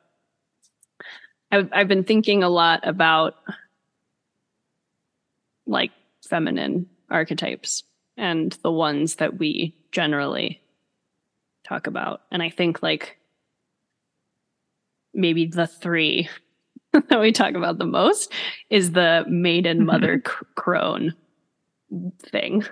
I've, 1.51 1.69
I've 1.71 1.87
been 1.87 2.03
thinking 2.03 2.43
a 2.43 2.49
lot 2.49 2.87
about 2.87 3.35
like 5.65 5.91
feminine 6.27 6.87
archetypes 7.09 7.83
and 8.17 8.51
the 8.63 8.71
ones 8.71 9.15
that 9.15 9.37
we 9.37 9.75
generally 9.91 10.61
talk 11.67 11.87
about. 11.87 12.21
And 12.31 12.43
I 12.43 12.49
think 12.49 12.83
like 12.83 13.17
maybe 15.13 15.45
the 15.45 15.67
three 15.67 16.29
that 16.93 17.19
we 17.19 17.31
talk 17.31 17.55
about 17.55 17.77
the 17.77 17.85
most 17.85 18.31
is 18.69 18.91
the 18.91 19.25
maiden 19.27 19.77
mm-hmm. 19.77 19.87
mother 19.87 20.19
crone 20.55 21.15
thing, 22.19 22.63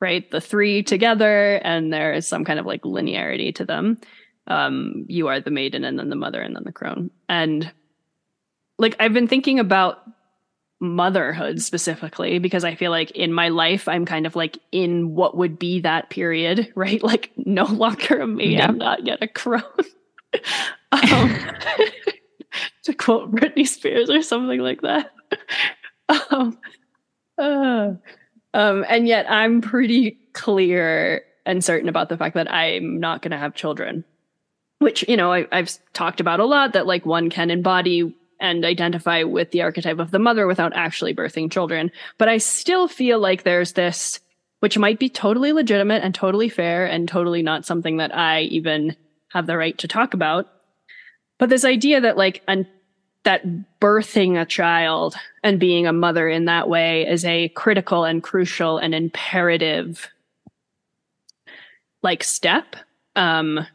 right? 0.00 0.30
The 0.30 0.40
three 0.40 0.82
together, 0.82 1.56
and 1.56 1.92
there 1.92 2.12
is 2.12 2.26
some 2.26 2.44
kind 2.44 2.58
of 2.58 2.66
like 2.66 2.82
linearity 2.82 3.54
to 3.56 3.64
them. 3.64 3.98
Um, 4.46 5.04
you 5.08 5.28
are 5.28 5.40
the 5.40 5.50
maiden, 5.50 5.84
and 5.84 5.98
then 5.98 6.10
the 6.10 6.16
mother, 6.16 6.40
and 6.40 6.56
then 6.56 6.64
the 6.64 6.72
crone. 6.72 7.10
And 7.28 7.70
like 8.78 8.96
I've 8.98 9.12
been 9.12 9.28
thinking 9.28 9.60
about 9.60 10.02
motherhood 10.80 11.60
specifically 11.60 12.38
because 12.38 12.64
I 12.64 12.74
feel 12.74 12.90
like 12.90 13.10
in 13.10 13.34
my 13.34 13.50
life 13.50 13.86
I'm 13.86 14.06
kind 14.06 14.26
of 14.26 14.34
like 14.34 14.58
in 14.72 15.14
what 15.14 15.36
would 15.36 15.58
be 15.58 15.80
that 15.80 16.08
period, 16.08 16.72
right? 16.74 17.02
Like 17.02 17.30
no 17.36 17.64
longer 17.64 18.20
a 18.20 18.26
maiden, 18.26 18.52
yeah. 18.52 18.66
not 18.68 19.06
yet 19.06 19.22
a 19.22 19.28
crone. 19.28 19.62
um, 20.92 21.38
to 22.84 22.94
quote 22.94 23.30
Britney 23.30 23.68
Spears 23.68 24.08
or 24.08 24.22
something 24.22 24.60
like 24.60 24.80
that. 24.80 25.12
um, 26.30 26.58
uh, 27.36 27.92
um, 28.54 28.84
and 28.88 29.06
yet 29.06 29.30
I'm 29.30 29.60
pretty 29.60 30.18
clear 30.32 31.22
and 31.46 31.64
certain 31.64 31.88
about 31.88 32.08
the 32.08 32.16
fact 32.16 32.34
that 32.34 32.52
I'm 32.52 33.00
not 33.00 33.22
going 33.22 33.30
to 33.30 33.38
have 33.38 33.54
children, 33.54 34.04
which, 34.78 35.08
you 35.08 35.16
know, 35.16 35.32
I, 35.32 35.46
I've 35.52 35.70
talked 35.92 36.20
about 36.20 36.40
a 36.40 36.44
lot 36.44 36.72
that 36.72 36.86
like 36.86 37.06
one 37.06 37.30
can 37.30 37.50
embody 37.50 38.14
and 38.40 38.64
identify 38.64 39.22
with 39.22 39.50
the 39.50 39.62
archetype 39.62 39.98
of 39.98 40.10
the 40.10 40.18
mother 40.18 40.46
without 40.46 40.72
actually 40.74 41.14
birthing 41.14 41.50
children. 41.50 41.90
But 42.18 42.28
I 42.28 42.38
still 42.38 42.88
feel 42.88 43.18
like 43.18 43.42
there's 43.42 43.74
this, 43.74 44.20
which 44.60 44.78
might 44.78 44.98
be 44.98 45.08
totally 45.08 45.52
legitimate 45.52 46.02
and 46.02 46.14
totally 46.14 46.48
fair 46.48 46.86
and 46.86 47.06
totally 47.06 47.42
not 47.42 47.66
something 47.66 47.98
that 47.98 48.16
I 48.16 48.42
even 48.42 48.96
have 49.28 49.46
the 49.46 49.56
right 49.56 49.76
to 49.78 49.88
talk 49.88 50.14
about. 50.14 50.48
But 51.38 51.50
this 51.50 51.64
idea 51.64 52.00
that 52.00 52.16
like 52.16 52.42
an, 52.48 52.66
that 53.24 53.44
birthing 53.80 54.40
a 54.40 54.46
child 54.46 55.14
and 55.42 55.60
being 55.60 55.86
a 55.86 55.92
mother 55.92 56.28
in 56.28 56.46
that 56.46 56.68
way 56.68 57.06
is 57.06 57.24
a 57.24 57.48
critical 57.50 58.04
and 58.04 58.22
crucial 58.22 58.78
and 58.78 58.94
imperative 58.94 60.08
like 62.02 62.24
step 62.24 62.76
um 63.16 63.66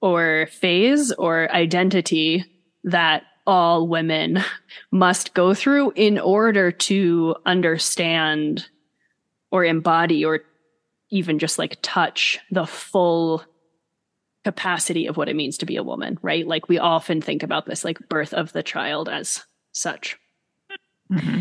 or 0.00 0.46
phase 0.52 1.12
or 1.12 1.50
identity 1.52 2.44
that 2.84 3.24
all 3.46 3.88
women 3.88 4.38
must 4.90 5.34
go 5.34 5.54
through 5.54 5.92
in 5.96 6.18
order 6.18 6.70
to 6.70 7.34
understand 7.46 8.68
or 9.50 9.64
embody 9.64 10.24
or 10.24 10.40
even 11.10 11.38
just 11.38 11.58
like 11.58 11.78
touch 11.82 12.38
the 12.50 12.66
full 12.66 13.42
capacity 14.48 15.06
of 15.06 15.18
what 15.18 15.28
it 15.28 15.36
means 15.36 15.58
to 15.58 15.66
be 15.66 15.76
a 15.76 15.82
woman, 15.82 16.18
right? 16.22 16.46
Like 16.46 16.70
we 16.70 16.78
often 16.78 17.20
think 17.20 17.42
about 17.42 17.66
this 17.66 17.84
like 17.84 17.98
birth 18.08 18.32
of 18.32 18.50
the 18.54 18.62
child 18.62 19.06
as 19.06 19.44
such. 19.72 20.16
Mm-hmm. 21.12 21.40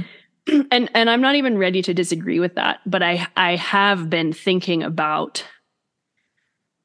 And 0.71 0.89
and 0.93 1.09
I'm 1.09 1.21
not 1.21 1.35
even 1.35 1.57
ready 1.57 1.81
to 1.83 1.93
disagree 1.93 2.41
with 2.41 2.55
that, 2.55 2.81
but 2.85 3.01
I 3.01 3.25
I 3.37 3.55
have 3.55 4.09
been 4.09 4.33
thinking 4.33 4.83
about 4.83 5.45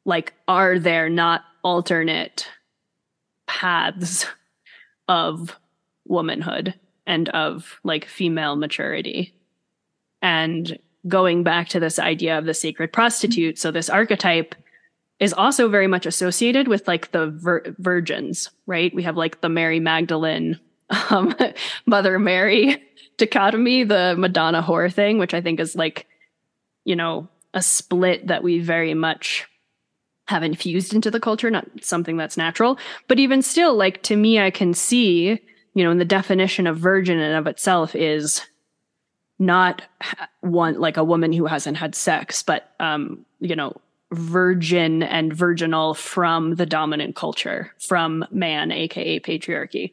like 0.04 0.32
are 0.46 0.78
there 0.78 1.08
not 1.08 1.42
alternate 1.64 2.48
paths 3.48 4.24
of 5.08 5.58
womanhood 6.06 6.74
and 7.04 7.28
of 7.30 7.80
like 7.82 8.06
female 8.06 8.54
maturity? 8.54 9.34
And 10.20 10.78
going 11.08 11.42
back 11.42 11.68
to 11.70 11.80
this 11.80 11.98
idea 11.98 12.38
of 12.38 12.44
the 12.44 12.54
sacred 12.54 12.92
prostitute, 12.92 13.58
so 13.58 13.72
this 13.72 13.90
archetype 13.90 14.54
is 15.22 15.32
also 15.32 15.68
very 15.68 15.86
much 15.86 16.04
associated 16.04 16.66
with 16.66 16.88
like 16.88 17.12
the 17.12 17.28
vir- 17.28 17.76
virgins, 17.78 18.50
right? 18.66 18.92
We 18.92 19.04
have 19.04 19.16
like 19.16 19.40
the 19.40 19.48
Mary 19.48 19.78
Magdalene, 19.78 20.58
um, 21.10 21.32
Mother 21.86 22.18
Mary 22.18 22.82
dichotomy, 23.18 23.84
the 23.84 24.16
Madonna 24.18 24.60
whore 24.60 24.92
thing, 24.92 25.18
which 25.18 25.32
I 25.32 25.40
think 25.40 25.60
is 25.60 25.76
like, 25.76 26.08
you 26.84 26.96
know, 26.96 27.28
a 27.54 27.62
split 27.62 28.26
that 28.26 28.42
we 28.42 28.58
very 28.58 28.94
much 28.94 29.46
have 30.26 30.42
infused 30.42 30.92
into 30.92 31.08
the 31.08 31.20
culture, 31.20 31.50
not 31.50 31.68
something 31.82 32.16
that's 32.16 32.36
natural. 32.36 32.76
But 33.06 33.20
even 33.20 33.42
still, 33.42 33.76
like 33.76 34.02
to 34.04 34.16
me, 34.16 34.40
I 34.40 34.50
can 34.50 34.74
see, 34.74 35.40
you 35.74 35.84
know, 35.84 35.92
in 35.92 35.98
the 35.98 36.04
definition 36.04 36.66
of 36.66 36.78
virgin 36.78 37.20
and 37.20 37.36
of 37.36 37.46
itself 37.46 37.94
is 37.94 38.42
not 39.38 39.82
one 40.40 40.80
like 40.80 40.96
a 40.96 41.04
woman 41.04 41.32
who 41.32 41.46
hasn't 41.46 41.76
had 41.76 41.94
sex, 41.94 42.42
but 42.42 42.72
um, 42.80 43.24
you 43.38 43.54
know, 43.54 43.76
virgin 44.12 45.02
and 45.02 45.32
virginal 45.32 45.94
from 45.94 46.56
the 46.56 46.66
dominant 46.66 47.16
culture, 47.16 47.72
from 47.80 48.24
man, 48.30 48.70
aka 48.70 49.18
patriarchy. 49.20 49.92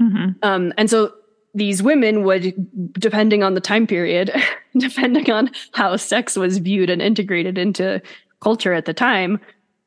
Mm-hmm. 0.00 0.30
Um, 0.42 0.72
and 0.76 0.90
so 0.90 1.12
these 1.54 1.82
women 1.82 2.24
would, 2.24 2.92
depending 2.94 3.42
on 3.42 3.54
the 3.54 3.60
time 3.60 3.86
period, 3.86 4.32
depending 4.76 5.30
on 5.30 5.50
how 5.72 5.96
sex 5.96 6.36
was 6.36 6.58
viewed 6.58 6.90
and 6.90 7.00
integrated 7.00 7.56
into 7.56 8.02
culture 8.40 8.72
at 8.72 8.86
the 8.86 8.94
time, 8.94 9.40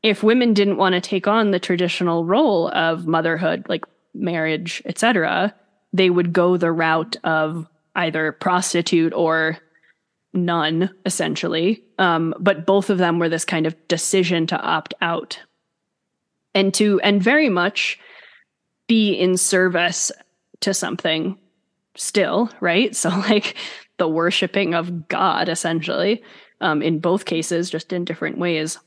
if 0.03 0.23
women 0.23 0.53
didn't 0.53 0.77
want 0.77 0.93
to 0.93 1.01
take 1.01 1.27
on 1.27 1.51
the 1.51 1.59
traditional 1.59 2.23
role 2.23 2.69
of 2.69 3.07
motherhood, 3.07 3.65
like 3.67 3.83
marriage, 4.13 4.81
etc., 4.85 5.53
they 5.93 6.09
would 6.09 6.31
go 6.33 6.57
the 6.57 6.71
route 6.71 7.17
of 7.23 7.67
either 7.95 8.31
prostitute 8.31 9.13
or 9.13 9.57
nun, 10.37 10.89
essentially. 11.05 11.83
Um, 11.97 12.33
but 12.39 12.65
both 12.65 12.89
of 12.89 12.97
them 12.97 13.19
were 13.19 13.29
this 13.29 13.45
kind 13.45 13.65
of 13.65 13.75
decision 13.87 14.47
to 14.47 14.59
opt 14.59 14.93
out 15.01 15.39
and 16.53 16.73
to, 16.75 16.99
and 17.01 17.21
very 17.21 17.49
much 17.49 17.99
be 18.87 19.13
in 19.13 19.37
service 19.37 20.11
to 20.61 20.73
something 20.73 21.37
still, 21.95 22.49
right? 22.59 22.95
So, 22.95 23.09
like 23.09 23.55
the 23.97 24.07
worshiping 24.07 24.73
of 24.73 25.07
God, 25.07 25.49
essentially, 25.49 26.23
um, 26.61 26.81
in 26.81 26.99
both 26.99 27.25
cases, 27.25 27.69
just 27.69 27.91
in 27.91 28.05
different 28.05 28.37
ways. 28.37 28.77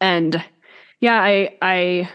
And 0.00 0.42
yeah, 1.00 1.20
I, 1.20 1.56
I, 1.62 2.10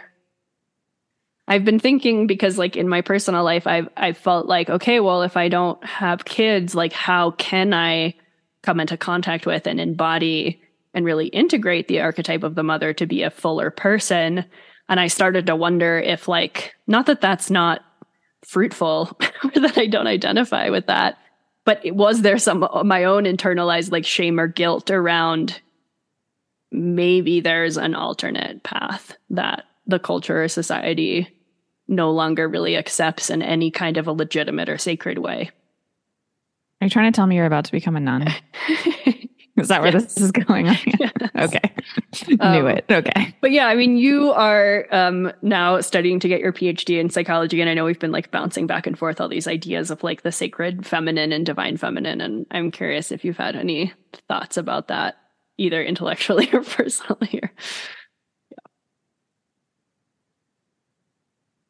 I've 1.49 1.65
been 1.65 1.79
thinking 1.79 2.27
because 2.27 2.59
like 2.59 2.77
in 2.77 2.87
my 2.87 3.01
personal 3.01 3.43
life 3.43 3.65
I've 3.65 3.89
I 3.97 4.13
felt 4.13 4.45
like 4.45 4.69
okay 4.69 4.99
well 4.99 5.23
if 5.23 5.35
I 5.35 5.49
don't 5.49 5.83
have 5.83 6.23
kids 6.23 6.75
like 6.75 6.93
how 6.93 7.31
can 7.31 7.73
I 7.73 8.15
come 8.61 8.79
into 8.79 8.97
contact 8.97 9.47
with 9.47 9.65
and 9.65 9.79
embody 9.79 10.61
and 10.93 11.05
really 11.05 11.27
integrate 11.27 11.87
the 11.87 12.01
archetype 12.01 12.43
of 12.43 12.53
the 12.53 12.63
mother 12.63 12.93
to 12.93 13.07
be 13.07 13.23
a 13.23 13.31
fuller 13.31 13.71
person? 13.71 14.45
And 14.87 14.99
I 14.99 15.07
started 15.07 15.47
to 15.47 15.55
wonder 15.55 15.97
if 15.97 16.27
like 16.27 16.75
not 16.85 17.07
that 17.07 17.19
that's 17.19 17.49
not 17.49 17.81
fruitful 18.45 19.17
or 19.43 19.61
that 19.61 19.77
I 19.77 19.87
don't 19.87 20.07
identify 20.07 20.69
with 20.69 20.85
that 20.85 21.17
but 21.65 21.81
was 21.91 22.21
there 22.21 22.37
some 22.37 22.63
uh, 22.63 22.83
my 22.83 23.05
own 23.05 23.23
internalized 23.23 23.91
like 23.91 24.05
shame 24.05 24.39
or 24.39 24.47
guilt 24.47 24.91
around 24.91 25.59
maybe 26.71 27.41
there's 27.41 27.77
an 27.77 27.95
alternate 27.95 28.61
path 28.63 29.17
that 29.31 29.63
the 29.87 29.99
culture 29.99 30.43
or 30.43 30.47
society 30.47 31.27
no 31.89 32.11
longer 32.11 32.47
really 32.47 32.77
accepts 32.77 33.29
in 33.29 33.41
any 33.41 33.71
kind 33.71 33.97
of 33.97 34.07
a 34.07 34.11
legitimate 34.11 34.69
or 34.69 34.77
sacred 34.77 35.17
way. 35.17 35.51
Are 36.81 36.85
you 36.85 36.89
trying 36.89 37.11
to 37.11 37.15
tell 37.15 37.27
me 37.27 37.35
you're 37.35 37.45
about 37.45 37.65
to 37.65 37.71
become 37.71 37.95
a 37.95 37.99
nun? 37.99 38.27
Is 39.59 39.67
that 39.67 39.81
where 39.81 39.91
yes. 39.91 40.15
this 40.15 40.23
is 40.23 40.31
going? 40.31 40.67
Yes. 40.99 41.11
Okay. 41.35 41.73
Um, 42.39 42.53
Knew 42.53 42.67
it. 42.67 42.85
Okay. 42.89 43.35
But 43.41 43.51
yeah, 43.51 43.67
I 43.67 43.75
mean, 43.75 43.97
you 43.97 44.31
are 44.31 44.87
um, 44.91 45.31
now 45.41 45.81
studying 45.81 46.19
to 46.21 46.27
get 46.27 46.39
your 46.39 46.53
PhD 46.53 46.99
in 46.99 47.09
psychology. 47.09 47.59
And 47.61 47.69
I 47.69 47.73
know 47.73 47.85
we've 47.85 47.99
been 47.99 48.11
like 48.11 48.31
bouncing 48.31 48.67
back 48.67 48.87
and 48.87 48.97
forth 48.97 49.19
all 49.19 49.27
these 49.27 49.47
ideas 49.47 49.91
of 49.91 50.03
like 50.03 50.21
the 50.21 50.31
sacred 50.31 50.85
feminine 50.85 51.31
and 51.31 51.45
divine 51.45 51.77
feminine. 51.77 52.21
And 52.21 52.45
I'm 52.51 52.71
curious 52.71 53.11
if 53.11 53.23
you've 53.23 53.37
had 53.37 53.55
any 53.55 53.93
thoughts 54.27 54.57
about 54.57 54.87
that, 54.87 55.17
either 55.57 55.83
intellectually 55.83 56.49
or 56.53 56.63
personally. 56.63 57.39
Or, 57.41 57.51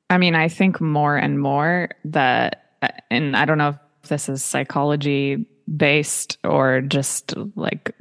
I 0.09 0.17
mean, 0.17 0.35
I 0.35 0.47
think 0.47 0.81
more 0.81 1.15
and 1.15 1.39
more 1.39 1.89
that, 2.05 2.73
and 3.11 3.35
I 3.35 3.45
don't 3.45 3.57
know 3.57 3.69
if 4.03 4.09
this 4.09 4.29
is 4.29 4.43
psychology 4.43 5.45
based 5.75 6.37
or 6.43 6.81
just 6.81 7.35
like 7.55 7.95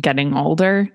getting 0.00 0.34
older, 0.34 0.88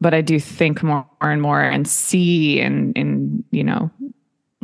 but 0.00 0.12
I 0.12 0.20
do 0.20 0.38
think 0.38 0.82
more 0.82 1.06
and 1.20 1.40
more 1.40 1.62
and 1.62 1.88
see 1.88 2.60
and, 2.60 2.96
in, 2.96 3.44
you 3.50 3.64
know, 3.64 3.90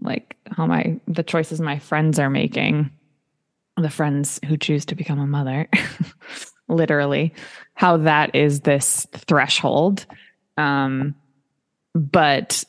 like 0.03 0.37
how 0.51 0.67
my, 0.67 1.01
the 1.07 1.23
choices 1.23 1.61
my 1.61 1.79
friends 1.79 2.19
are 2.19 2.29
making, 2.29 2.91
the 3.79 3.89
friends 3.89 4.39
who 4.47 4.59
choose 4.59 4.85
to 4.87 4.95
become 4.95 5.19
a 5.19 5.27
mother, 5.27 5.69
literally, 6.69 7.33
how 7.75 7.97
that 7.99 8.35
is 8.35 8.61
this 8.61 9.07
threshold. 9.13 10.05
Um, 10.59 11.15
but 11.95 12.65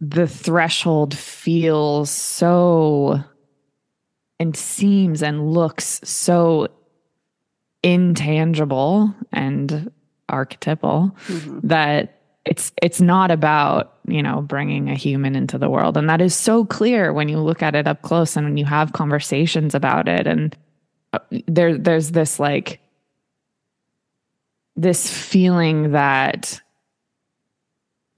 the 0.00 0.26
threshold 0.26 1.16
feels 1.16 2.10
so 2.10 3.22
and 4.38 4.56
seems 4.56 5.22
and 5.22 5.52
looks 5.52 6.00
so 6.02 6.68
intangible 7.82 9.14
and 9.32 9.90
archetypal 10.28 11.14
mm-hmm. 11.26 11.60
that 11.62 12.20
it's 12.44 12.72
it's 12.82 13.00
not 13.00 13.30
about 13.30 13.98
you 14.06 14.22
know 14.22 14.40
bringing 14.40 14.88
a 14.88 14.94
human 14.94 15.36
into 15.36 15.58
the 15.58 15.68
world 15.68 15.96
and 15.96 16.08
that 16.08 16.20
is 16.20 16.34
so 16.34 16.64
clear 16.64 17.12
when 17.12 17.28
you 17.28 17.38
look 17.38 17.62
at 17.62 17.74
it 17.74 17.86
up 17.86 18.00
close 18.02 18.36
and 18.36 18.46
when 18.46 18.56
you 18.56 18.64
have 18.64 18.92
conversations 18.92 19.74
about 19.74 20.08
it 20.08 20.26
and 20.26 20.56
uh, 21.12 21.18
there 21.46 21.76
there's 21.76 22.12
this 22.12 22.38
like 22.38 22.80
this 24.76 25.12
feeling 25.12 25.92
that 25.92 26.60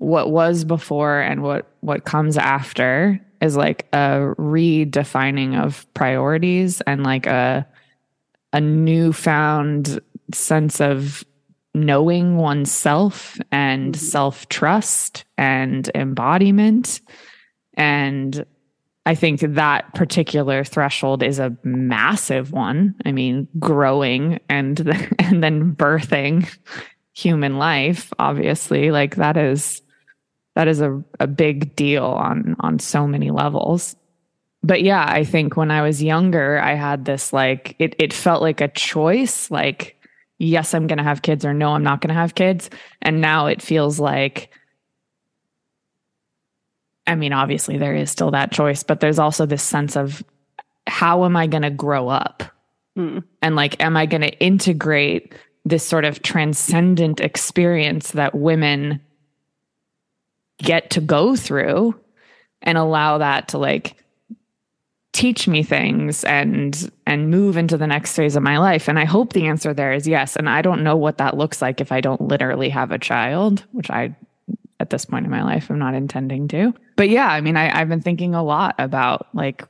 what 0.03 0.33
was 0.33 0.65
before 0.65 1.21
and 1.21 1.45
what 1.45 1.69
what 1.81 2.05
comes 2.05 2.37
after 2.37 3.21
is 3.41 3.57
like 3.57 3.87
a 3.93 4.35
redefining 4.37 5.63
of 5.63 5.87
priorities 5.95 6.81
and 6.83 7.05
like 7.05 7.27
a 7.27 7.65
a 8.53 8.61
newfound 8.61 10.01
sense 10.35 10.81
of 10.81 11.25
knowing 11.73 12.37
oneself 12.37 13.39
and 13.53 13.95
mm-hmm. 13.95 14.05
self 14.05 14.49
trust 14.49 15.25
and 15.39 15.89
embodiment. 15.95 17.01
And 17.75 18.45
I 19.07 19.15
think 19.15 19.41
that 19.41 19.95
particular 19.95 20.65
threshold 20.65 21.23
is 21.23 21.39
a 21.39 21.57
massive 21.63 22.51
one. 22.51 22.97
I 23.05 23.13
mean, 23.13 23.47
growing 23.61 24.41
and 24.49 24.81
and 25.21 25.45
then 25.45 25.77
birthing 25.77 26.53
human 27.13 27.59
life, 27.59 28.13
obviously, 28.19 28.91
like 28.91 29.15
that 29.15 29.37
is 29.37 29.81
that 30.55 30.69
is 30.69 30.81
a, 30.81 31.03
a 31.19 31.27
big 31.27 31.75
deal 31.77 32.05
on 32.05 32.57
on 32.61 32.79
so 32.79 33.07
many 33.07 33.31
levels. 33.31 33.97
But 34.63 34.83
yeah, 34.83 35.05
I 35.09 35.25
think 35.25 35.57
when 35.57 35.71
I 35.71 35.83
was 35.83 36.03
younger, 36.03 36.61
I 36.61 36.75
had 36.75 37.05
this 37.05 37.33
like 37.33 37.75
it 37.79 37.95
it 37.99 38.13
felt 38.13 38.43
like 38.43 38.61
a 38.61 38.69
choice, 38.69 39.51
like 39.51 39.97
yes, 40.43 40.75
I'm 40.75 40.89
going 40.89 40.99
to 40.99 41.05
have 41.05 41.23
kids 41.23 41.45
or 41.45 41.55
no, 41.55 41.71
I'm 41.73 41.85
not 41.85 42.01
going 42.01 42.09
to 42.09 42.21
have 42.21 42.35
kids. 42.35 42.69
And 43.01 43.21
now 43.21 43.47
it 43.47 43.63
feels 43.63 44.01
like, 44.01 44.51
I 47.07 47.15
mean, 47.15 47.33
obviously 47.33 47.79
there 47.79 47.95
is 47.95 48.11
still 48.11 48.33
that 48.33 48.51
choice, 48.51 48.83
but 48.83 48.99
there's 48.99 49.21
also 49.21 49.47
this 49.47 49.63
sense 49.63 49.97
of 49.97 50.23
how 50.89 51.25
am 51.25 51.37
I 51.37 51.47
going 51.47 51.63
to 51.63 51.71
grow 51.71 52.09
up? 52.09 52.43
Mm. 52.99 53.23
And 53.41 53.55
like, 53.55 53.81
am 53.81 53.97
I 53.97 54.07
going 54.07 54.23
to 54.23 54.37
integrate 54.41 55.33
this 55.65 55.85
sort 55.85 56.05
of 56.05 56.23
transcendent 56.23 57.21
experience 57.21 58.11
that 58.11 58.35
women 58.35 59.01
get 60.63 60.91
to 60.91 61.01
go 61.01 61.37
through 61.37 61.99
and 62.63 62.79
allow 62.79 63.19
that 63.19 63.49
to 63.49 63.59
like 63.59 63.97
teach 65.13 65.47
me 65.47 65.63
things 65.63 66.25
and 66.25 66.91
and 67.07 67.31
move 67.31 67.57
into 67.57 67.77
the 67.77 67.87
next 67.87 68.17
phase 68.17 68.37
of 68.37 68.43
my 68.43 68.59
life. 68.59 68.89
And 68.89 68.99
i 68.99 69.05
hope 69.05 69.33
the 69.33 69.47
answer 69.47 69.75
there 69.75 69.93
is 69.93 70.09
yes. 70.09 70.37
And 70.37 70.49
i 70.49 70.63
don't 70.63 70.83
know 70.83 70.97
what 70.97 71.19
that 71.19 71.37
looks 71.37 71.61
like 71.61 71.81
if 71.81 71.93
i 71.93 72.01
don't 72.01 72.21
literally 72.21 72.71
have 72.71 72.93
a 72.93 72.99
child 72.99 73.65
which 73.73 73.91
i 73.91 74.15
at 74.81 74.91
this 74.91 75.05
point 75.05 75.25
in 75.25 75.31
my 75.31 75.43
life 75.43 75.71
i'm 75.71 75.79
not 75.79 75.95
intending 75.95 76.49
to. 76.49 76.75
But 76.97 77.11
yeah 77.11 77.29
i 77.29 77.41
mean 77.41 77.57
I, 77.57 77.79
i've 77.79 77.89
been 77.89 78.01
thinking 78.01 78.35
a 78.35 78.43
lot 78.43 78.75
about 78.79 79.27
like 79.35 79.65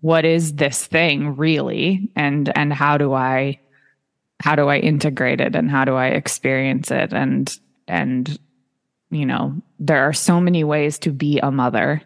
what 0.00 0.24
is 0.24 0.54
this 0.54 0.86
thing 0.86 1.36
really? 1.36 2.10
And 2.16 2.54
and 2.56 2.72
how 2.72 2.98
do 2.98 3.12
i 3.12 3.60
how 4.40 4.56
do 4.56 4.68
i 4.68 4.78
integrate 4.78 5.40
it 5.40 5.54
and 5.54 5.70
how 5.70 5.84
do 5.84 5.94
i 5.94 6.08
experience 6.08 6.90
it? 6.90 7.12
And 7.12 7.54
and 7.86 8.38
you 9.10 9.26
know 9.26 9.60
there 9.78 10.02
are 10.02 10.12
so 10.12 10.40
many 10.40 10.64
ways 10.64 10.98
to 11.00 11.10
be 11.10 11.38
a 11.38 11.50
mother 11.50 12.02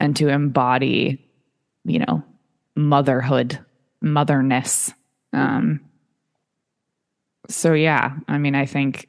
and 0.00 0.16
to 0.16 0.28
embody, 0.28 1.24
you 1.84 1.98
know, 2.00 2.22
motherhood, 2.76 3.58
motherness. 4.00 4.92
Um, 5.32 5.80
so 7.48 7.72
yeah, 7.72 8.16
I 8.28 8.38
mean, 8.38 8.54
I 8.54 8.66
think 8.66 9.08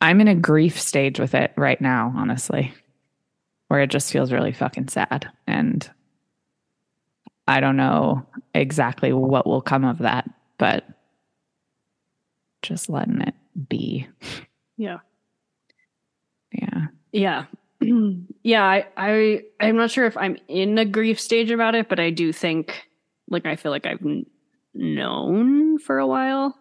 I'm 0.00 0.20
in 0.20 0.28
a 0.28 0.34
grief 0.34 0.80
stage 0.80 1.18
with 1.18 1.34
it 1.34 1.52
right 1.56 1.80
now, 1.80 2.12
honestly, 2.16 2.74
where 3.68 3.80
it 3.80 3.90
just 3.90 4.12
feels 4.12 4.32
really 4.32 4.52
fucking 4.52 4.88
sad. 4.88 5.28
And 5.46 5.88
I 7.46 7.60
don't 7.60 7.76
know 7.76 8.26
exactly 8.54 9.12
what 9.12 9.46
will 9.46 9.62
come 9.62 9.84
of 9.84 9.98
that, 9.98 10.28
but 10.58 10.84
just 12.62 12.88
letting 12.88 13.20
it 13.20 13.34
be. 13.68 14.06
Yeah. 14.76 14.98
Yeah. 16.54 16.86
Yeah. 17.12 17.44
yeah, 18.42 18.64
I, 18.64 18.86
I 18.96 19.42
I'm 19.60 19.76
not 19.76 19.90
sure 19.90 20.06
if 20.06 20.16
I'm 20.16 20.38
in 20.48 20.78
a 20.78 20.84
grief 20.84 21.20
stage 21.20 21.50
about 21.50 21.74
it, 21.74 21.88
but 21.88 22.00
I 22.00 22.10
do 22.10 22.32
think 22.32 22.86
like 23.28 23.46
I 23.46 23.56
feel 23.56 23.70
like 23.72 23.86
I've 23.86 24.04
known 24.74 25.78
for 25.78 25.98
a 25.98 26.06
while 26.06 26.56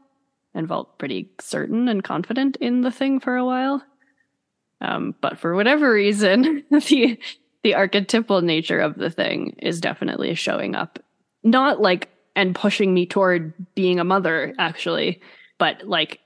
and 0.53 0.67
felt 0.67 0.97
pretty 0.99 1.31
certain 1.39 1.87
and 1.87 2.03
confident 2.03 2.57
in 2.57 2.81
the 2.81 2.91
thing 2.91 3.19
for 3.19 3.35
a 3.35 3.45
while. 3.45 3.83
Um, 4.81 5.15
but 5.21 5.39
for 5.39 5.55
whatever 5.55 5.91
reason, 5.93 6.63
the 6.71 7.17
the 7.63 7.75
archetypal 7.75 8.41
nature 8.41 8.79
of 8.79 8.95
the 8.95 9.09
thing 9.09 9.55
is 9.61 9.79
definitely 9.79 10.35
showing 10.35 10.75
up. 10.75 10.99
Not 11.43 11.81
like 11.81 12.09
and 12.35 12.55
pushing 12.55 12.93
me 12.93 13.05
toward 13.05 13.53
being 13.75 13.99
a 13.99 14.03
mother, 14.03 14.53
actually, 14.57 15.21
but 15.57 15.83
like 15.87 16.19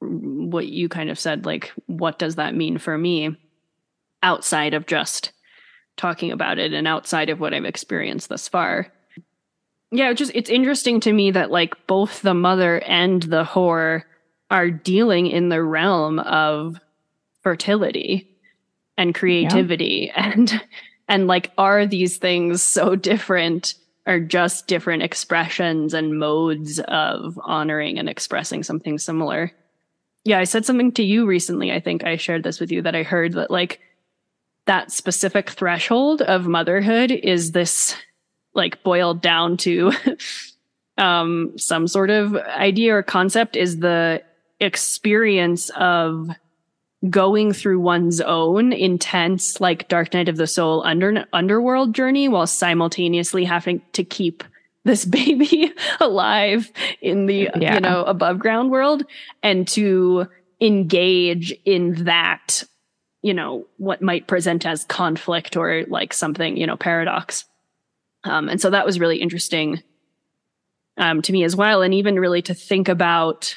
what 0.00 0.66
you 0.66 0.88
kind 0.88 1.10
of 1.10 1.18
said, 1.18 1.46
like, 1.46 1.72
what 1.86 2.18
does 2.18 2.36
that 2.36 2.54
mean 2.54 2.78
for 2.78 2.96
me? 2.96 3.36
outside 4.22 4.74
of 4.74 4.86
just 4.86 5.32
talking 5.96 6.32
about 6.32 6.58
it 6.58 6.72
and 6.72 6.86
outside 6.86 7.30
of 7.30 7.40
what 7.40 7.54
I've 7.54 7.64
experienced 7.64 8.28
thus 8.28 8.48
far. 8.48 8.92
Yeah, 9.92 10.12
just 10.12 10.32
it's 10.34 10.50
interesting 10.50 11.00
to 11.00 11.12
me 11.12 11.30
that 11.32 11.50
like 11.50 11.86
both 11.86 12.22
the 12.22 12.34
mother 12.34 12.80
and 12.80 13.22
the 13.22 13.44
whore 13.44 14.04
are 14.50 14.70
dealing 14.70 15.26
in 15.26 15.48
the 15.48 15.62
realm 15.62 16.18
of 16.20 16.78
fertility 17.42 18.28
and 18.96 19.14
creativity 19.14 20.12
yeah. 20.14 20.32
and 20.32 20.62
and 21.08 21.26
like 21.26 21.50
are 21.58 21.86
these 21.86 22.18
things 22.18 22.62
so 22.62 22.94
different 22.94 23.74
or 24.06 24.20
just 24.20 24.66
different 24.66 25.02
expressions 25.02 25.92
and 25.92 26.18
modes 26.18 26.78
of 26.80 27.38
honoring 27.42 27.98
and 27.98 28.08
expressing 28.08 28.62
something 28.62 28.96
similar 28.98 29.52
yeah 30.24 30.38
i 30.38 30.44
said 30.44 30.64
something 30.64 30.92
to 30.92 31.02
you 31.02 31.26
recently 31.26 31.72
i 31.72 31.80
think 31.80 32.04
i 32.04 32.16
shared 32.16 32.42
this 32.42 32.60
with 32.60 32.70
you 32.70 32.82
that 32.82 32.94
i 32.94 33.02
heard 33.02 33.32
that 33.32 33.50
like 33.50 33.80
that 34.66 34.92
specific 34.92 35.50
threshold 35.50 36.22
of 36.22 36.46
motherhood 36.46 37.10
is 37.10 37.52
this 37.52 37.96
like 38.54 38.82
boiled 38.82 39.20
down 39.20 39.56
to 39.56 39.92
um, 40.98 41.52
some 41.56 41.86
sort 41.88 42.10
of 42.10 42.36
idea 42.36 42.94
or 42.94 43.02
concept 43.02 43.56
is 43.56 43.78
the 43.78 44.22
experience 44.60 45.70
of 45.70 46.30
going 47.08 47.52
through 47.52 47.80
one's 47.80 48.20
own 48.20 48.72
intense 48.72 49.60
like 49.60 49.88
dark 49.88 50.12
night 50.12 50.28
of 50.28 50.36
the 50.36 50.46
soul 50.46 50.82
under 50.84 51.24
underworld 51.32 51.94
journey 51.94 52.28
while 52.28 52.46
simultaneously 52.46 53.44
having 53.44 53.80
to 53.92 54.04
keep 54.04 54.44
this 54.84 55.04
baby 55.06 55.72
alive 56.00 56.70
in 57.00 57.26
the 57.26 57.50
yeah. 57.56 57.74
you 57.74 57.80
know 57.80 58.04
above 58.04 58.38
ground 58.38 58.70
world 58.70 59.04
and 59.42 59.66
to 59.68 60.26
engage 60.60 61.52
in 61.64 62.04
that 62.04 62.64
you 63.22 63.34
know, 63.34 63.66
what 63.76 64.02
might 64.02 64.26
present 64.26 64.64
as 64.64 64.84
conflict 64.84 65.56
or 65.56 65.84
like 65.88 66.12
something, 66.12 66.56
you 66.56 66.66
know, 66.66 66.76
paradox. 66.76 67.44
Um, 68.24 68.48
and 68.48 68.60
so 68.60 68.70
that 68.70 68.86
was 68.86 69.00
really 69.00 69.18
interesting 69.18 69.82
um, 70.96 71.22
to 71.22 71.32
me 71.32 71.44
as 71.44 71.54
well. 71.54 71.82
And 71.82 71.92
even 71.94 72.18
really 72.18 72.42
to 72.42 72.54
think 72.54 72.88
about, 72.88 73.54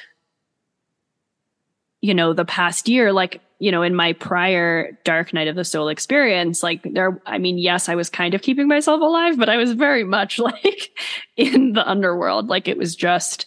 you 2.01 2.13
know, 2.13 2.33
the 2.33 2.45
past 2.45 2.89
year, 2.89 3.13
like, 3.13 3.41
you 3.63 3.71
know, 3.71 3.81
in 3.81 3.95
my 3.95 4.11
prior 4.11 4.91
Dark 5.05 5.31
Night 5.31 5.47
of 5.47 5.55
the 5.55 5.63
Soul 5.63 5.87
experience, 5.87 6.63
like 6.63 6.81
there, 6.83 7.21
I 7.25 7.37
mean, 7.37 7.57
yes, 7.57 7.87
I 7.87 7.95
was 7.95 8.09
kind 8.09 8.33
of 8.33 8.41
keeping 8.41 8.67
myself 8.67 8.99
alive, 8.99 9.37
but 9.37 9.47
I 9.47 9.55
was 9.55 9.71
very 9.71 10.03
much 10.03 10.37
like 10.39 10.91
in 11.37 11.71
the 11.71 11.89
underworld. 11.89 12.49
Like 12.49 12.67
it 12.67 12.77
was 12.77 12.93
just 12.93 13.45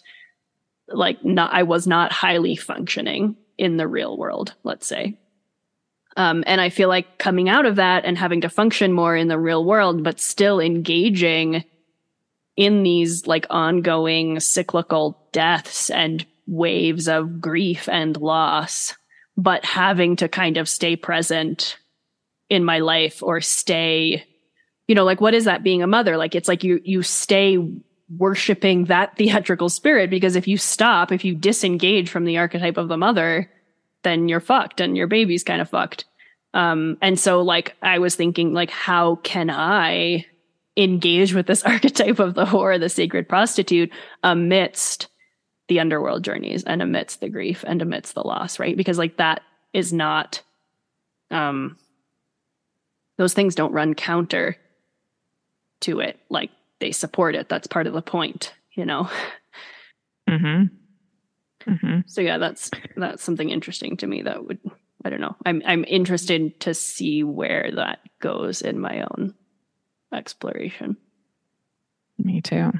like 0.87 1.23
not, 1.23 1.53
I 1.53 1.61
was 1.61 1.85
not 1.85 2.11
highly 2.11 2.55
functioning 2.55 3.35
in 3.59 3.77
the 3.77 3.87
real 3.87 4.17
world, 4.17 4.55
let's 4.63 4.87
say. 4.87 5.19
Um, 6.15 6.43
and 6.47 6.59
I 6.59 6.69
feel 6.69 6.89
like 6.89 7.19
coming 7.19 7.47
out 7.47 7.67
of 7.67 7.75
that 7.75 8.03
and 8.03 8.17
having 8.17 8.41
to 8.41 8.49
function 8.49 8.93
more 8.93 9.15
in 9.15 9.27
the 9.27 9.37
real 9.37 9.63
world, 9.63 10.03
but 10.03 10.19
still 10.19 10.59
engaging 10.59 11.63
in 12.55 12.81
these 12.81 13.27
like 13.27 13.45
ongoing 13.51 14.39
cyclical 14.39 15.27
deaths 15.31 15.91
and 15.91 16.25
waves 16.47 17.07
of 17.07 17.39
grief 17.39 17.87
and 17.87 18.17
loss, 18.17 18.95
but 19.37 19.63
having 19.63 20.15
to 20.17 20.27
kind 20.27 20.57
of 20.57 20.67
stay 20.67 20.95
present 20.95 21.77
in 22.49 22.65
my 22.65 22.79
life 22.79 23.21
or 23.21 23.39
stay, 23.39 24.25
you 24.87 24.95
know, 24.95 25.03
like 25.03 25.21
what 25.21 25.35
is 25.35 25.45
that 25.45 25.63
being 25.63 25.83
a 25.83 25.87
mother? 25.87 26.17
Like 26.17 26.33
it's 26.33 26.47
like 26.47 26.63
you, 26.63 26.81
you 26.83 27.03
stay 27.03 27.57
worshiping 28.17 28.85
that 28.85 29.15
theatrical 29.17 29.69
spirit 29.69 30.09
because 30.09 30.35
if 30.35 30.47
you 30.47 30.57
stop, 30.57 31.11
if 31.11 31.23
you 31.23 31.35
disengage 31.35 32.09
from 32.09 32.25
the 32.25 32.37
archetype 32.37 32.77
of 32.77 32.87
the 32.87 32.97
mother, 32.97 33.49
then 34.03 34.27
you're 34.27 34.39
fucked 34.39 34.81
and 34.81 34.97
your 34.97 35.07
baby's 35.07 35.43
kind 35.43 35.61
of 35.61 35.69
fucked. 35.69 36.05
Um, 36.53 36.97
and 37.01 37.19
so 37.19 37.41
like 37.41 37.75
I 37.83 37.99
was 37.99 38.15
thinking 38.15 38.53
like, 38.53 38.71
how 38.71 39.17
can 39.17 39.49
I 39.51 40.25
engage 40.75 41.33
with 41.33 41.45
this 41.45 41.63
archetype 41.65 42.17
of 42.19 42.33
the 42.33 42.45
whore, 42.45 42.79
the 42.79 42.89
sacred 42.89 43.29
prostitute 43.29 43.91
amidst 44.23 45.09
the 45.67 45.79
underworld 45.79 46.23
journeys 46.23 46.63
and 46.63 46.81
amidst 46.81 47.19
the 47.19 47.29
grief 47.29 47.63
and 47.67 47.81
amidst 47.81 48.15
the 48.15 48.21
loss, 48.25 48.59
right? 48.59 48.77
Because 48.77 48.97
like 48.97 49.17
that 49.17 49.41
is 49.73 49.91
not 49.91 50.41
um 51.31 51.77
those 53.17 53.33
things 53.33 53.55
don't 53.55 53.73
run 53.73 53.93
counter 53.95 54.55
to 55.81 55.99
it. 55.99 56.19
Like 56.29 56.51
they 56.79 56.91
support 56.91 57.35
it. 57.35 57.49
That's 57.49 57.67
part 57.67 57.87
of 57.87 57.93
the 57.93 58.01
point, 58.01 58.53
you 58.73 58.85
know. 58.85 59.09
Mhm. 60.29 60.69
Mhm. 61.65 62.03
So 62.07 62.21
yeah, 62.21 62.37
that's 62.37 62.69
that's 62.95 63.23
something 63.23 63.49
interesting 63.49 63.97
to 63.97 64.07
me 64.07 64.21
that 64.23 64.45
would 64.45 64.59
I 65.05 65.09
don't 65.09 65.21
know. 65.21 65.35
I'm 65.45 65.61
I'm 65.65 65.85
interested 65.85 66.59
to 66.61 66.73
see 66.73 67.23
where 67.23 67.71
that 67.75 67.99
goes 68.19 68.61
in 68.61 68.79
my 68.79 69.01
own 69.01 69.35
exploration. 70.13 70.97
Me 72.17 72.41
too. 72.41 72.71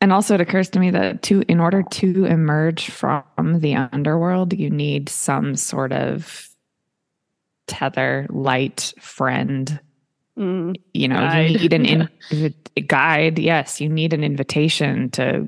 And 0.00 0.12
also 0.12 0.34
it 0.34 0.40
occurs 0.40 0.70
to 0.70 0.78
me 0.80 0.90
that 0.90 1.22
to 1.24 1.42
in 1.48 1.58
order 1.60 1.82
to 1.82 2.24
emerge 2.24 2.90
from 2.90 3.24
the 3.60 3.74
underworld, 3.74 4.52
you 4.52 4.70
need 4.70 5.08
some 5.08 5.56
sort 5.56 5.92
of 5.92 6.48
tether, 7.66 8.26
light, 8.30 8.92
friend. 9.00 9.80
Mm, 10.38 10.76
You 10.94 11.08
know, 11.08 11.16
Guide. 11.16 11.50
you 11.50 11.58
need 11.58 11.72
an 11.72 12.08
in, 12.30 12.54
guide. 12.86 13.38
Yes, 13.40 13.80
you 13.80 13.88
need 13.88 14.12
an 14.12 14.22
invitation 14.22 15.10
to 15.10 15.46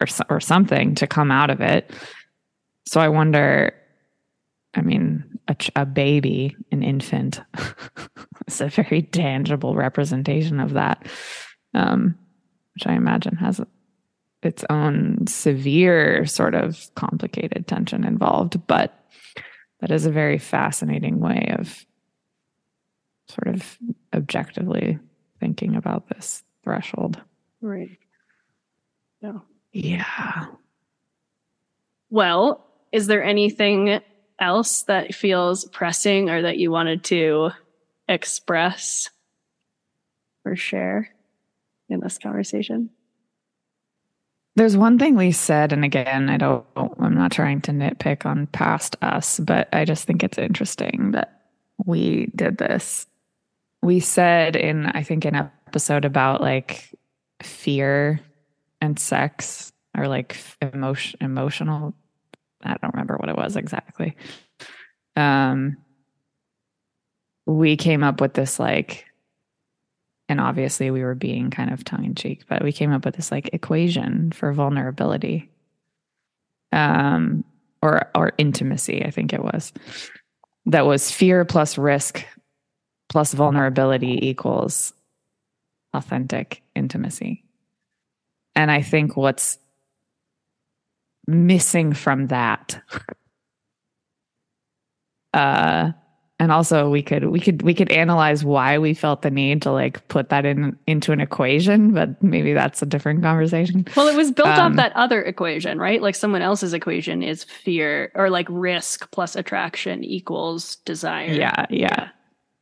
or 0.00 0.06
or 0.28 0.40
something 0.40 0.94
to 0.96 1.06
come 1.06 1.30
out 1.30 1.48
of 1.50 1.60
it. 1.62 1.90
So 2.86 3.00
I 3.00 3.08
wonder 3.08 3.72
I 4.76 4.82
mean, 4.82 5.38
a, 5.48 5.56
a 5.76 5.86
baby, 5.86 6.56
an 6.72 6.82
infant, 6.82 7.40
is 8.48 8.60
a 8.60 8.68
very 8.68 9.02
tangible 9.02 9.74
representation 9.74 10.60
of 10.60 10.72
that, 10.72 11.06
um, 11.74 12.18
which 12.74 12.86
I 12.86 12.94
imagine 12.94 13.36
has 13.36 13.60
its 14.42 14.64
own 14.68 15.26
severe 15.26 16.26
sort 16.26 16.54
of 16.54 16.90
complicated 16.94 17.66
tension 17.66 18.04
involved. 18.04 18.66
But 18.66 18.92
that 19.80 19.90
is 19.90 20.06
a 20.06 20.10
very 20.10 20.38
fascinating 20.38 21.20
way 21.20 21.54
of 21.58 21.84
sort 23.28 23.54
of 23.54 23.78
objectively 24.12 24.98
thinking 25.40 25.76
about 25.76 26.08
this 26.08 26.42
threshold. 26.62 27.20
right. 27.60 27.98
Yeah. 29.20 29.38
Yeah. 29.72 30.46
Well, 32.10 32.66
is 32.92 33.06
there 33.06 33.24
anything 33.24 34.00
else 34.38 34.82
that 34.82 35.14
feels 35.14 35.64
pressing 35.64 36.28
or 36.28 36.42
that 36.42 36.58
you 36.58 36.70
wanted 36.70 37.04
to 37.04 37.50
express 38.06 39.08
or 40.44 40.56
share 40.56 41.13
in 41.94 42.00
this 42.00 42.18
conversation? 42.18 42.90
There's 44.56 44.76
one 44.76 44.98
thing 44.98 45.16
we 45.16 45.32
said, 45.32 45.72
and 45.72 45.84
again, 45.84 46.28
I 46.28 46.36
don't, 46.36 46.64
I'm 46.76 47.14
not 47.14 47.32
trying 47.32 47.60
to 47.62 47.72
nitpick 47.72 48.24
on 48.24 48.46
past 48.48 48.94
us, 49.02 49.40
but 49.40 49.68
I 49.72 49.84
just 49.84 50.06
think 50.06 50.22
it's 50.22 50.38
interesting 50.38 51.12
that 51.12 51.42
we 51.84 52.30
did 52.36 52.58
this. 52.58 53.06
We 53.82 53.98
said 53.98 54.54
in, 54.54 54.86
I 54.86 55.02
think, 55.02 55.24
an 55.24 55.34
episode 55.34 56.04
about 56.04 56.40
like 56.40 56.94
fear 57.42 58.20
and 58.80 58.98
sex 58.98 59.72
or 59.96 60.06
like 60.06 60.36
emotion, 60.60 61.18
emotional. 61.20 61.94
I 62.62 62.76
don't 62.80 62.94
remember 62.94 63.16
what 63.16 63.28
it 63.28 63.36
was 63.36 63.56
exactly. 63.56 64.16
Um, 65.16 65.78
we 67.46 67.76
came 67.76 68.02
up 68.02 68.20
with 68.20 68.34
this 68.34 68.58
like 68.58 69.06
and 70.28 70.40
obviously 70.40 70.90
we 70.90 71.02
were 71.02 71.14
being 71.14 71.50
kind 71.50 71.72
of 71.72 71.84
tongue 71.84 72.04
in 72.04 72.14
cheek, 72.14 72.44
but 72.48 72.62
we 72.62 72.72
came 72.72 72.92
up 72.92 73.04
with 73.04 73.16
this 73.16 73.30
like 73.30 73.50
equation 73.52 74.32
for 74.32 74.52
vulnerability. 74.52 75.50
Um 76.72 77.44
or 77.82 78.10
or 78.14 78.32
intimacy, 78.38 79.04
I 79.04 79.10
think 79.10 79.32
it 79.32 79.42
was. 79.42 79.72
That 80.66 80.86
was 80.86 81.10
fear 81.10 81.44
plus 81.44 81.76
risk 81.76 82.24
plus 83.10 83.34
vulnerability 83.34 84.26
equals 84.26 84.94
authentic 85.92 86.62
intimacy. 86.74 87.44
And 88.56 88.70
I 88.70 88.80
think 88.80 89.16
what's 89.16 89.58
missing 91.26 91.92
from 91.92 92.26
that 92.28 92.82
uh 95.32 95.92
and 96.40 96.50
also 96.50 96.90
we 96.90 97.00
could 97.02 97.26
we 97.26 97.38
could 97.40 97.62
we 97.62 97.72
could 97.74 97.90
analyze 97.92 98.44
why 98.44 98.76
we 98.78 98.92
felt 98.92 99.22
the 99.22 99.30
need 99.30 99.62
to 99.62 99.70
like 99.70 100.06
put 100.08 100.30
that 100.30 100.44
in 100.44 100.76
into 100.86 101.12
an 101.12 101.20
equation 101.20 101.92
but 101.94 102.20
maybe 102.22 102.52
that's 102.52 102.82
a 102.82 102.86
different 102.86 103.22
conversation 103.22 103.86
Well, 103.96 104.08
it 104.08 104.16
was 104.16 104.30
built 104.32 104.48
Um, 104.48 104.72
off 104.72 104.76
that 104.76 104.92
other 104.96 105.22
equation, 105.22 105.78
right? 105.78 106.02
Like 106.02 106.14
someone 106.16 106.42
else's 106.42 106.72
equation 106.74 107.22
is 107.22 107.44
fear 107.44 108.10
or 108.14 108.30
like 108.30 108.46
risk 108.50 109.08
plus 109.12 109.36
attraction 109.36 110.02
equals 110.02 110.76
desire. 110.84 111.30
yeah 111.32 111.66
yeah 111.70 112.08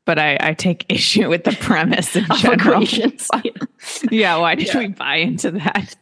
but 0.05 0.19
i 0.19 0.37
i 0.41 0.53
take 0.53 0.85
issue 0.91 1.29
with 1.31 1.45
the 1.45 1.53
premise 1.53 2.15
in 2.17 2.25
general 2.39 2.83
equations. 2.83 3.29
Yeah. 3.45 3.53
yeah 4.11 4.37
why 4.37 4.55
did 4.55 4.69
Yeah. 4.69 4.79
we 4.79 4.89
buy 4.89 5.17
into 5.17 5.51
that 5.53 5.97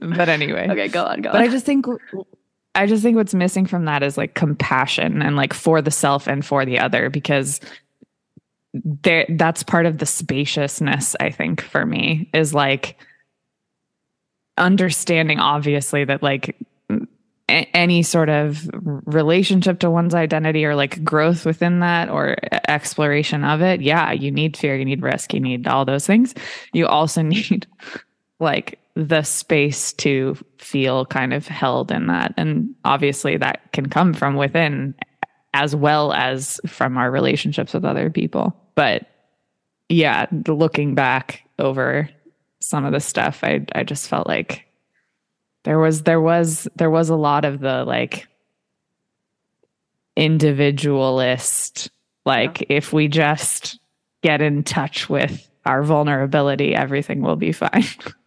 but 0.00 0.28
anyway 0.28 0.66
Okay, 0.68 0.88
go 0.88 1.04
on, 1.04 1.22
go 1.22 1.30
but 1.32 1.40
on. 1.40 1.42
i 1.42 1.48
just 1.48 1.64
think 1.64 1.86
i 2.74 2.86
just 2.86 3.02
think 3.02 3.16
what's 3.16 3.34
missing 3.34 3.66
from 3.66 3.84
that 3.84 4.02
is 4.02 4.16
like 4.16 4.34
compassion 4.34 5.22
and 5.22 5.36
like 5.36 5.52
for 5.52 5.80
the 5.82 5.90
self 5.90 6.26
and 6.26 6.44
for 6.44 6.64
the 6.64 6.78
other 6.78 7.10
because 7.10 7.60
there 8.74 9.26
that's 9.30 9.62
part 9.62 9.86
of 9.86 9.98
the 9.98 10.06
spaciousness 10.06 11.14
i 11.20 11.30
think 11.30 11.60
for 11.60 11.86
me 11.86 12.28
is 12.34 12.54
like 12.54 12.96
understanding 14.56 15.38
obviously 15.40 16.04
that 16.04 16.22
like 16.22 16.56
any 17.48 18.02
sort 18.02 18.30
of 18.30 18.68
relationship 19.04 19.78
to 19.78 19.90
one's 19.90 20.14
identity 20.14 20.64
or 20.64 20.74
like 20.74 21.04
growth 21.04 21.44
within 21.44 21.80
that 21.80 22.08
or 22.08 22.36
exploration 22.68 23.44
of 23.44 23.60
it 23.60 23.82
yeah 23.82 24.12
you 24.12 24.30
need 24.30 24.56
fear 24.56 24.76
you 24.76 24.84
need 24.84 25.02
risk 25.02 25.34
you 25.34 25.40
need 25.40 25.66
all 25.66 25.84
those 25.84 26.06
things. 26.06 26.34
You 26.72 26.86
also 26.86 27.22
need 27.34 27.66
like 28.40 28.78
the 28.94 29.22
space 29.22 29.92
to 29.94 30.36
feel 30.58 31.04
kind 31.06 31.32
of 31.32 31.46
held 31.48 31.90
in 31.90 32.06
that. 32.06 32.34
And 32.36 32.74
obviously 32.84 33.36
that 33.38 33.72
can 33.72 33.88
come 33.88 34.14
from 34.14 34.36
within 34.36 34.94
as 35.52 35.74
well 35.74 36.12
as 36.12 36.60
from 36.66 36.96
our 36.96 37.10
relationships 37.10 37.74
with 37.74 37.84
other 37.84 38.10
people. 38.10 38.56
But 38.74 39.06
yeah 39.88 40.26
looking 40.46 40.94
back 40.94 41.42
over 41.58 42.08
some 42.60 42.84
of 42.84 42.92
the 42.92 43.00
stuff 43.00 43.40
i 43.42 43.64
i 43.74 43.82
just 43.82 44.08
felt 44.08 44.26
like 44.26 44.66
there 45.64 45.78
was 45.78 46.02
there 46.02 46.20
was 46.20 46.68
there 46.76 46.90
was 46.90 47.10
a 47.10 47.16
lot 47.16 47.44
of 47.44 47.60
the 47.60 47.84
like 47.84 48.26
individualist 50.16 51.90
like 52.24 52.66
if 52.68 52.92
we 52.92 53.08
just 53.08 53.78
get 54.22 54.40
in 54.40 54.62
touch 54.62 55.08
with 55.08 55.48
our 55.66 55.82
vulnerability 55.82 56.74
everything 56.74 57.20
will 57.20 57.36
be 57.36 57.52
fine 57.52 57.84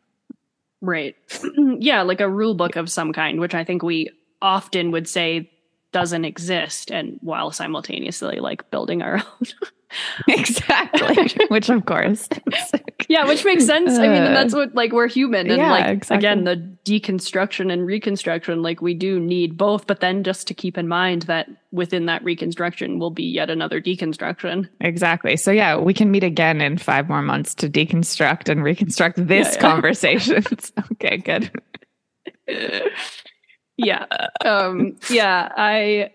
Right. 0.81 1.15
yeah, 1.79 2.01
like 2.03 2.21
a 2.21 2.29
rule 2.29 2.53
book 2.53 2.75
of 2.75 2.89
some 2.89 3.13
kind, 3.13 3.39
which 3.39 3.55
I 3.55 3.63
think 3.63 3.83
we 3.83 4.09
often 4.41 4.91
would 4.91 5.07
say 5.07 5.49
doesn't 5.91 6.25
exist 6.25 6.91
and 6.91 7.17
while 7.21 7.51
simultaneously 7.51 8.39
like 8.39 8.69
building 8.69 9.01
our 9.01 9.15
own. 9.41 9.47
exactly 10.27 11.29
which 11.49 11.69
of 11.69 11.85
course 11.85 12.27
yeah, 13.09 13.25
which 13.25 13.45
makes 13.45 13.65
sense. 13.65 13.97
I 13.97 14.07
mean, 14.09 14.23
Uh, 14.23 14.33
that's 14.33 14.53
what 14.53 14.75
like 14.75 14.91
we're 14.91 15.07
human 15.07 15.47
and 15.47 15.57
yeah, 15.57 15.71
like 15.71 15.87
exactly. 15.87 16.17
again 16.17 16.43
the 16.43 16.55
deconstruction 16.83 17.71
and 17.71 17.85
reconstruction 17.85 18.61
like 18.61 18.81
we 18.81 18.93
do 18.93 19.19
need 19.19 19.57
both, 19.57 19.87
but 19.87 19.99
then 20.01 20.23
just 20.23 20.47
to 20.47 20.53
keep 20.53 20.77
in 20.77 20.87
mind 20.87 21.21
that 21.23 21.47
within 21.71 22.05
that 22.07 22.23
reconstruction 22.23 22.99
will 22.99 23.11
be 23.11 23.23
yet 23.23 23.49
another 23.49 23.79
deconstruction. 23.81 24.67
exactly 24.81 25.37
so 25.37 25.51
yeah 25.51 25.77
we 25.77 25.93
can 25.93 26.11
meet 26.11 26.23
again 26.23 26.59
in 26.61 26.77
five 26.77 27.07
more 27.07 27.21
months 27.21 27.55
to 27.55 27.69
deconstruct 27.69 28.49
and 28.49 28.63
reconstruct 28.63 29.15
this 29.27 29.47
Yeah, 29.47 29.53
yeah. 29.53 29.59
conversation 29.61 30.43
okay 30.93 31.17
good 31.17 31.51
yeah 33.77 34.05
um 34.43 34.95
yeah 35.09 35.51
i 35.55 36.09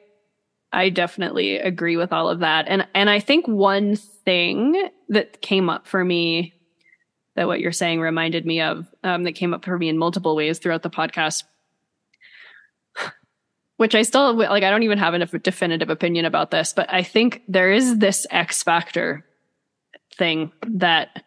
i 0.73 0.89
definitely 0.89 1.57
agree 1.57 1.97
with 1.97 2.13
all 2.13 2.29
of 2.29 2.41
that. 2.41 2.67
And 2.69 2.87
and 2.95 3.11
i 3.11 3.21
think 3.21 3.47
one 3.47 3.97
thing 3.97 4.89
that 5.09 5.41
came 5.43 5.69
up 5.69 5.87
for 5.87 6.05
me 6.05 6.55
that 7.35 7.47
what 7.47 7.61
you're 7.61 7.73
saying 7.73 8.01
reminded 8.01 8.47
me 8.47 8.61
of 8.61 8.87
um 9.05 9.25
that 9.25 9.33
came 9.33 9.55
up 9.55 9.65
for 9.65 9.79
me 9.79 9.89
in 9.89 9.99
multiple 9.99 10.37
ways 10.37 10.59
throughout 10.59 10.83
the 10.83 10.91
podcast 10.91 11.45
which 13.77 13.95
i 13.95 14.03
still 14.03 14.35
like 14.35 14.63
i 14.63 14.71
don't 14.71 14.83
even 14.83 14.99
have 14.99 15.15
a 15.15 15.27
definitive 15.39 15.91
opinion 15.91 16.25
about 16.25 16.51
this 16.51 16.73
but 16.73 16.93
i 16.93 17.03
think 17.03 17.43
there 17.49 17.73
is 17.73 17.99
this 17.99 18.27
x 18.31 18.63
factor 18.63 19.25
thing 20.17 20.53
that 20.67 21.25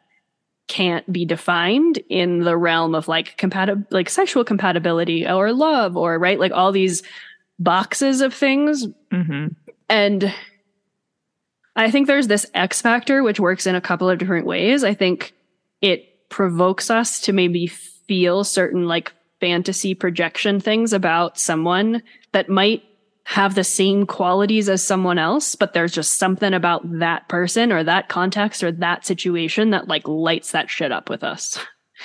can't 0.67 1.11
be 1.11 1.26
defined 1.26 1.99
in 2.09 2.39
the 2.39 2.57
realm 2.57 2.95
of 2.95 3.07
like 3.07 3.38
compatible 3.38 3.84
like 3.91 4.09
sexual 4.09 4.43
compatibility 4.43 5.27
or 5.27 5.53
love 5.53 5.95
or 5.95 6.17
right 6.17 6.39
like 6.39 6.51
all 6.51 6.72
these 6.72 7.03
boxes 7.60 8.22
of 8.22 8.34
things 8.34 8.88
hmm 9.11 9.48
and 9.88 10.34
i 11.76 11.90
think 11.91 12.07
there's 12.07 12.27
this 12.27 12.45
x 12.53 12.82
factor 12.82 13.23
which 13.23 13.40
works 13.40 13.65
in 13.68 13.76
a 13.76 13.82
couple 13.82 14.10
of 14.10 14.18
different 14.18 14.45
ways 14.45 14.84
i 14.84 14.94
think 14.94 15.34
it 15.82 16.30
provokes 16.30 16.90
us 16.90 17.22
to 17.22 17.32
maybe 17.34 17.68
feel 17.68 18.44
certain 18.44 18.88
like 18.88 19.14
fantasy 19.40 19.94
projection 19.94 20.60
things 20.60 20.94
about 20.94 21.38
someone 21.38 22.02
that 22.32 22.49
might 22.49 22.84
have 23.26 23.56
the 23.56 23.64
same 23.64 24.06
qualities 24.06 24.69
as 24.69 24.86
someone 24.86 25.18
else, 25.18 25.56
but 25.56 25.73
there's 25.73 25.91
just 25.91 26.19
something 26.19 26.53
about 26.53 26.82
that 26.99 27.27
person 27.27 27.72
or 27.72 27.84
that 27.84 28.07
context 28.07 28.64
or 28.64 28.72
that 28.72 29.03
situation 29.03 29.72
that 29.72 29.88
like 29.88 30.07
lights 30.07 30.52
that 30.52 30.69
shit 30.69 30.91
up 30.91 31.10
with 31.10 31.23
us. 31.23 31.57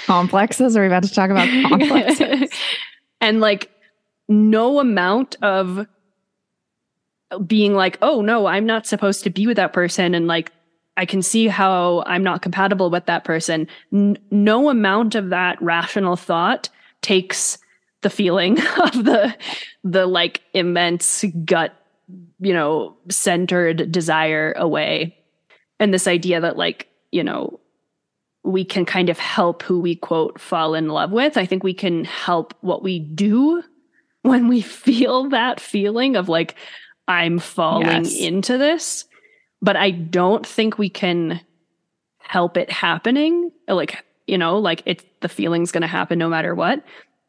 Complexes? 0.06 0.76
Are 0.76 0.80
we 0.80 0.86
about 0.86 1.02
to 1.02 1.12
talk 1.12 1.30
about 1.30 1.46
complexes? 1.68 2.50
and 3.20 3.40
like 3.40 3.70
no 4.30 4.78
amount 4.78 5.36
of 5.42 5.86
being 7.46 7.74
like, 7.74 7.98
oh 8.00 8.22
no, 8.22 8.46
I'm 8.46 8.64
not 8.64 8.86
supposed 8.86 9.24
to 9.24 9.30
be 9.30 9.46
with 9.46 9.56
that 9.56 9.72
person. 9.72 10.14
And 10.14 10.26
like, 10.26 10.52
I 10.96 11.04
can 11.04 11.22
see 11.22 11.48
how 11.48 12.04
I'm 12.06 12.22
not 12.22 12.42
compatible 12.42 12.90
with 12.90 13.06
that 13.06 13.24
person. 13.24 13.66
N- 13.92 14.18
no 14.30 14.70
amount 14.70 15.14
of 15.14 15.30
that 15.30 15.60
rational 15.60 16.16
thought 16.16 16.68
takes 17.02 17.58
the 18.02 18.10
feeling 18.10 18.58
of 18.78 19.04
the, 19.04 19.36
the 19.84 20.06
like 20.06 20.42
immense 20.54 21.24
gut, 21.44 21.74
you 22.38 22.52
know, 22.52 22.96
centered 23.08 23.90
desire 23.90 24.52
away. 24.56 25.16
And 25.78 25.92
this 25.92 26.06
idea 26.06 26.40
that 26.40 26.56
like, 26.56 26.88
you 27.10 27.24
know, 27.24 27.60
we 28.42 28.64
can 28.64 28.84
kind 28.84 29.08
of 29.08 29.18
help 29.18 29.62
who 29.62 29.80
we 29.80 29.94
quote 29.96 30.40
fall 30.40 30.74
in 30.74 30.88
love 30.88 31.10
with. 31.10 31.36
I 31.36 31.46
think 31.46 31.62
we 31.62 31.74
can 31.74 32.04
help 32.04 32.54
what 32.60 32.82
we 32.82 32.98
do 32.98 33.62
when 34.22 34.48
we 34.48 34.60
feel 34.60 35.28
that 35.30 35.60
feeling 35.60 36.16
of 36.16 36.28
like, 36.28 36.54
I'm 37.08 37.38
falling 37.38 38.04
yes. 38.04 38.16
into 38.16 38.58
this. 38.58 39.04
But 39.62 39.76
I 39.76 39.90
don't 39.90 40.46
think 40.46 40.78
we 40.78 40.88
can 40.88 41.40
help 42.18 42.56
it 42.56 42.70
happening. 42.70 43.50
Like, 43.68 44.04
you 44.26 44.38
know, 44.38 44.58
like 44.58 44.82
it's 44.86 45.04
the 45.20 45.28
feeling's 45.28 45.72
going 45.72 45.82
to 45.82 45.86
happen 45.86 46.18
no 46.18 46.28
matter 46.28 46.54
what. 46.54 46.82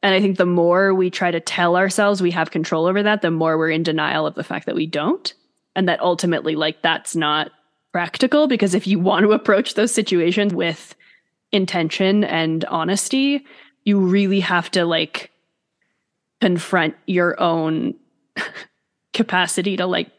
And 0.03 0.15
I 0.15 0.21
think 0.21 0.37
the 0.37 0.45
more 0.45 0.93
we 0.93 1.09
try 1.09 1.29
to 1.31 1.39
tell 1.39 1.75
ourselves 1.75 2.21
we 2.21 2.31
have 2.31 2.51
control 2.51 2.85
over 2.85 3.03
that, 3.03 3.21
the 3.21 3.31
more 3.31 3.57
we're 3.57 3.69
in 3.69 3.83
denial 3.83 4.25
of 4.25 4.35
the 4.35 4.43
fact 4.43 4.65
that 4.65 4.75
we 4.75 4.87
don't. 4.87 5.33
And 5.75 5.87
that 5.87 5.99
ultimately, 6.01 6.55
like, 6.55 6.81
that's 6.81 7.15
not 7.15 7.51
practical 7.91 8.47
because 8.47 8.73
if 8.73 8.87
you 8.87 8.99
want 8.99 9.23
to 9.23 9.31
approach 9.33 9.73
those 9.75 9.93
situations 9.93 10.53
with 10.53 10.95
intention 11.51 12.23
and 12.23 12.65
honesty, 12.65 13.45
you 13.83 13.99
really 13.99 14.39
have 14.39 14.71
to 14.71 14.85
like 14.85 15.30
confront 16.41 16.95
your 17.05 17.39
own 17.39 17.93
capacity 19.13 19.77
to 19.77 19.85
like 19.85 20.09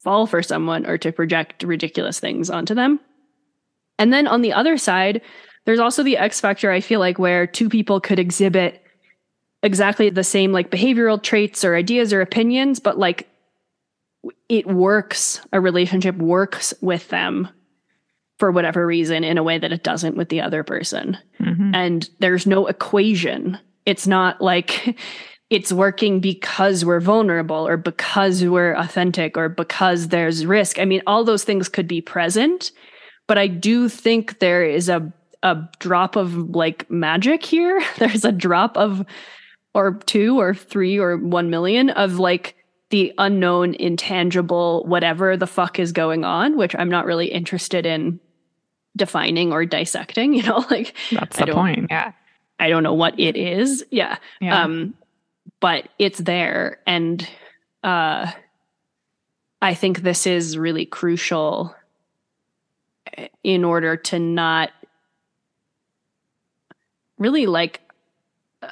fall 0.00 0.26
for 0.26 0.42
someone 0.42 0.86
or 0.86 0.98
to 0.98 1.12
project 1.12 1.62
ridiculous 1.62 2.18
things 2.18 2.50
onto 2.50 2.74
them. 2.74 3.00
And 3.98 4.12
then 4.12 4.26
on 4.26 4.42
the 4.42 4.52
other 4.52 4.76
side, 4.76 5.20
there's 5.64 5.78
also 5.78 6.02
the 6.02 6.16
X 6.16 6.40
factor, 6.40 6.70
I 6.70 6.80
feel 6.80 6.98
like, 6.98 7.18
where 7.18 7.46
two 7.46 7.68
people 7.68 8.00
could 8.00 8.18
exhibit 8.18 8.82
exactly 9.62 10.10
the 10.10 10.24
same 10.24 10.50
like 10.50 10.70
behavioral 10.70 11.22
traits 11.22 11.64
or 11.64 11.76
ideas 11.76 12.12
or 12.12 12.20
opinions, 12.20 12.80
but 12.80 12.98
like 12.98 13.28
it 14.48 14.66
works, 14.66 15.40
a 15.52 15.60
relationship 15.60 16.16
works 16.16 16.74
with 16.80 17.08
them 17.08 17.48
for 18.38 18.50
whatever 18.50 18.84
reason 18.86 19.22
in 19.22 19.38
a 19.38 19.42
way 19.42 19.58
that 19.58 19.72
it 19.72 19.84
doesn't 19.84 20.16
with 20.16 20.28
the 20.30 20.40
other 20.40 20.64
person. 20.64 21.16
Mm-hmm. 21.40 21.74
And 21.74 22.10
there's 22.18 22.46
no 22.46 22.66
equation. 22.66 23.58
It's 23.86 24.06
not 24.06 24.40
like 24.40 24.96
it's 25.50 25.72
working 25.72 26.20
because 26.20 26.84
we're 26.84 27.00
vulnerable 27.00 27.66
or 27.66 27.76
because 27.76 28.44
we're 28.44 28.74
authentic 28.74 29.36
or 29.36 29.48
because 29.48 30.08
there's 30.08 30.46
risk. 30.46 30.78
I 30.78 30.84
mean, 30.84 31.02
all 31.06 31.24
those 31.24 31.44
things 31.44 31.68
could 31.68 31.86
be 31.86 32.00
present, 32.00 32.72
but 33.26 33.38
I 33.38 33.48
do 33.48 33.88
think 33.88 34.38
there 34.38 34.64
is 34.64 34.88
a 34.88 35.12
a 35.42 35.68
drop 35.78 36.16
of 36.16 36.50
like 36.50 36.88
magic 36.90 37.44
here. 37.44 37.82
There's 37.98 38.24
a 38.24 38.32
drop 38.32 38.76
of 38.76 39.04
or 39.74 39.94
two 40.06 40.38
or 40.38 40.54
three 40.54 40.98
or 40.98 41.16
1 41.16 41.50
million 41.50 41.90
of 41.90 42.18
like 42.18 42.54
the 42.90 43.12
unknown 43.18 43.74
intangible 43.74 44.84
whatever 44.84 45.36
the 45.36 45.46
fuck 45.46 45.78
is 45.78 45.92
going 45.92 46.24
on, 46.24 46.56
which 46.56 46.76
I'm 46.78 46.90
not 46.90 47.06
really 47.06 47.26
interested 47.26 47.86
in 47.86 48.20
defining 48.96 49.52
or 49.52 49.64
dissecting, 49.64 50.34
you 50.34 50.42
know, 50.42 50.64
like 50.70 50.94
that's 51.10 51.38
the 51.38 51.46
point. 51.46 51.86
Yeah. 51.90 52.12
I 52.62 52.68
don't 52.68 52.84
know 52.84 52.94
what 52.94 53.18
it 53.18 53.36
is. 53.36 53.84
Yeah. 53.90 54.18
yeah. 54.40 54.62
Um, 54.62 54.94
but 55.58 55.88
it's 55.98 56.20
there. 56.20 56.78
And 56.86 57.28
uh, 57.82 58.30
I 59.60 59.74
think 59.74 60.02
this 60.02 60.28
is 60.28 60.56
really 60.56 60.86
crucial 60.86 61.74
in 63.42 63.64
order 63.64 63.96
to 63.96 64.20
not 64.20 64.70
really 67.18 67.46
like, 67.46 67.80
uh, 68.62 68.70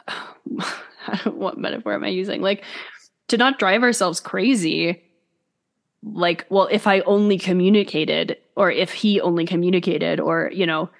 what 1.25 1.59
metaphor 1.59 1.93
am 1.93 2.05
I 2.05 2.09
using? 2.11 2.43
Like, 2.43 2.63
to 3.27 3.37
not 3.37 3.59
drive 3.59 3.83
ourselves 3.83 4.21
crazy 4.21 5.03
like, 6.05 6.47
well, 6.49 6.69
if 6.71 6.87
I 6.87 7.01
only 7.01 7.39
communicated, 7.39 8.37
or 8.55 8.71
if 8.71 8.93
he 8.93 9.21
only 9.21 9.45
communicated, 9.47 10.21
or, 10.21 10.51
you 10.55 10.65
know, 10.65 10.91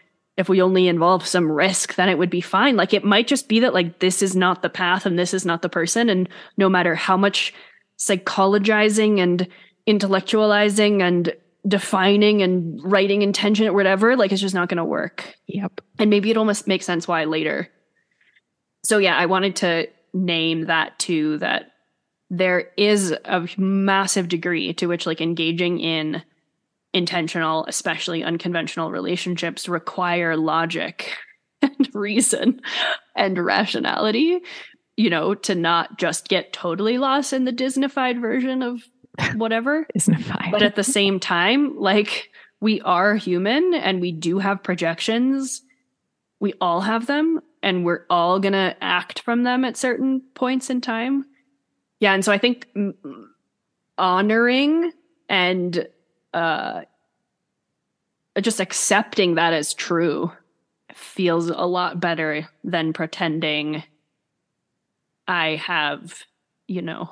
if 0.41 0.49
we 0.49 0.63
only 0.63 0.89
involve 0.89 1.27
some 1.27 1.53
risk, 1.53 1.97
then 1.97 2.09
it 2.09 2.17
would 2.17 2.31
be 2.31 2.41
fine. 2.41 2.75
Like, 2.75 2.95
it 2.95 3.05
might 3.05 3.27
just 3.27 3.47
be 3.47 3.61
that, 3.61 3.75
like, 3.75 3.99
this 3.99 4.23
is 4.23 4.35
not 4.35 4.63
the 4.63 4.71
path 4.71 5.05
and 5.05 5.19
this 5.19 5.35
is 5.35 5.45
not 5.45 5.61
the 5.61 5.69
person. 5.69 6.09
And 6.09 6.29
no 6.57 6.71
matter 6.71 6.95
how 6.95 7.19
much 7.19 7.53
psychologizing 7.99 9.21
and 9.21 9.47
intellectualizing 9.87 11.03
and 11.03 11.35
defining 11.69 12.41
and 12.43 12.81
writing 12.83 13.21
intention 13.21 13.67
or 13.67 13.75
whatever, 13.75 14.17
like, 14.17 14.33
it's 14.33 14.41
just 14.41 14.55
not 14.55 14.71
going 14.71 14.79
to 14.79 14.85
work. 14.85 15.35
Yep. 15.47 15.83
And 15.99 16.09
maybe 16.09 16.31
it 16.31 16.39
almost 16.39 16.67
makes 16.67 16.87
sense 16.87 17.07
why 17.07 17.25
later. 17.25 17.69
So, 18.83 18.97
yeah, 18.97 19.17
I 19.17 19.27
wanted 19.27 19.57
to 19.57 19.89
name 20.15 20.67
that 20.67 20.99
too, 20.99 21.37
that 21.39 21.73
there 22.31 22.71
is 22.79 23.15
a 23.27 23.47
massive 23.59 24.29
degree 24.29 24.73
to 24.75 24.87
which 24.87 25.05
like 25.05 25.21
engaging 25.21 25.81
in 25.81 26.23
intentional 26.93 27.65
especially 27.67 28.25
unconventional 28.25 28.91
relationships 28.91 29.69
require 29.69 30.37
logic 30.37 31.17
and 31.63 31.89
reason 31.95 32.61
and 33.15 33.45
rationality 33.45 34.41
you 34.97 35.09
know 35.09 35.35
to 35.35 35.55
not 35.55 35.99
just 35.99 36.29
get 36.29 36.53
totally 36.53 36.99
lost 36.99 37.33
in 37.33 37.45
the 37.45 37.53
disneyfied 37.53 38.21
version 38.21 38.63
of 38.63 38.83
whatever. 39.35 39.87
Disneyfied. 39.97 40.51
But 40.51 40.63
at 40.63 40.77
the 40.77 40.85
same 40.85 41.21
time 41.21 41.77
like 41.79 42.31
we 42.61 42.81
are 42.83 43.15
human 43.15 43.75
and 43.75 44.01
we 44.01 44.13
do 44.13 44.39
have 44.39 44.63
projections. 44.63 45.63
We 46.41 46.55
all 46.61 46.81
have 46.81 47.07
them 47.07 47.41
and 47.63 47.85
we're 47.85 48.07
all 48.09 48.39
going 48.39 48.53
to 48.53 48.77
act 48.81 49.21
from 49.21 49.43
them 49.43 49.65
at 49.65 49.77
certain 49.77 50.23
points 50.35 50.71
in 50.71 50.81
time. 50.81 51.27
Yeah, 52.01 52.15
and 52.15 52.25
so 52.25 52.33
I 52.33 52.39
think 52.39 52.67
honoring 53.99 54.93
and 55.29 55.87
uh, 56.35 56.83
just 58.41 58.61
accepting 58.61 59.35
that 59.35 59.53
as 59.53 59.75
true 59.75 60.33
feels 60.95 61.49
a 61.49 61.67
lot 61.67 62.01
better 62.01 62.49
than 62.65 62.93
pretending 62.93 63.83
I 65.27 65.57
have, 65.57 66.25
you 66.67 66.83
know, 66.83 67.11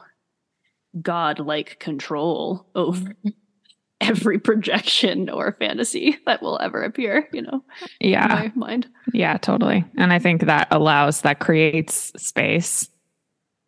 godlike 1.01 1.78
control 1.78 2.66
over 2.74 3.15
every 4.01 4.39
projection 4.39 5.28
or 5.28 5.53
fantasy 5.53 6.19
that 6.27 6.43
will 6.43 6.59
ever 6.61 6.82
appear, 6.82 7.28
you 7.32 7.43
know. 7.43 7.62
Yeah. 8.01 8.24
In 8.24 8.53
my 8.57 8.66
mind. 8.66 8.89
Yeah, 9.12 9.36
totally. 9.39 9.85
And 9.97 10.12
I 10.12 10.19
think 10.19 10.43
that 10.43 10.69
allows 10.70 11.23
that 11.23 11.40
creates 11.40 12.12
space 12.16 12.89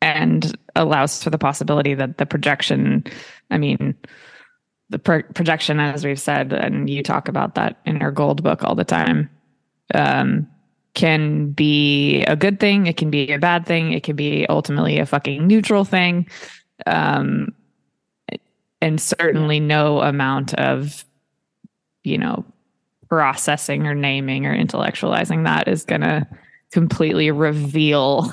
and 0.02 0.56
allows 0.74 1.22
for 1.22 1.30
the 1.30 1.38
possibility 1.38 1.94
that 1.94 2.18
the 2.18 2.26
projection, 2.26 3.04
I 3.50 3.58
mean, 3.58 3.94
the 4.90 4.98
pro- 4.98 5.22
projection, 5.22 5.80
as 5.80 6.04
we've 6.04 6.20
said, 6.20 6.52
and 6.52 6.90
you 6.90 7.02
talk 7.02 7.28
about 7.28 7.54
that 7.54 7.80
in 7.86 8.02
our 8.02 8.10
gold 8.10 8.42
book 8.42 8.62
all 8.64 8.74
the 8.74 8.84
time, 8.84 9.30
um, 9.94 10.48
can 10.94 11.50
be 11.52 12.22
a 12.24 12.36
good 12.36 12.60
thing. 12.60 12.86
It 12.86 12.96
can 12.96 13.10
be 13.10 13.32
a 13.32 13.38
bad 13.38 13.64
thing. 13.64 13.92
It 13.92 14.02
can 14.02 14.16
be 14.16 14.46
ultimately 14.48 14.98
a 14.98 15.06
fucking 15.06 15.46
neutral 15.46 15.84
thing. 15.84 16.28
Um, 16.86 17.54
and 18.80 19.00
certainly 19.00 19.60
no 19.60 20.00
amount 20.00 20.54
of, 20.54 21.04
you 22.02 22.18
know, 22.18 22.44
processing 23.08 23.86
or 23.86 23.94
naming 23.94 24.46
or 24.46 24.56
intellectualizing 24.56 25.44
that 25.44 25.68
is 25.68 25.84
going 25.84 26.00
to 26.00 26.26
completely 26.72 27.30
reveal 27.30 28.32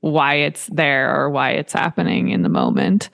why 0.00 0.34
it's 0.34 0.66
there 0.66 1.18
or 1.18 1.30
why 1.30 1.52
it's 1.52 1.72
happening 1.72 2.28
in 2.28 2.42
the 2.42 2.48
moment. 2.48 3.08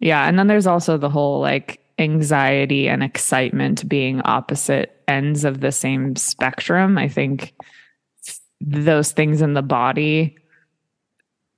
Yeah. 0.00 0.26
And 0.28 0.38
then 0.38 0.46
there's 0.46 0.66
also 0.66 0.96
the 0.96 1.10
whole 1.10 1.40
like 1.40 1.80
anxiety 1.98 2.88
and 2.88 3.02
excitement 3.02 3.88
being 3.88 4.20
opposite 4.24 5.02
ends 5.08 5.44
of 5.44 5.60
the 5.60 5.72
same 5.72 6.14
spectrum. 6.16 6.96
I 6.98 7.08
think 7.08 7.54
those 8.60 9.12
things 9.12 9.42
in 9.42 9.54
the 9.54 9.62
body, 9.62 10.36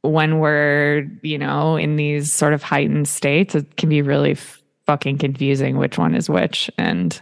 when 0.03 0.39
we're, 0.39 1.07
you 1.23 1.39
know, 1.39 1.77
in 1.77 1.97
these 1.97 2.33
sort 2.33 2.55
of 2.55 2.63
heightened 2.63 3.09
states, 3.09 3.55
it 3.55 3.77
can 3.77 3.89
be 3.89 4.03
really 4.03 4.33
f- 4.33 4.63
fucking 4.87 5.19
confusing 5.19 5.77
which 5.77 5.99
one 5.99 6.15
is 6.15 6.31
which. 6.31 6.71
And 6.79 7.21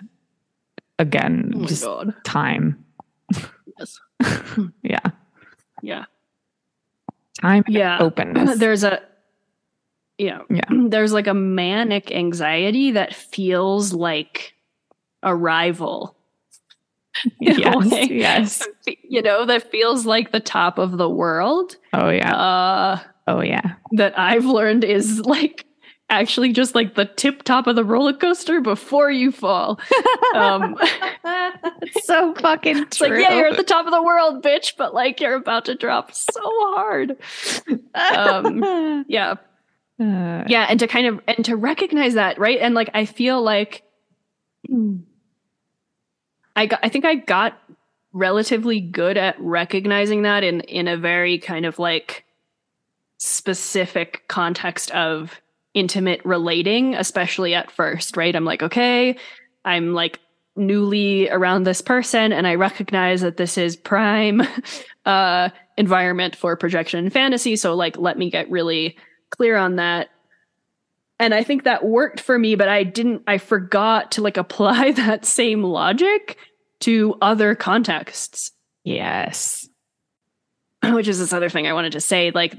again, 0.99 1.53
oh 1.57 1.67
just 1.67 1.85
God. 1.85 2.15
time. 2.25 2.85
Yes. 3.79 4.01
yeah. 4.83 5.01
Yeah. 5.83 6.05
Time 7.41 7.65
Yeah. 7.67 7.99
openness. 8.01 8.59
There's 8.59 8.85
a 8.85 9.01
yeah. 10.19 10.41
Yeah. 10.51 10.61
There's 10.89 11.13
like 11.13 11.27
a 11.27 11.35
manic 11.35 12.13
anxiety 12.13 12.93
that 12.93 13.15
feels 13.15 13.93
like 13.93 14.55
arrival. 15.23 16.17
yes. 17.41 18.11
Yes. 18.11 18.69
You 19.03 19.23
know, 19.23 19.45
that 19.47 19.71
feels 19.71 20.07
like 20.07 20.31
the 20.33 20.41
top 20.41 20.79
of 20.79 20.99
the 20.99 21.09
world. 21.09 21.77
Oh 21.93 22.11
yeah. 22.11 22.35
Uh 22.37 23.01
Oh 23.27 23.41
yeah. 23.43 23.75
that 23.93 24.19
I've 24.19 24.45
learned 24.45 24.85
is 24.85 25.21
like 25.21 25.65
actually 26.11 26.53
just 26.53 26.75
like 26.75 26.95
the 26.95 27.05
tip 27.05 27.43
top 27.43 27.67
of 27.67 27.77
the 27.77 27.85
roller 27.85 28.15
coaster 28.15 28.61
before 28.61 29.11
you 29.11 29.31
fall. 29.33 29.79
Um 30.35 30.77
It's 31.83 32.07
so 32.07 32.35
fucking 32.35 32.79
It's 32.83 33.01
like, 33.01 33.13
yeah, 33.13 33.35
you're 33.35 33.49
at 33.49 33.57
the 33.57 33.65
top 33.65 33.87
of 33.87 33.93
the 33.93 34.03
world, 34.03 34.43
bitch, 34.43 34.75
but 34.79 34.95
like 34.95 35.21
you're 35.21 35.35
about 35.35 35.65
to 35.67 35.75
drop 35.75 36.15
so 36.15 36.41
hard. 36.41 37.17
Um, 37.95 39.05
yeah. 39.09 39.35
Uh, 40.01 40.45
Yeah. 40.47 40.67
And 40.69 40.79
to 40.81 40.87
kind 40.87 41.07
of, 41.07 41.21
and 41.27 41.45
to 41.45 41.57
recognize 41.57 42.15
that, 42.15 42.39
right? 42.39 42.59
And 42.61 42.75
like, 42.75 42.91
I 42.95 43.05
feel 43.05 43.43
like 43.43 43.83
I 46.57 46.67
got, 46.67 46.81
I 46.83 46.89
think 46.89 47.05
I 47.05 47.17
got 47.17 47.59
relatively 48.13 48.81
good 48.81 49.17
at 49.17 49.37
recognizing 49.41 50.23
that 50.23 50.43
in, 50.45 50.61
in 50.63 50.89
a 50.89 50.97
very 50.97 51.39
kind 51.39 51.67
of 51.67 51.79
like 51.79 52.25
specific 53.19 54.23
context 54.29 54.91
of 54.93 55.41
intimate 55.75 56.21
relating, 56.25 56.95
especially 56.95 57.55
at 57.55 57.71
first, 57.71 58.17
right? 58.17 58.35
I'm 58.35 58.45
like, 58.45 58.63
okay, 58.63 59.17
I'm 59.65 59.95
like 59.95 60.19
newly 60.57 61.29
around 61.31 61.65
this 61.65 61.81
person 61.81 62.33
and 62.33 62.47
I 62.47 62.57
recognize 62.57 63.21
that 63.21 63.37
this 63.37 63.57
is 63.57 63.77
prime 63.77 64.43
uh 65.07 65.51
environment 65.77 66.35
for 66.35 66.57
projection 66.57 66.99
and 66.99 67.13
fantasy. 67.13 67.55
So 67.55 67.75
like 67.77 67.97
let 67.97 68.19
me 68.19 68.29
get 68.31 68.51
really 68.51 68.97
clear 69.31 69.57
on 69.57 69.77
that. 69.77 70.09
And 71.21 71.35
I 71.35 71.43
think 71.43 71.65
that 71.65 71.85
worked 71.85 72.21
for 72.21 72.39
me, 72.39 72.55
but 72.55 72.69
I 72.69 72.85
didn't 72.85 73.23
I 73.27 73.39
forgot 73.39 74.13
to 74.13 74.23
like 74.23 74.37
apply 74.37 74.93
that 74.97 75.25
same 75.25 75.63
logic 75.63 76.37
to 76.81 77.17
other 77.21 77.55
contexts, 77.55 78.53
yes. 78.85 79.69
which 80.85 81.09
is 81.09 81.19
this 81.19 81.33
other 81.33 81.49
thing 81.49 81.67
I 81.67 81.73
wanted 81.73 81.93
to 81.93 82.01
say, 82.01 82.31
like 82.31 82.55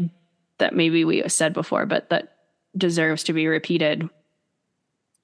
that 0.57 0.75
maybe 0.75 1.05
we 1.05 1.27
said 1.29 1.53
before, 1.53 1.85
but 1.85 2.09
that 2.09 2.35
deserves 2.77 3.23
to 3.25 3.33
be 3.33 3.47
repeated. 3.47 4.09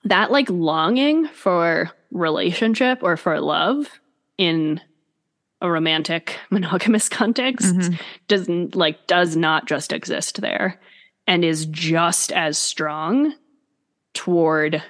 That 0.06 0.32
like 0.32 0.50
longing 0.50 1.28
for 1.28 1.92
relationship 2.12 3.00
or 3.02 3.18
for 3.18 3.42
love 3.42 4.00
in 4.38 4.80
a 5.62 5.70
romantic 5.70 6.38
monogamous 6.50 7.10
context 7.10 7.76
Mhm. 7.76 8.00
doesn't 8.30 8.76
like 8.76 9.08
does 9.08 9.36
not 9.36 9.66
just 9.68 9.92
exist 9.92 10.40
there 10.42 10.80
and 11.28 11.44
is 11.44 11.66
just 11.68 12.32
as 12.32 12.58
strong 12.58 13.34
toward 14.14 14.82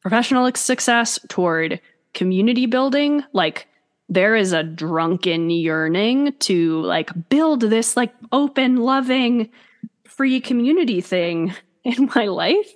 professional 0.00 0.50
success 0.54 1.18
toward 1.28 1.80
community 2.14 2.66
building. 2.66 3.22
Like 3.32 3.66
there 4.08 4.34
is 4.34 4.52
a 4.52 4.62
drunken 4.62 5.50
yearning 5.50 6.32
to 6.40 6.80
like 6.82 7.10
build 7.28 7.60
this 7.60 7.96
like 7.96 8.12
open 8.32 8.76
loving 8.76 9.50
free 10.04 10.40
community 10.40 11.00
thing 11.00 11.54
in 11.84 12.10
my 12.14 12.26
life. 12.26 12.70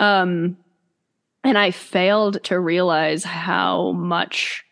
Um 0.00 0.56
and 1.44 1.56
i 1.56 1.70
failed 1.70 2.42
to 2.42 2.58
realize 2.58 3.22
how 3.22 3.92
much 3.92 4.64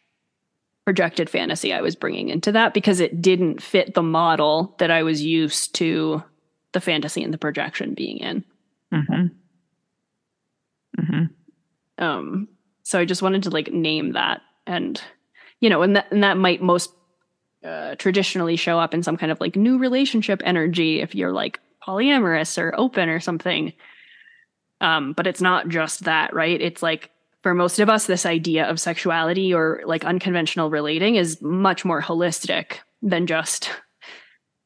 projected 0.87 1.29
fantasy 1.29 1.75
I 1.75 1.81
was 1.81 1.97
bringing 1.97 2.29
into 2.29 2.53
that 2.53 2.73
because 2.73 3.01
it 3.01 3.21
didn't 3.21 3.61
fit 3.61 3.95
the 3.95 4.05
model 4.05 4.77
that 4.79 4.91
I 4.91 5.03
was 5.03 5.21
used 5.21 5.75
to 5.75 6.23
the 6.77 6.81
fantasy 6.81 7.25
and 7.25 7.33
the 7.33 7.39
projection 7.39 7.95
being 7.95 8.19
in. 8.19 8.45
Mhm. 8.93 9.31
Mhm. 11.01 11.31
Um, 11.97 12.49
so 12.83 13.01
I 13.01 13.07
just 13.07 13.23
wanted 13.23 13.43
to 13.45 13.51
like 13.51 13.73
name 13.73 14.13
that, 14.13 14.43
and 14.67 15.03
you 15.61 15.71
know, 15.71 15.81
and 15.81 15.97
that 15.97 16.13
and 16.13 16.23
that 16.23 16.37
might 16.37 16.61
most 16.61 16.93
uh, 17.65 17.95
traditionally 17.97 18.57
show 18.57 18.79
up 18.79 18.93
in 18.93 19.03
some 19.03 19.17
kind 19.17 19.33
of 19.33 19.41
like 19.41 19.57
new 19.57 19.79
relationship 19.79 20.43
energy 20.45 21.01
if 21.01 21.15
you're 21.15 21.33
like 21.33 21.59
polyamorous 21.87 22.59
or 22.59 22.75
open 22.79 23.09
or 23.09 23.21
something. 23.21 23.73
Um, 24.83 25.15
but 25.15 25.27
it's 25.27 25.41
not 25.41 25.69
just 25.69 26.05
that, 26.05 26.35
right? 26.35 26.61
It's 26.61 26.83
like 26.83 27.11
for 27.43 27.55
most 27.55 27.79
of 27.81 27.89
us, 27.89 28.07
this 28.07 28.27
idea 28.27 28.69
of 28.69 28.79
sexuality 28.79 29.55
or 29.55 29.81
like 29.87 30.05
unconventional 30.05 30.69
relating 30.69 31.17
is 31.17 31.41
much 31.41 31.85
more 31.87 32.03
holistic 32.03 32.81
than 33.01 33.27
just, 33.27 33.71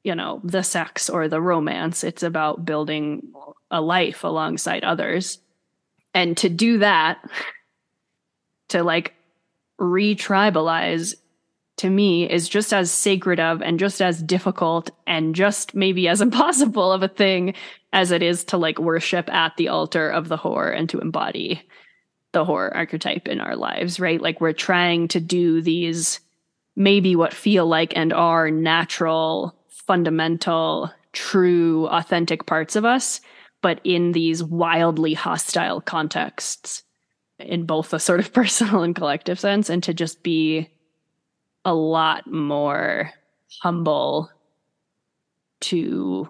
you 0.04 0.14
know, 0.14 0.40
the 0.44 0.62
sex 0.62 1.10
or 1.10 1.28
the 1.28 1.40
romance. 1.40 2.04
It's 2.04 2.22
about 2.22 2.64
building 2.64 3.32
a 3.70 3.80
life 3.80 4.24
alongside 4.24 4.84
others. 4.84 5.38
And 6.14 6.36
to 6.38 6.48
do 6.48 6.78
that, 6.78 7.18
to 8.68 8.82
like 8.82 9.14
re-tribalize 9.78 11.14
to 11.78 11.88
me 11.88 12.30
is 12.30 12.48
just 12.48 12.74
as 12.74 12.90
sacred 12.90 13.40
of 13.40 13.62
and 13.62 13.78
just 13.78 14.02
as 14.02 14.22
difficult 14.22 14.90
and 15.06 15.34
just 15.34 15.74
maybe 15.74 16.08
as 16.08 16.20
impossible 16.20 16.92
of 16.92 17.02
a 17.02 17.08
thing 17.08 17.54
as 17.92 18.10
it 18.10 18.22
is 18.22 18.44
to 18.44 18.56
like 18.56 18.78
worship 18.78 19.32
at 19.32 19.56
the 19.56 19.68
altar 19.68 20.08
of 20.08 20.28
the 20.28 20.36
whore 20.36 20.76
and 20.76 20.88
to 20.90 21.00
embody 21.00 21.62
the 22.32 22.44
whore 22.44 22.74
archetype 22.74 23.26
in 23.26 23.40
our 23.40 23.56
lives, 23.56 23.98
right? 23.98 24.20
Like 24.20 24.40
we're 24.40 24.52
trying 24.52 25.08
to 25.08 25.20
do 25.20 25.60
these 25.60 26.20
maybe 26.76 27.16
what 27.16 27.34
feel 27.34 27.66
like 27.66 27.92
and 27.96 28.12
are 28.12 28.50
natural, 28.50 29.56
fundamental, 29.90 30.88
true, 31.12 31.88
authentic 31.88 32.46
parts 32.46 32.76
of 32.76 32.84
us, 32.84 33.20
but 33.60 33.80
in 33.82 34.12
these 34.12 34.40
wildly 34.40 35.14
hostile 35.14 35.80
contexts 35.80 36.84
in 37.40 37.66
both 37.66 37.92
a 37.92 37.98
sort 37.98 38.20
of 38.20 38.32
personal 38.32 38.84
and 38.84 38.94
collective 38.94 39.40
sense, 39.40 39.68
and 39.68 39.82
to 39.82 39.92
just 39.92 40.22
be 40.22 40.70
a 41.64 41.74
lot 41.74 42.24
more 42.30 43.10
humble 43.64 44.30
to 45.58 46.28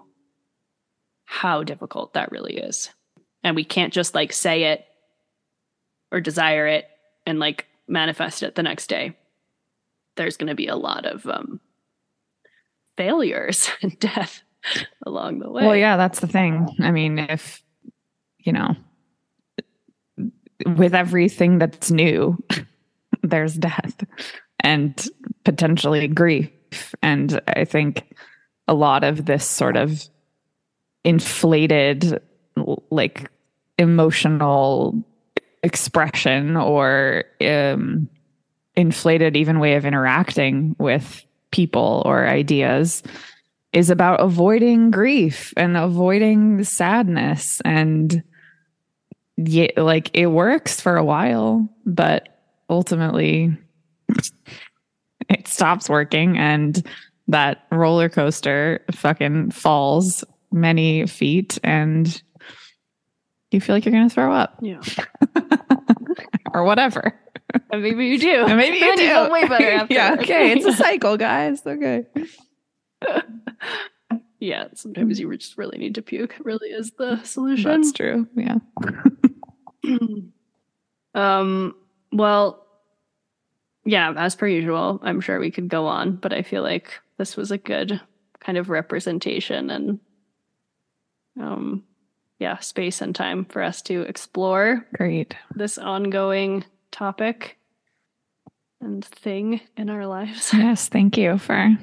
how 1.25 1.61
difficult 1.61 2.15
that 2.15 2.31
really 2.31 2.57
is. 2.57 2.89
And 3.43 3.55
we 3.55 3.63
can't 3.63 3.93
just 3.93 4.15
like 4.15 4.33
say 4.33 4.63
it 4.63 4.85
or 6.11 6.19
desire 6.19 6.65
it 6.65 6.85
and 7.27 7.37
like 7.37 7.67
manifest 7.87 8.41
it 8.41 8.55
the 8.55 8.63
next 8.63 8.87
day. 8.87 9.15
There's 10.15 10.37
going 10.37 10.49
to 10.49 10.55
be 10.55 10.67
a 10.67 10.75
lot 10.75 11.05
of 11.05 11.27
um, 11.27 11.59
failures 12.97 13.69
and 13.81 13.97
death 13.99 14.43
along 15.05 15.39
the 15.39 15.49
way. 15.49 15.65
Well, 15.65 15.75
yeah, 15.75 15.97
that's 15.97 16.19
the 16.19 16.27
thing. 16.27 16.67
I 16.79 16.91
mean, 16.91 17.19
if 17.19 17.63
you 18.39 18.53
know, 18.53 18.75
with 20.65 20.95
everything 20.95 21.59
that's 21.59 21.91
new, 21.91 22.37
there's 23.23 23.55
death 23.55 24.03
and 24.59 25.07
potentially 25.43 26.07
grief. 26.07 26.51
And 27.01 27.41
I 27.47 27.65
think 27.65 28.15
a 28.67 28.73
lot 28.73 29.03
of 29.03 29.25
this 29.25 29.45
sort 29.45 29.77
of 29.77 30.07
inflated, 31.03 32.21
like 32.89 33.29
emotional 33.77 35.03
expression 35.63 36.55
or 36.55 37.23
um, 37.45 38.09
inflated 38.75 39.35
even 39.35 39.59
way 39.59 39.75
of 39.75 39.85
interacting 39.85 40.75
with 40.79 41.25
people 41.51 42.01
or 42.05 42.27
ideas 42.27 43.03
is 43.73 43.89
about 43.89 44.19
avoiding 44.19 44.91
grief 44.91 45.53
and 45.55 45.77
avoiding 45.77 46.63
sadness 46.63 47.61
and 47.63 48.23
yeah, 49.37 49.67
like 49.77 50.11
it 50.13 50.27
works 50.27 50.81
for 50.81 50.97
a 50.97 51.03
while, 51.03 51.67
but 51.85 52.27
ultimately 52.69 53.57
it 55.29 55.47
stops 55.47 55.89
working 55.89 56.37
and 56.37 56.85
that 57.27 57.65
roller 57.71 58.09
coaster 58.09 58.83
fucking 58.91 59.51
falls 59.51 60.23
many 60.51 61.07
feet 61.07 61.57
and 61.63 62.21
you 63.51 63.61
feel 63.61 63.75
like 63.75 63.85
you're 63.85 63.93
going 63.93 64.07
to 64.07 64.13
throw 64.13 64.33
up 64.33 64.57
yeah. 64.61 64.81
or 66.53 66.63
whatever. 66.63 67.17
And 67.71 67.81
maybe 67.81 68.07
you 68.07 68.19
do. 68.19 68.45
And 68.45 68.57
maybe 68.57 68.77
you 68.77 68.95
do. 68.97 69.07
feel 69.07 69.31
way 69.31 69.47
better 69.47 69.71
after. 69.71 69.93
yeah, 69.93 70.17
okay. 70.19 70.51
It's 70.51 70.65
a 70.65 70.73
cycle, 70.73 71.15
guys. 71.15 71.65
Okay. 71.65 72.05
yeah, 74.39 74.65
sometimes 74.73 75.19
you 75.19 75.37
just 75.37 75.57
really 75.57 75.77
need 75.77 75.95
to 75.95 76.01
puke. 76.01 76.35
It 76.37 76.45
really 76.45 76.69
is 76.69 76.91
the 76.97 77.23
solution. 77.23 77.81
That's 77.81 77.93
true. 77.93 78.27
Yeah. 78.35 78.57
um 81.15 81.75
well 82.11 82.65
yeah, 83.83 84.13
as 84.15 84.35
per 84.35 84.47
usual, 84.47 84.99
I'm 85.01 85.21
sure 85.21 85.39
we 85.39 85.49
could 85.51 85.67
go 85.67 85.87
on, 85.87 86.15
but 86.15 86.33
I 86.33 86.43
feel 86.43 86.61
like 86.61 86.99
this 87.17 87.35
was 87.35 87.51
a 87.51 87.57
good 87.57 87.99
kind 88.39 88.57
of 88.57 88.69
representation 88.69 89.69
and 89.69 89.99
um 91.39 91.83
yeah, 92.39 92.57
space 92.57 93.01
and 93.01 93.15
time 93.15 93.45
for 93.45 93.61
us 93.61 93.83
to 93.83 94.01
explore 94.01 94.85
Great. 94.95 95.35
this 95.55 95.77
ongoing 95.77 96.65
topic. 96.91 97.57
and 98.81 99.05
thing 99.05 99.61
in 99.77 99.89
our 99.89 100.07
lives. 100.07 100.51
Yes, 100.57 100.89
thank 100.89 101.17
you 101.17 101.37
for 101.37 101.77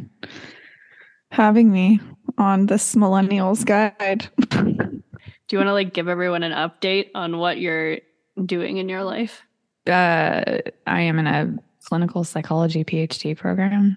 having 1.30 1.70
me 1.70 2.00
on 2.36 2.66
this 2.66 2.94
millennials 2.94 3.64
guide. 3.64 4.28
Do 4.50 5.56
you 5.56 5.58
want 5.58 5.68
to 5.68 5.72
like 5.72 5.94
give 5.94 6.08
everyone 6.08 6.42
an 6.42 6.52
update 6.52 7.10
on 7.14 7.38
what 7.38 7.58
you're 7.58 7.98
doing 8.44 8.76
in 8.78 8.88
your 8.88 9.04
life? 9.04 9.42
Uh, 9.86 10.58
I 10.86 11.00
am 11.02 11.18
in 11.18 11.26
a 11.26 11.56
clinical 11.84 12.24
psychology 12.24 12.84
PhD 12.84 13.36
program, 13.36 13.96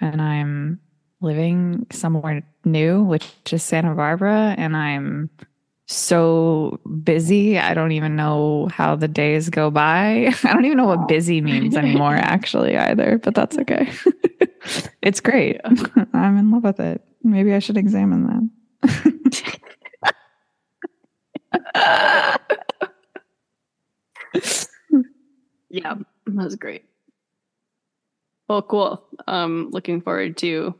and 0.00 0.22
I'm 0.22 0.78
living 1.20 1.86
somewhere 1.90 2.42
new, 2.64 3.02
which 3.02 3.26
is 3.50 3.62
Santa 3.62 3.94
Barbara, 3.94 4.54
and 4.56 4.76
I'm 4.76 5.30
so 5.86 6.80
busy. 7.04 7.58
I 7.58 7.72
don't 7.74 7.92
even 7.92 8.16
know 8.16 8.68
how 8.72 8.96
the 8.96 9.08
days 9.08 9.48
go 9.48 9.70
by. 9.70 10.32
I 10.44 10.52
don't 10.52 10.64
even 10.64 10.78
know 10.78 10.86
what 10.86 11.08
busy 11.08 11.40
means 11.40 11.76
anymore, 11.76 12.14
actually, 12.16 12.76
either, 12.76 13.18
but 13.22 13.34
that's 13.34 13.56
okay. 13.58 13.90
it's 15.02 15.20
great. 15.20 15.60
I'm 16.12 16.36
in 16.36 16.50
love 16.50 16.64
with 16.64 16.80
it. 16.80 17.02
Maybe 17.22 17.54
I 17.54 17.60
should 17.60 17.76
examine 17.76 18.50
that. 18.82 19.20
yeah, 25.70 25.94
that 26.26 26.44
was 26.44 26.56
great. 26.56 26.84
Well, 28.48 28.62
cool. 28.62 29.04
Um, 29.26 29.70
looking 29.72 30.00
forward 30.00 30.36
to 30.38 30.74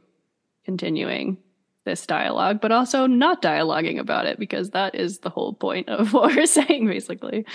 continuing 0.64 1.38
this 1.86 2.06
dialogue, 2.06 2.60
but 2.60 2.70
also 2.70 3.06
not 3.06 3.40
dialoguing 3.40 3.98
about 3.98 4.26
it 4.26 4.38
because 4.38 4.70
that 4.70 4.94
is 4.94 5.20
the 5.20 5.30
whole 5.30 5.54
point 5.54 5.88
of 5.88 6.12
what 6.12 6.36
we're 6.36 6.44
saying, 6.44 6.86
basically. 6.86 7.46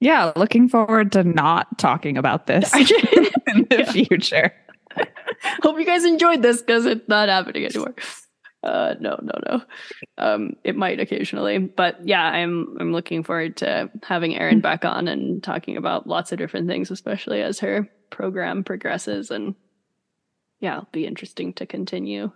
Yeah, 0.00 0.32
looking 0.36 0.68
forward 0.68 1.12
to 1.12 1.24
not 1.24 1.78
talking 1.78 2.16
about 2.16 2.46
this 2.46 2.74
in 2.74 3.66
the 3.68 3.76
yeah. 3.78 3.92
future. 3.92 4.52
Hope 5.62 5.78
you 5.78 5.84
guys 5.84 6.04
enjoyed 6.04 6.42
this 6.42 6.62
because 6.62 6.86
it's 6.86 7.08
not 7.08 7.28
happening 7.28 7.66
anymore. 7.66 7.94
Uh, 8.62 8.94
no, 8.98 9.18
no, 9.22 9.32
no. 9.48 9.62
Um, 10.18 10.56
it 10.64 10.76
might 10.76 10.98
occasionally, 10.98 11.58
but 11.58 11.96
yeah, 12.06 12.24
I'm 12.24 12.76
I'm 12.80 12.92
looking 12.92 13.22
forward 13.22 13.56
to 13.58 13.90
having 14.02 14.34
Erin 14.34 14.60
back 14.60 14.84
on 14.84 15.06
and 15.06 15.42
talking 15.42 15.76
about 15.76 16.06
lots 16.06 16.32
of 16.32 16.38
different 16.38 16.66
things, 16.66 16.90
especially 16.90 17.42
as 17.42 17.60
her 17.60 17.88
program 18.10 18.64
progresses. 18.64 19.30
And 19.30 19.54
yeah, 20.60 20.78
it'll 20.78 20.88
be 20.90 21.06
interesting 21.06 21.52
to 21.54 21.66
continue 21.66 22.32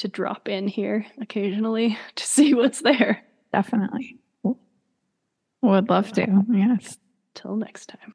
to 0.00 0.08
drop 0.08 0.48
in 0.48 0.66
here 0.66 1.06
occasionally 1.20 1.98
to 2.16 2.26
see 2.26 2.54
what's 2.54 2.82
there. 2.82 3.22
Definitely. 3.52 4.18
Would 5.62 5.90
love 5.90 6.12
to. 6.12 6.44
Yes. 6.50 6.98
Till 7.34 7.56
next 7.56 7.90
time. 7.90 8.14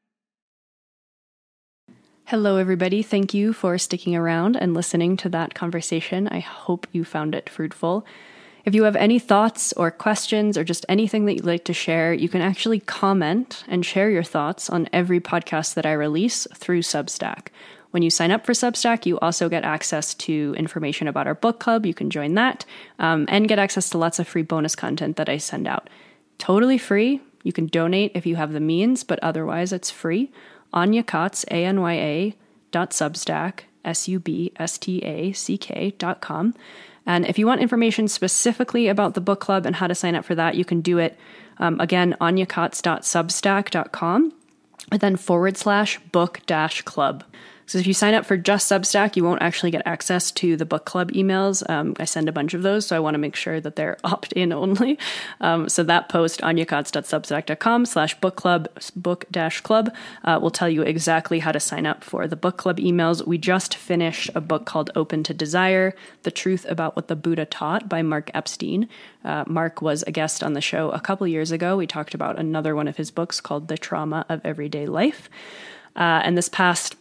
Hello, 2.25 2.57
everybody. 2.57 3.03
Thank 3.03 3.35
you 3.35 3.53
for 3.53 3.77
sticking 3.77 4.15
around 4.15 4.55
and 4.55 4.73
listening 4.73 5.15
to 5.17 5.29
that 5.29 5.53
conversation. 5.53 6.27
I 6.27 6.39
hope 6.39 6.87
you 6.91 7.03
found 7.03 7.35
it 7.35 7.49
fruitful. 7.49 8.03
If 8.65 8.73
you 8.73 8.83
have 8.85 8.95
any 8.95 9.19
thoughts 9.19 9.73
or 9.73 9.91
questions 9.91 10.57
or 10.57 10.63
just 10.63 10.87
anything 10.89 11.25
that 11.25 11.35
you'd 11.35 11.45
like 11.45 11.65
to 11.65 11.73
share, 11.73 12.13
you 12.13 12.27
can 12.27 12.41
actually 12.41 12.79
comment 12.79 13.63
and 13.67 13.85
share 13.85 14.09
your 14.09 14.23
thoughts 14.23 14.71
on 14.71 14.89
every 14.91 15.19
podcast 15.19 15.75
that 15.75 15.85
I 15.85 15.93
release 15.93 16.47
through 16.55 16.81
Substack. 16.81 17.49
When 17.95 18.03
you 18.03 18.09
sign 18.09 18.31
up 18.31 18.45
for 18.45 18.51
Substack, 18.51 19.05
you 19.05 19.17
also 19.19 19.47
get 19.47 19.63
access 19.63 20.13
to 20.15 20.53
information 20.57 21.07
about 21.07 21.27
our 21.27 21.33
book 21.33 21.61
club. 21.61 21.85
You 21.85 21.93
can 21.93 22.09
join 22.09 22.33
that 22.33 22.65
um, 22.99 23.25
and 23.29 23.47
get 23.47 23.57
access 23.57 23.89
to 23.91 23.97
lots 23.97 24.19
of 24.19 24.27
free 24.27 24.41
bonus 24.41 24.75
content 24.75 25.15
that 25.15 25.29
I 25.29 25.37
send 25.37 25.65
out. 25.65 25.89
Totally 26.37 26.77
free. 26.77 27.21
You 27.43 27.53
can 27.53 27.67
donate 27.67 28.11
if 28.13 28.25
you 28.25 28.35
have 28.35 28.51
the 28.51 28.59
means, 28.59 29.05
but 29.05 29.17
otherwise, 29.23 29.71
it's 29.71 29.89
free. 29.89 30.29
Anya 30.73 31.03
Kaats, 31.03 31.45
A 31.45 31.63
N 31.63 31.79
Y 31.79 31.93
A 31.93 32.35
dot 32.71 32.91
Substack, 32.91 33.61
S 33.85 34.09
U 34.09 34.19
B 34.19 34.51
S 34.57 34.77
T 34.77 34.99
A 34.99 35.31
C 35.31 35.57
K 35.57 35.91
dot 35.91 36.19
com. 36.19 36.53
And 37.05 37.25
if 37.25 37.39
you 37.39 37.47
want 37.47 37.61
information 37.61 38.09
specifically 38.09 38.89
about 38.89 39.13
the 39.13 39.21
book 39.21 39.39
club 39.39 39.65
and 39.65 39.77
how 39.77 39.87
to 39.87 39.95
sign 39.95 40.15
up 40.15 40.25
for 40.25 40.35
that, 40.35 40.55
you 40.55 40.65
can 40.65 40.81
do 40.81 40.97
it 40.97 41.17
um, 41.59 41.79
again, 41.79 42.13
anyakaats.substack.com 42.19 44.33
and 44.91 44.99
then 44.99 45.15
forward 45.15 45.55
slash 45.55 45.97
book 46.11 46.41
dash 46.45 46.81
club. 46.81 47.23
So 47.67 47.79
if 47.79 47.87
you 47.87 47.93
sign 47.93 48.13
up 48.13 48.25
for 48.25 48.37
just 48.37 48.71
Substack, 48.71 49.15
you 49.15 49.23
won't 49.23 49.41
actually 49.41 49.71
get 49.71 49.81
access 49.85 50.31
to 50.31 50.55
the 50.55 50.65
book 50.65 50.85
club 50.85 51.11
emails. 51.11 51.67
Um, 51.69 51.95
I 51.99 52.05
send 52.05 52.29
a 52.29 52.31
bunch 52.31 52.53
of 52.53 52.61
those, 52.61 52.85
so 52.85 52.95
I 52.95 52.99
want 52.99 53.15
to 53.15 53.19
make 53.19 53.35
sure 53.35 53.59
that 53.59 53.75
they're 53.75 53.97
opt-in 54.03 54.53
only. 54.53 54.99
Um, 55.41 55.67
so 55.67 55.83
that 55.83 56.09
post, 56.09 56.41
anyakaats.substack.com 56.41 57.85
slash 57.85 58.19
book 58.19 58.35
club, 58.35 58.67
book 58.95 59.25
dash 59.31 59.61
club, 59.61 59.93
uh, 60.23 60.39
will 60.41 60.51
tell 60.51 60.69
you 60.69 60.83
exactly 60.83 61.39
how 61.39 61.51
to 61.51 61.59
sign 61.59 61.85
up 61.85 62.03
for 62.03 62.27
the 62.27 62.35
book 62.35 62.57
club 62.57 62.77
emails. 62.77 63.25
We 63.25 63.37
just 63.37 63.75
finished 63.75 64.29
a 64.35 64.41
book 64.41 64.65
called 64.65 64.91
Open 64.95 65.23
to 65.23 65.33
Desire, 65.33 65.95
The 66.23 66.31
Truth 66.31 66.65
About 66.69 66.95
What 66.95 67.07
the 67.07 67.15
Buddha 67.15 67.45
Taught 67.45 67.89
by 67.89 68.01
Mark 68.03 68.29
Epstein. 68.33 68.87
Uh, 69.23 69.43
Mark 69.47 69.81
was 69.81 70.03
a 70.03 70.11
guest 70.11 70.43
on 70.43 70.53
the 70.53 70.61
show 70.61 70.91
a 70.91 70.99
couple 70.99 71.27
years 71.27 71.51
ago. 71.51 71.77
We 71.77 71.87
talked 71.87 72.13
about 72.13 72.37
another 72.37 72.75
one 72.75 72.87
of 72.87 72.97
his 72.97 73.09
books 73.09 73.41
called 73.41 73.67
The 73.67 73.77
Trauma 73.77 74.25
of 74.29 74.41
Everyday 74.43 74.85
Life. 74.85 75.29
Uh, 75.95 76.21
and 76.23 76.37
this 76.37 76.49
past 76.49 76.95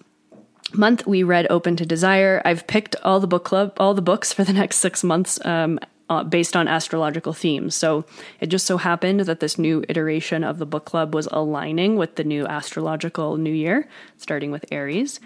month 0.76 1.06
we 1.06 1.22
read 1.22 1.46
Open 1.51 1.76
to 1.76 1.86
Desire. 1.86 2.42
I've 2.44 2.66
picked 2.66 2.96
all 3.02 3.20
the 3.20 3.26
book 3.26 3.44
club, 3.44 3.74
all 3.78 3.94
the 3.94 4.02
books 4.02 4.32
for 4.32 4.44
the 4.44 4.52
next 4.52 4.76
six 4.76 5.02
months. 5.02 5.44
Um, 5.44 5.78
uh, 6.10 6.22
based 6.22 6.55
on 6.55 6.68
astrological 6.68 7.32
themes. 7.32 7.74
So 7.74 8.05
it 8.38 8.48
just 8.48 8.66
so 8.66 8.76
happened 8.76 9.20
that 9.20 9.40
this 9.40 9.59
new 9.59 9.82
iteration 9.88 10.44
of 10.44 10.59
the 10.59 10.66
book 10.66 10.84
club 10.84 11.14
was 11.14 11.26
aligning 11.32 11.96
with 11.96 12.16
the 12.16 12.24
new 12.24 12.46
astrological 12.46 13.38
new 13.38 13.52
year, 13.52 13.88
starting 14.18 14.51
with 14.51 14.66
Aries. 14.70 15.18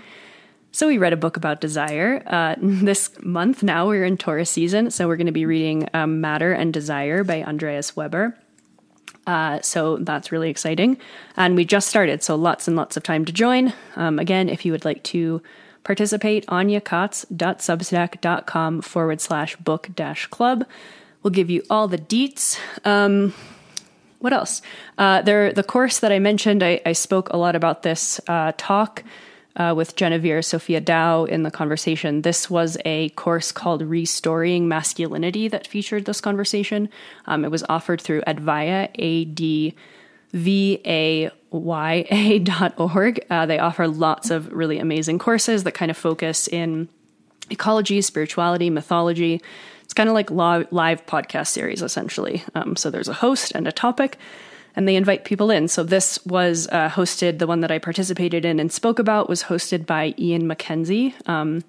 So 0.71 0.87
we 0.87 0.99
read 0.99 1.13
a 1.13 1.17
book 1.17 1.37
about 1.37 1.61
desire. 1.61 2.23
Uh, 2.27 2.55
this 2.63 3.11
month 3.23 3.63
now 3.63 3.89
we're 3.89 4.05
in 4.05 4.17
Taurus 4.17 4.51
season, 4.51 4.91
so 4.91 5.09
we're 5.09 5.17
going 5.17 5.27
to 5.27 5.33
be 5.33 5.47
reading 5.47 5.89
um, 5.95 6.21
Matter 6.21 6.53
and 6.53 6.73
Desire 6.73 7.25
by 7.25 7.43
Andreas 7.43 7.97
Weber. 7.97 8.39
Uh, 9.29 9.61
so 9.61 9.99
that's 9.99 10.33
really 10.33 10.49
exciting. 10.49 10.97
And 11.37 11.55
we 11.55 11.67
just 11.67 11.89
started, 11.89 12.23
so 12.23 12.35
lots 12.35 12.67
and 12.67 12.79
lots 12.79 12.97
of 12.97 13.03
time 13.03 13.27
to 13.27 13.33
join. 13.33 13.75
Um, 13.95 14.19
again, 14.19 14.49
if 14.49 14.65
you 14.65 14.73
would 14.73 14.87
like 14.87 15.03
to 15.05 15.43
participate, 15.85 16.47
anyakaats.substack.com 16.47 18.81
forward 18.81 19.21
slash 19.21 19.55
book 19.57 19.91
dash 19.95 20.27
club. 20.29 20.65
We'll 21.23 21.33
give 21.33 21.51
you 21.51 21.63
all 21.69 21.89
the 21.89 21.99
deets. 21.99 22.59
Um, 22.87 23.35
what 24.21 24.33
else? 24.33 24.63
Uh, 24.97 25.21
there, 25.21 25.53
the 25.53 25.63
course 25.63 25.99
that 25.99 26.11
I 26.11 26.21
mentioned, 26.21 26.63
I, 26.63 26.81
I 26.87 26.93
spoke 26.93 27.29
a 27.29 27.37
lot 27.37 27.55
about 27.55 27.83
this 27.83 28.23
uh, 28.29 28.53
talk 28.57 29.05
uh, 29.57 29.75
with 29.77 29.97
Genevieve 29.97 30.45
Sophia 30.45 30.81
Dow 30.81 31.25
in 31.25 31.43
the 31.43 31.51
conversation. 31.51 32.23
This 32.23 32.49
was 32.49 32.77
a 32.85 33.09
course 33.11 33.53
called 33.53 33.83
Restoring 33.83 34.69
Masculinity 34.69 35.49
that 35.49 35.67
featured 35.67 36.05
this 36.05 36.21
conversation. 36.21 36.89
Um, 37.27 37.45
it 37.45 37.51
was 37.51 37.65
offered 37.69 38.01
through 38.01 38.23
Advaya, 38.23 38.91
A 38.95 39.25
D 39.25 39.75
V 40.33 40.81
A 40.87 41.31
Y 41.51 42.07
A 42.11 42.39
dot 42.39 42.75
org. 42.79 43.25
Uh, 43.31 43.47
they 43.47 43.59
offer 43.59 43.89
lots 43.89 44.31
of 44.31 44.53
really 44.53 44.79
amazing 44.79 45.19
courses 45.19 45.65
that 45.65 45.73
kind 45.73 45.91
of 45.91 45.97
focus 45.97 46.47
in 46.47 46.89
ecology, 47.51 48.01
spirituality, 48.03 48.71
mythology. 48.71 49.41
It's 49.83 49.95
kind 49.95 50.11
of 50.11 50.15
like 50.15 50.31
live 50.31 51.07
podcast 51.07 51.49
series, 51.49 51.81
essentially. 51.81 52.45
Um, 52.55 52.77
so 52.77 52.91
there's 52.91 53.09
a 53.09 53.15
host 53.15 53.53
and 53.55 53.67
a 53.67 53.73
topic 53.73 54.19
and 54.79 54.87
they 54.87 54.95
invite 54.95 55.25
people 55.25 55.51
in. 55.51 55.67
So 55.67 55.83
this 55.83 56.25
was 56.25 56.69
uh, 56.71 56.89
hosted, 56.89 57.41
the 57.41 57.49
one 57.49 57.63
that 57.63 57.73
I 57.73 57.81
participated 57.81 58.45
in 58.45 58.61
and 58.61 58.71
spoke 58.71 59.01
about 59.01 59.29
was 59.29 59.43
hosted 59.43 59.87
by 59.87 60.15
Ian 60.17 60.49
McKenzie. 60.49 61.15
Um, 61.29 61.65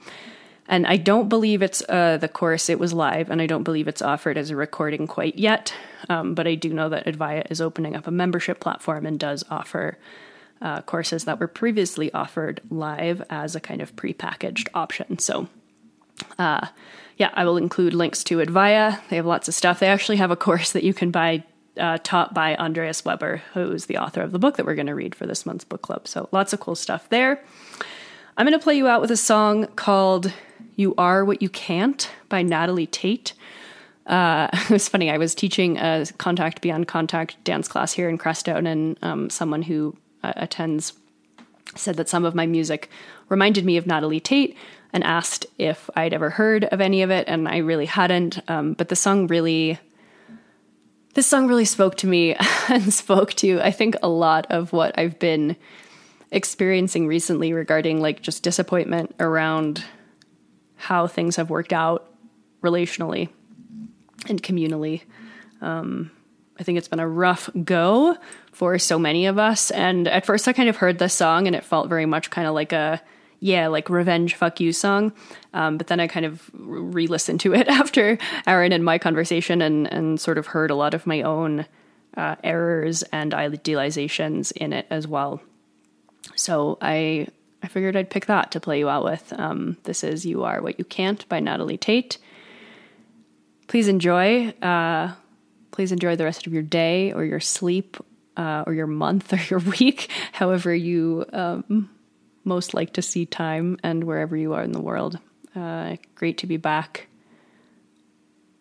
and 0.67 0.85
I 0.85 0.97
don't 0.97 1.27
believe 1.27 1.63
it's 1.63 1.81
uh, 1.89 2.17
the 2.17 2.27
course, 2.27 2.69
it 2.69 2.77
was 2.77 2.93
live, 2.93 3.31
and 3.31 3.41
I 3.41 3.47
don't 3.47 3.63
believe 3.63 3.87
it's 3.87 4.03
offered 4.03 4.37
as 4.37 4.51
a 4.51 4.55
recording 4.55 5.07
quite 5.07 5.39
yet. 5.39 5.73
Um, 6.07 6.35
but 6.35 6.45
I 6.45 6.53
do 6.53 6.71
know 6.71 6.87
that 6.89 7.07
Advaya 7.07 7.49
is 7.49 7.61
opening 7.61 7.95
up 7.95 8.05
a 8.05 8.11
membership 8.11 8.59
platform 8.59 9.07
and 9.07 9.19
does 9.19 9.43
offer 9.49 9.97
uh, 10.61 10.83
courses 10.83 11.23
that 11.23 11.39
were 11.39 11.47
previously 11.47 12.13
offered 12.13 12.61
live 12.69 13.23
as 13.31 13.55
a 13.55 13.59
kind 13.59 13.81
of 13.81 13.95
prepackaged 13.95 14.67
option. 14.75 15.17
So, 15.17 15.47
uh, 16.37 16.67
yeah, 17.17 17.31
I 17.33 17.43
will 17.43 17.57
include 17.57 17.95
links 17.95 18.23
to 18.25 18.37
Advaya. 18.37 18.99
They 19.09 19.15
have 19.15 19.25
lots 19.25 19.47
of 19.47 19.55
stuff. 19.55 19.79
They 19.79 19.87
actually 19.87 20.17
have 20.17 20.29
a 20.29 20.35
course 20.35 20.73
that 20.73 20.83
you 20.83 20.93
can 20.93 21.09
buy 21.09 21.43
uh, 21.79 21.97
taught 22.03 22.33
by 22.33 22.55
Andreas 22.55 23.03
Weber, 23.05 23.41
who's 23.53 23.85
the 23.85 23.97
author 23.97 24.21
of 24.21 24.31
the 24.31 24.39
book 24.39 24.57
that 24.57 24.65
we're 24.65 24.75
going 24.75 24.87
to 24.87 24.95
read 24.95 25.15
for 25.15 25.25
this 25.25 25.45
month's 25.45 25.63
book 25.63 25.81
club. 25.81 26.07
So 26.07 26.29
lots 26.31 26.53
of 26.53 26.59
cool 26.59 26.75
stuff 26.75 27.09
there. 27.09 27.41
I'm 28.37 28.45
going 28.45 28.57
to 28.57 28.63
play 28.63 28.75
you 28.75 28.87
out 28.87 29.01
with 29.01 29.11
a 29.11 29.17
song 29.17 29.67
called 29.75 30.31
You 30.75 30.95
Are 30.97 31.25
What 31.25 31.41
You 31.41 31.49
Can't 31.49 32.09
by 32.29 32.41
Natalie 32.41 32.87
Tate. 32.87 33.33
Uh, 34.05 34.47
it 34.53 34.69
was 34.69 34.87
funny. 34.87 35.09
I 35.09 35.17
was 35.17 35.35
teaching 35.35 35.77
a 35.77 36.05
contact 36.17 36.61
beyond 36.61 36.87
contact 36.87 37.43
dance 37.43 37.67
class 37.67 37.93
here 37.93 38.09
in 38.09 38.17
Crestone, 38.17 38.67
and 38.67 38.97
um, 39.01 39.29
someone 39.29 39.61
who 39.61 39.95
uh, 40.23 40.33
attends 40.35 40.93
said 41.75 41.97
that 41.97 42.09
some 42.09 42.25
of 42.25 42.33
my 42.33 42.45
music 42.45 42.89
reminded 43.29 43.63
me 43.63 43.77
of 43.77 43.85
Natalie 43.85 44.19
Tate 44.19 44.57
and 44.91 45.03
asked 45.03 45.45
if 45.57 45.89
I'd 45.95 46.13
ever 46.13 46.31
heard 46.31 46.65
of 46.65 46.81
any 46.81 47.01
of 47.03 47.11
it, 47.11 47.27
and 47.27 47.47
I 47.47 47.57
really 47.57 47.85
hadn't. 47.85 48.39
Um, 48.49 48.73
but 48.73 48.89
the 48.89 48.95
song 48.95 49.27
really 49.27 49.79
this 51.13 51.27
song 51.27 51.47
really 51.47 51.65
spoke 51.65 51.95
to 51.97 52.07
me 52.07 52.35
and 52.69 52.93
spoke 52.93 53.33
to, 53.35 53.59
I 53.61 53.71
think, 53.71 53.95
a 54.01 54.09
lot 54.09 54.47
of 54.49 54.73
what 54.73 54.97
I've 54.97 55.19
been 55.19 55.55
experiencing 56.31 57.07
recently 57.07 57.53
regarding 57.53 57.99
like 57.99 58.21
just 58.21 58.43
disappointment 58.43 59.15
around 59.19 59.83
how 60.75 61.07
things 61.07 61.35
have 61.37 61.49
worked 61.49 61.73
out 61.73 62.11
relationally 62.61 63.29
and 64.27 64.41
communally. 64.41 65.01
Um, 65.61 66.11
I 66.59 66.63
think 66.63 66.77
it's 66.77 66.87
been 66.87 66.99
a 66.99 67.07
rough 67.07 67.49
go 67.63 68.17
for 68.51 68.77
so 68.77 68.99
many 68.99 69.25
of 69.25 69.37
us. 69.37 69.71
And 69.71 70.07
at 70.07 70.25
first, 70.25 70.47
I 70.47 70.53
kind 70.53 70.69
of 70.69 70.77
heard 70.77 70.99
this 70.99 71.13
song 71.13 71.47
and 71.47 71.55
it 71.55 71.63
felt 71.63 71.89
very 71.89 72.05
much 72.05 72.29
kind 72.29 72.47
of 72.47 72.53
like 72.53 72.73
a, 72.73 73.01
yeah, 73.39 73.67
like 73.67 73.89
revenge 73.89 74.35
fuck 74.35 74.59
you 74.59 74.73
song. 74.73 75.13
Um, 75.53 75.77
but 75.77 75.87
then 75.87 75.99
I 75.99 76.07
kind 76.07 76.25
of 76.25 76.49
re 76.53 77.07
listened 77.07 77.39
to 77.41 77.53
it 77.53 77.67
after 77.69 78.17
Erin 78.45 78.71
and 78.71 78.83
my 78.83 78.97
conversation 78.97 79.61
and, 79.61 79.87
and 79.91 80.19
sort 80.19 80.37
of 80.37 80.47
heard 80.47 80.71
a 80.71 80.75
lot 80.75 80.93
of 80.93 81.07
my 81.07 81.21
own 81.21 81.65
uh, 82.17 82.35
errors 82.43 83.03
and 83.03 83.31
idealizations 83.31 84.51
in 84.51 84.73
it 84.73 84.87
as 84.89 85.07
well. 85.07 85.41
So 86.35 86.77
I 86.81 87.27
I 87.61 87.67
figured 87.67 87.95
I'd 87.95 88.09
pick 88.09 88.27
that 88.27 88.51
to 88.51 88.59
play 88.59 88.79
you 88.79 88.89
out 88.89 89.03
with. 89.03 89.33
Um, 89.37 89.77
this 89.83 90.03
is 90.03 90.25
You 90.25 90.43
Are 90.43 90.61
What 90.61 90.79
You 90.79 90.85
Can't 90.85 91.27
by 91.27 91.39
Natalie 91.39 91.77
Tate. 91.77 92.17
Please 93.67 93.87
enjoy. 93.87 94.53
Uh, 94.61 95.13
please 95.71 95.91
enjoy 95.91 96.15
the 96.15 96.23
rest 96.23 96.47
of 96.47 96.53
your 96.53 96.63
day 96.63 97.11
or 97.11 97.23
your 97.23 97.39
sleep 97.39 97.97
uh, 98.37 98.63
or 98.65 98.73
your 98.73 98.87
month 98.87 99.33
or 99.33 99.41
your 99.49 99.59
week, 99.59 100.09
however 100.31 100.73
you 100.73 101.25
um, 101.33 101.89
most 102.43 102.73
like 102.73 102.93
to 102.93 103.01
see 103.01 103.25
time 103.25 103.77
and 103.83 104.03
wherever 104.03 104.35
you 104.35 104.53
are 104.53 104.63
in 104.63 104.71
the 104.71 104.81
world. 104.81 105.19
Uh, 105.55 105.97
great 106.15 106.37
to 106.39 106.47
be 106.47 106.57
back 106.57 107.07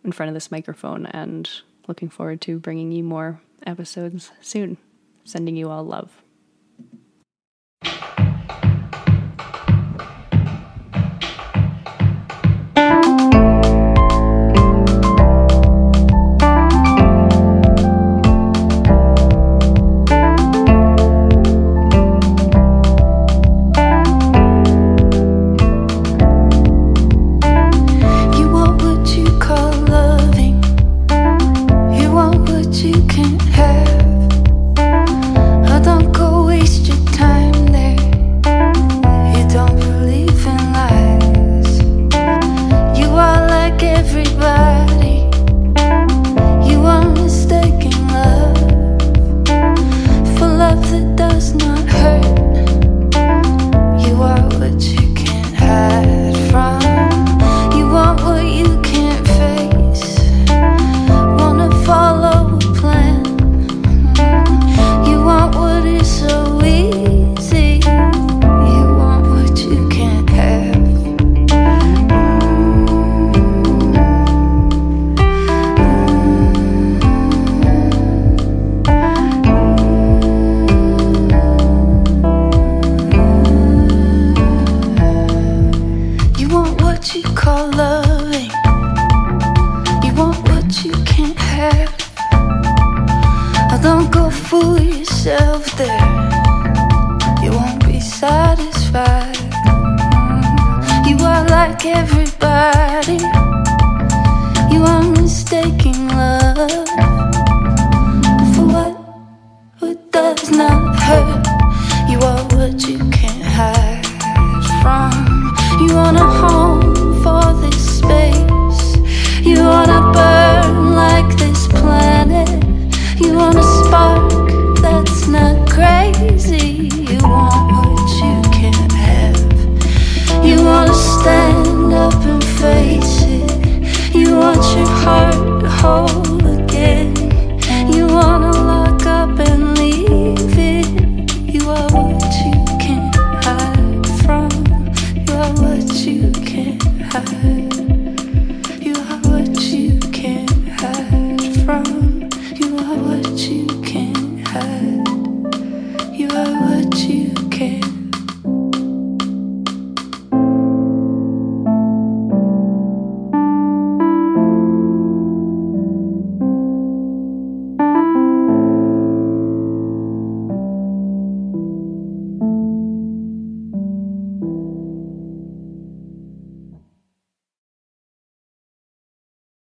in 0.05 0.12
front 0.12 0.28
of 0.28 0.34
this 0.34 0.50
microphone 0.50 1.06
and 1.06 1.48
looking 1.86 2.09
forward 2.09 2.40
to 2.42 2.59
bringing 2.59 2.92
you 2.92 3.05
more 3.05 3.40
episodes 3.66 4.30
soon. 4.40 4.76
Sending 5.24 5.56
you 5.56 5.68
all 5.68 5.84
love. 5.84 6.22